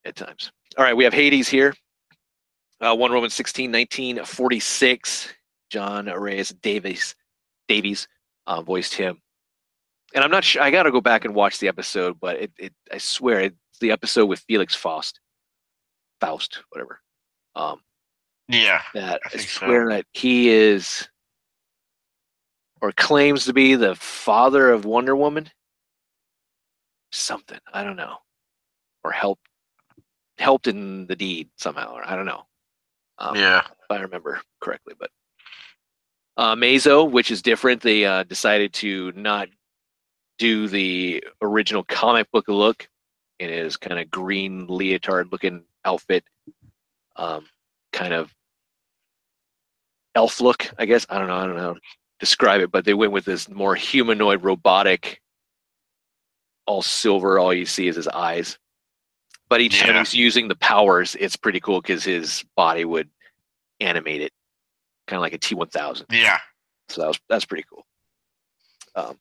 at 0.04 0.16
times. 0.16 0.52
All 0.78 0.84
right, 0.84 0.96
we 0.96 1.04
have 1.04 1.12
Hades 1.12 1.48
here. 1.48 1.74
Uh, 2.80 2.94
One 2.94 3.12
Roman 3.12 3.30
16, 3.30 3.70
1946. 3.70 5.34
John 5.74 6.06
Reyes 6.06 6.51
Davies, 6.62 7.16
Davies 7.66 8.06
uh, 8.46 8.62
voiced 8.62 8.94
him. 8.94 9.20
And 10.14 10.22
I'm 10.22 10.30
not 10.30 10.44
sure. 10.44 10.62
I 10.62 10.70
got 10.70 10.84
to 10.84 10.92
go 10.92 11.01
back 11.01 11.24
and 11.24 11.34
watch 11.34 11.59
the 11.59 11.66
episode, 11.66 12.20
but 12.20 12.36
it, 12.40 12.52
it 12.59 12.72
I 12.92 12.98
swear 12.98 13.40
it's 13.40 13.56
the 13.80 13.90
episode 13.90 14.26
with 14.26 14.38
Felix 14.46 14.72
Faust, 14.72 15.18
Faust, 16.20 16.62
whatever. 16.70 17.01
Um, 17.56 17.80
Yeah. 18.48 18.82
that 18.94 19.20
I 19.24 19.26
I, 19.26 19.28
think 19.30 19.48
so. 19.48 19.66
swear 19.66 19.88
that 19.88 20.06
he 20.12 20.48
is 20.51 21.09
or 22.80 22.92
claims 22.92 23.46
to 23.46 23.52
be 23.52 23.74
the 23.74 23.96
father 23.96 24.70
of 24.70 24.84
Wonder 24.84 25.16
Woman. 25.16 25.51
Something 27.10 27.59
I 27.72 27.82
don't 27.82 27.96
know, 27.96 28.16
or 29.02 29.10
helped 29.10 29.46
helped 30.38 30.68
in 30.68 31.06
the 31.09 31.16
deed 31.16 31.48
somehow, 31.56 31.94
or 31.94 32.06
I 32.09 32.14
don't 32.14 32.26
know. 32.26 32.42
Um, 33.18 33.34
yeah. 33.36 33.62
if 33.66 33.90
I 33.90 34.01
remember 34.01 34.40
correctly. 34.60 34.94
But 34.98 35.10
uh, 36.36 36.55
Mazo, 36.55 37.09
which 37.11 37.31
is 37.31 37.43
different, 37.43 37.82
they 37.82 38.05
uh, 38.05 38.24
decided 38.24 38.73
to 38.74 39.12
not 39.15 39.48
do 40.39 40.69
the 40.69 41.23
original 41.40 41.85
comic 41.85 42.31
book 42.32 42.48
look 42.48 42.89
in 43.39 43.51
his 43.51 43.77
kind 43.77 44.01
of 44.01 44.11
green 44.11 44.66
leotard 44.66 45.31
looking 45.31 45.65
outfit, 45.85 46.24
um, 47.16 47.47
kind 47.93 48.12
of 48.12 48.35
elf 50.15 50.40
look, 50.40 50.70
I 50.78 50.86
guess. 50.86 51.06
I 51.09 51.19
don't 51.19 51.28
know. 51.28 51.36
I 51.36 51.47
don't 51.47 51.56
know 51.56 51.62
how 51.62 51.73
to 51.74 51.81
describe 52.20 52.61
it, 52.61 52.70
but 52.70 52.85
they 52.85 52.94
went 52.94 53.12
with 53.12 53.24
this 53.24 53.48
more 53.48 53.74
humanoid, 53.74 54.43
robotic, 54.43 55.20
all 56.66 56.82
silver. 56.82 57.39
All 57.39 57.52
you 57.55 57.66
see 57.66 57.89
is 57.89 57.97
his 57.97 58.09
eyes. 58.09 58.59
But 59.48 59.61
each 59.61 59.81
time 59.81 59.97
he's 59.97 60.15
using 60.15 60.48
the 60.48 60.56
powers, 60.56 61.16
it's 61.20 61.36
pretty 61.36 61.61
cool 61.61 61.81
because 61.81 62.02
his 62.02 62.44
body 62.56 62.85
would 62.85 63.09
animate 63.78 64.23
it, 64.23 64.32
kind 65.06 65.18
of 65.18 65.22
like 65.22 65.32
a 65.32 65.39
T 65.39 65.55
one 65.55 65.68
thousand. 65.68 66.06
Yeah. 66.10 66.39
So 66.89 67.01
that 67.01 67.09
was 67.09 67.20
that's 67.28 67.44
pretty 67.44 67.64
cool. 67.70 67.85
Um, 68.94 69.18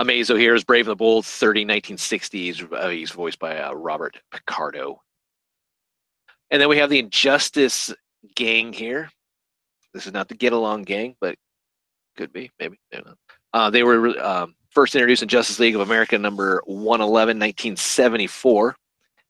Amazo 0.00 0.38
here 0.38 0.54
is 0.54 0.64
Brave 0.64 0.86
and 0.86 0.92
the 0.92 0.96
Bold, 0.96 1.26
30, 1.26 1.64
1960s. 1.66 2.72
Uh, 2.72 2.88
he's 2.88 3.10
voiced 3.10 3.38
by 3.38 3.58
uh, 3.58 3.72
Robert 3.72 4.16
Picardo. 4.30 5.00
And 6.50 6.60
then 6.60 6.68
we 6.68 6.78
have 6.78 6.90
the 6.90 6.98
Injustice 6.98 7.92
gang 8.34 8.72
here. 8.72 9.10
This 9.92 10.06
is 10.06 10.12
not 10.12 10.28
the 10.28 10.34
Get 10.34 10.52
Along 10.52 10.82
gang, 10.82 11.16
but 11.20 11.36
could 12.16 12.32
be, 12.32 12.50
maybe. 12.58 12.78
Uh, 13.52 13.70
they 13.70 13.82
were 13.82 14.18
um, 14.20 14.54
first 14.70 14.94
introduced 14.94 15.22
in 15.22 15.28
Justice 15.28 15.58
League 15.58 15.74
of 15.74 15.82
America 15.82 16.18
number 16.18 16.62
111, 16.64 17.36
1974. 17.36 18.76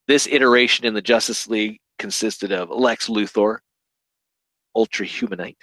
This 0.06 0.26
iteration 0.26 0.84
in 0.84 0.94
the 0.94 1.02
Justice 1.02 1.48
League 1.48 1.80
consisted 1.98 2.52
of 2.52 2.70
Lex 2.70 3.08
Luthor, 3.08 3.58
Ultra 4.74 5.06
Humanite, 5.06 5.56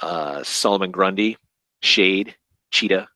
uh, 0.00 0.42
Solomon 0.42 0.90
Grundy, 0.90 1.36
Shade, 1.82 2.34
Cheetah, 2.70 3.08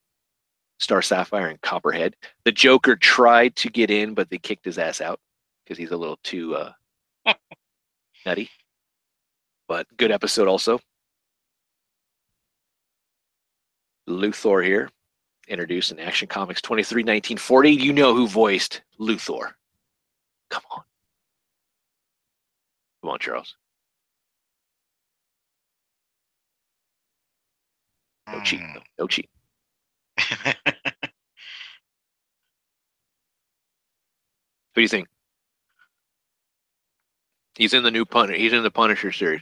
Star 0.79 1.03
Sapphire, 1.03 1.49
and 1.49 1.61
Copperhead. 1.61 2.15
The 2.45 2.53
Joker 2.53 2.97
tried 2.97 3.57
to 3.57 3.71
get 3.71 3.91
in, 3.91 4.15
but 4.15 4.31
they 4.31 4.39
kicked 4.39 4.65
his 4.65 4.79
ass 4.79 5.01
out 5.01 5.21
because 5.65 5.79
he's 5.79 5.91
a 5.91 5.97
little 5.97 6.19
too 6.23 6.57
uh, 6.57 6.73
nutty. 8.27 8.51
But 9.69 9.87
good 9.97 10.11
episode 10.11 10.49
also. 10.49 10.81
Luthor 14.09 14.65
here, 14.65 14.91
introduced 15.49 15.93
in 15.93 16.01
Action 16.01 16.27
Comics 16.27 16.61
23 16.61 17.03
1940. 17.03 17.71
You 17.71 17.93
know 17.93 18.15
who 18.15 18.27
voiced 18.27 18.83
Luthor. 18.99 19.53
Come 20.51 20.63
on. 20.73 20.83
Come 23.03 23.11
on, 23.11 23.19
Charles. 23.21 23.55
No 28.41 28.45
cheat. 28.45 28.61
Hmm. 28.61 28.73
No, 28.75 28.81
no 29.01 29.07
cheat. 29.07 29.29
What 34.73 34.77
do 34.77 34.83
you 34.83 34.89
think? 34.89 35.09
He's 37.57 37.75
in 37.75 37.83
the 37.83 37.91
new 37.91 38.05
Punisher. 38.05 38.39
He's 38.39 38.53
in 38.53 38.63
the 38.63 38.71
Punisher 38.71 39.13
series. 39.13 39.41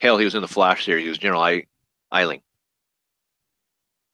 Hell, 0.00 0.18
he 0.18 0.24
was 0.24 0.34
in 0.34 0.42
the 0.42 0.48
Flash 0.48 0.84
series. 0.84 1.04
He 1.04 1.08
was 1.08 1.18
General 1.18 1.42
I- 1.42 1.64
Eiling. 2.12 2.42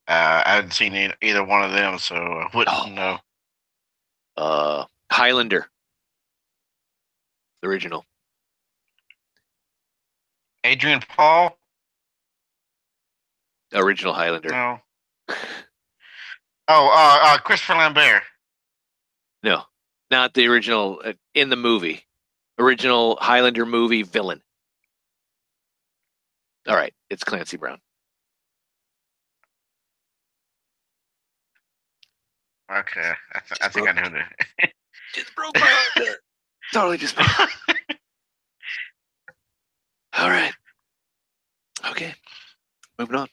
Uh, 0.06 0.42
I 0.46 0.54
hadn't 0.54 0.72
seen 0.72 0.94
e- 0.94 1.10
either 1.20 1.44
one 1.44 1.62
of 1.64 1.72
them, 1.72 1.98
so 1.98 2.14
I 2.14 2.48
wouldn't 2.56 2.76
Oh. 2.76 2.88
know. 2.88 3.18
Uh, 4.36 4.84
Highlander. 5.10 5.68
The 7.62 7.68
original. 7.68 8.06
Adrian 10.64 11.00
Paul? 11.00 11.58
Original 13.74 14.12
Highlander. 14.12 14.50
No. 14.50 14.80
Oh, 16.68 16.88
uh, 16.92 17.34
uh, 17.34 17.38
Christopher 17.38 17.74
Lambert. 17.74 18.22
No, 19.42 19.62
not 20.10 20.34
the 20.34 20.46
original. 20.46 21.00
Uh, 21.04 21.12
in 21.34 21.48
the 21.48 21.56
movie, 21.56 22.04
original 22.58 23.16
Highlander 23.20 23.66
movie 23.66 24.02
villain. 24.02 24.42
All 26.68 26.76
right, 26.76 26.92
it's 27.08 27.24
Clancy 27.24 27.56
Brown. 27.56 27.78
Okay, 32.70 33.12
I, 33.34 33.40
th- 33.40 33.60
I 33.62 33.68
think 33.68 33.88
I 33.88 33.92
know 33.92 34.10
that. 34.10 34.72
Just 35.14 35.34
broke 35.34 35.54
my 35.56 35.62
heart. 35.64 36.18
Totally 36.72 36.98
just. 36.98 37.16
Broke. 37.16 37.28
All 40.16 40.28
right. 40.28 40.52
Okay. 41.90 42.14
Moving 42.98 43.16
on. 43.16 43.28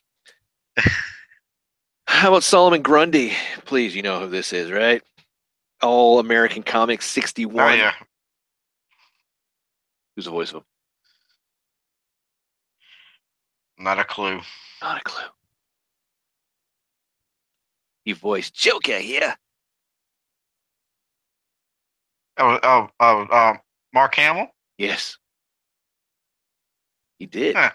How 2.08 2.30
about 2.30 2.44
Solomon 2.44 2.82
Grundy? 2.82 3.34
Please, 3.66 3.96
you 3.96 4.02
know 4.02 4.20
who 4.22 4.28
this 4.28 4.54
is, 4.54 4.72
right? 4.72 5.02
All 5.82 6.20
American 6.20 6.64
Comics 6.64 7.06
61. 7.06 7.64
oh 7.64 7.74
yeah, 7.74 7.94
Who's 10.16 10.26
the 10.26 10.32
voice 10.32 10.50
of 10.50 10.58
him? 10.58 10.64
not 13.80 14.00
a 14.00 14.04
clue. 14.04 14.40
Not 14.82 15.02
a 15.02 15.04
clue. 15.04 15.28
He 18.06 18.14
voiced 18.14 18.56
Joker 18.56 18.98
here. 18.98 19.36
Oh, 22.40 22.60
oh, 22.64 22.90
oh, 23.00 23.28
um, 23.32 23.60
Mark 23.94 24.16
Hamill. 24.16 24.48
Yes. 24.78 25.18
He 27.20 27.26
did. 27.26 27.56
Huh. 27.56 27.72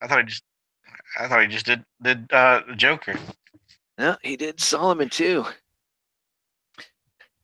I 0.00 0.06
thought 0.06 0.18
I 0.18 0.22
just, 0.22 0.42
I 1.18 1.28
thought 1.28 1.42
he 1.42 1.48
just 1.48 1.66
did 1.66 1.84
did 2.02 2.32
uh, 2.32 2.62
Joker. 2.76 3.14
No, 3.98 4.16
he 4.22 4.36
did 4.36 4.60
Solomon 4.60 5.08
too. 5.08 5.44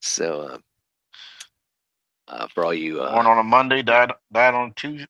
So, 0.00 0.50
um, 0.54 0.64
uh, 2.26 2.46
for 2.48 2.64
all 2.64 2.74
you, 2.74 3.00
uh, 3.00 3.12
Born 3.12 3.26
on 3.26 3.38
a 3.38 3.42
Monday, 3.42 3.82
died 3.82 4.12
died 4.32 4.54
on 4.54 4.70
a 4.70 4.74
Tuesday. 4.74 5.06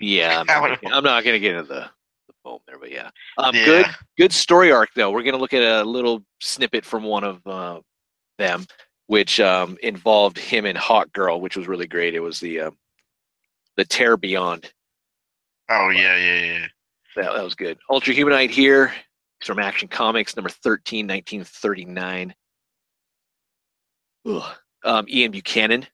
yeah, 0.00 0.40
I'm 0.40 0.46
not, 0.46 0.80
gonna, 0.80 0.94
I'm 0.96 1.04
not 1.04 1.24
gonna 1.24 1.38
get 1.38 1.56
into 1.56 1.68
the, 1.68 1.90
the 2.26 2.34
poem 2.44 2.60
there, 2.66 2.78
but 2.78 2.90
yeah, 2.90 3.10
um, 3.38 3.54
yeah. 3.54 3.64
good, 3.64 3.86
good 4.18 4.32
story 4.32 4.72
arc 4.72 4.90
though. 4.96 5.10
We're 5.10 5.22
gonna 5.22 5.38
look 5.38 5.54
at 5.54 5.62
a 5.62 5.84
little 5.84 6.24
snippet 6.40 6.84
from 6.84 7.04
one 7.04 7.24
of 7.24 7.46
uh, 7.46 7.80
them, 8.38 8.66
which 9.06 9.38
um, 9.40 9.76
involved 9.82 10.38
him 10.38 10.64
and 10.64 10.78
Hawk 10.78 11.12
Girl, 11.12 11.40
which 11.40 11.56
was 11.56 11.68
really 11.68 11.86
great. 11.86 12.14
It 12.14 12.20
was 12.20 12.40
the 12.40 12.60
um, 12.60 12.76
the 13.76 13.84
Tear 13.84 14.16
Beyond. 14.16 14.72
Oh 15.70 15.90
yeah, 15.90 16.16
yeah, 16.16 16.44
yeah. 16.44 16.66
That, 17.16 17.32
that 17.32 17.44
was 17.44 17.54
good. 17.54 17.78
Ultra 17.90 18.14
Humanite 18.14 18.50
here. 18.50 18.92
From 19.44 19.58
Action 19.58 19.88
Comics, 19.88 20.36
number 20.36 20.48
13, 20.48 21.06
1939. 21.06 22.34
Ugh. 24.26 24.56
Um, 24.84 25.04
Ian 25.08 25.32
Buchanan. 25.32 25.86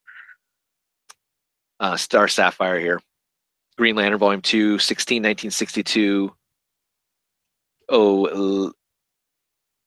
Uh, 1.80 1.97
Star 1.97 2.28
Sapphire 2.28 2.78
here. 2.78 3.01
Green 3.76 3.97
Lantern, 3.97 4.18
Volume 4.18 4.42
2, 4.42 4.78
16, 4.78 5.16
1962. 5.16 6.32
Oh, 7.88 8.72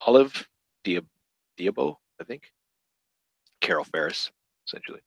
Olive 0.02 0.48
Diab- 0.84 1.06
Diabo, 1.58 2.00
I 2.20 2.26
think. 2.26 2.52
Carol 3.62 3.86
Ferris, 3.86 4.30
essentially. 4.68 5.00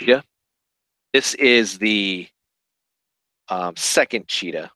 Yeah. 0.00 0.20
This 1.12 1.34
is 1.34 1.78
the 1.78 2.28
um, 3.48 3.74
second 3.76 4.28
cheetah 4.28 4.70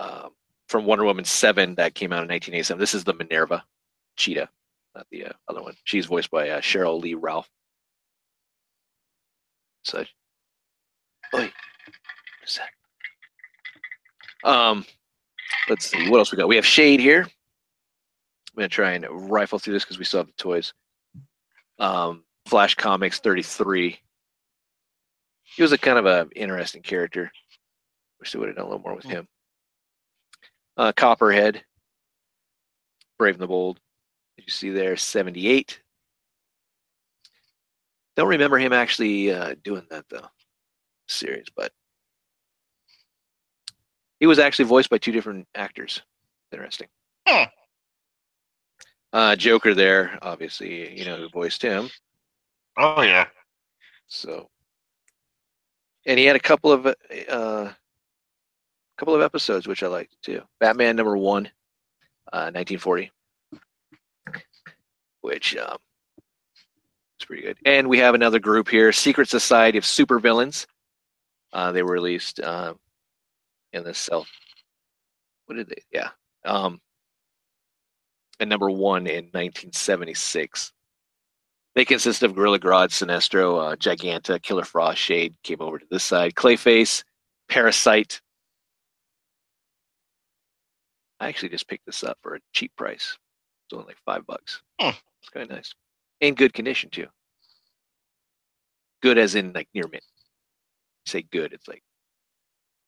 um, 0.00 0.30
from 0.68 0.86
Wonder 0.86 1.04
Woman 1.04 1.24
7 1.24 1.74
that 1.74 1.94
came 1.94 2.12
out 2.12 2.22
in 2.22 2.28
1987. 2.28 2.80
This 2.80 2.94
is 2.94 3.04
the 3.04 3.12
Minerva 3.14 3.62
cheetah, 4.16 4.48
not 4.94 5.06
the 5.10 5.26
uh, 5.26 5.32
other 5.48 5.62
one. 5.62 5.74
She's 5.84 6.06
voiced 6.06 6.30
by 6.30 6.48
uh, 6.48 6.60
Sheryl 6.60 7.00
Lee 7.00 7.14
Ralph. 7.14 7.48
So, 9.82 10.04
Oi. 11.34 11.52
What's 12.40 12.58
that? 14.42 14.48
Um, 14.48 14.84
let's 15.68 15.90
see 15.90 16.08
what 16.08 16.18
else 16.18 16.32
we 16.32 16.38
got. 16.38 16.48
We 16.48 16.56
have 16.56 16.66
Shade 16.66 17.00
here. 17.00 17.22
I'm 17.22 18.56
gonna 18.56 18.68
try 18.68 18.92
and 18.92 19.06
rifle 19.30 19.58
through 19.58 19.74
this 19.74 19.84
because 19.84 19.98
we 19.98 20.04
still 20.04 20.20
have 20.20 20.26
the 20.26 20.32
toys. 20.34 20.72
Um, 21.78 22.24
Flash 22.46 22.74
Comics 22.74 23.20
33. 23.20 23.98
He 25.42 25.62
was 25.62 25.72
a 25.72 25.78
kind 25.78 25.98
of 25.98 26.06
an 26.06 26.30
interesting 26.34 26.82
character. 26.82 27.30
Wish 28.18 28.32
they 28.32 28.38
would 28.38 28.48
have 28.48 28.56
done 28.56 28.66
a 28.66 28.68
little 28.68 28.82
more 28.82 28.94
with 28.94 29.04
him. 29.04 29.26
Uh, 30.76 30.92
Copperhead, 30.96 31.62
Brave 33.18 33.34
and 33.34 33.42
the 33.42 33.46
Bold. 33.46 33.80
Did 34.36 34.46
you 34.46 34.52
see 34.52 34.70
there? 34.70 34.96
78. 34.96 35.80
Don't 38.16 38.28
remember 38.28 38.58
him 38.58 38.72
actually 38.72 39.32
uh, 39.32 39.54
doing 39.62 39.86
that 39.90 40.04
though, 40.10 40.26
series, 41.08 41.46
but 41.54 41.72
he 44.18 44.26
was 44.26 44.38
actually 44.38 44.66
voiced 44.66 44.90
by 44.90 44.98
two 44.98 45.12
different 45.12 45.46
actors. 45.54 46.02
Interesting. 46.52 46.88
Hmm. 47.26 47.44
Uh, 49.12 49.36
Joker 49.36 49.74
there, 49.74 50.18
obviously, 50.22 50.96
you 50.98 51.04
know 51.04 51.16
who 51.16 51.28
voiced 51.30 51.62
him. 51.62 51.88
Oh 52.78 53.02
yeah. 53.02 53.26
So, 54.06 54.48
and 56.06 56.18
he 56.18 56.24
had 56.24 56.36
a 56.36 56.40
couple 56.40 56.72
of 56.72 56.94
uh, 57.28 57.72
couple 59.00 59.14
of 59.14 59.22
episodes 59.22 59.66
which 59.66 59.82
I 59.82 59.86
liked 59.86 60.14
too. 60.22 60.42
Batman 60.60 60.94
number 60.94 61.16
one, 61.16 61.46
uh, 62.34 62.52
1940, 62.52 63.10
which 65.22 65.56
um, 65.56 65.78
is 67.18 67.24
pretty 67.24 67.42
good. 67.42 67.56
And 67.64 67.88
we 67.88 67.98
have 67.98 68.14
another 68.14 68.38
group 68.38 68.68
here, 68.68 68.92
Secret 68.92 69.30
Society 69.30 69.78
of 69.78 69.84
Supervillains. 69.84 70.66
Uh, 71.50 71.72
they 71.72 71.82
were 71.82 71.94
released 71.94 72.40
uh, 72.40 72.74
in 73.72 73.84
the 73.84 73.94
self. 73.94 74.30
What 75.46 75.56
did 75.56 75.70
they? 75.70 75.82
Yeah. 75.90 76.10
Um, 76.44 76.78
and 78.38 78.50
number 78.50 78.70
one 78.70 79.06
in 79.06 79.24
1976. 79.32 80.72
They 81.74 81.86
consist 81.86 82.22
of 82.22 82.34
Gorilla 82.34 82.58
Grodd, 82.58 82.90
Sinestro, 82.90 83.72
uh, 83.72 83.76
Giganta, 83.76 84.42
Killer 84.42 84.64
Frost, 84.64 84.98
Shade 84.98 85.34
came 85.42 85.62
over 85.62 85.78
to 85.78 85.86
this 85.90 86.04
side, 86.04 86.34
Clayface, 86.34 87.02
Parasite. 87.48 88.20
I 91.20 91.28
actually 91.28 91.50
just 91.50 91.68
picked 91.68 91.86
this 91.86 92.02
up 92.02 92.18
for 92.22 92.34
a 92.34 92.40
cheap 92.52 92.72
price. 92.76 93.16
It's 93.66 93.74
only 93.74 93.86
like 93.86 93.98
five 94.04 94.26
bucks. 94.26 94.62
It's 95.22 95.28
kind 95.28 95.44
of 95.44 95.54
nice. 95.54 95.74
In 96.20 96.34
good 96.34 96.54
condition 96.54 96.90
too. 96.90 97.06
Good 99.02 99.18
as 99.18 99.34
in 99.34 99.52
like 99.52 99.68
near 99.74 99.86
mint. 99.90 100.02
say 101.06 101.22
good, 101.30 101.52
it's 101.52 101.68
like 101.68 101.82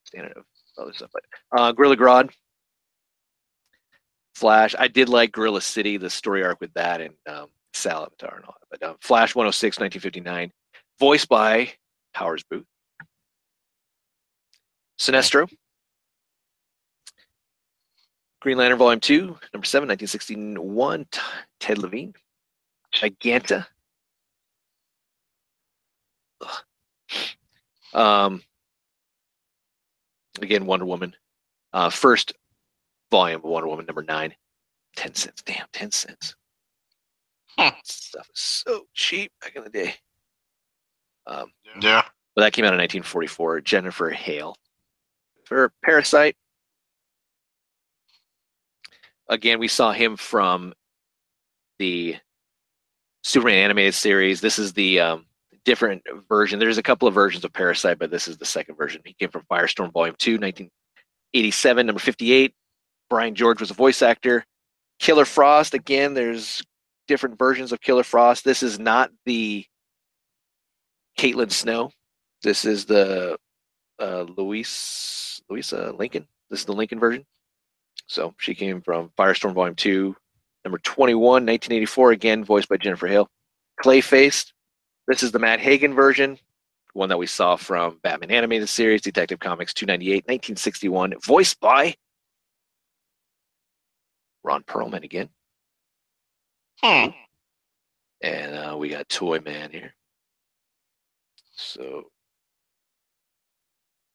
standard 0.04 0.36
of 0.36 0.44
other 0.78 0.92
stuff. 0.92 1.10
But 1.12 1.24
uh, 1.58 1.72
Gorilla 1.72 1.96
Grodd, 1.96 2.30
Flash. 4.34 4.74
I 4.78 4.88
did 4.88 5.08
like 5.08 5.32
Gorilla 5.32 5.60
City, 5.60 5.98
the 5.98 6.10
story 6.10 6.42
arc 6.42 6.60
with 6.60 6.72
that, 6.74 7.00
and 7.00 7.14
um, 7.28 7.48
Solovar 7.74 8.36
and 8.36 8.44
all 8.44 8.54
that. 8.60 8.80
But 8.80 8.82
um, 8.82 8.96
Flash 9.00 9.34
106, 9.34 9.78
1959, 9.78 10.50
voiced 10.98 11.28
by 11.28 11.70
Powers 12.14 12.42
Boothe. 12.50 12.64
Sinestro. 14.98 15.48
Green 18.42 18.56
Lantern 18.58 18.76
Volume 18.78 18.98
2, 18.98 19.18
number 19.54 19.64
7, 19.64 19.86
1961, 19.88 21.06
Ted 21.60 21.78
Levine. 21.78 22.12
Giganta. 22.92 23.64
Ugh. 26.40 26.62
Um, 27.94 28.42
again, 30.40 30.66
Wonder 30.66 30.86
Woman. 30.86 31.14
Uh, 31.72 31.88
first 31.88 32.32
volume 33.12 33.36
of 33.38 33.44
Wonder 33.44 33.68
Woman, 33.68 33.86
number 33.86 34.02
9. 34.02 34.34
10 34.96 35.14
cents. 35.14 35.42
Damn, 35.42 35.66
10 35.72 35.92
cents. 35.92 36.34
Huh. 37.56 37.70
Stuff 37.84 38.26
is 38.34 38.40
so 38.40 38.86
cheap 38.92 39.30
back 39.40 39.54
in 39.54 39.62
the 39.62 39.70
day. 39.70 39.94
Um, 41.28 41.52
Yeah. 41.80 42.02
but 42.34 42.42
that 42.42 42.52
came 42.54 42.64
out 42.64 42.74
in 42.74 42.78
1944. 42.78 43.60
Jennifer 43.60 44.10
Hale. 44.10 44.56
For 45.44 45.72
Parasite, 45.84 46.34
again, 49.32 49.58
we 49.58 49.68
saw 49.68 49.92
him 49.92 50.16
from 50.16 50.74
the 51.78 52.16
Superman 53.24 53.58
animated 53.58 53.94
series. 53.94 54.40
This 54.40 54.58
is 54.58 54.72
the 54.72 55.00
um, 55.00 55.26
different 55.64 56.02
version. 56.28 56.58
There's 56.58 56.78
a 56.78 56.82
couple 56.82 57.08
of 57.08 57.14
versions 57.14 57.44
of 57.44 57.52
Parasite, 57.52 57.98
but 57.98 58.10
this 58.10 58.28
is 58.28 58.36
the 58.36 58.44
second 58.44 58.76
version. 58.76 59.00
He 59.04 59.14
came 59.14 59.30
from 59.30 59.42
Firestorm 59.50 59.92
Volume 59.92 60.16
2, 60.18 60.32
1987, 60.32 61.86
number 61.86 62.00
58. 62.00 62.54
Brian 63.08 63.34
George 63.34 63.60
was 63.60 63.70
a 63.70 63.74
voice 63.74 64.02
actor. 64.02 64.44
Killer 64.98 65.24
Frost, 65.24 65.74
again, 65.74 66.14
there's 66.14 66.62
different 67.08 67.38
versions 67.38 67.72
of 67.72 67.80
Killer 67.80 68.04
Frost. 68.04 68.44
This 68.44 68.62
is 68.62 68.78
not 68.78 69.10
the 69.24 69.64
Caitlin 71.18 71.50
Snow. 71.50 71.90
This 72.42 72.64
is 72.64 72.84
the 72.84 73.38
uh, 73.98 74.26
Louisa 74.36 75.94
Lincoln. 75.98 76.26
This 76.50 76.60
is 76.60 76.66
the 76.66 76.72
Lincoln 76.72 76.98
version. 76.98 77.24
So 78.12 78.34
she 78.36 78.54
came 78.54 78.82
from 78.82 79.10
Firestorm 79.16 79.54
Volume 79.54 79.74
2, 79.74 80.14
number 80.66 80.78
21, 80.78 81.22
1984, 81.22 82.12
again 82.12 82.44
voiced 82.44 82.68
by 82.68 82.76
Jennifer 82.76 83.06
Hale. 83.06 83.26
Clayface. 83.82 84.52
This 85.08 85.22
is 85.22 85.32
the 85.32 85.38
Matt 85.38 85.60
Hagen 85.60 85.94
version, 85.94 86.38
one 86.92 87.08
that 87.08 87.16
we 87.16 87.26
saw 87.26 87.56
from 87.56 88.00
Batman 88.02 88.30
Animated 88.30 88.68
Series, 88.68 89.00
Detective 89.00 89.40
Comics 89.40 89.72
298, 89.72 90.24
1961, 90.26 91.14
voiced 91.24 91.58
by 91.58 91.94
Ron 94.44 94.62
Perlman 94.64 95.04
again. 95.04 95.30
Hmm. 96.82 97.12
And 98.20 98.54
uh, 98.54 98.76
we 98.76 98.90
got 98.90 99.08
Toy 99.08 99.40
Man 99.40 99.70
here. 99.70 99.94
So, 101.54 102.11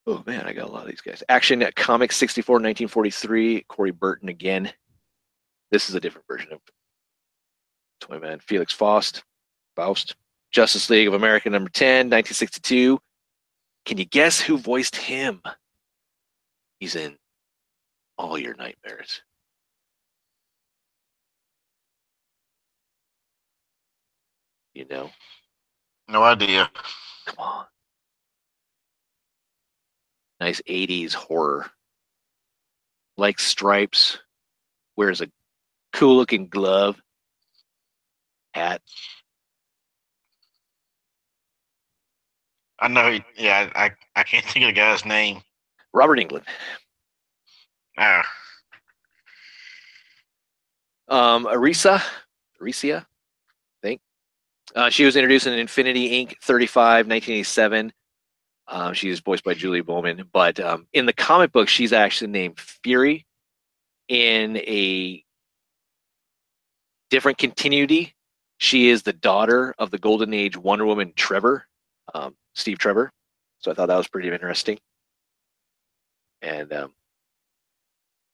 oh 0.07 0.23
man, 0.25 0.45
I 0.45 0.53
got 0.53 0.69
a 0.69 0.71
lot 0.71 0.84
of 0.84 0.89
these 0.89 1.01
guys. 1.01 1.23
Action 1.29 1.63
Comics 1.75 2.15
64, 2.15 2.55
1943, 2.55 3.65
Corey 3.67 3.91
Burton 3.91 4.29
again. 4.29 4.71
This 5.69 5.89
is 5.89 5.95
a 5.95 5.99
different 5.99 6.25
version 6.27 6.51
of 6.53 6.59
Toy 7.99 8.17
Man. 8.17 8.39
Felix 8.39 8.73
Faust, 8.73 9.23
Faust. 9.75 10.15
Justice 10.51 10.89
League 10.89 11.07
of 11.07 11.13
America 11.13 11.49
number 11.49 11.69
10, 11.69 12.07
1962. 12.07 12.99
Can 13.85 13.97
you 13.97 14.05
guess 14.05 14.39
who 14.39 14.57
voiced 14.57 14.95
him? 14.95 15.41
He's 16.79 16.95
in 16.95 17.17
All 18.17 18.38
Your 18.38 18.55
Nightmares. 18.55 19.21
You 24.73 24.85
know? 24.89 25.09
No 26.07 26.23
idea. 26.23 26.69
Come 27.25 27.35
on. 27.39 27.65
Nice 30.39 30.61
80s 30.68 31.14
horror. 31.14 31.69
Like 33.18 33.39
stripes. 33.39 34.19
Wears 34.95 35.22
a 35.22 35.30
cool 35.93 36.15
looking 36.18 36.47
glove. 36.47 37.01
Hat. 38.53 38.81
I 42.80 42.88
know. 42.88 43.11
He, 43.11 43.23
yeah, 43.35 43.69
I 43.76 43.91
I 44.15 44.23
can't 44.23 44.45
think 44.45 44.64
of 44.65 44.69
the 44.69 44.73
guy's 44.73 45.05
name. 45.05 45.41
Robert 45.93 46.19
Englund. 46.19 46.43
Ah, 47.97 48.23
Um, 51.07 51.45
Arisa. 51.45 52.03
Aricia, 52.61 53.01
I 53.01 53.05
think. 53.81 54.01
Uh, 54.76 54.89
she 54.89 55.05
was 55.05 55.15
introduced 55.15 55.47
in 55.47 55.53
Infinity 55.53 56.09
Inc. 56.26 56.35
35, 56.43 57.07
1987. 57.07 57.93
Um, 58.68 58.94
she 58.94 59.10
is 59.10 59.19
voiced 59.19 59.44
by 59.44 59.53
Julie 59.53 59.81
Bowen. 59.81 60.23
But 60.31 60.60
um, 60.60 60.88
in 60.94 61.06
the 61.06 61.14
comic 61.14 61.52
book, 61.52 61.69
she's 61.69 61.94
actually 61.94 62.31
named 62.31 62.60
Fury 62.60 63.26
in 64.07 64.57
a 64.57 65.23
different 67.10 67.38
continuity. 67.38 68.14
She 68.57 68.89
is 68.89 69.03
the 69.03 69.14
daughter 69.14 69.73
of 69.77 69.91
the 69.91 69.99
Golden 69.99 70.34
Age 70.34 70.57
Wonder 70.57 70.85
Woman 70.85 71.14
Trevor, 71.15 71.65
um, 72.14 72.35
Steve 72.56 72.80
Trevor. 72.80 73.11
So 73.60 73.72
I 73.72 73.73
thought 73.73 73.88
that 73.88 73.98
was 73.98 74.07
pretty 74.07 74.30
interesting. 74.30 74.80
And 76.41 76.72
um, 76.73 76.94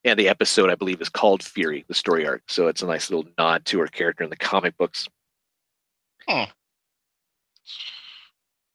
and 0.04 0.18
the 0.18 0.28
episode 0.28 0.70
I 0.70 0.74
believe 0.74 1.00
is 1.00 1.08
called 1.08 1.42
Fury, 1.42 1.84
the 1.88 1.94
story 1.94 2.26
arc. 2.26 2.42
So 2.48 2.68
it's 2.68 2.82
a 2.82 2.86
nice 2.86 3.10
little 3.10 3.30
nod 3.38 3.64
to 3.66 3.80
her 3.80 3.86
character 3.86 4.24
in 4.24 4.30
the 4.30 4.36
comic 4.36 4.76
books. 4.76 5.08
Hmm. 6.28 6.44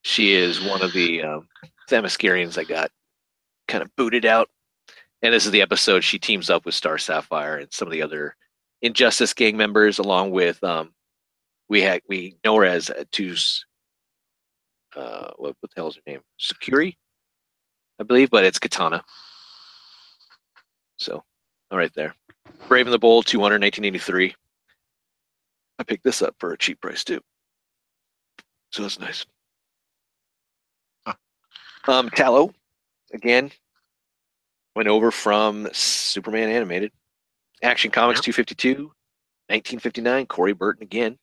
She 0.04 0.34
is 0.34 0.64
one 0.64 0.82
of 0.82 0.94
the 0.94 1.24
um, 1.24 1.48
Themyscirians 1.90 2.54
that 2.56 2.68
got 2.68 2.92
kind 3.68 3.84
of 3.84 3.96
booted 3.96 4.26
out. 4.26 4.50
And 5.22 5.34
this 5.34 5.46
is 5.46 5.52
the 5.52 5.62
episode 5.62 6.04
she 6.04 6.18
teams 6.18 6.50
up 6.50 6.66
with 6.66 6.76
Star 6.76 6.98
Sapphire 6.98 7.58
and 7.58 7.72
some 7.74 7.88
of 7.88 7.92
the 7.92 8.02
other 8.02 8.36
Injustice 8.82 9.34
gang 9.34 9.58
members, 9.58 10.00
along 10.00 10.32
with 10.32 10.64
um, 10.64 10.94
we 11.68 11.82
had 11.82 12.02
we 12.08 12.38
know 12.46 12.56
her 12.56 12.66
as 12.66 12.90
uh, 12.90 13.04
Tuz. 13.12 13.66
Uh, 14.96 15.32
what, 15.36 15.56
what 15.60 15.70
the 15.70 15.76
hell 15.76 15.90
is 15.90 15.96
her 15.96 16.02
name? 16.08 16.22
Sakuri, 16.40 16.96
I 18.00 18.04
believe, 18.04 18.30
but 18.30 18.46
it's 18.46 18.58
Katana. 18.58 19.04
So, 20.98 21.24
all 21.70 21.78
right 21.78 21.94
there. 21.94 22.16
Brave 22.68 22.88
and 22.88 22.94
the 22.94 23.00
Bold, 23.00 23.26
200, 23.26 23.62
1983. 23.62 24.36
I 25.78 25.84
picked 25.84 26.04
this 26.04 26.22
up 26.22 26.36
for 26.40 26.54
a 26.54 26.58
cheap 26.58 26.82
price 26.82 27.04
too. 27.04 27.22
So 28.72 28.84
that's 28.84 29.00
nice. 29.00 29.26
Um, 31.90 32.10
Tallow, 32.10 32.54
again, 33.14 33.52
went 34.76 34.88
over 34.88 35.12
from 35.12 35.68
Superman 35.74 36.50
animated. 36.50 36.92
Action 37.64 37.92
Comics 37.92 38.20
Yep. 38.20 38.36
252, 38.36 38.74
1959. 39.48 40.26
Corey 40.28 40.54
Burton 40.54 40.84
again. 40.84 41.18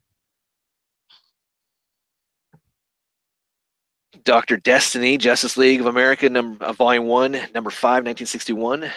Doctor 4.25 4.57
Destiny, 4.57 5.19
Justice 5.19 5.57
League 5.57 5.81
of 5.81 5.87
America, 5.87 6.29
number 6.29 6.65
uh, 6.65 6.73
Volume 6.73 7.07
One, 7.07 7.33
Number 7.55 7.71
Five, 7.71 8.05
1961. 8.05 8.91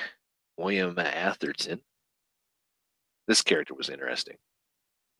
William 0.58 0.98
Atherton. 0.98 1.80
This 3.28 3.42
character 3.42 3.76
was 3.76 3.90
interesting. 3.90 4.36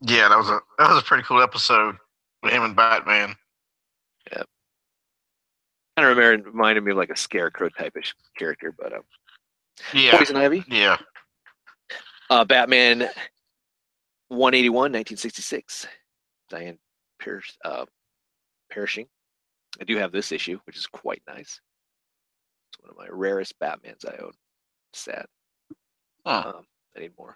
yeah, 0.02 0.28
that 0.30 0.38
was 0.38 0.50
a 0.50 0.60
that 0.80 0.90
was 0.90 1.02
a 1.02 1.06
pretty 1.06 1.24
cool 1.24 1.42
episode 1.42 1.96
with 2.42 2.52
him 2.52 2.64
and 2.64 2.76
Batman. 2.76 3.36
Kind 6.00 6.12
of 6.12 6.18
reminded, 6.18 6.46
reminded 6.46 6.84
me 6.86 6.92
of 6.92 6.98
like 6.98 7.10
a 7.10 7.16
scarecrow 7.18 7.68
type 7.68 7.94
of 7.98 8.04
character, 8.38 8.74
but 8.78 8.94
um, 8.94 9.02
Yeah, 9.94 10.18
Poison 10.18 10.38
Ivy. 10.38 10.64
yeah. 10.70 10.96
Uh, 12.30 12.46
Batman 12.46 13.00
181, 14.30 14.74
1966. 14.94 15.88
Diane 16.50 16.78
Pierce, 17.20 17.58
uh, 17.66 17.84
Pershing. 18.70 19.08
I 19.82 19.84
do 19.84 19.98
have 19.98 20.14
this 20.14 20.32
issue, 20.32 20.58
which 20.66 20.78
is 20.78 20.88
quite 20.88 21.22
nice. 21.28 21.60
It's 22.72 22.80
one 22.82 22.92
of 22.92 22.98
my 22.98 23.08
rarest 23.10 23.60
Batmans 23.60 24.08
I 24.08 24.24
own. 24.24 24.32
Sad. 24.94 25.26
Huh. 26.26 26.54
Um, 26.56 26.66
I 26.96 27.00
need 27.02 27.12
more. 27.18 27.36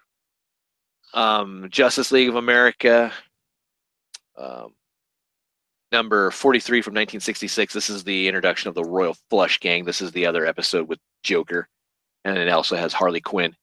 Um, 1.14 1.68
Justice 1.70 2.14
League 2.14 2.30
of 2.30 2.36
America, 2.38 3.12
um, 4.38 4.74
number 5.94 6.32
43 6.32 6.82
from 6.82 6.92
1966. 6.92 7.74
This 7.74 7.90
is 7.90 8.04
the 8.04 8.28
introduction 8.28 8.68
of 8.68 8.76
the 8.76 8.84
Royal 8.84 9.16
Flush 9.30 9.60
Gang. 9.60 9.86
This 9.86 10.02
is 10.02 10.12
the 10.12 10.26
other 10.26 10.46
episode 10.46 10.90
with 10.90 11.00
Joker. 11.22 11.70
And 12.26 12.38
it 12.38 12.50
also 12.50 12.76
has 12.76 12.92
Harley 12.92 13.22
Quinn, 13.22 13.56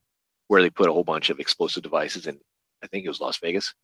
where 0.48 0.62
they 0.62 0.70
put 0.70 0.88
a 0.88 0.92
whole 0.92 1.04
bunch 1.04 1.28
of 1.28 1.40
explosive 1.40 1.82
devices 1.82 2.26
in, 2.26 2.38
I 2.82 2.86
think 2.86 3.04
it 3.04 3.08
was 3.08 3.20
Las 3.20 3.38
Vegas. 3.38 3.74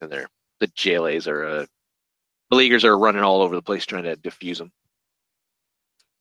And 0.00 0.12
they're, 0.12 0.28
the 0.60 0.68
JLAs 0.68 1.26
are, 1.26 1.44
uh, 1.44 1.66
beleaguers 2.50 2.84
are 2.84 2.98
running 2.98 3.22
all 3.22 3.40
over 3.40 3.56
the 3.56 3.62
place 3.62 3.86
trying 3.86 4.04
to 4.04 4.16
defuse 4.16 4.58
them. 4.58 4.70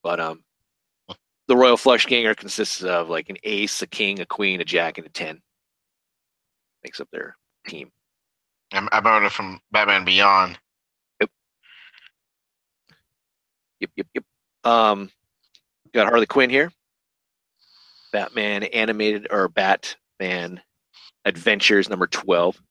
But 0.02 0.20
um, 0.20 0.44
the 1.48 1.58
Royal 1.58 1.78
Flush 1.78 2.06
Gang 2.06 2.26
are 2.26 2.36
consists 2.36 2.84
of 2.84 3.10
like 3.10 3.30
an 3.30 3.38
ace, 3.44 3.82
a 3.82 3.88
king, 3.88 4.22
a 4.22 4.26
queen, 4.26 4.62
a 4.62 4.66
jack, 4.66 4.98
and 4.98 5.08
a 5.08 5.10
ten. 5.10 5.42
Makes 6.84 7.02
up 7.02 7.10
their 7.12 7.36
team. 7.68 7.92
I 8.74 9.24
it 9.24 9.32
from 9.32 9.60
Batman 9.72 10.04
Beyond. 10.04 10.58
Yep, 13.84 13.92
yep, 13.98 14.08
yep. 14.14 14.24
Um, 14.64 15.10
got 15.94 16.08
Harley 16.08 16.26
Quinn 16.26 16.50
here. 16.50 16.72
Batman 18.14 18.64
animated 18.64 19.28
or 19.30 19.50
Batman 19.50 20.62
Adventures 21.26 21.90
number 21.90 22.08
twelve 22.08 22.62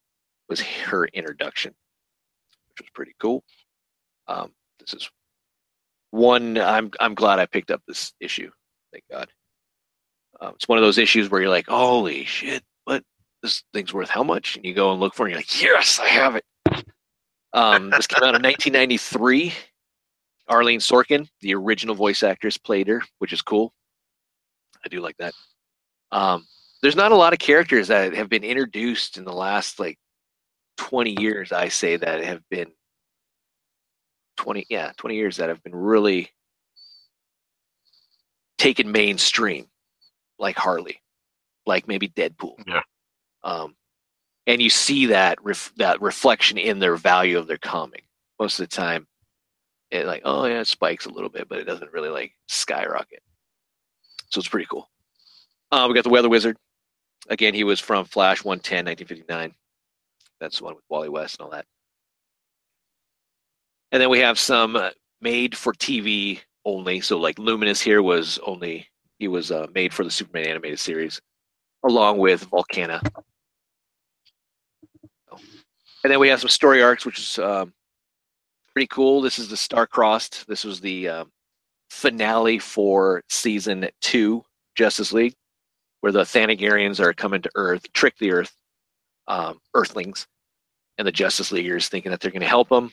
was 0.48 0.60
her 0.60 1.04
introduction, 1.08 1.74
which 2.68 2.80
was 2.80 2.90
pretty 2.94 3.14
cool. 3.20 3.44
Um, 4.26 4.52
this 4.78 4.94
is 4.94 5.10
one 6.12 6.56
I'm 6.56 6.90
I'm 6.98 7.14
glad 7.14 7.38
I 7.38 7.44
picked 7.44 7.70
up 7.70 7.82
this 7.86 8.14
issue. 8.20 8.50
Thank 8.90 9.04
God. 9.10 9.28
Um, 10.40 10.52
it's 10.54 10.66
one 10.66 10.78
of 10.78 10.82
those 10.84 10.98
issues 10.98 11.28
where 11.30 11.42
you're 11.42 11.50
like, 11.50 11.68
holy 11.68 12.24
shit, 12.24 12.62
what 12.84 13.02
this 13.42 13.62
thing's 13.74 13.92
worth 13.92 14.08
how 14.08 14.22
much? 14.22 14.56
And 14.56 14.64
you 14.64 14.72
go 14.72 14.92
and 14.92 15.00
look 15.00 15.14
for 15.14 15.28
it, 15.28 15.34
and 15.36 15.44
you're 15.60 15.76
like, 15.76 15.84
yes, 15.84 16.00
I 16.00 16.08
have 16.08 16.36
it. 16.36 16.44
Um, 17.52 17.90
this 17.90 18.06
came 18.06 18.22
out 18.22 18.34
in 18.34 18.42
1993. 18.42 19.52
Arlene 20.48 20.80
Sorkin, 20.80 21.28
the 21.40 21.54
original 21.54 21.94
voice 21.94 22.22
actress, 22.22 22.58
played 22.58 22.88
her, 22.88 23.02
which 23.18 23.32
is 23.32 23.42
cool. 23.42 23.72
I 24.84 24.88
do 24.88 25.00
like 25.00 25.16
that. 25.18 25.34
Um, 26.10 26.46
there's 26.82 26.96
not 26.96 27.12
a 27.12 27.16
lot 27.16 27.32
of 27.32 27.38
characters 27.38 27.88
that 27.88 28.14
have 28.14 28.28
been 28.28 28.44
introduced 28.44 29.16
in 29.16 29.24
the 29.24 29.32
last 29.32 29.78
like 29.78 29.98
20 30.78 31.20
years. 31.20 31.52
I 31.52 31.68
say 31.68 31.96
that 31.96 32.24
have 32.24 32.42
been 32.50 32.72
20, 34.36 34.66
yeah, 34.68 34.92
20 34.96 35.14
years 35.14 35.36
that 35.36 35.48
have 35.48 35.62
been 35.62 35.74
really 35.74 36.30
taken 38.58 38.90
mainstream, 38.90 39.66
like 40.38 40.56
Harley, 40.56 41.00
like 41.66 41.86
maybe 41.86 42.08
Deadpool. 42.08 42.56
Yeah. 42.66 42.82
Um, 43.44 43.76
and 44.46 44.60
you 44.60 44.70
see 44.70 45.06
that 45.06 45.38
ref- 45.42 45.72
that 45.76 46.02
reflection 46.02 46.58
in 46.58 46.80
their 46.80 46.96
value 46.96 47.38
of 47.38 47.46
their 47.46 47.58
comic. 47.58 48.04
Most 48.40 48.58
of 48.58 48.68
the 48.68 48.74
time, 48.74 49.06
it 49.92 50.06
like, 50.06 50.22
oh 50.24 50.46
yeah, 50.46 50.60
it 50.60 50.66
spikes 50.66 51.06
a 51.06 51.10
little 51.10 51.28
bit, 51.28 51.48
but 51.48 51.58
it 51.58 51.64
doesn't 51.64 51.92
really 51.92 52.08
like 52.08 52.32
skyrocket. 52.48 53.22
So 54.30 54.38
it's 54.38 54.48
pretty 54.48 54.66
cool. 54.70 54.88
Uh, 55.70 55.86
we 55.88 55.94
got 55.94 56.04
the 56.04 56.10
Weather 56.10 56.28
Wizard. 56.28 56.56
Again, 57.28 57.54
he 57.54 57.62
was 57.62 57.78
from 57.78 58.04
Flash 58.04 58.42
110, 58.42 58.86
1959. 58.86 59.54
That's 60.40 60.58
the 60.58 60.64
one 60.64 60.74
with 60.74 60.84
Wally 60.88 61.08
West 61.08 61.38
and 61.38 61.44
all 61.44 61.50
that. 61.50 61.66
And 63.92 64.00
then 64.00 64.08
we 64.08 64.18
have 64.20 64.38
some 64.38 64.74
uh, 64.74 64.90
made 65.20 65.56
for 65.56 65.74
TV 65.74 66.40
only. 66.64 67.00
So 67.00 67.18
like 67.18 67.36
Luminus 67.36 67.82
here 67.82 68.02
was 68.02 68.38
only 68.46 68.88
he 69.18 69.28
was 69.28 69.52
uh, 69.52 69.66
made 69.74 69.92
for 69.92 70.04
the 70.04 70.10
Superman 70.10 70.48
animated 70.48 70.80
series, 70.80 71.20
along 71.84 72.18
with 72.18 72.48
Volcana. 72.50 73.00
And 76.02 76.10
then 76.10 76.18
we 76.18 76.28
have 76.28 76.40
some 76.40 76.48
story 76.48 76.82
arcs, 76.82 77.06
which 77.06 77.18
is 77.18 77.38
um, 77.38 77.72
pretty 78.74 78.88
cool. 78.88 79.20
This 79.20 79.38
is 79.38 79.48
the 79.48 79.56
Star 79.56 79.86
Crossed. 79.86 80.46
This 80.46 80.64
was 80.64 80.80
the 80.80 81.08
um, 81.08 81.30
finale 81.90 82.58
for 82.58 83.22
season 83.28 83.88
two, 84.00 84.44
Justice 84.74 85.12
League, 85.12 85.34
where 86.00 86.12
the 86.12 86.22
Thanagarians 86.22 87.00
are 87.00 87.12
coming 87.12 87.42
to 87.42 87.50
Earth, 87.54 87.92
trick 87.92 88.16
the 88.18 88.32
Earth, 88.32 88.52
um, 89.28 89.60
Earthlings, 89.74 90.26
and 90.98 91.06
the 91.06 91.12
Justice 91.12 91.52
Leaguers 91.52 91.88
thinking 91.88 92.10
that 92.10 92.20
they're 92.20 92.30
going 92.30 92.42
to 92.42 92.48
help 92.48 92.68
them, 92.68 92.90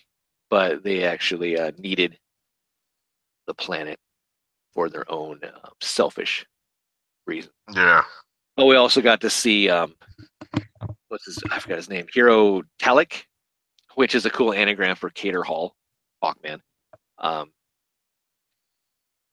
but 0.49 0.83
they 0.83 1.03
actually 1.03 1.57
uh, 1.57 1.71
needed 1.77 2.17
the 3.47 3.53
planet 3.53 3.97
for 4.73 4.89
their 4.89 5.09
own 5.11 5.39
uh, 5.43 5.69
selfish 5.81 6.45
reason. 7.25 7.51
Yeah. 7.73 8.03
Oh, 8.57 8.65
we 8.65 8.75
also 8.75 9.01
got 9.01 9.21
to 9.21 9.29
see 9.29 9.69
um, 9.69 9.95
what's 11.07 11.25
his? 11.25 11.39
I 11.51 11.59
forgot 11.59 11.77
his 11.77 11.89
name. 11.89 12.05
Hro 12.13 12.63
Talak, 12.81 13.23
which 13.99 14.15
is 14.15 14.25
a 14.25 14.29
cool 14.29 14.53
anagram 14.53 14.95
for 14.95 15.09
Katar 15.09 15.43
Hol, 15.43 15.75
Hawkman. 16.23 16.61
Um, 17.17 17.51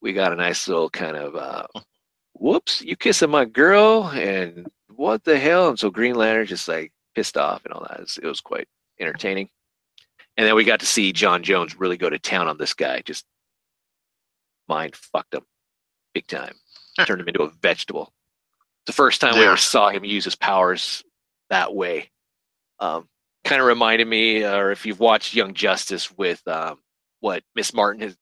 we 0.02 0.12
got 0.12 0.32
a 0.32 0.34
nice 0.34 0.66
little 0.66 0.90
kind 0.90 1.16
of 1.16 1.36
uh, 1.36 1.68
whoops, 2.32 2.82
you 2.82 2.96
kissing 2.96 3.30
my 3.30 3.44
girl, 3.44 4.08
and 4.08 4.66
what 4.88 5.22
the 5.22 5.38
hell? 5.38 5.68
And 5.68 5.78
so 5.78 5.88
Green 5.88 6.16
Lantern 6.16 6.46
just 6.46 6.66
like 6.66 6.92
pissed 7.14 7.36
off 7.36 7.64
and 7.64 7.72
all 7.72 7.86
that. 7.88 7.98
It 7.98 8.00
was, 8.00 8.18
it 8.24 8.26
was 8.26 8.40
quite 8.40 8.66
entertaining. 8.98 9.48
And 10.36 10.44
then 10.44 10.56
we 10.56 10.64
got 10.64 10.80
to 10.80 10.86
see 10.86 11.12
J'onn 11.12 11.44
J'onzz 11.44 11.78
really 11.78 11.96
go 11.96 12.10
to 12.10 12.18
town 12.18 12.48
on 12.48 12.58
this 12.58 12.74
guy. 12.74 13.02
Just 13.02 13.24
mind 14.68 14.96
fucked 14.96 15.34
him 15.34 15.44
big 16.12 16.26
time. 16.26 16.56
Turned 17.06 17.20
him 17.20 17.28
into 17.28 17.44
a 17.44 17.52
vegetable. 17.62 18.12
The 18.86 18.92
first 18.92 19.20
time 19.20 19.38
we 19.38 19.46
ever 19.46 19.56
saw 19.56 19.90
him 19.90 20.04
use 20.04 20.24
his 20.24 20.34
powers 20.34 21.04
that 21.50 21.72
way. 21.72 22.10
Um, 22.80 23.08
kind 23.46 23.60
of 23.60 23.68
reminded 23.68 24.08
me, 24.08 24.44
or 24.44 24.72
if 24.72 24.84
you've 24.84 25.00
watched 25.00 25.34
Young 25.34 25.54
Justice 25.54 26.10
with 26.10 26.46
um, 26.48 26.80
what 27.20 27.44
Miss 27.54 27.72
Martin 27.72 28.02
has, 28.02 28.16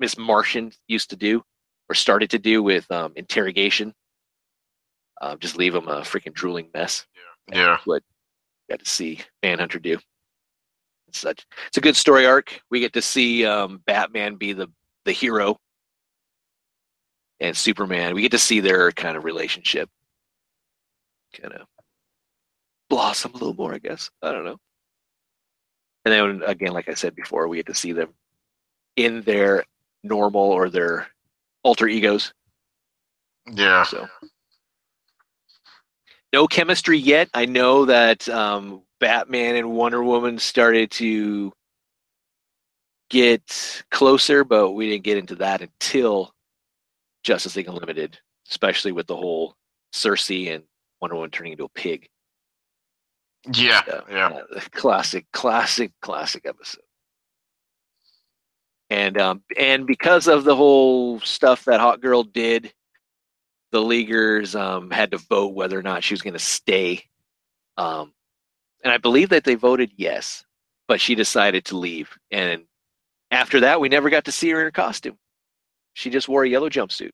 Miss 0.00 0.18
Martian 0.18 0.72
used 0.88 1.10
to 1.10 1.16
do 1.16 1.42
or 1.88 1.94
started 1.94 2.30
to 2.30 2.38
do 2.38 2.62
with 2.62 2.90
um, 2.90 3.12
interrogation. 3.14 3.94
Um, 5.22 5.38
just 5.38 5.56
leave 5.56 5.72
them 5.72 5.86
a 5.86 6.00
freaking 6.00 6.34
drooling 6.34 6.68
mess. 6.74 7.06
Yeah. 7.50 7.78
What 7.84 8.02
got 8.68 8.80
to 8.80 8.90
see 8.90 9.20
Manhunter 9.42 9.78
do. 9.78 9.92
And 9.92 11.14
such. 11.14 11.46
It's 11.68 11.78
a 11.78 11.80
good 11.80 11.96
story 11.96 12.26
arc. 12.26 12.60
We 12.68 12.80
get 12.80 12.92
to 12.94 13.02
see 13.02 13.46
um, 13.46 13.80
Batman 13.86 14.34
be 14.34 14.52
the 14.52 14.66
the 15.04 15.12
hero, 15.12 15.56
and 17.38 17.56
Superman. 17.56 18.14
We 18.16 18.22
get 18.22 18.32
to 18.32 18.38
see 18.38 18.58
their 18.58 18.90
kind 18.90 19.16
of 19.16 19.22
relationship, 19.22 19.88
kind 21.40 21.54
of 21.54 21.68
blossom 22.88 23.32
a 23.32 23.34
little 23.34 23.54
more. 23.54 23.74
I 23.74 23.78
guess 23.78 24.10
I 24.22 24.32
don't 24.32 24.44
know. 24.44 24.58
And 26.04 26.12
then 26.12 26.48
again, 26.48 26.72
like 26.72 26.88
I 26.88 26.94
said 26.94 27.14
before, 27.14 27.48
we 27.48 27.56
get 27.56 27.66
to 27.66 27.74
see 27.74 27.92
them 27.92 28.14
in 28.96 29.22
their 29.22 29.64
normal 30.04 30.42
or 30.42 30.70
their 30.70 31.08
alter 31.62 31.88
egos. 31.88 32.32
Yeah. 33.52 33.82
So 33.84 34.06
no 36.32 36.46
chemistry 36.46 36.98
yet. 36.98 37.28
I 37.34 37.46
know 37.46 37.86
that 37.86 38.28
um, 38.28 38.82
Batman 39.00 39.56
and 39.56 39.72
Wonder 39.72 40.02
Woman 40.02 40.38
started 40.38 40.90
to 40.92 41.52
get 43.10 43.84
closer, 43.90 44.44
but 44.44 44.72
we 44.72 44.90
didn't 44.90 45.04
get 45.04 45.18
into 45.18 45.36
that 45.36 45.62
until 45.62 46.32
Justice 47.22 47.56
League 47.56 47.68
Unlimited, 47.68 48.18
especially 48.50 48.92
with 48.92 49.06
the 49.06 49.16
whole 49.16 49.54
Circe 49.92 50.30
and 50.30 50.62
Wonder 51.00 51.16
Woman 51.16 51.30
turning 51.30 51.52
into 51.52 51.64
a 51.64 51.68
pig. 51.70 52.08
Yeah. 53.52 53.82
Uh, 53.90 54.00
Yeah. 54.10 54.28
uh, 54.28 54.60
classic, 54.72 55.26
classic, 55.32 55.92
classic 56.00 56.46
episode. 56.46 56.82
And 58.90 59.18
um, 59.20 59.42
and 59.58 59.86
because 59.86 60.28
of 60.28 60.44
the 60.44 60.54
whole 60.54 61.18
stuff 61.20 61.64
that 61.64 61.80
Hawk 61.80 62.00
Girl 62.00 62.22
did, 62.22 62.72
the 63.72 63.80
leaguers 63.80 64.54
um, 64.54 64.90
had 64.90 65.10
to 65.10 65.18
vote 65.18 65.54
whether 65.54 65.78
or 65.78 65.82
not 65.82 66.04
she 66.04 66.14
was 66.14 66.22
going 66.22 66.34
to 66.34 66.38
stay. 66.38 67.02
Um, 67.76 68.12
and 68.84 68.92
I 68.92 68.98
believe 68.98 69.30
that 69.30 69.42
they 69.44 69.56
voted 69.56 69.90
yes, 69.96 70.44
but 70.86 71.00
she 71.00 71.16
decided 71.16 71.64
to 71.66 71.76
leave. 71.76 72.16
And 72.30 72.62
after 73.32 73.60
that, 73.60 73.80
we 73.80 73.88
never 73.88 74.08
got 74.08 74.24
to 74.26 74.32
see 74.32 74.50
her 74.50 74.58
in 74.60 74.64
her 74.66 74.70
costume. 74.70 75.18
She 75.94 76.08
just 76.10 76.28
wore 76.28 76.44
a 76.44 76.48
yellow 76.48 76.70
jumpsuit 76.70 77.10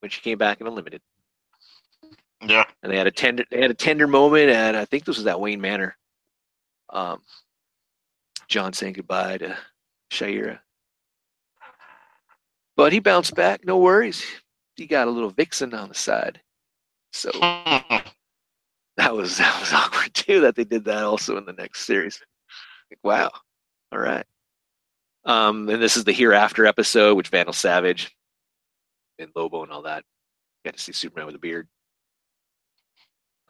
when 0.00 0.10
she 0.10 0.20
came 0.20 0.38
back 0.38 0.60
in 0.60 0.68
Unlimited 0.68 1.02
Yeah. 2.42 2.64
and 2.82 2.90
they 2.90 2.96
had 2.96 3.06
a 3.06 3.10
tender 3.10 3.44
they 3.50 3.60
had 3.60 3.70
a 3.70 3.74
tender 3.74 4.06
moment 4.06 4.50
and 4.50 4.76
I 4.76 4.84
think 4.84 5.04
this 5.04 5.18
was 5.18 5.26
at 5.26 5.40
Wayne 5.40 5.60
Manor. 5.60 5.96
Um, 6.90 7.20
John 8.48 8.72
saying 8.72 8.94
goodbye 8.94 9.38
to 9.38 9.56
Shayera. 10.10 10.58
But 12.76 12.92
he 12.92 12.98
bounced 12.98 13.34
back, 13.34 13.64
no 13.64 13.78
worries. 13.78 14.24
He 14.76 14.86
got 14.86 15.06
a 15.06 15.10
little 15.10 15.30
vixen 15.30 15.74
on 15.74 15.88
the 15.88 15.94
side. 15.94 16.40
So 17.12 17.30
that 17.40 19.14
was 19.14 19.36
that 19.38 19.60
was 19.60 19.72
awkward 19.74 20.14
too 20.14 20.40
that 20.40 20.54
they 20.56 20.64
did 20.64 20.84
that 20.86 21.04
also 21.04 21.36
in 21.36 21.44
the 21.44 21.52
next 21.52 21.82
series. 21.82 22.20
Like, 22.90 22.98
wow. 23.02 23.30
All 23.92 23.98
right. 23.98 24.24
Um, 25.24 25.68
and 25.68 25.82
this 25.82 25.96
is 25.96 26.04
the 26.04 26.12
hereafter 26.12 26.64
episode, 26.66 27.16
which 27.16 27.28
Vandal 27.28 27.52
Savage 27.52 28.16
and 29.18 29.30
Lobo 29.36 29.62
and 29.62 29.70
all 29.72 29.82
that. 29.82 30.04
Got 30.64 30.74
to 30.76 30.80
see 30.80 30.92
Superman 30.92 31.26
with 31.26 31.34
a 31.34 31.38
beard. 31.38 31.68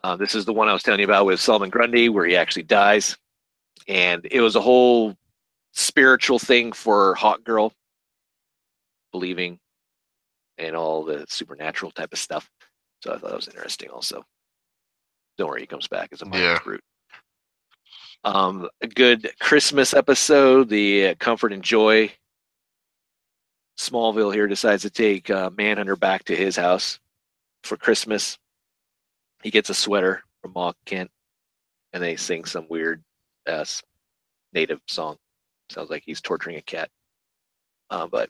Uh, 0.02 0.16
this 0.16 0.34
is 0.34 0.44
the 0.44 0.52
one 0.52 0.68
I 0.68 0.72
was 0.72 0.82
telling 0.82 1.00
you 1.00 1.06
about 1.06 1.26
with 1.26 1.40
Solomon 1.40 1.70
Grundy, 1.70 2.08
where 2.08 2.24
he 2.26 2.36
actually 2.36 2.62
dies, 2.62 3.16
and 3.86 4.26
it 4.30 4.40
was 4.40 4.56
a 4.56 4.60
whole 4.60 5.14
spiritual 5.72 6.38
thing 6.38 6.72
for 6.72 7.14
Hawk 7.14 7.44
Girl, 7.44 7.72
believing, 9.12 9.58
and 10.58 10.74
all 10.74 11.04
the 11.04 11.26
supernatural 11.28 11.90
type 11.90 12.12
of 12.12 12.18
stuff. 12.18 12.50
So 13.02 13.12
I 13.12 13.18
thought 13.18 13.30
that 13.30 13.36
was 13.36 13.48
interesting. 13.48 13.90
Also, 13.90 14.24
don't 15.38 15.48
worry, 15.48 15.60
he 15.62 15.66
comes 15.66 15.88
back 15.88 16.10
as 16.12 16.22
a 16.22 16.26
Yeah. 16.32 16.58
brute. 16.62 16.84
Um, 18.24 18.68
a 18.82 18.86
good 18.86 19.30
Christmas 19.40 19.94
episode, 19.94 20.68
the 20.68 21.08
uh, 21.08 21.14
Comfort 21.18 21.52
and 21.52 21.62
Joy 21.62 22.12
Smallville 23.78 24.34
here 24.34 24.46
decides 24.46 24.82
to 24.82 24.90
take 24.90 25.30
uh, 25.30 25.48
Manhunter 25.56 25.96
back 25.96 26.24
to 26.24 26.36
his 26.36 26.54
house 26.56 27.00
for 27.64 27.78
Christmas. 27.78 28.36
He 29.42 29.50
gets 29.50 29.70
a 29.70 29.74
sweater 29.74 30.22
from 30.42 30.52
Ma 30.54 30.72
Kent, 30.84 31.10
and 31.92 32.02
they 32.02 32.16
sing 32.16 32.44
some 32.44 32.66
weird 32.68 33.02
ass 33.46 33.82
native 34.52 34.80
song. 34.86 35.16
Sounds 35.70 35.90
like 35.90 36.02
he's 36.04 36.20
torturing 36.20 36.56
a 36.56 36.62
cat. 36.62 36.90
Uh, 37.90 38.06
but 38.06 38.28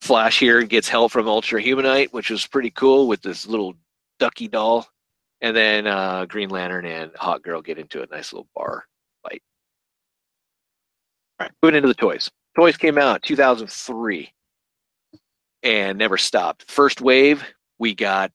Flash 0.00 0.38
here 0.38 0.62
gets 0.62 0.88
help 0.88 1.12
from 1.12 1.28
Ultra 1.28 1.62
Humanite, 1.62 2.12
which 2.12 2.30
was 2.30 2.46
pretty 2.46 2.70
cool 2.70 3.06
with 3.06 3.22
this 3.22 3.46
little 3.46 3.74
ducky 4.18 4.48
doll. 4.48 4.86
And 5.40 5.56
then 5.56 5.86
uh, 5.86 6.26
Green 6.26 6.50
Lantern 6.50 6.84
and 6.84 7.10
Hawk 7.16 7.42
Girl 7.42 7.62
get 7.62 7.78
into 7.78 8.02
a 8.02 8.06
nice 8.06 8.32
little 8.32 8.48
bar 8.54 8.84
fight. 9.22 9.42
All 11.38 11.46
right, 11.46 11.52
moving 11.62 11.76
into 11.76 11.88
the 11.88 11.94
toys. 11.94 12.30
Toys 12.56 12.76
came 12.76 12.98
out 12.98 13.22
2003 13.22 14.32
and 15.62 15.98
never 15.98 16.18
stopped. 16.18 16.70
First 16.70 17.00
wave, 17.00 17.42
we 17.78 17.94
got 17.94 18.32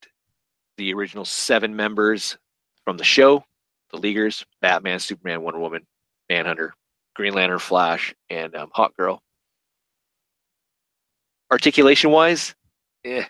the 0.77 0.93
original 0.93 1.25
seven 1.25 1.75
members 1.75 2.37
from 2.83 2.97
the 2.97 3.03
show 3.03 3.43
the 3.91 3.97
Leaguers, 3.97 4.45
Batman, 4.61 4.99
Superman, 4.99 5.41
Wonder 5.41 5.59
Woman, 5.59 5.85
Manhunter, 6.29 6.73
Green 7.15 7.33
Lantern, 7.33 7.59
Flash, 7.59 8.13
and 8.29 8.55
um, 8.55 8.69
Hawk 8.73 8.95
Girl. 8.97 9.21
Articulation 11.51 12.11
wise, 12.11 12.55
eh. 13.05 13.23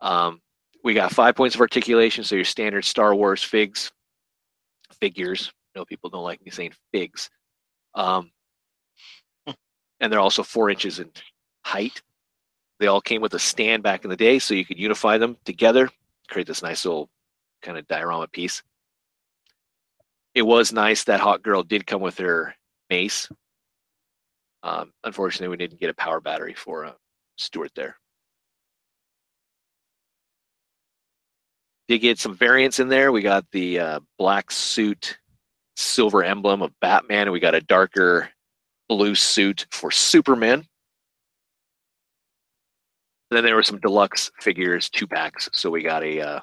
Um, 0.00 0.40
we 0.84 0.94
got 0.94 1.12
five 1.12 1.34
points 1.34 1.54
of 1.54 1.60
articulation, 1.60 2.24
so 2.24 2.36
your 2.36 2.44
standard 2.44 2.84
Star 2.84 3.14
Wars 3.14 3.42
figs, 3.42 3.90
figures. 5.00 5.52
No, 5.74 5.84
people 5.84 6.08
don't 6.08 6.22
like 6.22 6.42
me 6.44 6.50
saying 6.50 6.72
figs. 6.92 7.28
Um, 7.94 8.30
and 10.00 10.12
they're 10.12 10.20
also 10.20 10.42
four 10.42 10.70
inches 10.70 11.00
in 11.00 11.10
height. 11.64 12.00
They 12.78 12.86
all 12.86 13.00
came 13.00 13.20
with 13.20 13.34
a 13.34 13.40
stand 13.40 13.82
back 13.82 14.04
in 14.04 14.10
the 14.10 14.16
day, 14.16 14.38
so 14.38 14.54
you 14.54 14.64
could 14.64 14.78
unify 14.78 15.18
them 15.18 15.36
together, 15.44 15.90
create 16.28 16.46
this 16.46 16.62
nice 16.62 16.84
little 16.84 17.08
kind 17.62 17.78
of 17.78 17.86
diorama 17.86 18.28
piece. 18.28 18.62
It 20.34 20.42
was 20.42 20.72
nice 20.72 21.04
that 21.04 21.20
Hawk 21.20 21.42
Girl 21.42 21.62
did 21.62 21.86
come 21.86 22.00
with 22.00 22.18
her 22.18 22.54
mace. 22.90 23.28
Um, 24.62 24.92
unfortunately, 25.04 25.48
we 25.48 25.56
didn't 25.56 25.80
get 25.80 25.90
a 25.90 25.94
power 25.94 26.20
battery 26.20 26.54
for 26.54 26.84
uh, 26.84 26.92
Stewart 27.36 27.72
there. 27.74 27.96
Did 31.88 32.00
get 32.00 32.18
some 32.18 32.36
variants 32.36 32.80
in 32.80 32.88
there. 32.88 33.12
We 33.12 33.22
got 33.22 33.46
the 33.50 33.78
uh, 33.78 34.00
black 34.18 34.50
suit, 34.50 35.18
silver 35.76 36.22
emblem 36.22 36.60
of 36.60 36.72
Batman, 36.80 37.22
and 37.22 37.32
we 37.32 37.40
got 37.40 37.54
a 37.54 37.62
darker 37.62 38.28
blue 38.88 39.14
suit 39.14 39.66
for 39.70 39.90
Superman. 39.90 40.66
And 43.30 43.36
then 43.36 43.44
there 43.44 43.54
were 43.54 43.62
some 43.62 43.80
deluxe 43.80 44.30
figures, 44.40 44.88
two 44.88 45.06
packs. 45.06 45.48
So 45.52 45.70
we 45.70 45.82
got 45.82 46.02
a 46.02 46.20
uh, 46.20 46.40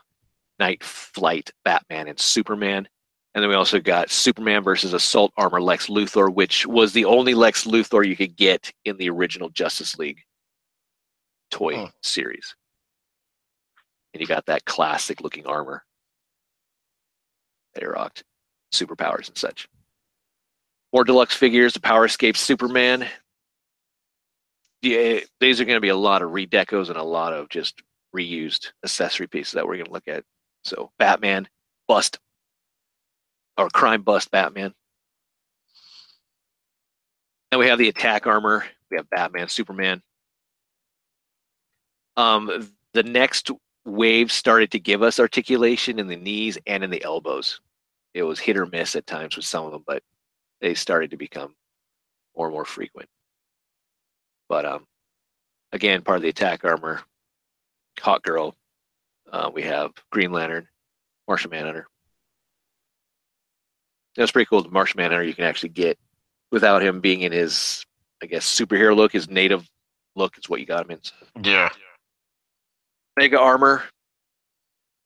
Night 0.59 0.83
Flight 0.83 1.51
Batman 1.63 2.07
and 2.07 2.19
Superman. 2.19 2.87
And 3.33 3.43
then 3.43 3.49
we 3.49 3.55
also 3.55 3.79
got 3.79 4.09
Superman 4.09 4.63
versus 4.63 4.93
Assault 4.93 5.33
Armor 5.37 5.61
Lex 5.61 5.87
Luthor, 5.87 6.33
which 6.33 6.65
was 6.65 6.93
the 6.93 7.05
only 7.05 7.33
Lex 7.33 7.65
Luthor 7.65 8.07
you 8.07 8.15
could 8.15 8.35
get 8.37 8.71
in 8.85 8.95
the 8.97 9.09
original 9.09 9.49
Justice 9.49 9.97
League 9.97 10.21
toy 11.51 11.75
huh. 11.75 11.87
series. 12.01 12.55
And 14.13 14.21
you 14.21 14.27
got 14.27 14.45
that 14.45 14.63
classic 14.65 15.21
looking 15.21 15.45
armor. 15.45 15.83
They 17.73 17.85
rocked 17.85 18.23
superpowers 18.73 19.27
and 19.27 19.37
such. 19.37 19.67
More 20.93 21.03
deluxe 21.03 21.35
figures, 21.35 21.73
the 21.73 21.81
Power 21.81 22.05
Escape 22.05 22.37
Superman. 22.37 23.05
Yeah, 24.81 25.19
these 25.39 25.59
are 25.59 25.65
going 25.65 25.77
to 25.77 25.81
be 25.81 25.89
a 25.89 25.95
lot 25.95 26.21
of 26.21 26.31
redecos 26.31 26.89
and 26.89 26.97
a 26.97 27.03
lot 27.03 27.33
of 27.33 27.49
just 27.49 27.81
reused 28.15 28.71
accessory 28.83 29.27
pieces 29.27 29.53
that 29.53 29.65
we're 29.65 29.75
going 29.75 29.85
to 29.85 29.91
look 29.91 30.07
at. 30.07 30.23
So 30.63 30.91
Batman, 30.99 31.47
bust 31.87 32.19
or 33.57 33.69
crime 33.69 34.01
bust 34.01 34.31
Batman. 34.31 34.73
And 37.51 37.59
we 37.59 37.67
have 37.67 37.79
the 37.79 37.89
attack 37.89 38.27
armor. 38.27 38.65
We 38.91 38.97
have 38.97 39.09
Batman, 39.09 39.47
Superman. 39.47 40.01
Um, 42.17 42.69
the 42.93 43.03
next 43.03 43.51
wave 43.85 44.31
started 44.31 44.71
to 44.71 44.79
give 44.79 45.03
us 45.03 45.19
articulation 45.19 45.99
in 45.99 46.07
the 46.07 46.15
knees 46.15 46.57
and 46.67 46.83
in 46.83 46.89
the 46.89 47.03
elbows. 47.03 47.61
It 48.13 48.23
was 48.23 48.39
hit 48.39 48.57
or 48.57 48.65
miss 48.65 48.95
at 48.95 49.07
times 49.07 49.35
with 49.35 49.45
some 49.45 49.65
of 49.65 49.71
them, 49.71 49.83
but 49.85 50.01
they 50.61 50.73
started 50.73 51.11
to 51.11 51.17
become 51.17 51.55
more 52.35 52.47
and 52.47 52.53
more 52.53 52.65
frequent. 52.65 53.09
But 54.49 54.65
um, 54.65 54.85
again, 55.71 56.01
part 56.01 56.17
of 56.17 56.21
the 56.23 56.29
attack 56.29 56.63
armor, 56.63 57.01
Hawk 57.99 58.23
Girl. 58.23 58.55
Uh, 59.31 59.49
we 59.53 59.63
have 59.63 59.91
Green 60.11 60.31
Lantern, 60.31 60.67
Martian 61.27 61.51
Manhunter. 61.51 61.87
That's 64.15 64.31
pretty 64.31 64.45
cool. 64.45 64.61
The 64.61 64.69
Martian 64.69 64.97
Manhunter 64.97 65.23
you 65.25 65.33
can 65.33 65.45
actually 65.45 65.69
get 65.69 65.97
without 66.51 66.81
him 66.81 67.01
being 67.01 67.21
in 67.21 67.31
his, 67.31 67.85
I 68.23 68.27
guess, 68.27 68.45
superhero 68.45 68.95
look. 68.95 69.11
His 69.11 69.29
native 69.29 69.67
look 70.15 70.37
is 70.37 70.47
what 70.47 70.59
you 70.59 70.65
got 70.65 70.85
him 70.85 70.91
in. 70.91 71.43
Yeah. 71.43 71.69
Mega 73.17 73.39
armor. 73.39 73.83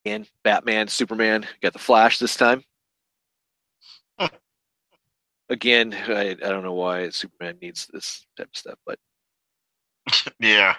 And 0.06 0.28
Batman, 0.44 0.88
Superman. 0.88 1.48
Got 1.62 1.74
the 1.74 1.80
Flash 1.80 2.20
this 2.20 2.36
time. 2.36 2.64
Again, 5.50 5.94
I, 5.94 6.30
I 6.30 6.36
don't 6.36 6.64
know 6.64 6.74
why 6.74 7.10
Superman 7.10 7.58
needs 7.62 7.88
this 7.92 8.26
type 8.38 8.48
of 8.48 8.58
stuff, 8.58 8.78
but 8.86 9.00
yeah. 10.40 10.76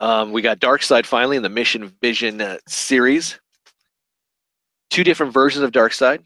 Um, 0.00 0.32
we 0.32 0.42
got 0.42 0.60
Darkseid 0.60 1.06
finally 1.06 1.36
in 1.36 1.42
the 1.42 1.48
Mission 1.48 1.92
Vision 2.02 2.40
uh, 2.40 2.58
series. 2.68 3.40
Two 4.90 5.04
different 5.04 5.32
versions 5.32 5.64
of 5.64 5.72
Darkseid. 5.72 6.22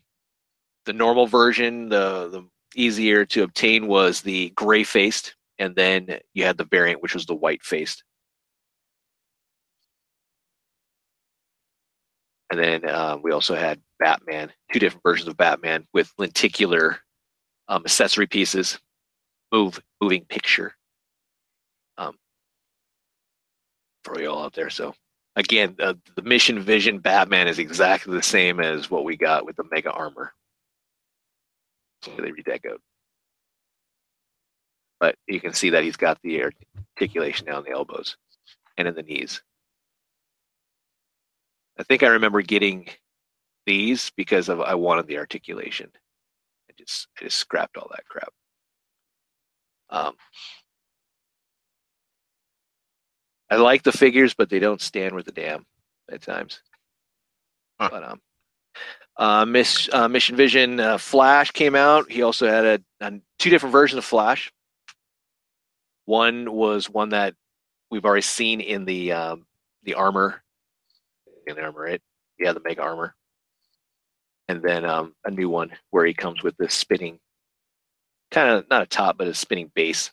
the 0.87 0.93
normal 0.93 1.27
version, 1.27 1.89
the 1.89 2.29
the 2.31 2.45
easier 2.77 3.25
to 3.27 3.43
obtain 3.43 3.87
was 3.89 4.23
the 4.23 4.51
gray 4.51 4.85
faced, 4.85 5.37
and 5.59 5.75
then 5.77 6.09
you 6.35 6.45
had 6.45 6.57
the 6.59 6.65
variant 6.65 7.03
which 7.03 7.15
was 7.15 7.27
the 7.27 7.35
white 7.35 7.63
faced. 7.65 8.05
And 12.51 12.59
then 12.61 12.85
uh, 12.89 13.17
we 13.23 13.33
also 13.33 13.55
had 13.55 13.81
Batman, 14.01 14.53
two 14.73 14.81
different 14.81 15.03
versions 15.05 15.29
of 15.29 15.37
Batman 15.37 15.87
with 15.95 16.13
lenticular 16.19 16.99
um, 17.69 17.83
accessory 17.85 18.27
pieces, 18.27 18.79
move 19.53 19.81
moving 20.01 20.25
picture. 20.27 20.75
Um, 21.99 22.17
for 24.05 24.21
you 24.21 24.31
all 24.31 24.45
out 24.45 24.55
there. 24.55 24.71
So 24.71 24.95
again, 25.37 25.77
uh, 25.81 25.95
the 26.17 26.23
mission 26.23 26.61
vision 26.61 26.99
Batman 26.99 27.49
is 27.49 27.59
exactly 27.59 28.17
the 28.17 28.23
same 28.23 28.61
as 28.61 28.91
what 28.91 29.05
we 29.05 29.17
got 29.17 29.47
with 29.47 29.57
the 29.57 29.65
Mega 29.71 29.91
Armor. 29.91 30.33
So 32.03 32.13
they 32.13 32.31
redecoed. 32.31 32.79
But 34.99 35.17
you 35.27 35.41
can 35.41 35.55
see 35.55 35.71
that 35.71 35.83
he's 35.83 35.97
got 35.97 36.19
the 36.23 36.45
articulation 36.99 37.47
down 37.47 37.65
the 37.65 37.71
elbows 37.71 38.17
and 38.77 38.87
in 38.87 38.95
the 38.95 39.03
knees. 39.03 39.43
I 41.79 41.83
think 41.83 42.03
I 42.03 42.09
remember 42.09 42.43
getting 42.43 42.89
these 43.67 44.11
because 44.17 44.49
of 44.49 44.61
I 44.61 44.75
wanted 44.75 45.07
the 45.07 45.19
articulation. 45.19 45.91
I 46.69 46.75
just 46.77 47.09
I 47.19 47.25
just 47.25 47.39
scrapped 47.39 47.77
all 47.77 47.89
that 47.91 48.07
crap. 48.07 48.33
Um, 49.89 50.15
I 53.51 53.57
like 53.57 53.83
the 53.83 53.93
figures, 53.93 54.33
but 54.35 54.49
they 54.49 54.61
don't 54.61 54.81
stand 54.81 55.15
with 55.15 55.27
the 55.27 55.33
dam 55.33 55.67
at 56.11 56.23
times. 56.23 56.61
Huh. 57.81 57.89
But 57.91 58.05
um, 58.05 58.21
uh, 59.17 59.45
Miss 59.45 59.89
uh, 59.93 60.09
Mission 60.09 60.37
Vision 60.37 60.79
uh, 60.79 60.99
Flash 60.99 61.51
came 61.51 61.75
out. 61.75 62.11
He 62.11 62.23
also 62.23 62.49
had 62.49 62.65
a, 62.65 62.81
a, 63.01 63.13
two 63.39 63.51
different 63.51 63.73
versions 63.73 63.99
of 63.99 64.05
Flash. 64.05 64.53
One 66.07 66.53
was 66.53 66.89
one 66.89 67.11
that 67.11 67.35
we've 67.91 68.05
already 68.05 68.23
seen 68.23 68.61
in 68.61 68.85
the 68.85 69.13
um, 69.13 69.47
the 69.83 69.95
armor, 69.95 70.43
in 71.47 71.57
the 71.57 71.63
armor, 71.63 71.83
right? 71.83 72.03
Yeah, 72.39 72.53
the 72.53 72.61
mega 72.61 72.83
armor. 72.83 73.15
And 74.49 74.63
then 74.63 74.85
um, 74.85 75.15
a 75.25 75.31
new 75.31 75.49
one 75.49 75.71
where 75.91 76.05
he 76.05 76.15
comes 76.15 76.43
with 76.43 76.57
this 76.57 76.75
spinning, 76.75 77.21
kind 78.31 78.51
of 78.51 78.69
not 78.69 78.83
a 78.83 78.87
top, 78.87 79.19
but 79.19 79.29
a 79.29 79.35
spinning 79.35 79.71
base. 79.75 80.11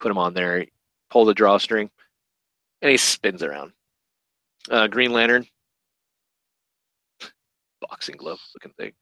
Put 0.00 0.10
him 0.10 0.18
on 0.18 0.34
there, 0.34 0.66
pull 1.10 1.24
the 1.24 1.34
drawstring, 1.34 1.90
and 2.86 2.92
he 2.92 2.96
spins 2.96 3.42
around. 3.42 3.72
Uh, 4.70 4.86
Green 4.86 5.12
Lantern, 5.12 5.44
boxing 7.80 8.16
glove 8.16 8.38
looking 8.54 8.70
thing. 8.78 8.92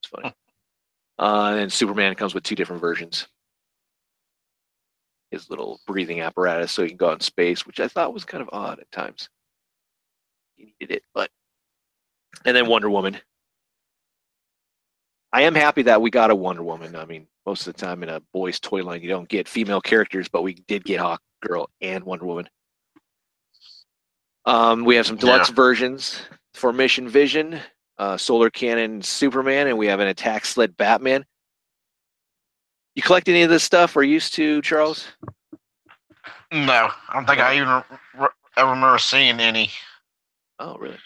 It's 0.00 0.08
funny. 0.10 0.34
uh, 1.18 1.56
and 1.58 1.72
Superman 1.72 2.14
comes 2.14 2.34
with 2.34 2.44
two 2.44 2.54
different 2.54 2.82
versions. 2.82 3.26
His 5.30 5.48
little 5.48 5.80
breathing 5.86 6.20
apparatus, 6.20 6.72
so 6.72 6.82
he 6.82 6.88
can 6.88 6.98
go 6.98 7.08
out 7.08 7.14
in 7.14 7.20
space, 7.20 7.66
which 7.66 7.80
I 7.80 7.88
thought 7.88 8.12
was 8.12 8.26
kind 8.26 8.42
of 8.42 8.50
odd 8.52 8.80
at 8.80 8.92
times. 8.92 9.30
He 10.56 10.74
needed 10.78 10.96
it, 10.96 11.02
but 11.14 11.30
and 12.44 12.54
then 12.54 12.66
Wonder 12.66 12.90
Woman. 12.90 13.18
I 15.32 15.42
am 15.42 15.54
happy 15.54 15.82
that 15.82 16.02
we 16.02 16.10
got 16.10 16.30
a 16.30 16.34
Wonder 16.34 16.62
Woman. 16.62 16.94
I 16.94 17.06
mean, 17.06 17.26
most 17.46 17.66
of 17.66 17.74
the 17.74 17.80
time 17.80 18.02
in 18.02 18.10
a 18.10 18.20
boys' 18.34 18.60
toy 18.60 18.84
line, 18.84 19.00
you 19.00 19.08
don't 19.08 19.28
get 19.28 19.48
female 19.48 19.80
characters, 19.80 20.28
but 20.28 20.42
we 20.42 20.52
did 20.52 20.84
get 20.84 21.00
Hawk 21.00 21.22
Girl 21.40 21.70
and 21.80 22.04
Wonder 22.04 22.26
Woman. 22.26 22.48
Um, 24.46 24.84
we 24.84 24.94
have 24.96 25.06
some 25.06 25.16
deluxe 25.16 25.48
Yeah. 25.48 25.54
versions 25.56 26.22
for 26.54 26.72
Mission 26.72 27.08
Vision, 27.08 27.60
uh, 27.98 28.16
Solar 28.16 28.48
Cannon 28.50 29.02
Superman, 29.02 29.66
and 29.66 29.76
we 29.76 29.86
have 29.88 30.00
an 30.00 30.06
Attack 30.08 30.44
Sled 30.44 30.76
Batman. 30.76 31.26
You 32.94 33.02
collect 33.02 33.28
any 33.28 33.42
of 33.42 33.50
this 33.50 33.64
stuff? 33.64 33.96
Or 33.96 34.02
used 34.02 34.34
to 34.34 34.62
Charles? 34.62 35.06
No, 36.52 36.90
I 37.08 37.12
don't 37.12 37.26
think 37.26 37.40
I 37.40 37.56
even 37.56 37.68
re- 38.14 38.28
ever 38.56 38.70
remember 38.70 38.98
seeing 38.98 39.40
any. 39.40 39.70
Oh, 40.58 40.76
really? 40.78 40.98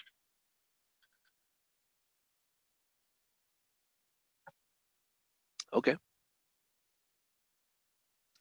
Okay. 5.72 5.96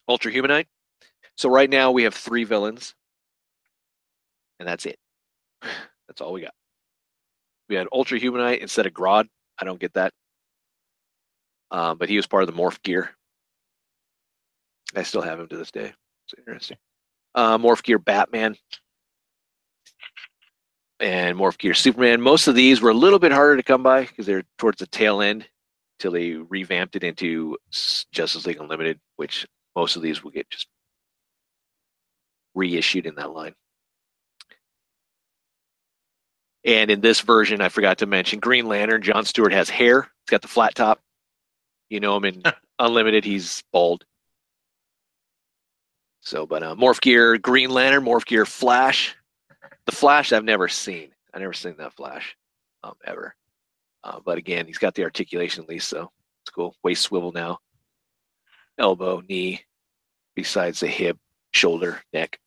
Ultra 0.08 0.32
Humanite. 0.32 0.66
So 1.36 1.48
right 1.48 1.70
now 1.70 1.90
we 1.90 2.02
have 2.02 2.14
three 2.14 2.44
villains, 2.44 2.94
and 4.60 4.68
that's 4.68 4.86
it. 4.86 4.98
That's 6.06 6.20
all 6.20 6.32
we 6.32 6.42
got. 6.42 6.54
We 7.68 7.76
had 7.76 7.88
Ultra 7.92 8.18
Humanite 8.18 8.60
instead 8.60 8.86
of 8.86 8.92
Grodd. 8.92 9.26
I 9.58 9.64
don't 9.64 9.80
get 9.80 9.94
that. 9.94 10.12
Um, 11.70 11.98
but 11.98 12.08
he 12.08 12.16
was 12.16 12.26
part 12.26 12.42
of 12.42 12.48
the 12.48 12.60
Morph 12.60 12.82
Gear. 12.82 13.10
I 14.94 15.02
still 15.04 15.22
have 15.22 15.38
him 15.38 15.48
to 15.48 15.56
this 15.56 15.70
day. 15.70 15.92
It's 16.24 16.34
interesting. 16.36 16.76
Uh, 17.34 17.58
Morph 17.58 17.82
Gear 17.82 17.98
Batman 17.98 18.56
and 20.98 21.38
Morph 21.38 21.58
Gear 21.58 21.74
Superman. 21.74 22.20
Most 22.20 22.48
of 22.48 22.54
these 22.54 22.80
were 22.80 22.90
a 22.90 22.94
little 22.94 23.20
bit 23.20 23.32
harder 23.32 23.56
to 23.56 23.62
come 23.62 23.82
by 23.82 24.02
because 24.02 24.26
they're 24.26 24.44
towards 24.58 24.78
the 24.78 24.86
tail 24.88 25.22
end 25.22 25.46
till 26.00 26.10
they 26.10 26.32
revamped 26.32 26.96
it 26.96 27.04
into 27.04 27.56
Justice 28.12 28.46
League 28.46 28.60
Unlimited, 28.60 28.98
which 29.16 29.46
most 29.76 29.94
of 29.94 30.02
these 30.02 30.24
will 30.24 30.32
get 30.32 30.50
just 30.50 30.66
reissued 32.54 33.06
in 33.06 33.14
that 33.14 33.30
line. 33.30 33.54
And 36.64 36.90
in 36.90 37.00
this 37.00 37.20
version, 37.20 37.60
I 37.60 37.68
forgot 37.68 37.98
to 37.98 38.06
mention 38.06 38.38
Green 38.38 38.66
Lantern. 38.66 39.02
John 39.02 39.24
Stewart 39.24 39.52
has 39.52 39.70
hair. 39.70 40.02
He's 40.02 40.30
got 40.30 40.42
the 40.42 40.48
flat 40.48 40.74
top. 40.74 41.00
You 41.88 42.00
know 42.00 42.16
him 42.16 42.24
in 42.26 42.42
Unlimited. 42.78 43.24
He's 43.24 43.62
bald. 43.72 44.04
So, 46.20 46.46
but 46.46 46.62
uh, 46.62 46.74
Morph 46.74 47.00
Gear 47.00 47.38
Green 47.38 47.70
Lantern, 47.70 48.04
Morph 48.04 48.26
Gear 48.26 48.44
Flash. 48.44 49.16
The 49.86 49.92
Flash 49.92 50.32
I've 50.32 50.44
never 50.44 50.68
seen. 50.68 51.10
I've 51.32 51.40
never 51.40 51.54
seen 51.54 51.76
that 51.78 51.94
Flash 51.94 52.36
um, 52.84 52.94
ever. 53.04 53.34
Uh, 54.04 54.20
but 54.24 54.38
again, 54.38 54.66
he's 54.66 54.78
got 54.78 54.94
the 54.94 55.04
articulation 55.04 55.62
at 55.62 55.68
least, 55.68 55.88
so 55.88 56.10
it's 56.42 56.50
cool. 56.50 56.74
Waist 56.82 57.02
swivel 57.02 57.32
now. 57.32 57.58
Elbow, 58.78 59.22
knee, 59.28 59.62
besides 60.34 60.80
the 60.80 60.86
hip, 60.86 61.18
shoulder, 61.52 62.02
neck. 62.12 62.38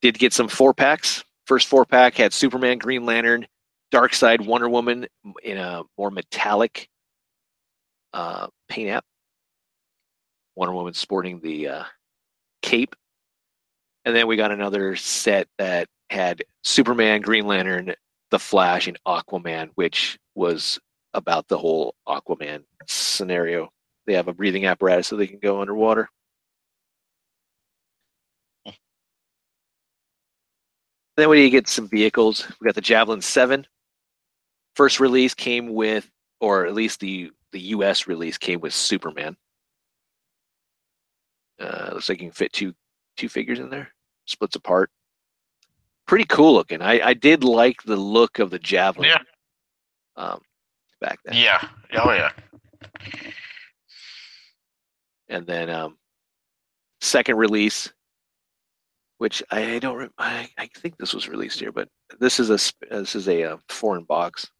Did 0.00 0.18
get 0.18 0.32
some 0.32 0.48
four 0.48 0.72
packs. 0.72 1.24
First 1.48 1.68
four 1.68 1.86
pack 1.86 2.14
had 2.14 2.34
Superman, 2.34 2.76
Green 2.76 3.06
Lantern, 3.06 3.46
Darkseid, 3.90 4.44
Wonder 4.44 4.68
Woman 4.68 5.06
in 5.42 5.56
a 5.56 5.82
more 5.96 6.10
metallic 6.10 6.90
uh, 8.12 8.48
paint 8.68 8.90
app. 8.90 9.04
Wonder 10.56 10.74
Woman 10.74 10.92
sporting 10.92 11.40
the 11.40 11.68
uh, 11.68 11.84
cape. 12.60 12.94
And 14.04 14.14
then 14.14 14.26
we 14.26 14.36
got 14.36 14.52
another 14.52 14.94
set 14.94 15.48
that 15.56 15.88
had 16.10 16.44
Superman, 16.64 17.22
Green 17.22 17.46
Lantern, 17.46 17.94
The 18.30 18.38
Flash, 18.38 18.86
and 18.86 18.98
Aquaman, 19.06 19.70
which 19.74 20.18
was 20.34 20.78
about 21.14 21.48
the 21.48 21.56
whole 21.56 21.94
Aquaman 22.06 22.64
scenario. 22.86 23.70
They 24.06 24.12
have 24.12 24.28
a 24.28 24.34
breathing 24.34 24.66
apparatus 24.66 25.06
so 25.06 25.16
they 25.16 25.26
can 25.26 25.38
go 25.38 25.62
underwater. 25.62 26.10
Then 31.18 31.28
we 31.30 31.38
need 31.38 31.46
to 31.46 31.50
get 31.50 31.66
some 31.66 31.88
vehicles. 31.88 32.46
We 32.60 32.66
got 32.66 32.76
the 32.76 32.80
Javelin 32.80 33.20
7. 33.20 33.66
First 34.76 35.00
release 35.00 35.34
came 35.34 35.74
with, 35.74 36.08
or 36.40 36.64
at 36.64 36.74
least 36.74 37.00
the, 37.00 37.32
the 37.50 37.58
US 37.74 38.06
release 38.06 38.38
came 38.38 38.60
with 38.60 38.72
Superman. 38.72 39.36
Uh, 41.58 41.90
looks 41.94 42.08
like 42.08 42.20
you 42.20 42.28
can 42.28 42.32
fit 42.32 42.52
two 42.52 42.72
two 43.16 43.28
figures 43.28 43.58
in 43.58 43.68
there. 43.68 43.88
Splits 44.26 44.54
apart. 44.54 44.90
Pretty 46.06 46.24
cool 46.26 46.52
looking. 46.54 46.80
I, 46.82 47.00
I 47.08 47.14
did 47.14 47.42
like 47.42 47.82
the 47.82 47.96
look 47.96 48.38
of 48.38 48.50
the 48.50 48.58
Javelin 48.60 49.08
Yeah, 49.08 49.18
um, 50.14 50.40
back 51.00 51.18
then. 51.24 51.34
yeah, 51.36 51.66
oh 51.94 52.12
yeah. 52.12 52.30
and 55.28 55.44
then 55.48 55.68
um, 55.68 55.98
second 57.00 57.38
release, 57.38 57.92
which 59.18 59.42
I 59.50 59.78
don't. 59.78 60.12
I, 60.18 60.48
I 60.56 60.68
think 60.78 60.96
this 60.96 61.12
was 61.12 61.28
released 61.28 61.60
here, 61.60 61.72
but 61.72 61.88
this 62.18 62.40
is 62.40 62.50
a 62.50 62.58
this 62.90 63.14
is 63.14 63.28
a 63.28 63.44
uh, 63.44 63.56
foreign 63.68 64.04
box 64.04 64.50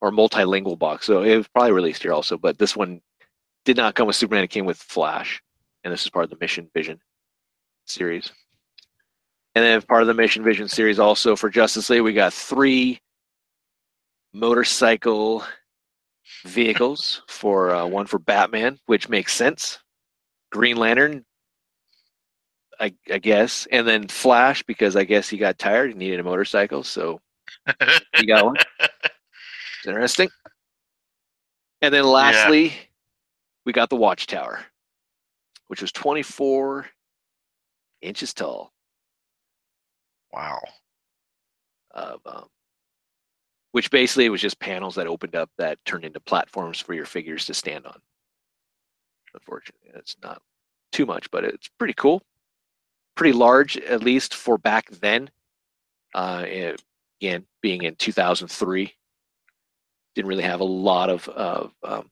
or 0.00 0.10
multilingual 0.10 0.78
box, 0.78 1.06
so 1.06 1.22
it 1.22 1.36
was 1.36 1.48
probably 1.48 1.72
released 1.72 2.02
here 2.02 2.12
also. 2.12 2.36
But 2.36 2.58
this 2.58 2.74
one 2.74 3.00
did 3.64 3.76
not 3.76 3.94
come 3.94 4.06
with 4.06 4.16
Superman; 4.16 4.44
it 4.44 4.50
came 4.50 4.66
with 4.66 4.78
Flash, 4.78 5.42
and 5.84 5.92
this 5.92 6.02
is 6.02 6.10
part 6.10 6.24
of 6.24 6.30
the 6.30 6.38
Mission 6.40 6.68
Vision 6.74 6.98
series. 7.86 8.32
And 9.54 9.64
then 9.64 9.82
part 9.82 10.02
of 10.02 10.08
the 10.08 10.14
Mission 10.14 10.44
Vision 10.44 10.68
series 10.68 10.98
also 10.98 11.36
for 11.36 11.50
Justice 11.50 11.90
League, 11.90 12.02
we 12.02 12.12
got 12.12 12.32
three 12.32 13.00
motorcycle 14.32 15.44
vehicles 16.44 17.22
for 17.28 17.74
uh, 17.74 17.84
one 17.84 18.06
for 18.06 18.18
Batman, 18.18 18.78
which 18.86 19.08
makes 19.08 19.32
sense. 19.34 19.80
Green 20.52 20.76
Lantern, 20.76 21.24
I, 22.80 22.94
I 23.12 23.18
guess, 23.18 23.66
and 23.70 23.86
then 23.86 24.08
Flash 24.08 24.62
because 24.62 24.96
I 24.96 25.04
guess 25.04 25.28
he 25.28 25.36
got 25.36 25.58
tired 25.58 25.90
and 25.90 25.98
needed 25.98 26.18
a 26.18 26.24
motorcycle, 26.24 26.82
so 26.82 27.20
he 28.16 28.26
got 28.26 28.46
one. 28.46 28.56
It's 28.78 29.86
interesting. 29.86 30.30
And 31.82 31.92
then 31.92 32.04
lastly, 32.04 32.72
we 33.66 33.72
got 33.72 33.90
the 33.90 33.96
Watchtower, 33.96 34.60
which 35.68 35.82
was 35.82 35.92
24 35.92 36.86
inches 38.02 38.32
tall. 38.32 38.72
wow. 40.32 40.60
Of, 41.92 42.20
um, 42.24 42.46
which 43.72 43.90
basically 43.90 44.28
was 44.28 44.40
just 44.40 44.58
panels 44.58 44.94
that 44.94 45.06
opened 45.06 45.36
up 45.36 45.50
that 45.58 45.78
turned 45.84 46.04
into 46.04 46.20
platforms 46.20 46.80
for 46.80 46.94
your 46.94 47.04
figures 47.04 47.46
to 47.46 47.54
stand 47.54 47.86
on. 47.86 48.00
Unfortunately, 49.34 49.90
it's 49.94 50.16
not 50.22 50.40
too 50.92 51.06
much, 51.06 51.30
but 51.30 51.44
it's 51.44 51.68
pretty 51.78 51.94
cool. 51.94 52.22
Pretty 53.16 53.32
large, 53.36 53.76
at 53.78 54.02
least 54.02 54.34
for 54.34 54.58
back 54.58 54.90
then. 54.90 55.30
Uh, 56.14 56.44
it- 56.46 56.82
again, 57.20 57.44
being 57.60 57.82
in 57.82 57.94
2003, 57.96 58.94
didn't 60.14 60.28
really 60.28 60.42
have 60.42 60.60
a 60.60 60.64
lot 60.64 61.10
of, 61.10 61.28
of 61.28 61.72
um, 61.82 62.10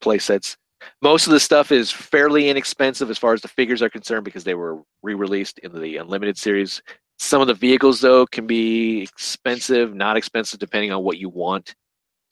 play 0.00 0.18
sets. 0.18 0.56
Most 1.00 1.26
of 1.26 1.32
the 1.32 1.40
stuff 1.40 1.72
is 1.72 1.90
fairly 1.90 2.48
inexpensive 2.50 3.10
as 3.10 3.18
far 3.18 3.32
as 3.32 3.40
the 3.40 3.48
figures 3.48 3.80
are 3.82 3.88
concerned 3.88 4.24
because 4.24 4.44
they 4.44 4.54
were 4.54 4.82
re-released 5.02 5.58
in 5.60 5.72
the 5.80 5.96
Unlimited 5.96 6.36
series. 6.36 6.82
Some 7.18 7.40
of 7.40 7.46
the 7.46 7.54
vehicles, 7.54 8.00
though, 8.00 8.26
can 8.26 8.46
be 8.46 9.00
expensive, 9.00 9.94
not 9.94 10.18
expensive, 10.18 10.60
depending 10.60 10.92
on 10.92 11.02
what 11.02 11.16
you 11.18 11.30
want. 11.30 11.74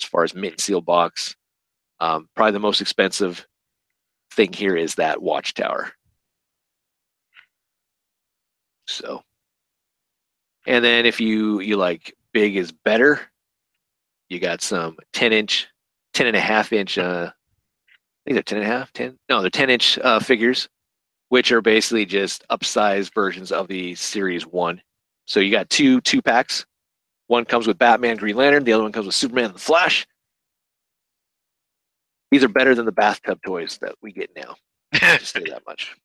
As 0.01 0.07
far 0.07 0.25
as 0.25 0.35
mint 0.35 0.55
and 0.55 0.61
seal 0.61 0.83
box, 0.83 1.35
um, 2.01 2.29
probably 2.37 2.53
the 2.53 2.59
most 2.59 2.81
expensive 2.83 3.47
thing 4.33 4.53
here 4.53 4.77
is 4.77 4.95
that 4.97 5.23
watchtower. 5.23 5.93
So, 8.87 9.23
and 10.67 10.85
then 10.85 11.07
if 11.07 11.21
you 11.21 11.61
you 11.61 11.77
like 11.77 12.15
big 12.33 12.57
is 12.57 12.73
better, 12.73 13.21
you 14.29 14.41
got 14.41 14.63
some 14.63 14.97
10 15.13 15.33
inch, 15.33 15.69
10 16.15 16.27
and 16.27 16.37
a 16.37 16.41
half 16.41 16.73
inch. 16.73 16.99
Uh, 16.99 17.31
I 17.31 18.25
think 18.25 18.35
they're 18.35 18.43
10 18.43 18.59
and 18.59 18.67
a 18.67 18.71
half, 18.71 18.93
10. 18.93 19.19
No, 19.29 19.41
they're 19.41 19.51
10 19.51 19.71
inch 19.71 19.99
uh, 19.99 20.19
figures, 20.19 20.69
which 21.29 21.53
are 21.53 21.61
basically 21.61 22.07
just 22.07 22.45
upsized 22.51 23.15
versions 23.15 23.53
of 23.53 23.69
the 23.69 23.95
series 23.95 24.47
one. 24.47 24.81
So 25.27 25.41
you 25.41 25.51
got 25.51 25.71
two 25.71 26.01
two 26.01 26.23
packs. 26.23 26.67
One 27.27 27.45
comes 27.45 27.67
with 27.67 27.79
Batman, 27.79 28.17
Green 28.17 28.37
Lantern. 28.37 28.65
The 28.65 28.73
other 28.75 28.83
one 28.83 28.93
comes 28.93 29.07
with 29.07 29.15
Superman 29.15 29.47
and 29.47 29.55
the 29.55 29.59
Flash. 29.59 30.07
These 32.31 32.45
are 32.45 32.49
better 32.49 32.75
than 32.75 32.85
the 32.85 32.93
bathtub 32.93 33.39
toys 33.47 33.79
that 33.81 33.95
we 34.03 34.13
get 34.13 34.31
now. 34.37 34.57
I'll 34.93 35.19
just 35.19 35.33
say 35.33 35.45
that 35.49 35.63
much. 35.67 35.97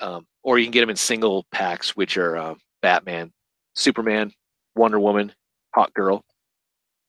Um, 0.00 0.26
or 0.42 0.58
you 0.58 0.64
can 0.64 0.72
get 0.72 0.80
them 0.80 0.90
in 0.90 0.96
single 0.96 1.46
packs, 1.52 1.96
which 1.96 2.16
are 2.16 2.36
uh, 2.36 2.54
Batman, 2.82 3.32
Superman, 3.74 4.32
Wonder 4.74 4.98
Woman, 4.98 5.32
Hawk 5.74 5.92
Girl. 5.94 6.24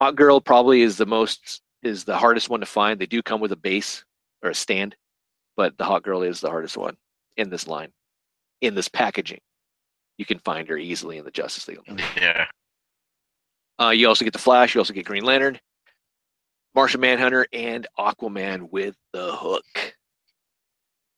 Hawk 0.01 0.15
Girl 0.15 0.41
probably 0.41 0.81
is 0.81 0.97
the 0.97 1.05
most 1.05 1.61
is 1.83 2.03
the 2.03 2.17
hardest 2.17 2.49
one 2.49 2.59
to 2.59 2.65
find. 2.65 2.99
They 2.99 3.05
do 3.05 3.21
come 3.21 3.41
with 3.41 3.51
a 3.51 3.57
base 3.57 4.03
or 4.43 4.49
a 4.49 4.55
stand, 4.55 4.95
but 5.55 5.77
the 5.77 5.83
Hawk 5.83 6.03
Girl 6.03 6.21
is 6.21 6.41
the 6.41 6.49
hardest 6.49 6.77
one 6.77 6.97
in 7.37 7.49
this 7.49 7.67
line, 7.67 7.91
in 8.61 8.75
this 8.75 8.87
packaging. 8.87 9.39
You 10.17 10.25
can 10.25 10.39
find 10.39 10.67
her 10.67 10.77
easily 10.77 11.17
in 11.17 11.25
the 11.25 11.31
Justice 11.31 11.67
League. 11.67 11.79
yeah. 12.17 12.45
Uh, 13.81 13.89
you 13.89 14.07
also 14.07 14.23
get 14.25 14.33
the 14.33 14.39
Flash. 14.39 14.75
You 14.75 14.81
also 14.81 14.93
get 14.93 15.05
Green 15.05 15.23
Lantern, 15.23 15.59
Martian 16.75 17.01
Manhunter, 17.01 17.47
and 17.51 17.87
Aquaman 17.97 18.69
with 18.71 18.95
the 19.13 19.35
Hook. 19.35 19.95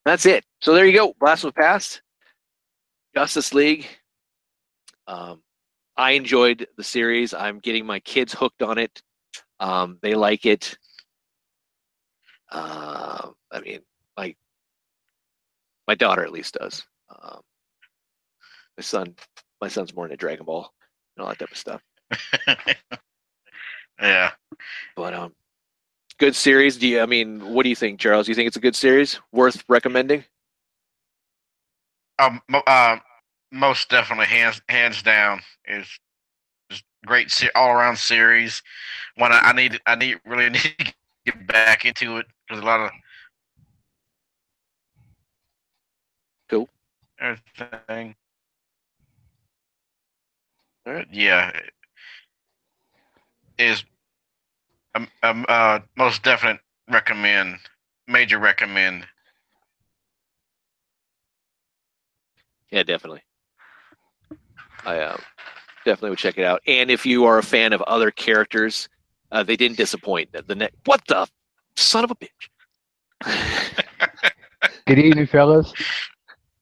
That's 0.06 0.26
it. 0.26 0.44
So 0.62 0.74
there 0.74 0.86
you 0.86 0.94
go. 0.94 1.14
Blast 1.20 1.44
was 1.44 1.54
passed. 1.54 2.02
Justice 3.16 3.54
League. 3.54 3.88
Um, 5.08 5.42
I 5.96 6.12
enjoyed 6.12 6.68
the 6.78 6.84
series. 6.84 7.34
I'm 7.34 7.60
getting 7.60 7.86
my 7.86 8.00
kids 8.00 8.34
hooked 8.34 8.62
on 8.62 8.78
it. 8.78 9.02
Um, 9.60 10.00
they 10.02 10.16
like 10.16 10.46
it. 10.46 10.78
Uh, 12.52 13.30
I 13.52 13.60
mean, 13.62 13.80
my 14.18 14.36
my 15.88 15.96
daughter 15.96 16.24
at 16.24 16.32
least 16.32 16.58
does. 16.60 16.84
Um, 17.10 17.42
my 18.78 18.82
son, 18.82 19.16
my 19.62 19.68
son's 19.68 19.94
more 19.96 20.06
into 20.06 20.18
Dragon 20.18 20.46
Ball 20.46 20.72
and 21.16 21.24
all 21.24 21.30
that 21.30 21.40
type 21.40 21.52
of 21.52 21.58
stuff. 21.58 21.82
yeah. 24.02 24.32
But 24.96 25.14
um, 25.14 25.34
good 26.18 26.36
series. 26.36 26.78
Do 26.78 26.88
you? 26.88 27.02
I 27.02 27.06
mean, 27.06 27.54
what 27.54 27.64
do 27.64 27.70
you 27.70 27.76
think, 27.76 28.00
Charles? 28.00 28.26
Do 28.26 28.32
you 28.32 28.36
think 28.36 28.48
it's 28.48 28.58
a 28.58 28.62
good 28.62 28.76
series, 28.76 29.20
worth 29.32 29.64
recommending? 29.68 30.24
Um, 32.20 32.42
uh, 32.68 32.98
most 33.52 33.90
definitely, 33.90 34.26
hands 34.28 34.62
hands 34.70 35.02
down, 35.02 35.42
is 35.66 35.88
just 36.70 36.84
great 37.06 37.32
se- 37.32 37.50
all 37.56 37.72
around 37.72 37.98
series. 37.98 38.62
One 39.16 39.32
I, 39.32 39.40
I 39.40 39.54
need, 39.54 39.80
I 39.86 39.96
need 39.96 40.20
really 40.26 40.50
need 40.50 40.62
to 40.80 40.94
get 41.26 41.48
back 41.48 41.86
into 41.86 42.18
it 42.18 42.28
because 42.48 42.62
a 42.62 42.66
lot 42.66 42.80
of 42.82 42.92
Cool. 46.50 46.70
everything. 47.20 48.16
All 50.86 50.94
right. 50.94 51.08
Yeah, 51.12 51.52
is 53.58 53.84
um, 54.96 55.08
um 55.24 55.46
uh 55.48 55.80
most 55.96 56.24
definite 56.24 56.60
recommend, 56.90 57.58
major 58.08 58.40
recommend. 58.40 59.06
Yeah, 62.72 62.84
definitely. 62.84 63.22
I 64.86 65.00
um, 65.00 65.22
definitely 65.86 66.10
would 66.12 66.20
check 66.20 66.38
it 66.38 66.44
out. 66.44 66.62
And 66.68 66.90
if 66.90 67.06
you 67.06 67.26
are 67.26 67.38
a 67.38 67.44
fan 67.44 67.72
of 67.74 67.82
other 67.84 68.12
characters, 68.12 68.90
uh, 69.32 69.44
they 69.44 69.56
didn't 69.56 69.78
disappoint. 69.78 70.32
The, 70.32 70.42
the 70.42 70.56
ne- 70.56 70.70
what 70.86 71.02
the 71.08 71.28
son 71.76 72.04
of 72.04 72.12
a 72.12 72.16
bitch. 72.16 72.50
Good 74.88 75.00
evening, 75.00 75.28
fellas. 75.28 75.74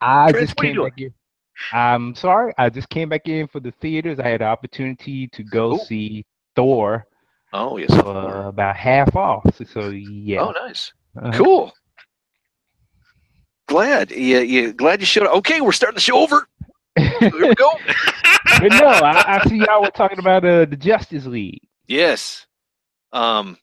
I 0.02 0.32
Chris, 0.32 0.48
just 0.48 0.58
what 0.58 0.66
are 0.66 0.70
you 0.70 0.74
came 0.76 0.84
back 0.84 0.99
in. 0.99 1.14
I'm 1.72 2.16
sorry. 2.16 2.53
I 2.58 2.70
just 2.70 2.90
came 2.90 3.10
back 3.10 3.28
in 3.28 3.48
for 3.48 3.60
the 3.60 3.72
theaters. 3.82 4.20
I 4.20 4.28
had 4.28 4.41
the 4.41 4.45
opportunity 4.45 5.28
to 5.30 5.44
go 5.44 5.74
Ooh. 5.74 5.80
see 5.80 6.26
Thor 6.56 7.06
oh 7.53 7.78
yes. 7.78 7.91
uh, 7.91 8.44
about 8.48 8.76
half 8.76 9.15
off. 9.15 9.44
So, 9.68 9.90
yeah. 9.90 10.41
Oh, 10.41 10.52
nice. 10.52 10.94
Uh-huh. 11.22 11.38
Cool. 11.38 11.73
Glad. 13.68 14.11
Yeah, 14.11 14.40
yeah. 14.40 14.72
Glad 14.72 14.99
you 14.99 15.06
showed 15.06 15.28
up. 15.28 15.36
Okay, 15.36 15.61
we're 15.61 15.72
starting 15.72 15.95
the 15.95 16.02
show 16.02 16.18
over. 16.18 16.48
Here 16.95 17.32
we 17.32 17.56
go. 17.56 17.72
but 18.60 18.69
no, 18.69 18.88
I, 18.88 19.40
I 19.40 19.44
see 19.48 19.57
y'all 19.57 19.82
were 19.82 19.91
talking 19.91 20.19
about 20.19 20.44
uh, 20.44 20.65
the 20.65 20.76
Justice 20.76 21.26
League. 21.26 21.61
yes. 21.88 22.45
Um. 23.14 23.57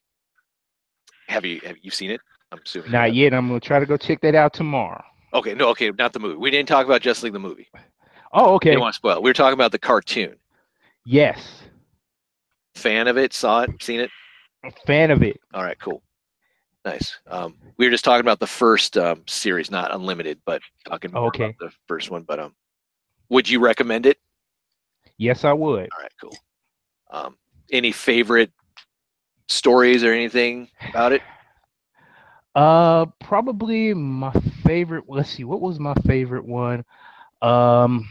Have 1.29 1.45
you 1.45 1.61
have 1.65 1.77
you 1.83 1.91
seen 1.91 2.11
it? 2.11 2.21
I'm 2.53 2.61
assuming. 2.65 2.91
Not 2.91 3.15
yet. 3.15 3.35
I'm 3.35 3.49
gonna 3.49 3.61
try 3.61 3.79
to 3.81 3.87
go 3.87 3.97
check 3.97 4.21
that 4.23 4.35
out 4.35 4.55
tomorrow. 4.55 5.03
Okay. 5.35 5.55
No. 5.55 5.69
Okay. 5.69 5.91
Not 5.91 6.13
the 6.13 6.21
movie. 6.21 6.37
We 6.37 6.51
didn't 6.51 6.69
talk 6.69 6.87
about 6.87 7.03
Justice 7.03 7.25
League 7.25 7.33
the 7.35 7.39
movie. 7.39 7.69
Oh, 8.33 8.55
okay. 8.55 8.71
Didn't 8.71 8.81
want 8.81 8.95
to 8.95 8.97
spoil. 8.97 9.23
We 9.23 9.31
were 9.31 9.35
talking 9.35 9.55
about 9.55 9.73
the 9.73 9.79
cartoon. 9.79 10.37
Yes. 11.05 11.63
Fan 12.79 13.09
of 13.09 13.19
it? 13.19 13.33
Saw 13.33 13.63
it? 13.63 13.71
Seen 13.81 14.01
it? 14.01 14.11
A 14.65 14.71
fan 14.87 15.11
of 15.11 15.23
it. 15.23 15.41
All 15.55 15.63
right, 15.63 15.79
cool. 15.79 16.03
Nice. 16.85 17.19
Um, 17.27 17.57
we 17.77 17.87
were 17.87 17.91
just 17.91 18.05
talking 18.05 18.21
about 18.21 18.41
the 18.41 18.47
first 18.47 18.97
um, 18.97 19.23
series, 19.27 19.71
not 19.71 19.95
unlimited, 19.95 20.41
but 20.47 20.63
talking 20.89 21.11
Okay. 21.15 21.57
about 21.57 21.71
the 21.71 21.71
first 21.87 22.11
one. 22.11 22.23
But 22.23 22.41
um, 22.41 22.55
would 23.31 23.49
you 23.49 23.61
recommend 23.61 24.07
it? 24.07 24.19
Yes, 25.19 25.45
I 25.45 25.53
would. 25.53 25.91
All 25.93 26.03
right, 26.03 26.13
cool. 26.21 26.37
Um, 27.11 27.37
any 27.71 27.93
favorite 27.93 28.53
stories 29.49 30.05
or 30.05 30.13
anything 30.13 30.69
about 30.91 31.13
it? 31.13 31.23
Uh, 32.55 33.07
probably 33.21 33.95
my 33.95 34.33
favorite. 34.65 35.05
Let's 35.09 35.31
see, 35.31 35.45
what 35.45 35.61
was 35.61 35.79
my 35.79 35.95
favorite 36.07 36.45
one? 36.45 36.85
Um, 37.41 38.09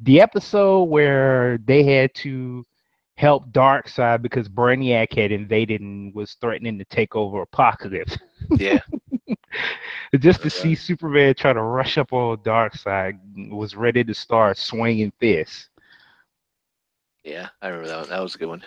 the 0.00 0.20
episode 0.20 0.84
where 0.84 1.58
they 1.58 1.82
had 1.82 2.14
to 2.14 2.64
help 3.16 3.50
Darkseid 3.52 4.22
because 4.22 4.48
Brainiac 4.48 5.12
had 5.14 5.32
invaded 5.32 5.80
and 5.80 6.14
was 6.14 6.34
threatening 6.34 6.78
to 6.78 6.84
take 6.84 7.14
over 7.16 7.44
Apokolips. 7.46 8.18
Yeah, 8.56 8.80
Just 10.18 10.42
to 10.42 10.50
see 10.50 10.74
Superman 10.74 11.34
try 11.34 11.52
to 11.52 11.62
rush 11.62 11.98
up 11.98 12.12
on 12.12 12.38
Darkseid 12.38 13.18
was 13.50 13.74
ready 13.76 14.04
to 14.04 14.14
start 14.14 14.56
swinging 14.56 15.12
fists. 15.20 15.68
yeah, 17.24 17.48
I 17.60 17.68
remember 17.68 17.88
that. 17.88 17.98
One. 18.00 18.08
That 18.10 18.20
was 18.20 18.34
a 18.34 18.38
good 18.38 18.48
one. 18.48 18.64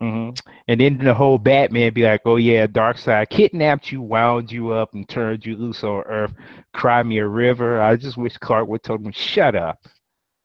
hmm 0.00 0.30
And 0.68 0.80
then 0.80 0.98
the 0.98 1.14
whole 1.14 1.38
Batman 1.38 1.92
be 1.92 2.02
like, 2.04 2.22
"Oh 2.24 2.36
yeah, 2.36 2.66
Darkseid 2.66 3.28
kidnapped 3.30 3.90
you, 3.92 4.02
wound 4.02 4.50
you 4.52 4.70
up, 4.72 4.94
and 4.94 5.08
turned 5.08 5.44
you 5.46 5.56
loose 5.56 5.82
on 5.84 6.02
Earth. 6.06 6.32
Cry 6.72 7.02
me 7.02 7.18
a 7.18 7.26
river." 7.26 7.80
I 7.80 7.96
just 7.96 8.16
wish 8.16 8.36
Clark 8.38 8.68
would 8.68 8.82
told 8.82 9.04
him, 9.04 9.12
"Shut 9.12 9.54
up." 9.54 9.86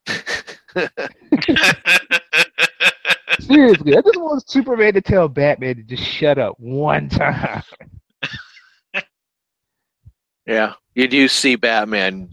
Seriously, 3.47 3.97
I 3.97 4.01
just 4.01 4.19
want 4.19 4.49
Superman 4.49 4.93
to 4.93 5.01
tell 5.01 5.27
Batman 5.27 5.75
to 5.77 5.83
just 5.83 6.03
shut 6.03 6.37
up 6.37 6.55
one 6.59 7.09
time. 7.09 7.63
yeah, 10.45 10.73
you 10.95 11.07
do 11.07 11.27
see 11.27 11.55
Batman 11.55 12.29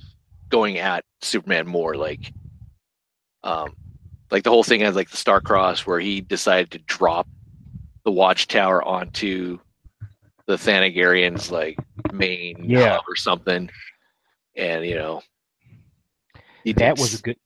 going 0.48 0.78
at 0.78 1.04
Superman 1.22 1.66
more, 1.66 1.96
like, 1.96 2.32
um, 3.42 3.74
like 4.30 4.42
the 4.42 4.50
whole 4.50 4.64
thing 4.64 4.80
has 4.80 4.96
like 4.96 5.10
the 5.10 5.16
Star 5.16 5.40
Cross, 5.40 5.86
where 5.86 6.00
he 6.00 6.20
decided 6.20 6.70
to 6.72 6.78
drop 6.78 7.28
the 8.04 8.10
Watchtower 8.10 8.82
onto 8.82 9.58
the 10.46 10.54
Thanagarians 10.56 11.50
like 11.50 11.76
main 12.12 12.64
Yeah. 12.68 12.90
hub 12.94 13.02
or 13.08 13.16
something, 13.16 13.68
and 14.56 14.84
you 14.86 14.94
know, 14.94 15.22
That 16.64 16.98
was 16.98 17.18
a 17.18 17.22
good. 17.22 17.36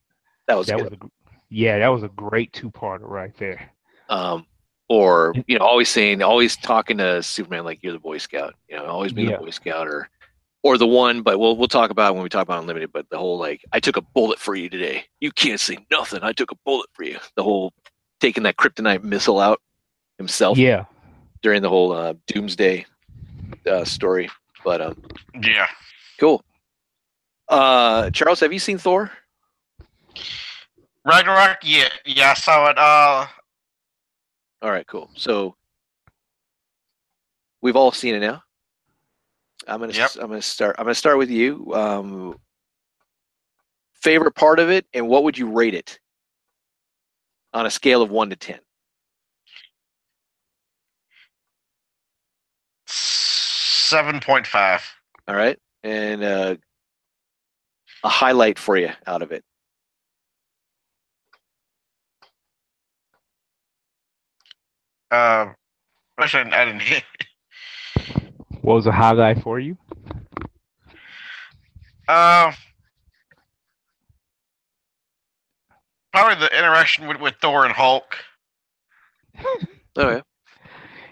that 0.47 0.57
was 0.57 0.67
That 0.69 0.79
good. 0.79 0.91
was 0.91 1.11
a, 1.11 1.11
yeah, 1.51 1.79
that 1.79 1.89
was 1.89 2.03
a 2.03 2.09
great 2.09 2.53
two-parter 2.53 3.09
right 3.09 3.37
there. 3.39 3.71
um, 4.09 4.47
or 4.89 5.35
you 5.47 5.59
know, 5.59 5.65
always 5.65 5.89
saying, 5.89 6.21
always 6.23 6.57
talking 6.57 6.99
to 6.99 7.23
Superman 7.23 7.65
like 7.65 7.79
you're 7.83 7.93
the 7.93 7.99
Boy 8.01 8.19
Scout, 8.19 8.55
you 8.69 8.77
know, 8.77 8.87
always 8.87 9.13
being 9.13 9.29
Yeah. 9.29 9.37
the 9.37 9.45
Boy 9.45 9.51
Scout, 9.51 9.87
or 9.87 10.09
or 10.65 10.79
the 10.79 10.87
one. 10.87 11.23
But 11.23 11.39
we'll 11.39 11.57
we'll 11.57 11.69
talk 11.69 11.91
about 11.91 12.11
it 12.11 12.15
when 12.15 12.23
we 12.25 12.29
talk 12.29 12.43
about 12.43 12.61
Unlimited. 12.61 12.91
But 12.93 13.09
the 13.09 13.17
whole 13.19 13.39
like, 13.39 13.65
I 13.73 13.79
took 13.79 13.97
a 13.97 14.01
bullet 14.03 14.39
for 14.41 14.57
you 14.57 14.69
today. 14.69 15.05
You 15.21 15.31
can't 15.31 15.61
say 15.61 15.79
nothing. 15.93 16.21
I 16.25 16.33
took 16.33 16.51
a 16.51 16.57
bullet 16.65 16.89
for 16.93 17.05
you. 17.05 17.19
The 17.37 17.43
whole 17.45 17.73
taking 18.21 18.43
that 18.43 18.57
kryptonite 18.57 19.05
missile 19.05 19.39
out 19.39 19.61
himself 20.19 20.59
Yeah, 20.59 20.87
during 21.43 21.63
the 21.63 21.69
whole 21.69 21.93
uh, 21.93 22.15
Doomsday 22.27 22.85
uh, 23.71 23.85
story. 23.85 24.29
But 24.65 24.81
um, 24.81 25.03
yeah. 25.41 25.69
cool. 26.19 26.43
Uh, 27.49 28.11
Charles, 28.11 28.41
have 28.41 28.53
you 28.53 28.59
seen 28.59 28.77
Thor? 28.79 29.11
Ragnarok, 31.05 31.59
yeah, 31.63 31.89
yeah, 32.05 32.31
I 32.31 32.35
saw 32.35 32.71
it. 32.71 32.79
Uh, 32.79 33.27
All 34.63 34.71
right, 34.71 34.87
cool. 34.87 35.11
So 35.17 35.57
we've 37.63 37.77
all 37.77 37.93
seen 37.93 38.15
it 38.15 38.21
now. 38.21 38.43
I'm 39.67 39.81
gonna 39.81 39.93
Yep. 39.93 40.11
I'm 40.21 40.29
gonna 40.29 40.43
start 40.43 40.77
I'm 40.79 40.85
gonna 40.85 40.95
start 40.95 41.19
with 41.19 41.31
you. 41.31 41.73
Um, 41.75 42.39
favorite 43.95 44.35
part 44.35 44.59
of 44.59 44.71
it, 44.71 44.87
and 44.95 45.09
what 45.09 45.25
would 45.25 45.37
you 45.39 45.49
rate 45.51 45.75
it 45.75 45.99
on 47.53 47.67
a 47.67 47.71
scale 47.71 48.03
of 48.03 48.11
one 48.11 48.31
to 48.31 48.37
ten? 48.37 48.61
seven 52.87 54.21
point 54.21 54.47
five. 54.47 54.83
All 55.29 55.35
right, 55.35 55.59
and 55.83 56.23
uh, 56.23 56.57
a 58.05 58.09
highlight 58.09 58.59
for 58.59 58.77
you 58.77 58.91
out 59.07 59.23
of 59.23 59.33
it. 59.33 59.45
Uh, 65.11 65.47
actually, 66.19 66.53
I 66.53 66.65
didn't 66.65 66.83
hear. 66.83 67.03
what 68.63 68.75
was 68.75 68.87
a 68.87 68.93
highlight 68.93 69.43
for 69.43 69.59
you? 69.59 69.77
Uh, 72.09 72.53
probably 76.13 76.47
the 76.47 76.59
interaction 76.59 77.07
with, 77.07 77.21
with 77.21 77.35
Thor 77.41 77.65
and 77.65 77.75
Hulk. 77.75 78.17
Oh 79.97 80.11
yeah, 80.11 80.21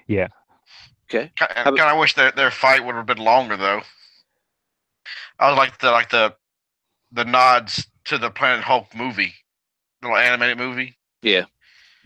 Yeah, 0.06 0.28
okay. 1.10 1.30
Kind 1.36 1.80
of 1.80 1.98
wish 1.98 2.14
their 2.14 2.32
their 2.32 2.50
fight 2.50 2.84
would 2.84 2.94
have 2.94 3.06
been 3.06 3.18
longer 3.18 3.56
though. 3.56 3.82
I 5.38 5.50
was 5.50 5.56
like 5.56 5.78
the 5.78 5.90
like 5.90 6.10
the 6.10 6.34
the 7.12 7.24
nods 7.24 7.86
to 8.04 8.18
the 8.18 8.30
Planet 8.30 8.64
Hulk 8.64 8.94
movie, 8.94 9.34
little 10.02 10.16
animated 10.16 10.58
movie. 10.58 10.96
Yeah, 11.22 11.44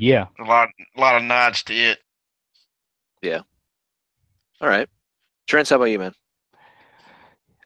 yeah. 0.02 0.26
A 0.40 0.42
lot 0.42 0.68
a 0.96 1.00
lot 1.00 1.16
of 1.16 1.22
nods 1.22 1.62
to 1.64 1.74
it. 1.74 1.98
Yeah. 3.22 3.42
All 4.60 4.68
right. 4.68 4.88
Trent, 5.46 5.68
how 5.68 5.76
about 5.76 5.86
you, 5.86 5.98
man? 6.00 6.12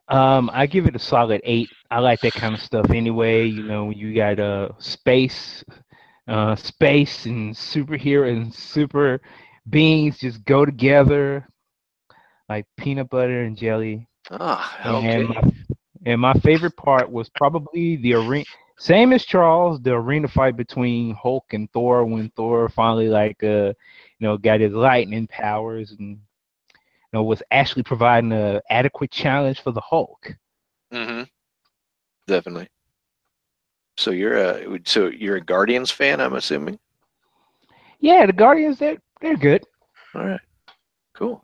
Um, 0.08 0.50
I 0.52 0.66
give 0.66 0.86
it 0.86 0.94
a 0.94 0.98
solid 0.98 1.40
eight. 1.44 1.70
I 1.90 2.00
like 2.00 2.20
that 2.20 2.34
kind 2.34 2.54
of 2.54 2.60
stuff 2.60 2.90
anyway. 2.90 3.46
You 3.46 3.62
know, 3.62 3.90
you 3.90 4.14
got 4.14 4.38
uh 4.38 4.68
space, 4.78 5.64
uh, 6.28 6.54
space 6.56 7.24
and 7.24 7.54
superhero 7.54 8.30
and 8.30 8.54
super 8.54 9.20
beings 9.68 10.18
just 10.18 10.44
go 10.44 10.66
together 10.66 11.48
like 12.50 12.66
peanut 12.76 13.08
butter 13.08 13.44
and 13.44 13.56
jelly. 13.56 14.06
Ah, 14.30 14.98
okay. 14.98 15.14
And 15.14 15.28
my, 15.30 15.42
and 16.04 16.20
my 16.20 16.34
favorite 16.34 16.76
part 16.76 17.10
was 17.10 17.30
probably 17.30 17.96
the 17.96 18.12
arena. 18.12 18.44
Same 18.78 19.12
as 19.12 19.24
Charles, 19.24 19.81
the 19.81 19.93
arena 19.93 20.28
fight 20.28 20.57
between 20.57 21.15
Hulk 21.15 21.53
and 21.53 21.70
Thor 21.73 22.05
when 22.05 22.31
Thor 22.31 22.69
finally 22.69 23.09
like 23.09 23.43
uh 23.43 23.73
you 24.19 24.20
know 24.20 24.36
got 24.36 24.61
his 24.61 24.73
lightning 24.73 25.27
powers 25.27 25.93
and 25.98 26.11
you 26.11 27.12
know 27.12 27.23
was 27.23 27.43
actually 27.51 27.85
providing 27.85 28.32
a 28.32 28.61
adequate 28.69 29.11
challenge 29.11 29.62
for 29.62 29.73
the 29.73 29.81
Hulk. 29.81 30.36
Mm-hmm. 30.93 31.23
Definitely. 32.27 32.69
So 33.97 34.11
you're 34.11 34.36
a 34.36 34.78
so 34.85 35.07
you're 35.07 35.36
a 35.36 35.44
Guardians 35.44 35.90
fan, 35.90 36.20
I'm 36.20 36.35
assuming. 36.35 36.78
Yeah, 38.01 38.27
the 38.27 38.32
Guardians 38.32 38.78
they're 38.78 38.98
they're 39.23 39.36
good. 39.36 39.65
All 40.15 40.27
right. 40.27 40.40
Cool. 41.15 41.43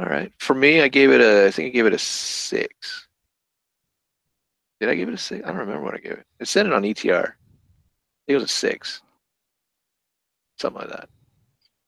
All 0.00 0.06
right. 0.06 0.32
For 0.38 0.54
me, 0.54 0.82
I 0.82 0.88
gave 0.88 1.10
it 1.10 1.20
a. 1.20 1.46
I 1.46 1.50
think 1.52 1.68
I 1.68 1.70
gave 1.70 1.86
it 1.86 1.94
a 1.94 1.98
six. 1.98 3.05
Did 4.80 4.88
I 4.90 4.94
give 4.94 5.08
it 5.08 5.14
a 5.14 5.18
six? 5.18 5.44
I 5.44 5.48
don't 5.48 5.58
remember 5.60 5.82
what 5.84 5.94
I 5.94 5.98
gave 5.98 6.12
it. 6.12 6.26
It 6.40 6.48
said 6.48 6.66
it 6.66 6.72
on 6.72 6.82
ETR. 6.82 7.24
I 7.24 7.32
think 8.26 8.28
it 8.28 8.34
was 8.34 8.44
a 8.44 8.48
six. 8.48 9.02
Something 10.58 10.82
like 10.82 10.90
that. 10.90 11.08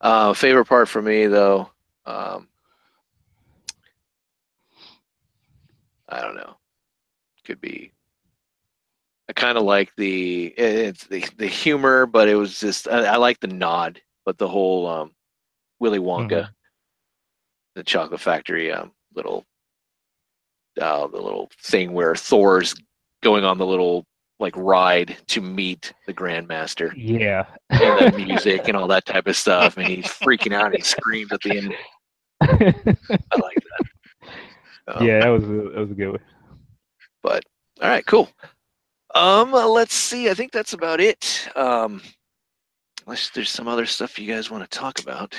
Uh, 0.01 0.33
favorite 0.33 0.67
part 0.67 0.89
for 0.89 1.03
me, 1.03 1.27
though, 1.27 1.71
um, 2.07 2.49
I 6.09 6.21
don't 6.23 6.37
know. 6.37 6.57
Could 7.45 7.61
be. 7.61 7.93
I 9.29 9.33
kind 9.35 9.59
of 9.59 9.65
like 9.65 9.91
the 9.97 10.47
it's 10.57 11.05
the 11.07 11.25
the 11.37 11.47
humor, 11.47 12.07
but 12.07 12.29
it 12.29 12.35
was 12.35 12.59
just 12.61 12.89
I, 12.89 13.05
I 13.05 13.17
like 13.17 13.41
the 13.41 13.47
nod, 13.47 14.01
but 14.25 14.39
the 14.39 14.49
whole 14.49 14.87
um, 14.87 15.13
Willy 15.81 15.99
Wonka, 15.99 16.29
Mhm. 16.31 16.49
the 17.75 17.83
Chocolate 17.85 18.21
Factory 18.21 18.73
um, 18.73 18.93
little 19.15 19.45
uh, 20.81 21.07
the 21.07 21.21
little 21.21 21.51
thing 21.63 21.93
where 21.93 22.15
Thor's 22.15 22.75
going 23.23 23.45
on 23.45 23.59
the 23.59 23.67
little 23.67 24.05
like 24.41 24.55
ride 24.57 25.17
to 25.27 25.41
meet 25.41 25.93
the 26.07 26.15
Grandmaster 26.15 26.93
Yeah. 26.97 27.45
and 27.71 28.15
the 28.15 28.19
music 28.25 28.69
and 28.69 28.77
all 28.77 28.87
that 28.89 29.05
type 29.05 29.27
of 29.27 29.37
stuff, 29.37 29.77
and 29.77 29.87
he's 29.87 30.07
freaking 30.07 30.55
out 30.55 30.67
and 30.67 30.77
he 30.77 30.83
screams 30.83 31.33
at 31.33 31.41
the 31.43 31.57
end. 31.59 31.75
I 32.41 33.39
like 33.41 33.57
that. 33.57 33.87
Um, 34.87 35.07
yeah, 35.07 35.21
that 35.21 35.29
was 35.29 35.45
a, 35.45 35.47
that 35.47 35.77
was 35.81 35.91
a 35.91 35.95
good 35.95 36.11
one. 36.11 36.21
But 37.23 37.45
all 37.83 37.89
right, 37.89 38.07
cool. 38.07 38.31
Um, 39.15 39.53
let's 39.53 39.95
see. 39.95 40.31
I 40.31 40.35
think 40.35 40.53
that's 40.53 40.73
about 40.73 41.01
it. 41.01 41.49
Um, 41.57 42.01
unless 43.07 43.31
there's 43.31 43.51
some 43.51 43.67
other 43.69 43.87
stuff 43.87 44.19
you 44.19 44.33
guys 44.33 44.51
want 44.51 44.69
to 44.71 44.79
talk 44.79 45.01
about. 45.01 45.35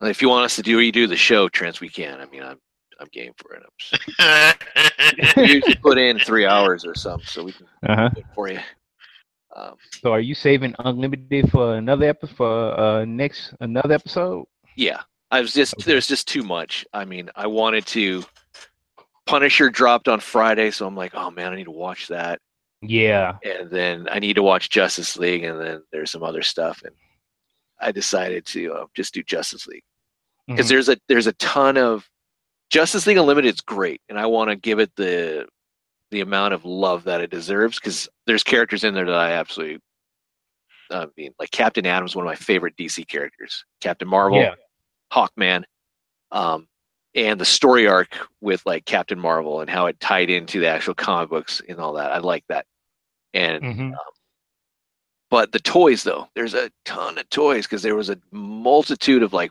If 0.00 0.22
you 0.22 0.28
want 0.28 0.44
us 0.44 0.54
to 0.56 0.62
do 0.62 0.78
redo 0.78 1.08
the 1.08 1.16
show, 1.16 1.48
Trans, 1.48 1.80
we 1.80 1.88
can. 1.88 2.20
I 2.20 2.26
mean, 2.26 2.42
I'm 2.44 2.58
I'm 3.00 3.08
game 3.12 3.32
for 3.36 3.54
it. 3.54 3.62
I'm 3.62 4.56
just, 5.16 5.36
we 5.36 5.52
usually 5.54 5.74
put 5.76 5.98
in 5.98 6.18
three 6.18 6.46
hours 6.46 6.84
or 6.84 6.94
something, 6.94 7.26
so 7.26 7.44
we 7.44 7.52
can 7.52 7.66
Uh 7.88 7.94
huh. 7.96 8.08
do 8.14 8.20
it 8.20 8.26
for 8.34 8.48
you. 8.50 8.58
Um, 9.56 9.74
So 10.02 10.12
are 10.12 10.20
you 10.20 10.34
saving 10.34 10.74
unlimited 10.80 11.50
for 11.50 11.76
another 11.76 12.06
episode 12.08 12.36
for 12.36 12.78
uh 12.80 13.04
next 13.04 13.54
another 13.60 13.94
episode? 13.94 14.46
yeah, 14.76 15.02
I 15.30 15.40
was 15.40 15.52
just 15.52 15.74
Okay. 15.74 15.84
there's 15.92 16.06
just 16.06 16.28
too 16.28 16.42
much. 16.42 16.84
I 16.92 17.04
mean, 17.04 17.30
I 17.36 17.46
wanted 17.46 17.86
to. 17.86 18.24
Punisher 19.26 19.68
dropped 19.68 20.08
on 20.08 20.20
Friday, 20.20 20.70
so 20.70 20.86
I'm 20.86 20.96
like, 20.96 21.14
oh 21.14 21.30
man, 21.30 21.52
I 21.52 21.56
need 21.56 21.64
to 21.64 21.70
watch 21.70 22.08
that. 22.08 22.40
Yeah. 22.80 23.36
and 23.44 23.68
then 23.70 24.08
I 24.10 24.20
need 24.20 24.34
to 24.34 24.42
watch 24.42 24.70
Justice 24.70 25.16
League, 25.16 25.44
and 25.44 25.60
then 25.60 25.82
there's 25.92 26.10
some 26.12 26.22
other 26.22 26.42
stuff, 26.42 26.80
and 26.84 26.94
I 27.80 27.90
decided 27.92 28.46
to 28.46 28.72
uh, 28.72 28.86
just 28.94 29.12
do 29.14 29.22
Justice 29.22 29.66
League 29.66 29.82
because 30.46 30.66
Mhm. 30.66 30.68
there's 30.70 30.88
a 30.88 30.96
there's 31.08 31.26
a 31.26 31.32
ton 31.34 31.76
of 31.76 32.08
Justice 32.70 33.06
League 33.06 33.16
Unlimited 33.16 33.54
is 33.54 33.60
great, 33.60 34.00
and 34.08 34.18
I 34.18 34.26
want 34.26 34.50
to 34.50 34.56
give 34.56 34.78
it 34.78 34.94
the 34.96 35.46
the 36.10 36.20
amount 36.22 36.54
of 36.54 36.64
love 36.64 37.04
that 37.04 37.20
it 37.20 37.30
deserves 37.30 37.78
because 37.78 38.08
there's 38.26 38.42
characters 38.42 38.82
in 38.82 38.94
there 38.94 39.04
that 39.04 39.14
I 39.14 39.32
absolutely 39.32 39.80
I 40.90 41.06
mean, 41.18 41.34
like 41.38 41.50
Captain 41.50 41.84
Atom's 41.84 42.16
one 42.16 42.24
of 42.24 42.30
my 42.30 42.34
favorite 42.34 42.76
DC 42.76 43.06
characters. 43.08 43.64
Captain 43.80 44.08
Marvel, 44.08 44.38
Yeah. 44.38 44.54
Hawkman, 45.12 45.64
um, 46.32 46.66
and 47.14 47.38
the 47.38 47.44
story 47.44 47.86
arc 47.86 48.16
with 48.40 48.64
like 48.64 48.86
Captain 48.86 49.18
Marvel 49.18 49.60
and 49.60 49.68
how 49.68 49.84
it 49.86 50.00
tied 50.00 50.30
into 50.30 50.60
the 50.60 50.66
actual 50.68 50.94
comic 50.94 51.28
books 51.28 51.60
and 51.68 51.78
all 51.78 51.92
that. 51.94 52.10
I 52.12 52.18
like 52.18 52.44
that. 52.48 52.64
And 53.34 53.62
Mhm. 53.62 53.94
but 55.30 55.52
the 55.52 55.58
toys 55.58 56.02
though, 56.04 56.28
there's 56.34 56.54
a 56.54 56.70
ton 56.86 57.18
of 57.18 57.28
toys 57.28 57.66
because 57.66 57.82
there 57.82 57.94
was 57.96 58.08
a 58.08 58.18
multitude 58.30 59.22
of 59.22 59.34
like 59.34 59.50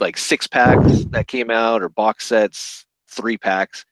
like 0.00 0.16
six 0.16 0.46
packs 0.46 1.04
that 1.06 1.26
came 1.26 1.50
out 1.50 1.82
or 1.82 1.88
box 1.88 2.26
sets, 2.26 2.86
three 3.08 3.38
packs, 3.38 3.84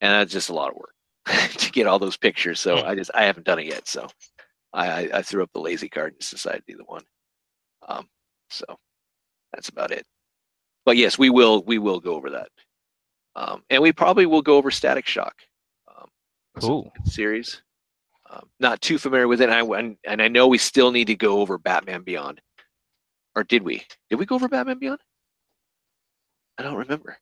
and 0.00 0.12
that's 0.12 0.32
just 0.32 0.50
a 0.50 0.54
lot 0.54 0.70
of 0.70 0.76
work 0.76 0.94
to 1.56 1.70
get 1.70 1.86
all 1.86 1.98
those 1.98 2.16
pictures. 2.16 2.60
So 2.60 2.84
I 2.84 2.94
just 2.94 3.10
I 3.14 3.24
haven't 3.24 3.46
done 3.46 3.58
it 3.58 3.66
yet. 3.66 3.88
So 3.88 4.08
I 4.72 5.10
I, 5.12 5.22
threw 5.22 5.42
up 5.42 5.50
the 5.52 5.60
lazy 5.60 5.88
card 5.88 6.12
and 6.12 6.20
decided 6.20 6.64
to 6.66 6.72
do 6.72 6.78
the 6.78 6.84
one. 6.84 7.04
Um, 7.88 8.08
so 8.50 8.64
that's 9.52 9.68
about 9.68 9.90
it. 9.90 10.04
But 10.84 10.96
yes, 10.96 11.18
we 11.18 11.30
will 11.30 11.62
we 11.64 11.78
will 11.78 12.00
go 12.00 12.14
over 12.14 12.30
that, 12.30 12.48
um, 13.36 13.62
and 13.70 13.82
we 13.82 13.92
probably 13.92 14.26
will 14.26 14.42
go 14.42 14.56
over 14.56 14.70
Static 14.70 15.06
Shock. 15.06 15.34
Um, 15.88 16.08
Cool. 16.60 16.92
series. 17.04 17.62
Um, 18.30 18.48
not 18.60 18.80
too 18.80 18.96
familiar 18.96 19.26
with 19.26 19.40
it, 19.40 19.50
and 19.50 19.72
I 19.72 19.96
and 20.10 20.22
I 20.22 20.28
know 20.28 20.46
we 20.46 20.58
still 20.58 20.92
need 20.92 21.06
to 21.08 21.16
go 21.16 21.40
over 21.40 21.58
Batman 21.58 22.02
Beyond. 22.02 22.40
Or 23.36 23.44
did 23.44 23.62
we? 23.62 23.84
Did 24.08 24.18
we 24.18 24.26
go 24.26 24.34
over 24.34 24.48
Batman 24.48 24.78
Beyond? 24.78 25.00
I 26.60 26.62
don't 26.62 26.76
remember. 26.76 27.16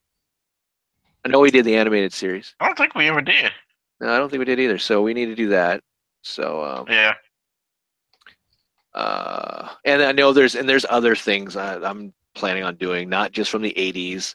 I 1.24 1.28
know 1.28 1.38
we 1.38 1.52
did 1.52 1.64
the 1.64 1.76
animated 1.76 2.12
series. 2.12 2.56
I 2.58 2.66
don't 2.66 2.76
think 2.76 2.96
we 2.96 3.06
ever 3.06 3.20
did. 3.22 3.52
No, 4.00 4.12
I 4.12 4.18
don't 4.18 4.28
think 4.28 4.40
we 4.40 4.44
did 4.44 4.58
either. 4.58 4.78
So 4.78 5.00
we 5.00 5.14
need 5.14 5.26
to 5.26 5.36
do 5.36 5.50
that. 5.50 5.80
So 6.24 6.64
um, 6.64 6.86
Yeah. 6.88 7.14
uh, 8.94 9.68
and 9.84 10.02
I 10.02 10.10
know 10.10 10.32
there's 10.32 10.56
and 10.56 10.68
there's 10.68 10.84
other 10.90 11.14
things 11.14 11.54
I, 11.54 11.76
I'm 11.76 12.12
planning 12.34 12.64
on 12.64 12.74
doing, 12.74 13.08
not 13.08 13.30
just 13.30 13.48
from 13.52 13.62
the 13.62 13.72
'80s. 13.74 14.34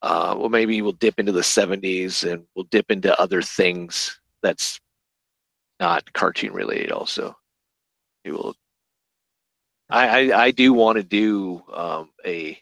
Uh, 0.00 0.34
well, 0.38 0.48
maybe 0.48 0.80
we'll 0.80 0.92
dip 0.92 1.20
into 1.20 1.32
the 1.32 1.42
'70s 1.42 2.30
and 2.30 2.44
we'll 2.56 2.64
dip 2.70 2.90
into 2.90 3.18
other 3.20 3.42
things 3.42 4.18
that's 4.42 4.80
not 5.80 6.10
cartoon 6.14 6.54
related. 6.54 6.92
Also, 6.92 7.36
we 8.24 8.32
will. 8.32 8.54
I 9.90 10.30
I, 10.32 10.44
I 10.44 10.50
do 10.50 10.72
want 10.72 10.96
to 10.96 11.02
do 11.02 11.62
um, 11.74 12.08
a 12.24 12.58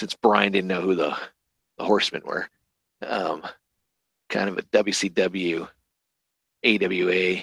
since 0.00 0.14
Brian 0.14 0.50
didn't 0.50 0.68
know 0.68 0.80
who 0.80 0.94
the 0.94 1.14
the 1.76 1.84
Horsemen 1.84 2.22
were, 2.24 2.48
um, 3.06 3.42
kind 4.30 4.48
of 4.48 4.58
a 4.58 4.62
WCW, 4.62 5.68
AWA, 6.64 7.42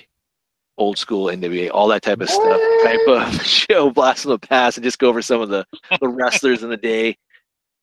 old 0.78 0.98
school 0.98 1.28
NWA, 1.28 1.70
all 1.72 1.88
that 1.88 2.02
type 2.02 2.20
of 2.20 2.30
stuff 2.30 2.62
type 2.84 3.08
of 3.08 3.42
show, 3.46 3.92
blast 3.92 4.24
from 4.24 4.32
the 4.32 4.40
past, 4.40 4.78
and 4.78 4.84
just 4.84 4.98
go 4.98 5.08
over 5.08 5.22
some 5.22 5.40
of 5.40 5.50
the 5.50 5.66
the 6.02 6.10
wrestlers 6.10 6.64
in 6.64 6.70
the 6.72 6.78
day 6.78 7.16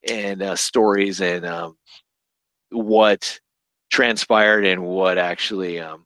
and 0.08 0.42
uh, 0.42 0.56
stories 0.56 1.20
and 1.20 1.46
um, 1.46 1.76
what 2.70 3.38
transpired 3.90 4.66
and 4.66 4.82
what 4.82 5.18
actually, 5.18 5.78
um, 5.78 6.04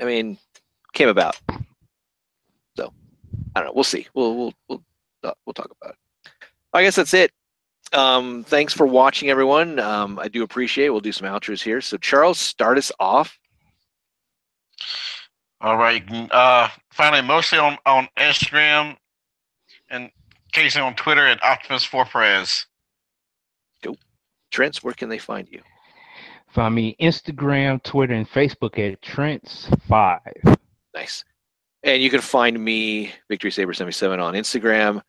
I 0.00 0.04
mean, 0.04 0.38
came 0.92 1.08
about. 1.08 1.38
So 2.76 2.92
I 3.54 3.60
don't 3.60 3.66
know. 3.66 3.72
We'll 3.76 3.84
see. 3.84 4.08
We'll 4.12 4.36
we'll 4.36 4.52
we'll 4.68 4.82
uh, 5.22 5.32
we'll 5.46 5.54
talk 5.54 5.70
about 5.80 5.92
it. 5.92 5.98
I 6.76 6.82
guess 6.82 6.96
that's 6.96 7.14
it. 7.14 7.32
Um, 7.92 8.44
thanks 8.44 8.74
for 8.74 8.86
watching, 8.86 9.30
everyone. 9.30 9.78
Um, 9.78 10.18
I 10.18 10.28
do 10.28 10.42
appreciate. 10.42 10.86
it. 10.86 10.90
We'll 10.90 11.00
do 11.00 11.12
some 11.12 11.26
outros 11.26 11.62
here. 11.62 11.80
So 11.80 11.96
Charles, 11.96 12.38
start 12.38 12.76
us 12.76 12.92
off. 13.00 13.38
All 15.62 15.78
right. 15.78 16.04
Uh, 16.30 16.68
finally, 16.92 17.22
mostly 17.22 17.58
on, 17.58 17.78
on 17.86 18.08
Instagram 18.18 18.96
and 19.88 20.10
occasionally 20.50 20.86
on 20.86 20.94
Twitter 20.96 21.26
at 21.26 21.42
Optimus 21.42 21.82
for 21.82 22.04
Prez. 22.04 22.66
Trent, 24.50 24.76
where 24.78 24.94
can 24.94 25.08
they 25.08 25.18
find 25.18 25.48
you? 25.50 25.60
Find 26.48 26.74
me 26.74 26.96
Instagram, 27.00 27.82
Twitter, 27.82 28.14
and 28.14 28.28
Facebook 28.28 28.78
at 28.78 29.02
Trent's 29.02 29.68
Five. 29.88 30.58
Nice. 30.94 31.24
And 31.82 32.02
you 32.02 32.10
can 32.10 32.20
find 32.20 32.62
me, 32.62 33.12
Victory 33.28 33.50
Saber 33.50 33.74
77 33.74 34.18
on 34.18 34.34
Instagram 34.34 35.02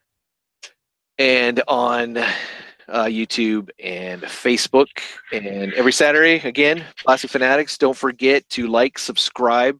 and 1.18 1.62
on 1.68 2.16
uh, 2.18 3.04
YouTube 3.04 3.70
and 3.82 4.22
Facebook. 4.22 4.88
And 5.32 5.74
every 5.74 5.92
Saturday, 5.92 6.36
again, 6.48 6.84
Plastic 7.04 7.30
Fanatics. 7.30 7.76
Don't 7.78 7.96
forget 7.96 8.48
to 8.50 8.66
like, 8.66 8.98
subscribe. 8.98 9.78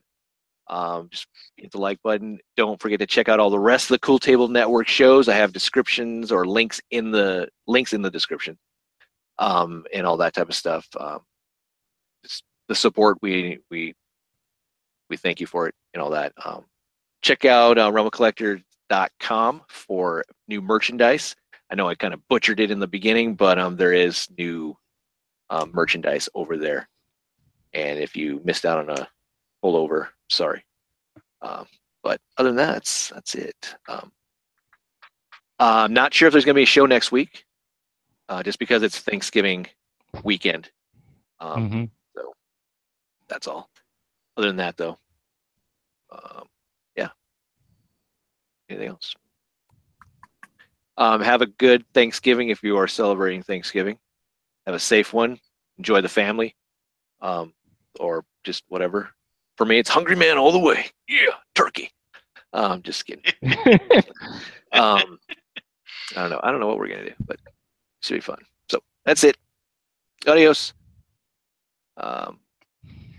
Um, 0.69 1.09
just 1.11 1.27
hit 1.57 1.73
the 1.73 1.79
like 1.79 1.99
button. 2.03 2.39
Don't 2.57 2.81
forget 2.81 2.99
to 3.01 3.07
check 3.07 3.29
out 3.29 3.41
all 3.41 3.51
the 3.51 3.59
rest 3.59 3.87
of 3.87 3.95
the 3.95 4.01
Cool 4.01 4.19
Table 4.19 4.49
Network 4.49 4.89
shows. 4.89 5.29
I 5.29 5.35
have 5.35 5.53
descriptions 5.53 6.31
or 6.31 6.47
links 6.47 6.81
in 6.91 7.11
the 7.11 7.49
links 7.67 7.93
in 7.95 8.03
the 8.03 8.11
description. 8.11 8.59
um, 9.39 9.85
and 9.93 10.07
all 10.07 10.17
that 10.19 10.35
type 10.35 10.49
of 10.49 10.55
stuff. 10.55 10.87
Um, 10.99 11.21
the 12.69 12.75
support 12.75 13.19
we 13.23 13.59
we 13.71 13.95
we 15.09 15.17
thank 15.17 15.41
you 15.41 15.47
for 15.47 15.69
it 15.69 15.75
and 15.95 16.03
all 16.03 16.11
that. 16.11 16.33
Um, 16.45 16.65
check 17.23 17.45
out 17.45 17.79
uh, 17.79 17.91
RumbleCollector.com 18.91 19.63
for 19.69 20.25
new 20.47 20.61
merchandise. 20.61 21.35
I 21.71 21.75
know 21.75 21.89
I 21.89 21.95
kind 21.95 22.15
of 22.15 22.27
butchered 22.29 22.61
it 22.61 22.71
in 22.71 22.79
the 22.79 22.87
beginning, 22.87 23.35
but 23.35 23.59
um, 23.59 23.77
there 23.77 23.93
is 23.93 24.29
new 24.39 24.77
um, 25.51 25.71
merchandise 25.75 26.29
over 26.35 26.57
there. 26.57 26.89
And 27.75 27.99
if 27.99 28.17
you 28.17 28.41
missed 28.45 28.65
out 28.65 28.79
on 28.89 28.99
a 28.99 29.09
pullover, 29.63 30.09
sorry. 30.31 30.65
Um, 31.43 31.67
but 32.03 32.21
other 32.39 32.49
than 32.51 32.57
that, 32.57 32.73
that's 32.75 33.09
that's 33.11 33.35
it. 33.35 33.75
Um, 33.89 34.13
I'm 35.59 35.93
not 35.93 36.15
sure 36.15 36.29
if 36.29 36.33
there's 36.33 36.45
going 36.45 36.55
to 36.55 36.59
be 36.59 36.63
a 36.63 36.67
show 36.67 36.87
next 36.87 37.13
week, 37.13 37.45
uh, 38.29 38.43
just 38.43 38.59
because 38.59 38.83
it's 38.83 38.99
Thanksgiving 38.99 39.67
weekend. 40.25 40.71
Um, 41.41 41.71
Mhm. 41.71 41.91
That's 43.29 43.47
all. 43.47 43.69
Other 44.39 44.47
than 44.47 44.57
that, 44.57 44.77
though, 44.79 44.99
um. 46.11 46.49
Anything 48.69 48.89
else? 48.89 49.15
Um, 50.97 51.21
have 51.21 51.43
a 51.43 51.47
good 51.47 51.85
Thanksgiving 51.95 52.49
if 52.49 52.63
you 52.63 52.77
are 52.77 52.89
celebrating 52.89 53.43
Thanksgiving. 53.43 53.99
Have 54.67 54.75
a 54.75 54.81
safe 54.81 55.13
one. 55.13 55.39
Enjoy 55.79 56.01
the 56.01 56.09
family, 56.09 56.57
um, 57.21 57.55
or 58.01 58.25
just 58.43 58.65
whatever. 58.69 59.11
For 59.57 59.65
me, 59.65 59.79
it's 59.79 59.89
hungry 59.89 60.17
man 60.17 60.39
all 60.39 60.51
the 60.53 60.59
way. 60.59 60.87
Yeah, 61.09 61.35
turkey. 61.55 61.91
Um, 62.53 62.83
just 62.83 63.07
kidding. 63.07 63.25
Um, 64.71 65.19
I 66.15 66.21
don't 66.21 66.31
know. 66.31 66.41
I 66.43 66.51
don't 66.51 66.61
know 66.61 66.67
what 66.67 66.77
we're 66.79 66.89
gonna 66.89 67.07
do, 67.07 67.15
but 67.27 67.37
it 67.37 67.53
should 68.03 68.15
be 68.15 68.21
fun. 68.21 68.39
So 68.71 68.81
that's 69.07 69.25
it. 69.25 69.39
Adios. 70.27 70.75
Um, 71.97 72.39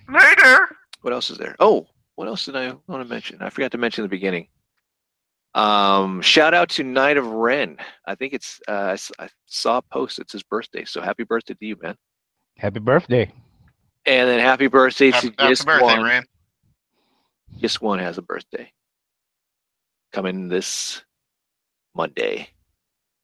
Later. 0.08 0.70
what 1.02 1.12
else 1.12 1.32
is 1.32 1.40
there? 1.40 1.56
Oh, 1.60 1.88
what 2.16 2.28
else 2.28 2.46
did 2.46 2.56
I 2.56 2.68
want 2.88 3.02
to 3.04 3.10
mention? 3.10 3.42
I 3.42 3.50
forgot 3.50 3.72
to 3.72 3.80
mention 3.80 4.04
in 4.04 4.10
the 4.10 4.16
beginning. 4.16 4.48
Um, 5.56 6.22
shout 6.22 6.54
out 6.54 6.70
to 6.72 6.84
Night 6.84 7.18
of 7.18 7.26
Ren. 7.28 7.78
I 8.06 8.16
think 8.16 8.34
it's 8.34 8.60
uh, 8.68 8.72
I 8.72 8.92
s- 8.94 9.12
I 9.20 9.30
saw 9.46 9.78
a 9.78 9.82
post. 9.82 10.20
It's 10.20 10.32
his 10.34 10.44
birthday, 10.44 10.86
so 10.86 11.02
happy 11.02 11.24
birthday 11.24 11.56
to 11.56 11.66
you, 11.66 11.76
man. 11.82 11.96
Happy 12.58 12.80
birthday. 12.80 13.32
And 14.06 14.30
then 14.30 14.40
happy 14.40 14.68
birthday 14.68 15.12
Happy, 15.12 15.30
to 15.32 15.36
happy 15.40 15.52
just 15.52 15.66
birthday, 15.66 15.84
one. 15.86 16.04
Ren. 16.04 16.24
Just 17.58 17.82
one 17.82 18.00
has 18.00 18.18
a 18.18 18.22
birthday 18.22 18.72
coming 20.12 20.48
this 20.48 21.04
Monday. 21.96 22.50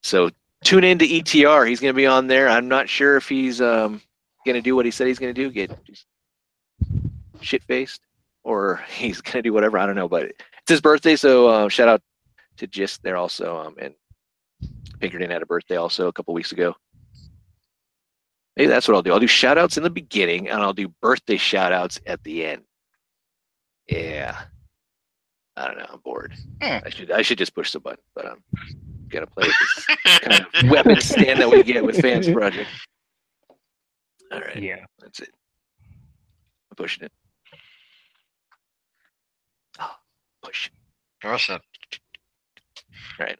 So 0.03 0.29
tune 0.63 0.83
in 0.83 0.97
to 0.99 1.07
ETR. 1.07 1.67
He's 1.67 1.79
going 1.79 1.93
to 1.93 1.97
be 1.97 2.05
on 2.07 2.27
there. 2.27 2.49
I'm 2.49 2.67
not 2.67 2.89
sure 2.89 3.17
if 3.17 3.29
he's 3.29 3.61
um, 3.61 4.01
going 4.45 4.55
to 4.55 4.61
do 4.61 4.75
what 4.75 4.85
he 4.85 4.91
said 4.91 5.07
he's 5.07 5.19
going 5.19 5.33
to 5.33 5.41
do, 5.43 5.51
get 5.51 5.71
shit 7.41 7.63
faced, 7.63 8.01
or 8.43 8.83
he's 8.89 9.21
going 9.21 9.33
to 9.35 9.41
do 9.43 9.53
whatever. 9.53 9.77
I 9.77 9.85
don't 9.85 9.95
know, 9.95 10.09
but 10.09 10.23
it's 10.25 10.39
his 10.67 10.81
birthday. 10.81 11.15
So 11.15 11.47
uh, 11.47 11.69
shout 11.69 11.87
out 11.87 12.01
to 12.57 12.67
Gist 12.67 13.03
there 13.03 13.17
also. 13.17 13.57
Um, 13.57 13.75
and 13.79 13.93
Pinkerton 14.99 15.29
had 15.29 15.41
a 15.41 15.45
birthday 15.45 15.75
also 15.77 16.07
a 16.07 16.13
couple 16.13 16.33
weeks 16.33 16.51
ago. 16.51 16.75
Maybe 18.57 18.67
that's 18.67 18.87
what 18.87 18.95
I'll 18.95 19.01
do. 19.03 19.11
I'll 19.11 19.19
do 19.19 19.27
shout 19.27 19.57
outs 19.57 19.75
in 19.77 19.83
the 19.83 19.89
beginning 19.89 20.47
and 20.49 20.61
I'll 20.61 20.73
do 20.73 20.87
birthday 21.01 21.35
shout 21.37 21.73
outs 21.73 21.99
at 22.05 22.23
the 22.23 22.45
end. 22.45 22.63
Yeah. 23.89 24.39
I 25.57 25.67
don't 25.67 25.77
know. 25.77 25.85
I'm 25.91 25.99
bored. 25.99 26.33
Hmm. 26.61 26.77
I 26.85 26.89
should 26.89 27.11
I 27.11 27.21
should 27.21 27.37
just 27.37 27.53
push 27.55 27.71
the 27.71 27.79
button, 27.79 28.03
but 28.13 28.25
I'm 28.25 28.43
gonna 29.09 29.27
play 29.27 29.47
with 29.47 29.55
this 30.03 30.19
kind 30.19 30.45
of 30.63 30.69
weapon 30.69 30.99
stand 31.01 31.39
that 31.39 31.49
we 31.49 31.63
get 31.63 31.83
with 31.83 31.99
Fans 32.01 32.29
Project. 32.29 32.69
All 34.31 34.39
right, 34.41 34.61
Yeah. 34.61 34.83
that's 34.99 35.19
it. 35.19 35.29
I'm 36.71 36.75
pushing 36.75 37.05
it. 37.05 37.11
Oh, 39.79 39.95
push. 40.43 40.71
Awesome. 41.23 41.61
Right, 43.19 43.37